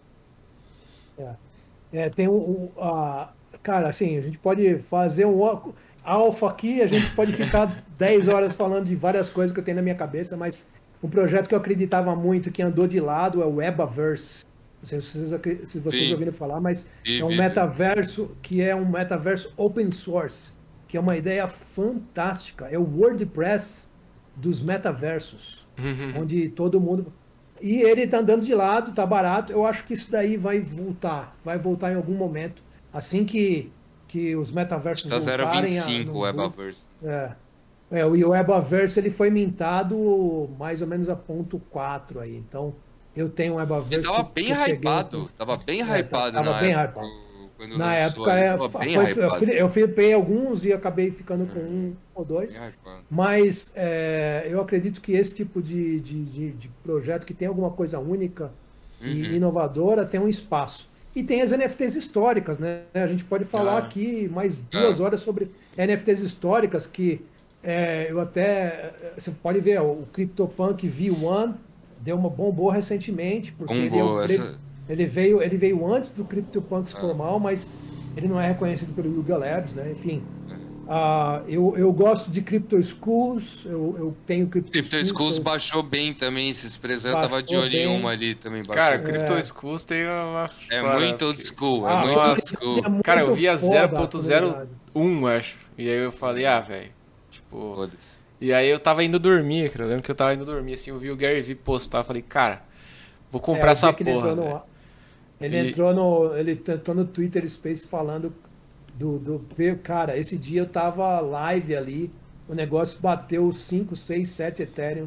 É, 1.18 1.34
é 1.92 2.10
tem 2.10 2.28
um. 2.28 2.36
um 2.36 2.64
uh, 2.76 3.35
cara, 3.66 3.88
assim, 3.88 4.16
a 4.16 4.20
gente 4.20 4.38
pode 4.38 4.78
fazer 4.88 5.24
um 5.24 5.40
alfa 6.04 6.46
aqui, 6.46 6.80
a 6.82 6.86
gente 6.86 7.10
pode 7.16 7.32
ficar 7.32 7.82
10 7.98 8.28
horas 8.28 8.52
falando 8.52 8.84
de 8.84 8.94
várias 8.94 9.28
coisas 9.28 9.52
que 9.52 9.58
eu 9.58 9.64
tenho 9.64 9.74
na 9.74 9.82
minha 9.82 9.96
cabeça, 9.96 10.36
mas 10.36 10.64
um 11.02 11.08
projeto 11.08 11.48
que 11.48 11.54
eu 11.54 11.58
acreditava 11.58 12.14
muito, 12.14 12.52
que 12.52 12.62
andou 12.62 12.86
de 12.86 13.00
lado, 13.00 13.42
é 13.42 13.44
o 13.44 13.56
Webaverse. 13.56 14.44
Não 14.80 14.88
sei 14.88 15.00
se 15.00 15.26
vocês, 15.26 15.68
se 15.68 15.80
vocês 15.80 16.12
ouviram 16.12 16.32
falar, 16.32 16.60
mas 16.60 16.88
é 17.04 17.24
um 17.24 17.36
metaverso 17.36 18.30
que 18.40 18.62
é 18.62 18.72
um 18.72 18.88
metaverso 18.88 19.52
open 19.56 19.90
source, 19.90 20.52
que 20.86 20.96
é 20.96 21.00
uma 21.00 21.16
ideia 21.16 21.48
fantástica. 21.48 22.68
É 22.70 22.78
o 22.78 22.84
WordPress 22.84 23.88
dos 24.36 24.62
metaversos, 24.62 25.66
uhum. 25.76 26.22
onde 26.22 26.50
todo 26.50 26.80
mundo. 26.80 27.12
E 27.60 27.82
ele 27.82 28.02
está 28.02 28.18
andando 28.18 28.44
de 28.44 28.54
lado, 28.54 28.90
está 28.90 29.04
barato. 29.04 29.52
Eu 29.52 29.66
acho 29.66 29.84
que 29.84 29.94
isso 29.94 30.12
daí 30.12 30.36
vai 30.36 30.60
voltar, 30.60 31.36
vai 31.44 31.58
voltar 31.58 31.90
em 31.90 31.96
algum 31.96 32.14
momento. 32.14 32.62
Assim 32.96 33.26
que, 33.26 33.70
que 34.08 34.34
os 34.34 34.50
metaversos 34.50 35.10
tá 35.10 35.18
voltarem... 35.18 35.70
Está 35.70 35.90
0,25 35.90 36.08
o 36.12 36.20
Webaverse. 36.20 36.82
É. 37.04 37.32
É, 37.90 38.06
o 38.06 38.30
Webaverse 38.30 38.98
ele 38.98 39.10
foi 39.10 39.28
mintado 39.28 40.48
mais 40.58 40.80
ou 40.80 40.88
menos 40.88 41.10
a 41.10 41.14
ponto 41.14 41.58
4 41.70 42.20
aí. 42.20 42.34
Então, 42.34 42.74
eu 43.14 43.28
tenho 43.28 43.52
um 43.52 43.56
Webaverse. 43.56 43.94
Ele 43.94 44.02
tava 44.02 44.30
bem 44.34 44.50
hypado. 44.50 45.20
Um... 45.20 45.26
Tava 45.26 45.56
bem 45.58 45.82
é, 45.82 46.00
hypado 46.00 46.32
tava 46.32 46.50
na 46.50 46.58
bem 46.58 46.74
época. 46.74 47.06
Hypado. 47.06 47.26
Na 47.78 47.94
época, 47.94 48.32
é, 48.32 48.56
foi, 48.58 49.60
eu 49.60 49.68
flipei 49.68 50.12
alguns 50.12 50.64
e 50.64 50.72
acabei 50.72 51.10
ficando 51.10 51.46
com 51.46 51.58
um 51.58 51.96
ou 52.14 52.24
dois. 52.24 52.58
Mas 53.10 53.72
é, 53.74 54.46
eu 54.48 54.60
acredito 54.60 55.00
que 55.00 55.12
esse 55.12 55.34
tipo 55.34 55.62
de, 55.62 56.00
de, 56.00 56.24
de, 56.24 56.52
de, 56.52 56.68
projeto 56.82 57.24
que 57.24 57.32
tem 57.32 57.48
alguma 57.48 57.70
coisa 57.70 57.98
única 57.98 58.52
uhum. 59.00 59.06
e 59.06 59.36
inovadora 59.36 60.04
tem 60.04 60.20
um 60.20 60.28
espaço. 60.28 60.88
E 61.16 61.22
tem 61.22 61.40
as 61.40 61.50
NFTs 61.50 61.96
históricas, 61.96 62.58
né? 62.58 62.82
A 62.92 63.06
gente 63.06 63.24
pode 63.24 63.46
falar 63.46 63.76
ah. 63.76 63.78
aqui 63.78 64.28
mais 64.28 64.58
duas 64.58 65.00
ah. 65.00 65.04
horas 65.04 65.22
sobre 65.22 65.50
NFTs 65.74 66.20
históricas 66.20 66.86
que 66.86 67.24
é, 67.64 68.08
eu 68.10 68.20
até. 68.20 68.92
Você 69.16 69.30
pode 69.30 69.58
ver, 69.60 69.80
o 69.80 70.04
CryptoPunk 70.12 70.86
V1 70.86 71.54
deu 72.00 72.16
uma 72.16 72.28
bombou 72.28 72.68
recentemente, 72.68 73.50
porque 73.52 73.72
ele, 73.72 73.96
é 73.96 74.24
essa... 74.24 74.60
ele, 74.90 75.06
veio, 75.06 75.42
ele 75.42 75.56
veio 75.56 75.90
antes 75.90 76.10
do 76.10 76.22
CryptoPunks 76.22 76.94
ah. 76.94 77.00
formal, 77.00 77.40
mas 77.40 77.70
ele 78.14 78.28
não 78.28 78.38
é 78.38 78.48
reconhecido 78.48 78.92
pelo 78.92 79.08
Yuga 79.08 79.38
Labs, 79.38 79.72
né? 79.72 79.90
Enfim. 79.92 80.22
Uh, 80.86 81.42
eu, 81.48 81.74
eu 81.76 81.92
gosto 81.92 82.30
de 82.30 82.40
Crypto 82.40 82.80
Schools, 82.80 83.64
eu, 83.64 83.96
eu 83.98 84.16
tenho 84.24 84.46
Crypto, 84.46 84.70
Crypto 84.70 84.90
Schools. 84.90 85.08
Schools 85.08 85.38
baixou 85.40 85.82
bem 85.82 86.14
também, 86.14 86.48
esses 86.48 86.76
preços. 86.76 87.06
Eu 87.06 87.14
tava 87.14 87.42
de 87.42 87.56
olho 87.56 87.74
em 87.74 87.88
uma 87.88 88.10
ali 88.10 88.36
também. 88.36 88.60
Baixou. 88.60 88.74
Cara, 88.74 88.98
Crypto 89.00 89.32
é. 89.32 89.42
Schools 89.42 89.84
tem 89.84 90.04
uma 90.04 90.44
é 90.44 90.62
história. 90.62 91.04
É 91.04 91.08
muito 91.08 91.26
old 91.26 91.42
school, 91.42 91.88
é 91.88 91.92
ah, 91.92 91.98
muito 91.98 92.18
old 92.20 92.40
school. 92.40 92.78
É 92.78 93.02
Cara, 93.02 93.20
eu 93.22 93.34
via 93.34 93.54
0.01, 93.56 95.36
acho. 95.36 95.58
E 95.76 95.88
aí 95.88 95.96
eu 95.96 96.12
falei, 96.12 96.46
ah, 96.46 96.60
velho, 96.60 96.90
Tipo. 97.30 97.88
E 98.40 98.52
aí 98.52 98.68
eu 98.68 98.78
tava 98.78 99.02
indo 99.02 99.18
dormir, 99.18 99.70
cara. 99.70 99.84
Eu 99.84 99.88
lembro 99.88 100.04
que 100.04 100.10
eu 100.10 100.14
tava 100.14 100.34
indo 100.34 100.44
dormir, 100.44 100.74
assim, 100.74 100.90
eu 100.90 100.98
vi 100.98 101.10
o 101.10 101.16
Gary 101.16 101.42
Vee 101.42 101.54
postar, 101.54 102.04
falei, 102.04 102.22
cara, 102.22 102.62
vou 103.30 103.40
comprar 103.40 103.68
é, 103.68 103.72
essa 103.72 103.92
porra. 103.92 104.10
Ele, 104.10 104.18
entrou 104.18 104.34
no, 104.36 104.62
ele 105.40 105.68
entrou 105.68 105.94
no. 105.94 106.36
Ele 106.36 106.52
entrou 106.52 106.96
no 106.96 107.04
Twitter 107.04 107.48
Space 107.48 107.86
falando 107.86 108.32
do, 108.98 109.18
do. 109.18 109.46
Cara, 109.82 110.16
esse 110.16 110.36
dia 110.36 110.62
eu 110.62 110.66
tava 110.66 111.20
live 111.20 111.76
ali, 111.76 112.10
o 112.48 112.54
negócio 112.54 112.98
bateu 113.00 113.52
5, 113.52 113.94
6, 113.94 114.28
7 114.28 114.62
Ethereum. 114.62 115.06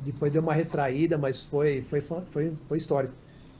Depois 0.00 0.32
deu 0.32 0.42
uma 0.42 0.54
retraída, 0.54 1.18
mas 1.18 1.42
foi, 1.42 1.82
foi, 1.82 2.00
foi, 2.00 2.52
foi 2.64 2.78
histórico. 2.78 3.14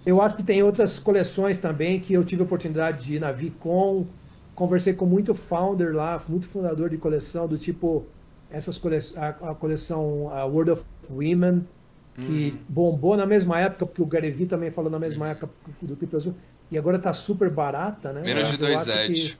Eu 0.06 0.22
acho 0.22 0.36
que 0.36 0.42
tem 0.42 0.62
outras 0.62 0.98
coleções 0.98 1.58
também 1.58 2.00
que 2.00 2.12
eu 2.12 2.24
tive 2.24 2.42
a 2.42 2.44
oportunidade 2.44 3.04
de 3.04 3.14
ir 3.14 3.20
na 3.20 3.32
Vicon, 3.32 4.06
conversei 4.54 4.94
com 4.94 5.04
muito 5.04 5.34
founder 5.34 5.94
lá, 5.94 6.20
muito 6.28 6.48
fundador 6.48 6.90
de 6.90 6.96
coleção, 6.96 7.46
do 7.48 7.58
tipo 7.58 8.06
essas 8.50 8.78
cole 8.78 8.96
a, 9.16 9.28
a, 9.28 9.54
coleção 9.54 10.30
a 10.30 10.44
World 10.44 10.70
of 10.70 10.84
Women, 11.10 11.66
que 12.14 12.50
uhum. 12.50 12.58
bombou 12.68 13.16
na 13.16 13.26
mesma 13.26 13.60
época, 13.60 13.86
porque 13.86 14.02
o 14.02 14.06
Gary 14.06 14.30
Vee 14.30 14.46
também 14.46 14.70
falou 14.70 14.90
na 14.90 14.98
mesma 14.98 15.28
época 15.28 15.50
do 15.82 15.94
Crypto 15.96 16.16
Azul, 16.16 16.34
e 16.70 16.78
agora 16.78 16.96
está 16.96 17.12
super 17.14 17.50
barata, 17.50 18.12
né? 18.12 18.22
Menos 18.22 18.50
de 18.50 18.56
dois 18.58 18.86
edge. 18.86 19.30
Que, 19.32 19.38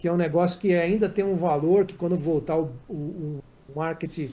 que, 0.00 0.08
é 0.08 0.12
um 0.12 0.16
negócio 0.16 0.60
que 0.60 0.74
ainda 0.74 1.08
tem 1.08 1.24
um 1.24 1.36
valor, 1.36 1.84
que 1.84 1.94
quando 1.94 2.16
voltar 2.16 2.56
o, 2.56 2.70
o, 2.88 3.42
o 3.68 3.74
market, 3.74 4.30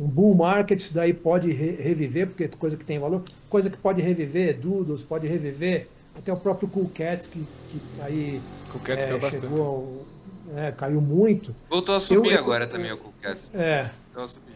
um 0.00 0.06
bull 0.06 0.34
market, 0.34 0.80
isso 0.80 0.94
daí 0.94 1.12
pode 1.12 1.50
re 1.52 1.72
reviver, 1.72 2.28
porque 2.28 2.44
é 2.44 2.48
coisa 2.48 2.76
que 2.76 2.84
tem 2.84 2.98
valor, 2.98 3.22
coisa 3.48 3.68
que 3.68 3.76
pode 3.76 4.00
reviver, 4.00 4.58
Doodles, 4.58 5.02
pode 5.02 5.26
reviver, 5.26 5.88
até 6.14 6.32
o 6.32 6.36
próprio 6.36 6.68
Cool 6.68 6.90
Cats, 6.94 7.26
que, 7.26 7.38
que 7.40 7.80
aí 8.00 8.40
Cool 8.70 8.80
Cats 8.82 9.04
é, 9.04 9.08
caiu 9.08 9.20
bastante. 9.20 9.60
Ao, 9.60 10.06
é, 10.54 10.72
caiu 10.72 11.00
muito. 11.00 11.54
Voltou 11.70 11.94
a 11.94 12.00
subir 12.00 12.32
eu, 12.32 12.38
agora 12.38 12.64
eu, 12.64 12.68
também 12.68 12.92
o 12.92 12.96
Cool 12.96 13.14
Cats. 13.20 13.50
É. 13.54 13.90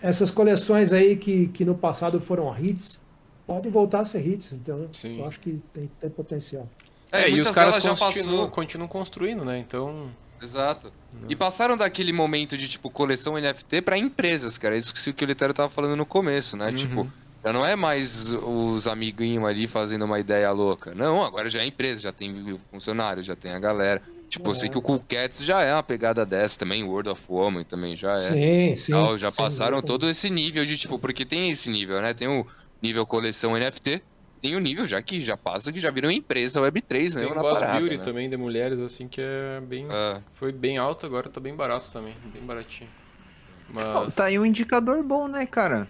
Essas 0.02 0.30
coleções 0.30 0.92
aí 0.92 1.16
que, 1.16 1.48
que 1.48 1.64
no 1.64 1.74
passado 1.74 2.20
foram 2.20 2.54
hits, 2.58 3.00
podem 3.46 3.70
voltar 3.70 4.00
a 4.00 4.04
ser 4.04 4.26
hits, 4.26 4.52
então 4.52 4.88
Sim. 4.92 5.20
eu 5.20 5.26
acho 5.26 5.40
que 5.40 5.62
tem, 5.72 5.90
tem 6.00 6.10
potencial. 6.10 6.68
É, 7.12 7.22
é 7.22 7.30
e 7.30 7.40
os 7.40 7.50
caras 7.50 7.82
já 7.82 7.94
continuam, 7.94 8.48
continuam 8.50 8.88
construindo, 8.88 9.44
né? 9.44 9.58
Então. 9.58 10.10
Exato. 10.40 10.92
Não. 11.20 11.30
E 11.30 11.36
passaram 11.36 11.76
daquele 11.76 12.12
momento 12.12 12.56
de, 12.56 12.68
tipo, 12.68 12.90
coleção 12.90 13.40
NFT 13.40 13.82
para 13.82 13.96
empresas, 13.96 14.58
cara. 14.58 14.76
Isso 14.76 14.92
que 15.14 15.24
o 15.24 15.26
Litério 15.26 15.54
tava 15.54 15.68
falando 15.68 15.96
no 15.96 16.04
começo, 16.04 16.56
né? 16.56 16.66
Uhum. 16.66 16.74
Tipo, 16.74 17.12
já 17.44 17.52
não 17.52 17.64
é 17.64 17.76
mais 17.76 18.32
os 18.32 18.86
amiguinhos 18.86 19.44
ali 19.44 19.66
fazendo 19.66 20.04
uma 20.04 20.18
ideia 20.18 20.50
louca. 20.50 20.92
Não, 20.94 21.24
agora 21.24 21.48
já 21.48 21.60
é 21.60 21.66
empresa, 21.66 22.02
já 22.02 22.12
tem 22.12 22.58
funcionário, 22.70 23.22
já 23.22 23.36
tem 23.36 23.52
a 23.52 23.58
galera. 23.58 24.02
Tipo, 24.28 24.48
é. 24.48 24.50
eu 24.50 24.54
sei 24.54 24.68
que 24.68 24.76
o 24.76 24.82
Cool 24.82 25.02
Cats 25.08 25.44
já 25.44 25.62
é 25.62 25.72
uma 25.72 25.82
pegada 25.82 26.26
dessa 26.26 26.58
também, 26.58 26.82
World 26.82 27.08
of 27.08 27.22
Woman 27.28 27.62
também 27.62 27.94
já 27.94 28.14
é. 28.14 28.18
Sim, 28.18 28.76
sim. 28.76 28.92
Então, 28.92 29.16
já 29.16 29.30
passaram 29.30 29.78
sim, 29.78 29.86
todo 29.86 30.08
esse 30.08 30.28
nível 30.28 30.64
de, 30.64 30.76
tipo, 30.76 30.98
porque 30.98 31.24
tem 31.24 31.50
esse 31.50 31.70
nível, 31.70 32.02
né? 32.02 32.12
Tem 32.12 32.28
o 32.28 32.44
nível 32.82 33.06
coleção 33.06 33.56
NFT, 33.56 34.02
tem 34.40 34.54
o 34.56 34.60
nível 34.60 34.86
já 34.86 35.00
que 35.02 35.20
já 35.20 35.36
passa 35.36 35.72
que 35.72 35.78
já 35.78 35.90
virou 35.90 36.10
empresa 36.10 36.60
Web3, 36.60 37.14
né? 37.14 37.20
Tem 37.22 37.32
o 37.32 37.34
Boss 37.34 37.60
Beauty 37.60 37.96
né? 37.98 38.04
também 38.04 38.30
de 38.30 38.36
mulheres, 38.36 38.80
assim, 38.80 39.08
que 39.08 39.20
é 39.20 39.60
bem. 39.60 39.86
É. 39.90 40.20
Foi 40.32 40.52
bem 40.52 40.78
alto, 40.78 41.06
agora 41.06 41.28
tá 41.28 41.40
bem 41.40 41.54
barato 41.54 41.90
também, 41.92 42.14
bem 42.32 42.42
baratinho. 42.42 42.90
Mas... 43.68 44.14
Tá 44.14 44.24
aí 44.24 44.38
um 44.38 44.46
indicador 44.46 45.02
bom, 45.02 45.26
né, 45.26 45.44
cara? 45.44 45.88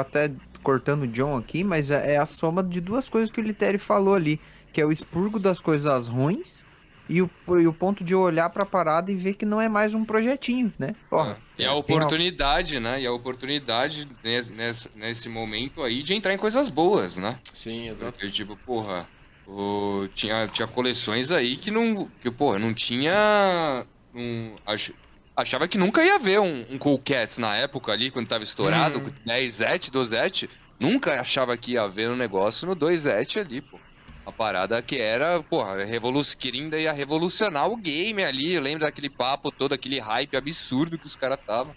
Até 0.00 0.32
cortando 0.62 1.02
o 1.02 1.06
John 1.06 1.36
aqui, 1.36 1.62
mas 1.62 1.90
é, 1.90 2.14
é 2.14 2.16
a 2.16 2.24
soma 2.24 2.62
de 2.62 2.80
duas 2.80 3.08
coisas 3.08 3.30
que 3.30 3.40
o 3.40 3.44
Litério 3.44 3.78
falou 3.78 4.14
ali, 4.14 4.40
que 4.72 4.80
é 4.80 4.86
o 4.86 4.90
expurgo 4.90 5.38
das 5.38 5.60
coisas 5.60 6.08
ruins 6.08 6.63
e 7.08 7.20
o, 7.20 7.30
e 7.60 7.66
o 7.66 7.72
ponto 7.72 8.02
de 8.02 8.14
olhar 8.14 8.48
para 8.50 8.62
a 8.62 8.66
parada 8.66 9.12
e 9.12 9.14
ver 9.14 9.34
que 9.34 9.44
não 9.44 9.60
é 9.60 9.68
mais 9.68 9.94
um 9.94 10.04
projetinho, 10.04 10.72
né? 10.78 10.94
Porra, 11.10 11.38
é. 11.58 11.62
E 11.62 11.66
a 11.66 11.74
oportunidade, 11.74 12.80
né? 12.80 13.00
E 13.02 13.06
a 13.06 13.12
oportunidade 13.12 14.08
nesse, 14.22 14.90
nesse, 14.94 15.28
momento 15.28 15.82
aí 15.82 16.02
de 16.02 16.14
entrar 16.14 16.32
em 16.32 16.38
coisas 16.38 16.68
boas, 16.68 17.18
né? 17.18 17.38
Sim, 17.52 17.88
exato. 17.88 18.12
Porque, 18.12 18.28
tipo, 18.28 18.56
porra, 18.56 19.08
o, 19.46 20.08
tinha, 20.14 20.48
tinha 20.48 20.66
coleções 20.66 21.30
aí 21.30 21.56
que 21.56 21.70
não. 21.70 22.08
Que, 22.20 22.30
porra, 22.30 22.58
não 22.58 22.72
tinha. 22.72 23.84
Um, 24.14 24.54
ach, 24.66 24.90
achava 25.36 25.68
que 25.68 25.76
nunca 25.76 26.04
ia 26.04 26.18
ver 26.18 26.40
um, 26.40 26.64
um 26.70 26.78
Cool 26.78 26.98
Cats 26.98 27.38
na 27.38 27.54
época 27.56 27.92
ali, 27.92 28.10
quando 28.10 28.28
tava 28.28 28.44
estourado, 28.44 28.98
uhum. 28.98 29.06
10 29.24 29.60
et 29.60 29.90
12 29.90 30.16
et 30.16 30.48
Nunca 30.78 31.20
achava 31.20 31.56
que 31.56 31.72
ia 31.72 31.86
ver 31.86 32.10
um 32.10 32.16
negócio 32.16 32.66
no 32.66 32.74
2 32.74 33.06
et 33.06 33.38
ali, 33.38 33.60
pô. 33.60 33.78
Uma 34.24 34.32
parada 34.32 34.80
que 34.80 34.96
era, 34.96 35.42
porra, 35.42 35.84
revoluc... 35.84 36.36
querendo 36.36 36.76
ia 36.76 36.92
revolucionar 36.92 37.68
o 37.68 37.76
game 37.76 38.24
ali. 38.24 38.54
Eu 38.54 38.62
lembro 38.62 38.86
daquele 38.86 39.10
papo 39.10 39.52
todo, 39.52 39.74
aquele 39.74 39.98
hype 39.98 40.36
absurdo 40.36 40.98
que 40.98 41.06
os 41.06 41.14
caras 41.14 41.38
estavam 41.38 41.74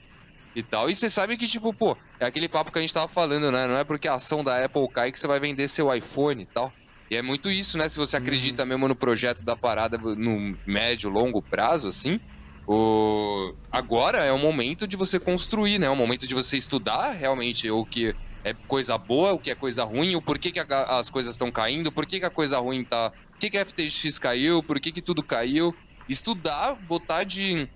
e 0.56 0.64
tal. 0.64 0.90
E 0.90 0.95
você 0.95 1.10
sabe 1.10 1.38
que, 1.38 1.45
tipo, 1.45 1.74
pô, 1.74 1.95
é 2.19 2.26
aquele 2.26 2.48
papo 2.48 2.72
que 2.72 2.78
a 2.80 2.82
gente 2.82 2.94
tava 2.94 3.07
falando, 3.07 3.52
né? 3.52 3.68
Não 3.68 3.78
é 3.78 3.84
porque 3.84 4.07
a 4.07 4.15
ação 4.15 4.44
da 4.44 4.64
Apple 4.64 4.88
cai 4.90 5.11
que 5.11 5.19
você 5.19 5.28
vai 5.28 5.40
vender 5.40 5.68
seu 5.68 5.94
iPhone 5.94 6.41
e 6.41 6.45
tal. 6.45 6.74
E 7.11 7.15
é 7.15 7.22
muito 7.22 7.52
isso, 7.52 7.78
né? 7.78 7.88
Se 7.88 7.98
você 7.98 8.18
acredita 8.18 8.64
uhum. 8.64 8.69
mesmo 8.69 8.88
no 8.88 8.95
projeto 8.95 9.44
da 9.44 9.56
parada 9.56 9.98
no 9.98 10.57
médio, 10.65 11.10
longo 11.10 11.41
prazo, 11.41 11.88
assim, 11.88 12.19
o... 12.65 13.53
agora 13.72 14.19
é 14.19 14.32
o 14.32 14.40
momento 14.40 14.88
de 14.88 14.98
você 14.98 15.19
construir, 15.19 15.80
né? 15.80 15.88
É 15.88 15.90
o 15.90 15.95
momento 15.95 16.26
de 16.26 16.34
você 16.34 16.57
estudar 16.57 17.11
realmente 17.11 17.69
o 17.69 17.86
que 17.86 18.15
é 18.43 18.53
coisa 18.68 18.97
boa, 18.97 19.34
o 19.34 19.39
que 19.39 19.51
é 19.51 19.55
coisa 19.55 19.84
ruim, 19.84 20.15
o 20.15 20.22
porquê 20.22 20.51
que 20.51 20.59
a, 20.59 20.65
as 20.99 21.09
coisas 21.09 21.34
estão 21.34 21.51
caindo, 21.51 21.91
por 21.91 22.05
que, 22.05 22.23
a 22.23 22.30
coisa 22.30 22.59
ruim 22.59 22.84
tá. 22.85 23.09
Por 23.09 23.39
que, 23.39 23.49
que 23.51 23.57
a 23.57 23.65
FTX 23.65 24.18
caiu, 24.19 24.64
por 24.64 24.80
que, 24.80 24.91
que 24.91 25.01
tudo 25.01 25.23
caiu. 25.23 25.73
estudar, 26.09 26.76
botar 26.76 27.23
de 27.26 27.68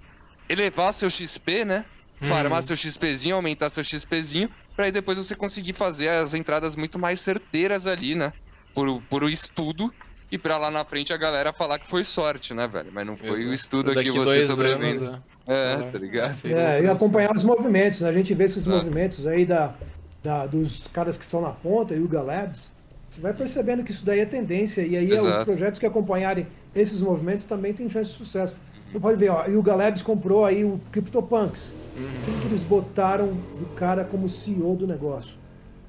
elevar 0.50 0.94
seu 0.94 1.10
XP, 1.10 1.66
né? 1.66 1.86
Farmar 2.22 2.60
Uhum. 2.60 2.62
seu 2.62 2.76
XPzinho, 2.78 3.36
aumentar 3.36 3.70
seu 3.70 3.84
XPzinho, 3.84 4.50
pra 4.76 4.86
aí 4.86 4.92
depois 4.92 5.18
você 5.18 5.36
conseguir 5.36 5.74
fazer 5.74 6.08
as 6.08 6.34
entradas 6.34 6.76
muito 6.76 7.00
mais 7.00 7.20
certeiras 7.20 7.88
ali, 7.88 8.16
né? 8.16 8.32
Por, 8.74 9.02
por 9.10 9.24
o 9.24 9.30
estudo. 9.30 9.92
E 10.32 10.38
pra 10.38 10.58
lá 10.58 10.72
na 10.72 10.86
frente 10.86 11.12
a 11.12 11.18
galera 11.18 11.52
falar 11.52 11.78
que 11.78 11.90
foi 11.90 12.06
sorte, 12.06 12.54
né, 12.54 12.66
velho? 12.66 12.90
Mas 12.94 13.06
não 13.06 13.18
foi 13.18 13.32
o 13.32 13.38
Exato. 13.40 13.54
estudo 13.54 13.94
Daqui 13.94 14.12
que 14.12 14.18
você 14.18 14.42
sobrevivendo. 14.44 15.06
anos, 15.08 15.22
É, 15.46 15.74
é. 15.74 15.92
tá 15.92 15.98
ligado? 15.98 16.48
É, 16.48 16.84
e 16.84 16.88
acompanhar 16.88 17.36
os 17.36 17.44
movimentos, 17.44 18.00
né? 18.00 18.10
A 18.10 18.14
gente 18.14 18.34
vê 18.34 18.46
esses 18.46 18.66
Ah. 18.66 18.70
movimentos 18.70 19.28
aí 19.28 19.46
da, 19.46 19.76
da- 20.24 20.46
dos 20.46 20.88
caras 20.88 21.18
que 21.18 21.24
estão 21.24 21.42
na 21.42 21.52
ponta, 21.52 21.94
Yuga 21.94 22.22
Labs. 22.22 22.72
Você 23.10 23.20
vai 23.20 23.34
percebendo 23.34 23.84
que 23.84 23.92
isso 23.92 24.06
daí 24.06 24.20
é 24.22 24.26
tendência. 24.26 24.82
E 24.82 24.96
aí 24.96 25.12
Exato. 25.12 25.40
os 25.40 25.46
projetos 25.46 25.80
que 25.80 25.86
acompanharem 25.86 26.48
esses 26.74 27.02
movimentos 27.02 27.46
também 27.46 27.74
têm 27.74 27.90
chance 27.90 28.12
de 28.12 28.18
sucesso. 28.18 28.56
Você 28.92 29.00
pode 29.00 29.18
ver, 29.18 29.30
ó, 29.30 29.46
Yuga 29.46 29.76
Labs 29.76 30.02
comprou 30.02 30.46
aí 30.46 30.64
o 30.64 30.80
CryptoPunks. 30.92 31.74
Uhum. 31.98 32.08
Quem 32.26 32.40
que 32.40 32.46
eles 32.48 32.64
botaram 32.64 33.28
do 33.28 33.66
cara 33.76 34.04
como 34.06 34.30
CEO 34.30 34.76
do 34.76 34.88
negócio? 34.88 35.38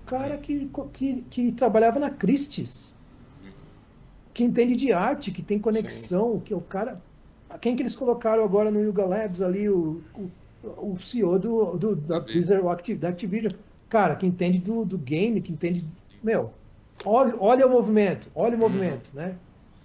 O 0.05 0.07
cara 0.11 0.37
que, 0.37 0.69
que, 0.93 1.23
que 1.31 1.53
trabalhava 1.53 1.99
na 1.99 2.11
Christie's. 2.11 2.95
Que 4.35 4.43
entende 4.43 4.75
de 4.75 4.93
arte, 4.93 5.31
que 5.31 5.43
tem 5.43 5.59
conexão, 5.59 6.41
que 6.41 6.53
é 6.53 6.57
o 6.57 6.61
cara. 6.61 7.01
Quem 7.61 7.77
que 7.77 7.83
eles 7.83 7.95
colocaram 7.95 8.43
agora 8.43 8.71
no 8.71 8.81
Yuga 8.81 9.05
Labs 9.05 9.43
ali, 9.43 9.69
o, 9.69 10.01
o, 10.15 10.93
o 10.93 10.97
CEO 10.99 11.39
do, 11.39 11.77
do, 11.77 11.95
da. 11.97 12.19
Blizzard, 12.19 12.63
da 12.97 13.09
Activision. 13.11 13.53
Cara, 13.93 14.16
que 14.16 14.24
entende 14.27 14.59
do, 14.59 14.86
do 14.86 14.97
game, 14.97 15.43
que 15.43 15.52
entende. 15.52 15.85
Meu, 16.23 16.55
olha, 17.05 17.35
olha 17.39 17.66
o 17.66 17.70
movimento, 17.70 18.31
olha 18.35 18.56
o 18.56 18.59
movimento, 18.59 19.10
né? 19.12 19.36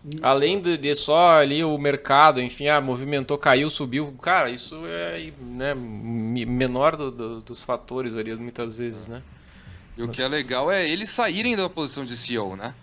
E- 0.05 0.17
Além 0.21 0.61
de, 0.61 0.77
de 0.77 0.95
só 0.95 1.39
ali 1.39 1.61
o 1.63 1.77
mercado, 1.77 2.41
enfim, 2.41 2.67
ah, 2.69 2.79
movimentou, 2.79 3.37
caiu, 3.37 3.69
subiu. 3.69 4.13
Cara, 4.21 4.49
isso 4.49 4.75
é 4.87 5.33
né, 5.41 5.73
me- 5.75 6.45
menor 6.45 6.95
do- 6.95 7.11
do- 7.11 7.41
dos 7.41 7.61
fatores 7.61 8.15
ali, 8.15 8.33
muitas 8.35 8.77
vezes, 8.77 9.07
né? 9.07 9.21
E 9.97 10.03
o 10.03 10.09
que 10.09 10.21
é 10.21 10.27
legal 10.27 10.71
é 10.71 10.87
eles 10.87 11.09
saírem 11.09 11.55
da 11.55 11.69
posição 11.69 12.05
de 12.05 12.15
CEO, 12.15 12.55
né? 12.55 12.75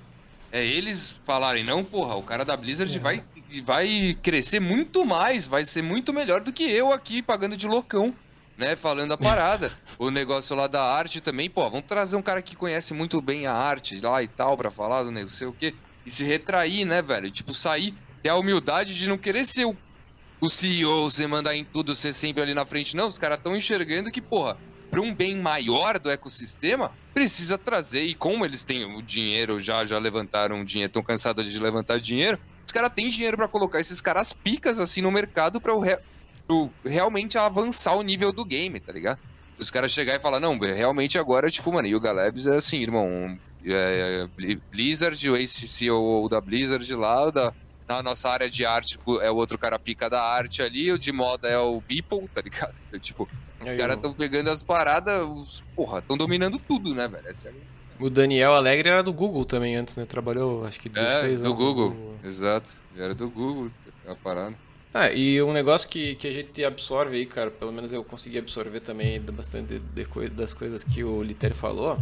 É 0.52 0.64
eles 0.66 1.20
falarem, 1.24 1.64
não, 1.64 1.84
porra, 1.84 2.16
o 2.16 2.22
cara 2.22 2.44
da 2.44 2.56
Blizzard 2.56 2.96
É. 2.96 3.00
vai, 3.00 3.24
vai 3.64 4.18
crescer 4.22 4.60
muito 4.60 5.04
mais, 5.06 5.46
vai 5.48 5.64
ser 5.64 5.82
muito 5.82 6.12
melhor 6.12 6.42
do 6.42 6.52
que 6.52 6.64
eu 6.64 6.92
aqui 6.92 7.22
pagando 7.22 7.56
de 7.56 7.66
loucão, 7.66 8.14
né? 8.56 8.76
Falando 8.76 9.12
a 9.12 9.18
parada. 9.18 9.72
o 9.98 10.10
negócio 10.10 10.56
lá 10.56 10.66
da 10.66 10.82
arte 10.82 11.20
também, 11.20 11.48
pô, 11.50 11.68
vamos 11.68 11.86
trazer 11.86 12.16
um 12.16 12.22
cara 12.22 12.42
que 12.42 12.56
conhece 12.56 12.94
muito 12.94 13.20
bem 13.20 13.46
a 13.46 13.52
arte 13.52 14.00
lá 14.00 14.22
e 14.22 14.28
tal 14.28 14.56
pra 14.56 14.70
falar 14.70 15.02
do 15.02 15.10
não 15.10 15.28
sei 15.28 15.46
o 15.46 15.52
quê. 15.52 15.74
E 16.06 16.10
se 16.10 16.24
retrair, 16.24 16.84
né, 16.84 17.00
velho? 17.00 17.30
Tipo, 17.30 17.54
sair, 17.54 17.94
ter 18.22 18.28
a 18.28 18.36
humildade 18.36 18.94
de 18.94 19.08
não 19.08 19.16
querer 19.16 19.44
ser 19.44 19.64
o, 19.64 19.76
o 20.40 20.48
CEO, 20.48 21.10
você 21.10 21.26
mandar 21.26 21.54
em 21.54 21.64
tudo, 21.64 21.94
ser 21.94 22.12
sempre 22.12 22.42
ali 22.42 22.54
na 22.54 22.66
frente. 22.66 22.96
Não, 22.96 23.06
os 23.06 23.18
caras 23.18 23.38
estão 23.38 23.56
enxergando 23.56 24.10
que, 24.10 24.20
porra, 24.20 24.58
para 24.90 25.00
um 25.00 25.14
bem 25.14 25.36
maior 25.36 25.98
do 25.98 26.10
ecossistema, 26.10 26.92
precisa 27.12 27.56
trazer. 27.56 28.04
E 28.04 28.14
como 28.14 28.44
eles 28.44 28.64
têm 28.64 28.84
o 28.84 29.02
dinheiro, 29.02 29.58
já 29.58 29.84
já 29.84 29.98
levantaram 29.98 30.60
o 30.60 30.64
dinheiro, 30.64 30.88
estão 30.88 31.02
cansados 31.02 31.50
de 31.50 31.58
levantar 31.58 31.98
dinheiro, 31.98 32.38
os 32.64 32.70
caras 32.70 32.92
têm 32.94 33.08
dinheiro 33.08 33.36
para 33.36 33.48
colocar 33.48 33.80
esses 33.80 34.00
caras 34.00 34.32
picas 34.32 34.78
assim 34.78 35.00
no 35.00 35.10
mercado 35.10 35.60
para 35.60 35.72
realmente 36.84 37.38
avançar 37.38 37.94
o 37.96 38.02
nível 38.02 38.32
do 38.32 38.44
game, 38.44 38.78
tá 38.80 38.92
ligado? 38.92 39.18
Os 39.58 39.70
caras 39.70 39.92
chegar 39.92 40.16
e 40.16 40.20
falar, 40.20 40.40
não, 40.40 40.58
realmente 40.58 41.18
agora, 41.18 41.50
tipo, 41.50 41.72
mano, 41.72 41.86
Yuga 41.88 42.12
Labs 42.12 42.46
é 42.46 42.56
assim, 42.56 42.78
irmão. 42.82 43.38
é, 43.64 44.26
Bli- 44.36 44.60
Blizzard, 44.70 45.30
o 45.30 45.34
ACCO 45.34 46.28
da 46.28 46.40
Blizzard 46.40 46.94
lá, 46.94 47.30
da, 47.30 47.52
na 47.88 48.02
nossa 48.02 48.28
área 48.28 48.48
de 48.50 48.66
arte 48.66 48.98
é 49.22 49.30
o 49.30 49.36
outro 49.36 49.56
cara 49.56 49.78
pica 49.78 50.10
da 50.10 50.20
arte 50.22 50.60
ali, 50.60 50.90
o 50.92 50.98
de 50.98 51.12
moda 51.12 51.48
é 51.48 51.58
o 51.58 51.80
Beeple, 51.80 52.28
tá 52.34 52.40
ligado? 52.42 52.80
É, 52.92 52.98
tipo, 52.98 53.28
Aí 53.60 53.74
os 53.74 53.80
caras 53.80 53.96
estão 53.96 54.12
pegando 54.12 54.50
as 54.50 54.62
paradas, 54.62 55.24
os, 55.26 55.64
porra, 55.74 56.00
estão 56.00 56.16
dominando 56.16 56.58
tudo, 56.58 56.94
né, 56.94 57.06
velho? 57.08 57.26
É 57.28 57.32
sério. 57.32 57.60
O 58.00 58.10
Daniel 58.10 58.52
Alegre 58.54 58.88
era 58.88 59.02
do 59.04 59.12
Google 59.12 59.44
também 59.44 59.76
antes, 59.76 59.96
né? 59.96 60.04
Trabalhou, 60.04 60.66
acho 60.66 60.80
que 60.80 60.88
16 60.88 61.22
É, 61.22 61.26
anos 61.26 61.42
do 61.42 61.48
no 61.50 61.54
Google. 61.54 62.16
Exato. 62.24 62.68
Era 62.96 63.14
do 63.14 63.30
Google 63.30 63.70
a 64.08 64.14
parada. 64.16 64.54
Ah, 64.96 65.10
e 65.10 65.42
um 65.42 65.52
negócio 65.52 65.88
que, 65.88 66.14
que 66.14 66.28
a 66.28 66.32
gente 66.32 66.64
absorve 66.64 67.16
aí, 67.16 67.26
cara, 67.26 67.50
pelo 67.50 67.72
menos 67.72 67.92
eu 67.92 68.04
consegui 68.04 68.38
absorver 68.38 68.80
também 68.80 69.20
bastante 69.20 69.80
de- 69.80 70.04
de 70.04 70.30
das 70.30 70.54
coisas 70.54 70.84
que 70.84 71.02
o 71.02 71.20
Litério 71.20 71.56
falou, 71.56 71.98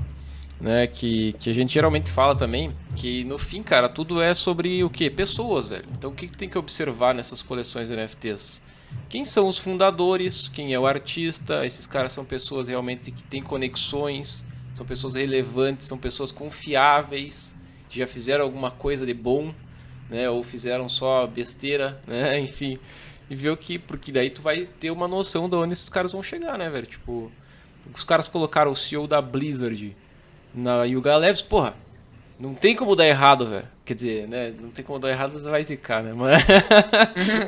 né? 0.61 0.87
Que, 0.87 1.33
que 1.35 1.49
a 1.49 1.55
gente 1.55 1.73
geralmente 1.73 2.11
fala 2.11 2.37
também, 2.37 2.77
que 2.95 3.25
no 3.25 3.39
fim, 3.39 3.63
cara, 3.63 3.89
tudo 3.89 4.21
é 4.21 4.35
sobre 4.35 4.85
o 4.85 4.91
quê? 4.91 5.09
Pessoas, 5.09 5.69
velho. 5.69 5.87
Então 5.93 6.11
o 6.11 6.15
que, 6.15 6.29
que 6.29 6.37
tem 6.37 6.51
que 6.51 6.59
observar 6.59 7.15
nessas 7.15 7.41
coleções 7.43 7.89
NFTs? 7.91 8.61
Quem 9.09 9.25
são 9.25 9.49
os 9.49 9.57
fundadores? 9.57 10.51
Quem 10.51 10.75
é 10.75 10.79
o 10.79 10.87
artista? 10.87 11.65
Esses 11.65 11.87
caras 11.87 12.13
são 12.13 12.27
pessoas 12.27 12.69
realmente 12.69 13.11
que 13.11 13.23
têm 13.25 13.43
conexões, 13.43 14.45
são 14.75 14.85
pessoas 14.85 15.15
relevantes, 15.15 15.87
são 15.87 15.97
pessoas 15.97 16.31
confiáveis, 16.31 17.57
que 17.89 17.99
já 17.99 18.07
fizeram 18.07 18.45
alguma 18.45 18.71
coisa 18.71 19.07
de 19.07 19.15
bom 19.15 19.55
né? 20.13 20.29
Ou 20.29 20.43
fizeram 20.43 20.89
só 20.89 21.27
besteira, 21.27 21.99
né? 22.07 22.39
Enfim. 22.41 22.79
E 23.31 23.35
ver 23.35 23.51
o 23.51 23.57
que. 23.57 23.79
Porque 23.79 24.13
daí 24.13 24.29
tu 24.29 24.43
vai 24.43 24.69
ter 24.79 24.91
uma 24.91 25.09
noção 25.09 25.49
de 25.49 25.57
onde 25.57 25.73
esses 25.73 25.89
caras 25.89 26.13
vão 26.13 26.23
chegar, 26.23 26.59
né, 26.59 26.69
velho? 26.69 26.87
Tipo, 26.87 27.33
os 27.95 28.05
caras 28.05 28.29
colocaram 28.29 28.71
o 28.71 28.77
CEO 28.77 29.07
da 29.07 29.23
Blizzard 29.23 29.97
na 30.55 30.85
Yuga 30.85 31.17
Labs, 31.17 31.41
porra. 31.43 31.75
Não 32.39 32.55
tem 32.55 32.77
como 32.77 32.95
dar 32.95 33.07
errado, 33.07 33.47
velho. 33.47 33.69
Quer 33.85 33.95
dizer, 33.95 34.29
né? 34.29 34.51
Não 34.61 34.71
tem 34.71 34.85
como 34.85 34.99
dar 34.99 35.11
errado, 35.11 35.33
você 35.33 35.49
vai 35.49 35.63
zicar, 35.63 36.03
né? 36.03 36.13
Mas. 36.15 36.45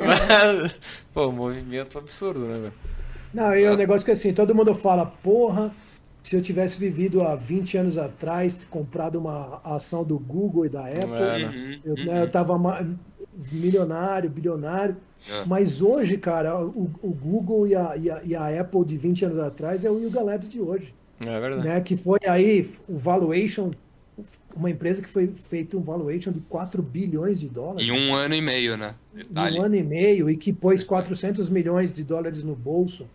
Mas, 0.05 0.75
pô, 1.13 1.31
movimento 1.31 1.97
absurdo, 1.97 2.39
né, 2.39 2.59
velho? 2.59 2.73
Não, 3.33 3.55
e 3.55 3.63
é 3.63 3.71
um 3.71 3.75
negócio 3.75 4.05
que 4.05 4.11
assim, 4.11 4.33
todo 4.33 4.55
mundo 4.55 4.73
fala, 4.73 5.05
porra, 5.05 5.71
se 6.25 6.35
eu 6.35 6.41
tivesse 6.41 6.79
vivido 6.79 7.21
há 7.21 7.35
20 7.35 7.77
anos 7.77 7.97
atrás, 7.99 8.65
comprado 8.67 9.19
uma 9.19 9.61
ação 9.63 10.03
do 10.03 10.17
Google 10.17 10.65
e 10.65 10.69
da 10.69 10.87
Apple, 10.87 11.21
É, 11.21 11.37
né? 11.37 11.79
Eu, 11.85 11.93
uhum. 11.93 12.03
né, 12.03 12.23
eu 12.23 12.31
tava 12.31 12.57
milionário, 13.51 14.27
bilionário. 14.27 14.97
É. 15.29 15.45
Mas 15.45 15.83
hoje, 15.83 16.17
cara, 16.17 16.59
o, 16.59 16.89
o 17.03 17.09
Google 17.11 17.67
e 17.67 17.75
a, 17.75 17.95
e, 17.95 18.09
a, 18.09 18.21
e 18.23 18.35
a 18.35 18.59
Apple 18.59 18.83
de 18.85 18.97
20 18.97 19.25
anos 19.25 19.37
atrás 19.37 19.85
é 19.85 19.91
o 19.91 19.99
Yuga 19.99 20.23
Labs 20.23 20.49
de 20.49 20.59
hoje. 20.59 20.95
É 21.27 21.39
verdade. 21.39 21.67
Né? 21.67 21.79
Que 21.81 21.95
foi 21.95 22.17
aí 22.27 22.71
o 22.89 22.97
valuation, 22.97 23.69
uma 24.55 24.71
empresa 24.71 25.03
que 25.03 25.09
foi 25.09 25.27
feita 25.27 25.77
um 25.77 25.83
valuation 25.83 26.31
de 26.31 26.39
4 26.39 26.81
bilhões 26.81 27.39
de 27.39 27.47
dólares. 27.47 27.87
Em 27.87 27.91
um 27.91 28.15
ano 28.15 28.33
e 28.33 28.41
meio, 28.41 28.75
né? 28.75 28.95
Detalhe. 29.13 29.57
em 29.57 29.59
um 29.59 29.63
ano 29.63 29.75
e 29.75 29.83
meio 29.83 30.27
e 30.27 30.35
que 30.35 30.51
pôs 30.51 30.83
400 30.83 31.49
milhões 31.49 31.93
de 31.93 32.03
dólares 32.03 32.43
no 32.43 32.55
bolso 32.55 33.05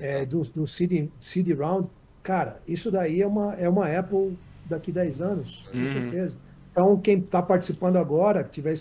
é, 0.00 0.26
do, 0.26 0.42
do 0.42 0.66
seed, 0.66 1.08
seed 1.20 1.48
round, 1.56 1.88
cara, 2.26 2.60
isso 2.66 2.90
daí 2.90 3.22
é 3.22 3.26
uma, 3.26 3.54
é 3.54 3.68
uma 3.68 3.86
Apple 3.86 4.36
daqui 4.64 4.90
10 4.90 5.20
anos, 5.20 5.64
com 5.70 5.78
Uhum. 5.78 5.88
certeza. 5.88 6.36
Então, 6.72 6.96
quem 6.98 7.18
está 7.20 7.40
participando 7.40 7.96
agora, 7.96 8.42
que 8.42 8.50
tiver 8.50 8.76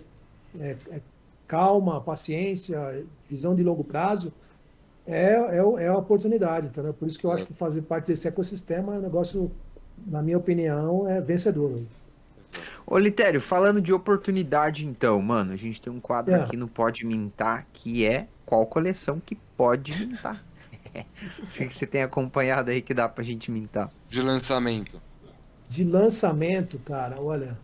é, 0.59 0.75
é, 0.89 0.99
calma, 1.47 2.01
paciência, 2.01 3.05
visão 3.29 3.53
de 3.55 3.61
longo 3.63 3.83
prazo, 3.83 4.33
é, 5.05 5.33
é, 5.33 5.83
é 5.83 5.87
a 5.87 5.95
oportunidade, 5.95 6.67
entendeu? 6.67 6.91
Por 6.93 7.07
isso 7.07 7.19
que 7.19 7.25
eu 7.27 7.31
acho 7.31 7.45
que 7.45 7.53
fazer 7.53 7.83
parte 7.83 8.07
desse 8.07 8.27
ecossistema 8.27 8.95
é 8.95 8.97
um 8.97 9.01
negócio, 9.01 9.51
na 10.07 10.23
minha 10.23 10.37
opinião, 10.39 11.07
é 11.07 11.21
vencedor. 11.21 11.79
Ô, 12.87 12.97
Litério, 12.97 13.39
falando 13.39 13.79
de 13.79 13.93
oportunidade, 13.93 14.87
então, 14.87 15.21
mano, 15.21 15.53
a 15.53 15.55
gente 15.55 15.79
tem 15.79 15.93
um 15.93 15.99
quadro 15.99 16.33
É. 16.33 16.41
aqui 16.41 16.57
no 16.57 16.67
Pode 16.67 17.05
Mintar 17.05 17.67
que 17.73 18.05
é 18.05 18.27
qual 18.45 18.65
coleção 18.65 19.21
que 19.23 19.35
pode 19.55 20.07
mintar. 20.07 20.43
Sei 21.49 21.67
que 21.67 21.73
você 21.73 21.85
tem 21.87 22.01
acompanhado 22.03 22.71
aí 22.71 22.81
que 22.81 22.93
dá 22.93 23.07
pra 23.09 23.23
gente 23.23 23.51
mintar. 23.51 23.89
De 24.07 24.21
lançamento. 24.21 25.01
De 25.69 25.83
lançamento, 25.83 26.77
cara, 26.79 27.19
olha, 27.19 27.57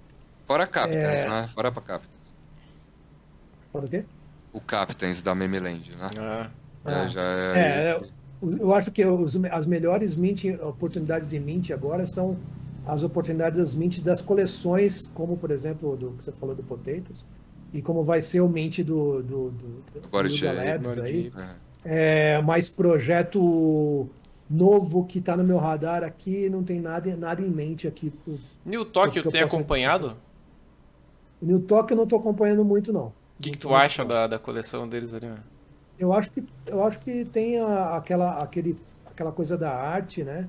Fora 0.47 0.67
Captains, 0.67 1.21
É. 1.21 1.29
né? 1.29 1.49
Fora 1.53 1.71
pra 1.71 1.81
Captains. 1.81 2.33
fala 3.71 3.85
o 3.85 3.87
quê? 3.89 4.03
O 4.53 4.59
Captains 4.59 5.21
da 5.21 5.33
Memeland, 5.33 5.91
né? 5.95 6.09
Ah, 6.19 6.49
Ah. 6.83 7.03
É, 7.03 7.07
já 7.07 7.21
É, 7.21 7.91
é. 7.91 8.01
eu 8.41 8.73
acho 8.73 8.91
que 8.91 9.05
os- 9.05 9.35
as 9.51 9.65
melhores 9.67 10.15
mint, 10.15 10.45
oportunidades 10.61 11.29
de 11.29 11.39
mint 11.39 11.69
agora 11.71 12.05
são 12.07 12.37
as 12.87 13.03
oportunidades 13.03 13.59
das 13.59 13.75
mint 13.75 13.99
das 14.01 14.19
coleções, 14.19 15.09
como 15.13 15.37
por 15.37 15.51
exemplo 15.51 15.95
do 15.95 16.11
que 16.13 16.23
você 16.23 16.31
falou 16.31 16.55
do 16.55 16.63
Potatoes, 16.63 17.23
e 17.71 17.81
como 17.81 18.03
vai 18.03 18.19
ser 18.19 18.41
o 18.41 18.49
mint 18.49 18.79
do, 18.79 19.21
do, 19.21 19.51
do, 19.51 19.83
do 20.01 20.09
Labs 20.11 20.41
Board 20.41 21.01
aí. 21.01 21.31
É. 21.37 21.70
É, 21.83 22.41
mais 22.41 22.69
projeto 22.69 24.07
novo 24.49 25.05
que 25.05 25.19
está 25.19 25.35
no 25.35 25.43
meu 25.43 25.57
radar 25.57 26.03
aqui, 26.03 26.49
não 26.49 26.63
tem 26.63 26.79
nada, 26.79 27.15
nada 27.15 27.41
em 27.41 27.49
mente 27.49 27.87
aqui. 27.87 28.11
pro- 28.11 28.37
New 28.65 28.85
Tokyo 28.85 29.23
eu 29.25 29.31
tem 29.31 29.41
acompanhado? 29.41 30.17
New 31.41 31.59
Talk 31.61 31.91
eu 31.91 31.97
não 31.97 32.03
estou 32.03 32.19
acompanhando 32.19 32.63
muito, 32.63 32.93
não. 32.93 33.07
O 33.07 33.13
que, 33.41 33.51
que 33.51 33.57
tu 33.57 33.73
acha 33.73 34.05
da, 34.05 34.27
da 34.27 34.37
coleção 34.37 34.87
deles 34.87 35.13
ali? 35.13 35.27
mano? 35.27 35.43
Eu 35.97 36.13
acho 36.13 36.31
que 36.31 36.43
eu 36.67 36.83
acho 36.83 36.99
que 36.99 37.25
tem 37.25 37.59
a- 37.59 37.95
aquela 37.97 38.41
aquele 38.41 38.77
aquela 39.05 39.31
coisa 39.31 39.57
da 39.57 39.71
arte, 39.75 40.23
né? 40.23 40.47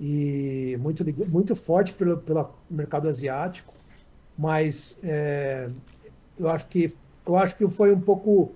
E 0.00 0.76
muito 0.80 1.04
muito 1.28 1.54
forte 1.56 1.92
pelo 1.92 2.18
pelo 2.18 2.50
mercado 2.70 3.08
asiático, 3.08 3.72
mas 4.36 4.98
é, 5.02 5.70
eu 6.38 6.48
acho 6.48 6.68
que 6.68 6.94
eu 7.26 7.36
acho 7.36 7.56
que 7.56 7.68
foi 7.68 7.92
um 7.94 8.00
pouco 8.00 8.54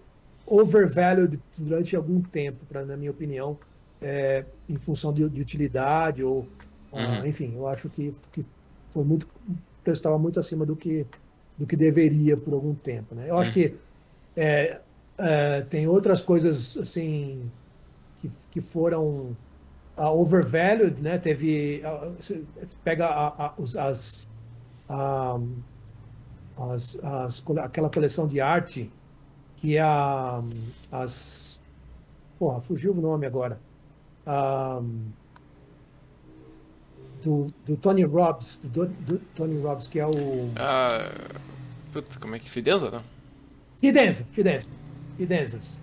overvalued 0.51 1.41
durante 1.57 1.95
algum 1.97 2.21
tempo, 2.23 2.65
pra, 2.67 2.85
na 2.85 2.97
minha 2.97 3.11
opinião, 3.11 3.59
é, 4.01 4.45
em 4.69 4.77
função 4.79 5.13
de, 5.13 5.29
de 5.29 5.41
utilidade 5.41 6.23
ou, 6.23 6.47
ah, 6.93 6.97
Uhum. 6.97 7.27
enfim, 7.27 7.55
eu 7.55 7.67
acho 7.67 7.89
que, 7.91 8.13
que 8.33 8.45
foi 8.93 9.05
muito, 9.05 9.29
estava 9.87 10.19
muito 10.19 10.39
acima 10.41 10.65
do 10.65 10.77
que, 10.77 11.07
do 11.57 11.67
que 11.67 11.77
deveria 11.77 12.37
por 12.37 12.55
algum 12.55 12.75
tempo, 12.75 13.15
né? 13.15 13.29
Eu 13.29 13.39
acho 13.39 13.51
Uhum. 13.51 13.55
que 13.55 13.75
é, 14.37 14.81
é, 15.19 15.63
tem 15.63 15.87
outras 15.89 16.23
coisas, 16.23 16.77
assim, 16.77 17.51
que, 18.17 18.31
que 18.51 18.61
foram 18.61 19.37
ah, 19.97 20.13
overvalued, 20.13 21.03
né? 21.03 21.19
Teve, 21.19 21.83
ah, 21.85 22.13
pega 22.85 23.07
a- 23.07 23.47
a- 23.47 23.55
os- 23.59 23.77
as, 23.77 24.23
as, 26.57 26.99
as 27.03 27.45
aquela 27.59 27.91
coleção 27.91 28.27
de 28.29 28.41
arte 28.41 28.91
que 29.61 29.77
é 29.77 29.81
a, 29.83 30.43
as, 30.91 31.61
porra, 32.39 32.61
fugiu 32.61 32.93
o 32.95 33.01
nome 33.01 33.27
agora, 33.27 33.61
Ah, 34.27 34.83
do, 37.23 37.47
do 37.67 37.77
Tony 37.77 38.05
Robbins, 38.05 38.59
do, 38.63 38.87
do 38.87 39.19
Tony 39.35 39.61
Robbins, 39.61 39.87
que 39.87 39.99
é 39.99 40.07
o 40.07 40.51
Ah, 40.57 41.11
putz, 41.93 42.17
como 42.17 42.35
é 42.37 42.39
que 42.39 42.51
Fidenza, 42.51 42.91
não? 42.91 43.01
Fidenza, 43.81 44.27
Fidenza, 44.33 44.71
Fidenzas, 45.17 45.81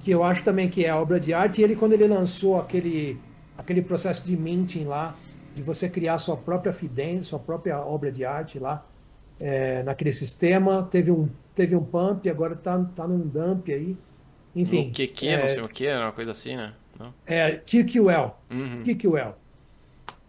que 0.00 0.10
eu 0.10 0.22
acho 0.24 0.44
também 0.44 0.68
que 0.70 0.84
é 0.84 0.94
obra 0.94 1.20
de 1.20 1.34
arte. 1.34 1.60
E 1.60 1.64
ele, 1.64 1.76
quando 1.76 1.92
ele 1.94 2.06
lançou 2.08 2.60
aquele, 2.60 3.20
aquele 3.56 3.82
processo 3.82 4.24
de 4.24 4.36
minting 4.36 4.84
lá, 4.84 5.22
de 5.54 5.62
você 5.62 5.88
criar 5.88 6.18
sua 6.18 6.36
própria 6.36 6.72
Fidenza, 6.72 7.24
sua 7.30 7.38
própria 7.40 7.80
obra 7.80 8.12
de 8.12 8.24
arte 8.24 8.58
lá, 8.58 8.86
é, 9.40 9.82
naquele 9.82 10.12
sistema, 10.12 10.82
teve 10.90 11.10
um, 11.10 11.28
teve 11.54 11.74
um 11.76 11.84
pump 11.84 12.26
e 12.26 12.30
agora 12.30 12.54
tá, 12.56 12.78
tá 12.94 13.06
num 13.06 13.20
dump 13.26 13.68
aí. 13.72 13.96
Enfim, 14.56 14.88
o 14.88 14.92
que 14.92 15.06
que, 15.08 15.28
é, 15.28 15.40
não 15.40 15.48
sei 15.48 15.62
o 15.62 15.68
que, 15.68 15.90
uma 15.90 16.12
coisa 16.12 16.30
assim, 16.30 16.56
né? 16.56 16.72
Não? 16.98 17.12
é 17.26 17.56
QQL, 17.56 18.30
Uhum. 18.50 18.82
QQL. 18.84 19.34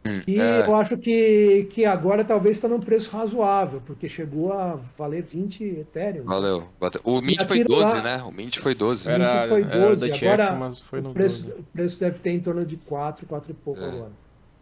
Hum, 0.07 0.21
E 0.27 0.39
é, 0.39 0.61
eu 0.67 0.75
acho 0.75 0.97
que, 0.97 1.67
que 1.71 1.83
agora 1.85 2.23
talvez 2.23 2.57
está 2.57 2.67
num 2.67 2.79
preço 2.79 3.09
razoável, 3.09 3.81
porque 3.85 4.07
chegou 4.07 4.53
a 4.53 4.77
valer 4.97 5.23
20 5.23 5.63
Ethereum. 5.63 6.23
valeu. 6.25 6.67
O 7.03 7.21
Mint 7.21 7.43
foi 7.43 7.61
aquilo 7.61 7.75
12, 7.79 7.97
lá- 7.97 8.03
né? 8.03 8.23
O 8.23 8.31
Mint 8.31 8.57
foi 8.57 8.75
12. 8.75 9.09
Era- 9.09 9.23
Era, 9.29 9.47
foi 9.47 9.61
era 9.63 9.79
12, 9.79 10.07
da 10.07 10.13
TF, 10.13 10.27
agora 10.27 10.55
mas 10.55 10.79
foi 10.79 11.01
no 11.01 11.09
o, 11.09 11.13
preço, 11.13 11.43
12. 11.43 11.59
o 11.59 11.63
preço 11.73 11.99
deve 11.99 12.19
ter 12.19 12.31
em 12.31 12.39
torno 12.39 12.63
de 12.65 12.77
4, 12.77 13.25
4 13.25 13.51
e 13.51 13.53
pouco 13.55 13.81
É. 13.81 13.87
agora. 13.87 14.11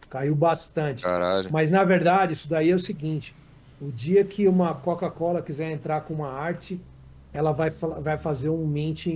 Caiu 0.09 0.35
bastante. 0.35 1.03
Caralho. 1.03 1.49
Mas 1.51 1.71
na 1.71 1.83
verdade, 1.83 2.33
isso 2.33 2.47
daí 2.47 2.69
é 2.71 2.75
o 2.75 2.79
seguinte: 2.79 3.35
o 3.87 3.91
dia 3.91 4.23
que 4.23 4.47
uma 4.47 4.73
Coca-Cola 4.73 5.41
quiser 5.41 5.71
entrar 5.71 6.01
com 6.01 6.13
uma 6.13 6.29
arte, 6.31 6.79
ela 7.33 7.51
vai, 7.51 7.69
vai 7.69 8.17
fazer 8.17 8.49
um 8.49 8.65
mint, 8.65 9.07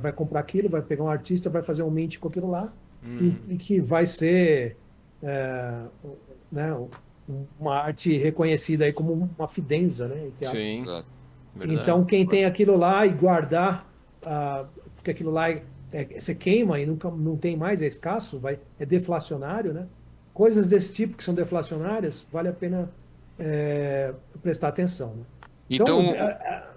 vai 0.00 0.12
comprar 0.12 0.40
aquilo, 0.40 0.68
vai 0.68 0.82
pegar 0.82 1.04
um 1.04 1.08
artista, 1.08 1.48
vai 1.50 1.62
fazer 1.62 1.82
um 1.82 1.90
mint 1.90 2.18
com 2.18 2.28
aquilo 2.28 2.50
lá, 2.50 2.72
Uhum. 3.02 3.34
e, 3.48 3.54
e 3.54 3.56
que 3.58 3.80
vai 3.80 4.06
ser 4.06 4.76
é, 5.22 5.84
né, 6.52 6.74
um- 6.74 6.88
uma 7.58 7.76
arte 7.78 8.14
reconhecida 8.18 8.84
aí 8.84 8.92
como 8.92 9.30
uma 9.38 9.48
fidenza, 9.48 10.06
né? 10.08 10.30
Sim. 10.42 10.84
Então, 11.62 12.04
quem 12.04 12.26
tem 12.26 12.44
aquilo 12.44 12.76
lá 12.76 13.06
e 13.06 13.10
guardar, 13.10 13.86
ah, 14.22 14.66
porque 14.96 15.10
aquilo 15.10 15.30
lá 15.30 15.50
é, 15.50 15.62
é- 15.92 16.20
você 16.20 16.34
queima 16.34 16.78
e 16.80 16.84
nunca 16.86 17.10
não 17.10 17.36
tem 17.36 17.56
mais, 17.56 17.80
é 17.80 17.86
escasso, 17.86 18.38
vai, 18.38 18.58
é 18.78 18.84
deflacionário, 18.84 19.72
né? 19.72 19.86
Coisas 20.34 20.68
desse 20.68 20.92
tipo 20.92 21.16
que 21.16 21.24
são 21.24 21.32
deflacionárias, 21.34 22.26
vale 22.32 22.48
a 22.48 22.52
pena 22.52 22.90
é, 23.38 24.14
prestar 24.42 24.68
atenção. 24.68 25.14
Né? 25.14 25.24
Então, 25.70 26.14
ah, 26.18 26.24
ah, 26.24 26.70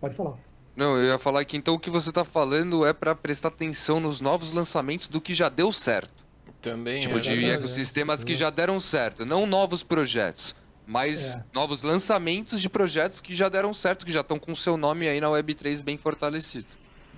pode 0.00 0.14
falar. 0.14 0.34
não, 0.74 0.96
eu 0.96 1.06
ia 1.12 1.18
falar 1.18 1.44
que 1.44 1.56
então 1.56 1.74
o 1.74 1.78
que 1.78 1.90
você 1.90 2.12
tá 2.12 2.24
falando 2.24 2.84
é 2.86 2.92
pra 2.92 3.14
prestar 3.14 3.48
atenção 3.48 4.00
nos 4.00 4.20
novos 4.20 4.52
lançamentos 4.52 5.08
do 5.08 5.20
que 5.20 5.34
já 5.34 5.48
deu 5.48 5.72
certo. 5.72 6.24
Também 6.60 7.00
Tipo, 7.00 7.16
é 7.16 7.20
de 7.20 7.30
verdade, 7.30 7.52
ecossistemas 7.58 8.24
que 8.24 8.34
já 8.34 8.50
deram 8.50 8.80
certo. 8.80 9.24
Não 9.24 9.46
novos 9.46 9.82
projetos, 9.84 10.56
mas 10.86 11.36
É. 11.36 11.44
novos 11.54 11.82
lançamentos 11.82 12.60
de 12.60 12.68
projetos 12.68 13.20
que 13.20 13.34
já 13.34 13.48
deram 13.48 13.72
certo, 13.72 14.04
que 14.04 14.12
já 14.12 14.20
estão 14.22 14.38
com 14.38 14.54
seu 14.54 14.76
nome 14.76 15.06
aí 15.08 15.20
na 15.20 15.28
Web3 15.28 15.84
bem 15.84 15.96
fortalecido. 15.96 16.66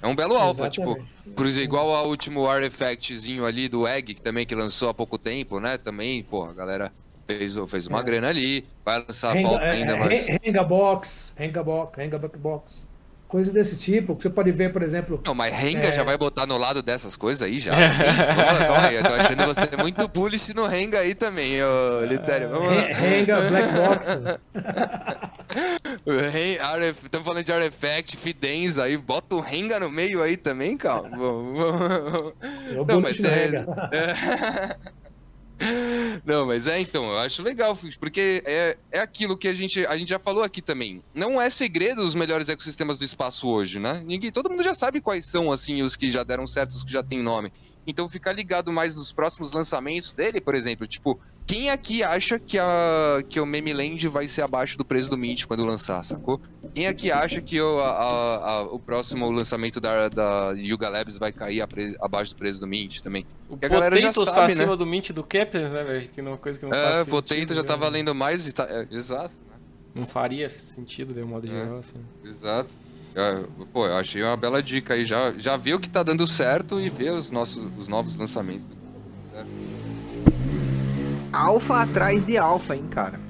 É 0.02 0.06
um 0.06 0.14
belo 0.14 0.36
alfa, 0.36 0.68
tipo, 0.68 0.96
exemplo, 1.40 1.64
igual 1.64 1.94
ao 1.94 2.08
último 2.08 2.46
artifactzinho 2.48 3.44
ali 3.44 3.68
do 3.68 3.86
Egg, 3.86 4.14
que 4.14 4.22
também 4.22 4.46
que 4.46 4.54
lançou 4.54 4.88
há 4.90 4.94
pouco 4.94 5.18
tempo, 5.18 5.58
né? 5.58 5.76
Também, 5.78 6.22
pô, 6.22 6.44
a 6.44 6.52
galera 6.52 6.92
fez, 7.28 7.56
fez 7.68 7.86
uma 7.86 8.00
É. 8.00 8.02
grana 8.02 8.28
ali, 8.28 8.64
vai 8.84 9.04
lançar 9.06 9.36
Hang- 9.36 9.42
falta 9.42 9.64
é, 9.64 9.70
ainda 9.70 9.92
é, 9.92 9.98
mais. 9.98 10.26
Hanga 10.46 10.64
box, 10.64 11.34
hanga 11.38 11.62
box, 11.62 12.00
hanga 12.00 12.18
box. 12.18 12.88
Coisas 13.28 13.52
desse 13.52 13.76
tipo, 13.76 14.16
que 14.16 14.22
você 14.22 14.30
pode 14.30 14.50
ver, 14.50 14.72
por 14.72 14.82
exemplo, 14.82 15.20
Não, 15.26 15.34
mas 15.34 15.54
Renga 15.54 15.88
É. 15.88 15.92
já 15.92 16.02
vai 16.02 16.16
botar 16.16 16.46
no 16.46 16.56
lado 16.56 16.82
dessas 16.82 17.14
coisas 17.14 17.42
aí 17.42 17.58
já. 17.58 17.72
calma, 17.74 18.58
calma 18.64 18.88
aí, 18.88 18.94
eu 18.96 19.02
tô 19.02 19.12
achando 19.12 19.44
você 19.44 19.68
muito 19.76 20.08
bullish 20.08 20.54
no 20.54 20.66
Renga 20.66 21.00
aí 21.00 21.14
também, 21.14 21.62
ô 21.62 22.04
Litério. 22.06 22.48
Vamos 22.48 22.74
lá. 22.74 22.84
Hanga 22.84 23.50
Black 23.50 23.68
Box. 23.74 24.08
Estamos 27.04 27.26
falando 27.26 27.44
de 27.44 27.52
Artifact, 27.52 28.16
Fidenza 28.16 28.84
aí, 28.84 28.96
bota 28.96 29.34
o 29.36 29.40
Renga 29.40 29.78
no 29.78 29.90
meio 29.90 30.22
aí 30.22 30.34
também, 30.38 30.74
calma. 30.78 31.10
Não, 31.10 33.00
mas 33.02 33.18
no 33.20 33.28
é... 33.28 33.66
Não, 36.24 36.46
mas 36.46 36.66
é 36.66 36.80
então, 36.80 37.10
eu 37.10 37.18
acho 37.18 37.42
legal, 37.42 37.76
porque 37.98 38.42
é, 38.46 38.76
é 38.90 39.00
aquilo 39.00 39.36
que 39.36 39.48
a 39.48 39.52
gente, 39.52 39.84
a 39.86 39.96
gente 39.96 40.08
já 40.08 40.18
falou 40.18 40.42
aqui 40.42 40.62
também. 40.62 41.02
Não 41.14 41.40
é 41.40 41.50
segredo 41.50 42.02
os 42.02 42.14
melhores 42.14 42.48
ecossistemas 42.48 42.98
do 42.98 43.04
espaço 43.04 43.48
hoje, 43.48 43.78
né? 43.78 44.02
Ninguém, 44.04 44.30
todo 44.30 44.50
mundo 44.50 44.62
já 44.62 44.74
sabe 44.74 45.00
quais 45.00 45.26
são, 45.26 45.50
assim, 45.50 45.82
os 45.82 45.96
que 45.96 46.10
já 46.10 46.22
deram 46.22 46.46
certo, 46.46 46.72
os 46.72 46.84
que 46.84 46.92
já 46.92 47.02
têm 47.02 47.22
nome. 47.22 47.52
Então 47.86 48.08
ficar 48.08 48.32
ligado 48.32 48.70
mais 48.72 48.94
nos 48.94 49.12
próximos 49.12 49.52
lançamentos 49.52 50.12
dele, 50.12 50.40
por 50.40 50.54
exemplo, 50.54 50.86
tipo, 50.86 51.18
quem 51.48 51.70
aqui 51.70 52.02
acha 52.04 52.38
que, 52.38 52.58
a, 52.58 53.22
que 53.26 53.40
o 53.40 53.46
Meme 53.46 53.72
Land 53.72 54.06
vai 54.08 54.26
ser 54.26 54.42
abaixo 54.42 54.76
do 54.76 54.84
preço 54.84 55.08
do 55.10 55.16
Mint 55.16 55.46
quando 55.46 55.64
lançar, 55.64 56.04
sacou? 56.04 56.38
Quem 56.74 56.86
aqui 56.86 57.10
acha 57.10 57.40
que 57.40 57.58
o, 57.60 57.80
a- 57.80 58.36
a- 58.50 58.62
o 58.64 58.78
próximo 58.78 59.30
lançamento 59.30 59.80
da, 59.80 60.08
da 60.10 60.52
Yuga 60.52 60.90
Labs 60.90 61.16
vai 61.16 61.32
cair 61.32 61.66
pre- 61.66 61.96
abaixo 62.00 62.34
do 62.34 62.36
preço 62.36 62.60
do 62.60 62.66
Mint 62.66 63.00
também? 63.00 63.24
O 63.48 63.56
que 63.56 63.64
a 63.64 63.68
galera 63.68 63.98
já 63.98 64.12
tá 64.12 64.22
sabe, 64.24 64.52
acima 64.52 64.72
né? 64.72 64.76
do 64.76 64.84
Mint 64.86 65.10
do 65.12 65.24
Kepler, 65.24 65.70
né, 65.72 65.82
velho? 65.84 66.08
Que 66.08 66.20
não 66.20 66.28
é 66.28 66.32
uma 66.34 66.38
coisa 66.38 66.58
que 66.58 66.66
não 66.66 66.72
faz 66.72 66.84
É, 66.84 66.94
sentido. 66.98 67.10
Potato 67.10 67.54
já 67.54 67.62
né? 67.62 67.66
tá 67.66 67.76
valendo 67.76 68.14
mais 68.14 68.46
e 68.46 68.52
tá. 68.52 68.66
é, 68.68 68.86
exato, 68.90 69.34
Não 69.94 70.06
faria 70.06 70.50
sentido, 70.50 71.14
de 71.14 71.22
um 71.22 71.28
modo 71.28 71.46
É. 71.46 71.50
geral, 71.50 71.78
assim. 71.78 71.98
exato. 72.22 72.70
É, 73.14 73.42
pô, 73.72 73.86
eu 73.86 73.96
achei 73.96 74.22
uma 74.22 74.36
bela 74.36 74.62
dica 74.62 74.92
aí. 74.92 75.02
Já, 75.02 75.32
já 75.38 75.56
vê 75.56 75.72
o 75.72 75.80
que 75.80 75.88
tá 75.88 76.02
dando 76.02 76.26
certo 76.26 76.78
e 76.78 76.90
vê 76.90 77.10
os, 77.10 77.30
nossos, 77.30 77.66
os 77.78 77.88
novos 77.88 78.16
lançamentos. 78.16 78.68
Alfa 81.32 81.82
atrás 81.82 82.24
de 82.24 82.38
alfa, 82.38 82.74
hein, 82.76 82.86
cara. 82.90 83.20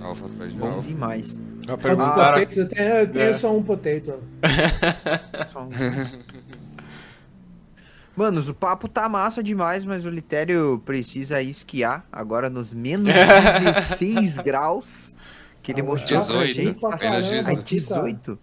Alfa 0.00 0.26
atrás 0.26 0.52
de 0.52 0.58
Bom 0.58 0.66
alfa. 0.70 0.88
demais. 0.88 1.36
Uma 1.38 1.76
Quantos 1.76 1.82
pergunta 1.82 2.10
Ah, 2.10 2.32
potatoes? 2.32 2.56
Eu 2.56 2.68
tenho, 2.68 2.88
eu 2.88 3.10
tenho 3.10 3.24
É. 3.30 3.32
só 3.34 3.56
um 3.56 3.62
potato. 3.62 4.14
Só 5.46 5.62
um- 5.62 5.70
Manos, 8.16 8.48
o 8.48 8.54
papo 8.54 8.88
tá 8.88 9.08
massa 9.08 9.42
demais, 9.42 9.84
mas 9.84 10.04
o 10.04 10.10
Litério 10.10 10.80
precisa 10.84 11.40
esquiar 11.40 12.04
agora 12.12 12.50
nos 12.50 12.74
menos 12.74 13.06
16 13.14 14.36
graus 14.44 15.14
que 15.62 15.72
ele 15.72 15.80
Ah, 15.80 15.84
mostrou 15.84 16.20
pra 16.26 16.44
18, 16.44 16.54
gente. 16.54 16.80
pra 16.80 16.90
Tá 16.90 16.98
menos 16.98 17.26
caramba, 17.26 17.48
Ai, 17.48 17.56
18. 17.56 17.60
aqui 17.60 17.80
tá. 17.80 17.94
18? 18.02 18.38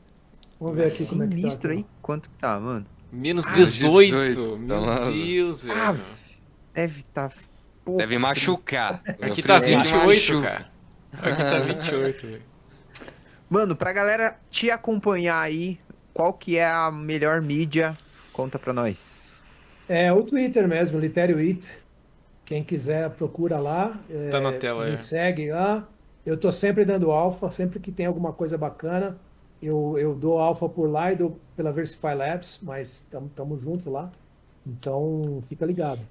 Vamos 0.59 0.75
ver 0.75 0.85
aqui 0.85 1.05
como 1.05 1.23
é 1.23 1.27
que 1.27 1.31
tá. 1.33 1.37
Sinistro 1.37 1.71
aí. 1.71 1.85
Quanto 2.01 2.29
que 2.29 2.35
tá, 2.37 2.59
mano? 2.59 2.85
Menos 3.11 3.45
Ah, 3.47 3.51
18. 3.53 4.15
18, 4.15 4.57
Meu 4.57 4.81
tá. 4.81 5.03
Deus, 5.03 5.63
velho. 5.63 5.79
Ah, 5.79 5.95
deve 6.73 7.03
tá... 7.03 7.29
pouco 7.87 7.97
Deve 7.99 8.17
machucar. 8.17 9.01
Aqui 9.21 9.41
tá 9.41 9.59
friozinho 9.59 9.79
28, 9.79 10.05
machuca. 10.07 10.41
cara. 10.41 10.71
Aqui 11.31 11.43
tá 11.43 11.59
28, 11.59 12.27
velho. 12.27 12.41
Mano, 13.49 13.75
pra 13.75 13.93
galera 13.93 14.37
te 14.49 14.69
acompanhar 14.69 15.39
aí, 15.39 15.79
qual 16.13 16.33
que 16.33 16.57
é 16.57 16.65
a 16.65 16.91
melhor 16.91 17.41
mídia? 17.41 17.97
Conta 18.33 18.59
pra 18.59 18.73
nós. 18.73 19.31
É 19.87 20.11
o 20.11 20.21
Twitter 20.23 20.67
mesmo, 20.67 20.99
Litério 20.99 21.37
It. 21.37 21.79
Quem 22.43 22.63
quiser, 22.63 23.09
procura 23.11 23.57
lá. 23.57 23.97
é, 24.09 24.29
Tá 24.29 24.39
na 24.39 24.53
tela, 24.53 24.85
Me 24.85 24.91
é. 24.93 24.97
segue 24.97 25.49
lá. 25.51 25.87
Eu 26.25 26.35
tô 26.37 26.51
sempre 26.51 26.83
dando 26.83 27.09
alfa, 27.11 27.49
sempre 27.51 27.79
que 27.79 27.91
tem 27.91 28.05
alguma 28.05 28.33
coisa 28.33 28.57
bacana. 28.57 29.17
Eu, 29.61 29.97
eu 29.97 30.13
dou 30.13 30.39
alfa 30.39 30.67
por 30.67 30.89
lá 30.89 31.11
e 31.11 31.15
dou 31.15 31.39
pela 31.55 31.71
Versify 31.71 32.13
Labs, 32.15 32.59
mas 32.61 33.07
estamos 33.29 33.61
junto 33.61 33.89
lá. 33.89 34.11
Então, 34.65 35.39
fica 35.47 35.65
ligado. 35.65 36.01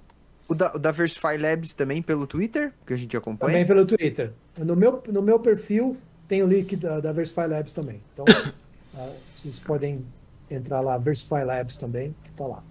O 0.49 0.55
da, 0.55 0.73
o 0.73 0.79
da 0.79 0.91
Versify 0.91 1.37
Labs 1.37 1.73
também 1.73 2.01
pelo 2.01 2.25
Twitter, 2.25 2.71
que 2.85 2.93
a 2.93 2.97
gente 2.97 3.15
acompanha. 3.17 3.51
Também 3.53 3.67
pelo 3.67 3.85
Twitter. 3.85 4.31
No 4.57 4.75
meu, 4.75 5.03
no 5.09 5.21
meu 5.21 5.39
perfil 5.39 5.97
tem 6.27 6.41
o 6.41 6.47
link 6.47 6.75
da, 6.75 6.99
da 6.99 7.11
Versify 7.11 7.47
Labs 7.47 7.73
também. 7.73 7.99
Então, 8.13 8.23
ah, 8.97 9.09
vocês 9.35 9.59
podem 9.59 10.05
entrar 10.49 10.79
lá, 10.79 10.97
Versify 10.97 11.43
Labs 11.43 11.75
também, 11.77 12.15
que 12.23 12.31
tá 12.31 12.45
lá. 12.45 12.63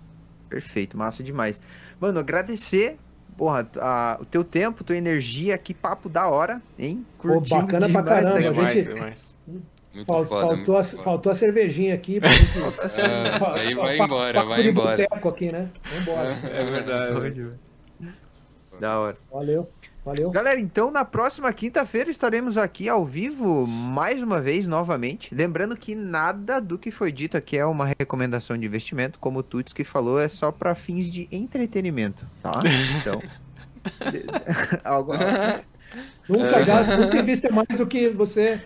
Perfeito, 0.48 0.96
massa 0.96 1.22
demais. 1.22 1.60
Mano, 2.00 2.18
agradecer, 2.18 2.96
porra, 3.36 3.68
a- 3.78 4.16
o 4.20 4.24
teu 4.24 4.42
tempo, 4.42 4.82
tua 4.82 4.96
energia, 4.96 5.58
que 5.58 5.74
papo 5.74 6.08
da 6.08 6.28
hora, 6.28 6.62
hein? 6.78 7.04
Pô, 7.20 7.40
bacana 7.40 7.88
pra 7.90 8.00
demais 8.00 8.04
caramba, 8.24 8.30
tá. 8.42 8.48
Demais, 8.52 8.74
gente- 8.74 8.94
demais. 8.94 9.36
Muito 9.94 10.06
Fal- 10.06 10.26
foda. 10.26 10.46
muito 10.46 10.56
faltou, 10.66 10.76
a, 10.78 10.84
foda. 10.84 11.02
faltou 11.02 11.32
a 11.32 11.34
cervejinha 11.34 11.94
aqui. 11.94 12.20
Pra 12.20 12.28
gente, 12.30 12.58
Ah, 13.02 13.54
aí 13.54 13.74
vai 13.74 13.98
embora, 13.98 14.44
vai 14.44 14.66
embora. 14.66 15.06
aqui, 15.10 15.50
né? 15.50 15.70
Vambora. 15.84 16.32
É 16.52 16.64
verdade. 16.64 17.50
Da 18.80 18.98
hora. 18.98 19.16
Valeu, 19.30 19.68
valeu. 20.04 20.30
Galera, 20.30 20.60
então 20.60 20.90
na 20.90 21.04
próxima 21.04 21.52
quinta-feira 21.52 22.10
estaremos 22.10 22.58
aqui 22.58 22.88
ao 22.88 23.04
vivo 23.04 23.66
mais 23.66 24.22
uma 24.22 24.40
vez, 24.40 24.66
novamente. 24.66 25.34
Lembrando 25.34 25.76
que 25.76 25.94
nada 25.94 26.60
do 26.60 26.78
que 26.78 26.90
foi 26.90 27.10
dito 27.10 27.36
aqui 27.36 27.56
é 27.56 27.66
uma 27.66 27.86
recomendação 27.86 28.56
de 28.56 28.66
investimento, 28.66 29.18
como 29.18 29.40
o 29.40 29.42
Tuts 29.42 29.72
que 29.72 29.84
falou, 29.84 30.20
é 30.20 30.28
só 30.28 30.52
para 30.52 30.74
fins 30.74 31.10
de 31.10 31.28
entretenimento, 31.30 32.26
tá? 32.42 32.62
Então. 33.00 33.22
algo, 34.84 35.12
Nunca 36.28 36.64
gasta, 36.64 36.96
nunca 36.96 37.18
invista 37.18 37.50
mais 37.50 37.68
do 37.68 37.86
que 37.86 38.08
você 38.08 38.60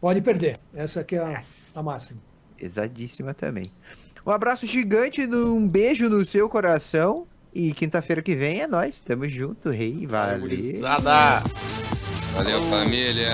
pode 0.00 0.20
perder. 0.20 0.58
Essa 0.74 1.00
aqui 1.00 1.16
é 1.16 1.18
a, 1.18 1.40
a 1.76 1.82
máxima. 1.82 2.20
Pesadíssima 2.56 3.34
também. 3.34 3.64
Um 4.24 4.30
abraço 4.30 4.66
gigante, 4.66 5.26
um 5.26 5.66
beijo 5.66 6.08
no 6.08 6.24
seu 6.24 6.48
coração. 6.48 7.26
E 7.54 7.72
quinta-feira 7.72 8.22
que 8.22 8.34
vem 8.36 8.60
é 8.60 8.66
nós. 8.66 9.00
Tamo 9.00 9.28
junto, 9.28 9.70
rei. 9.70 10.06
Valeu. 10.06 10.40
Valeu, 12.34 12.62
família. 12.62 13.32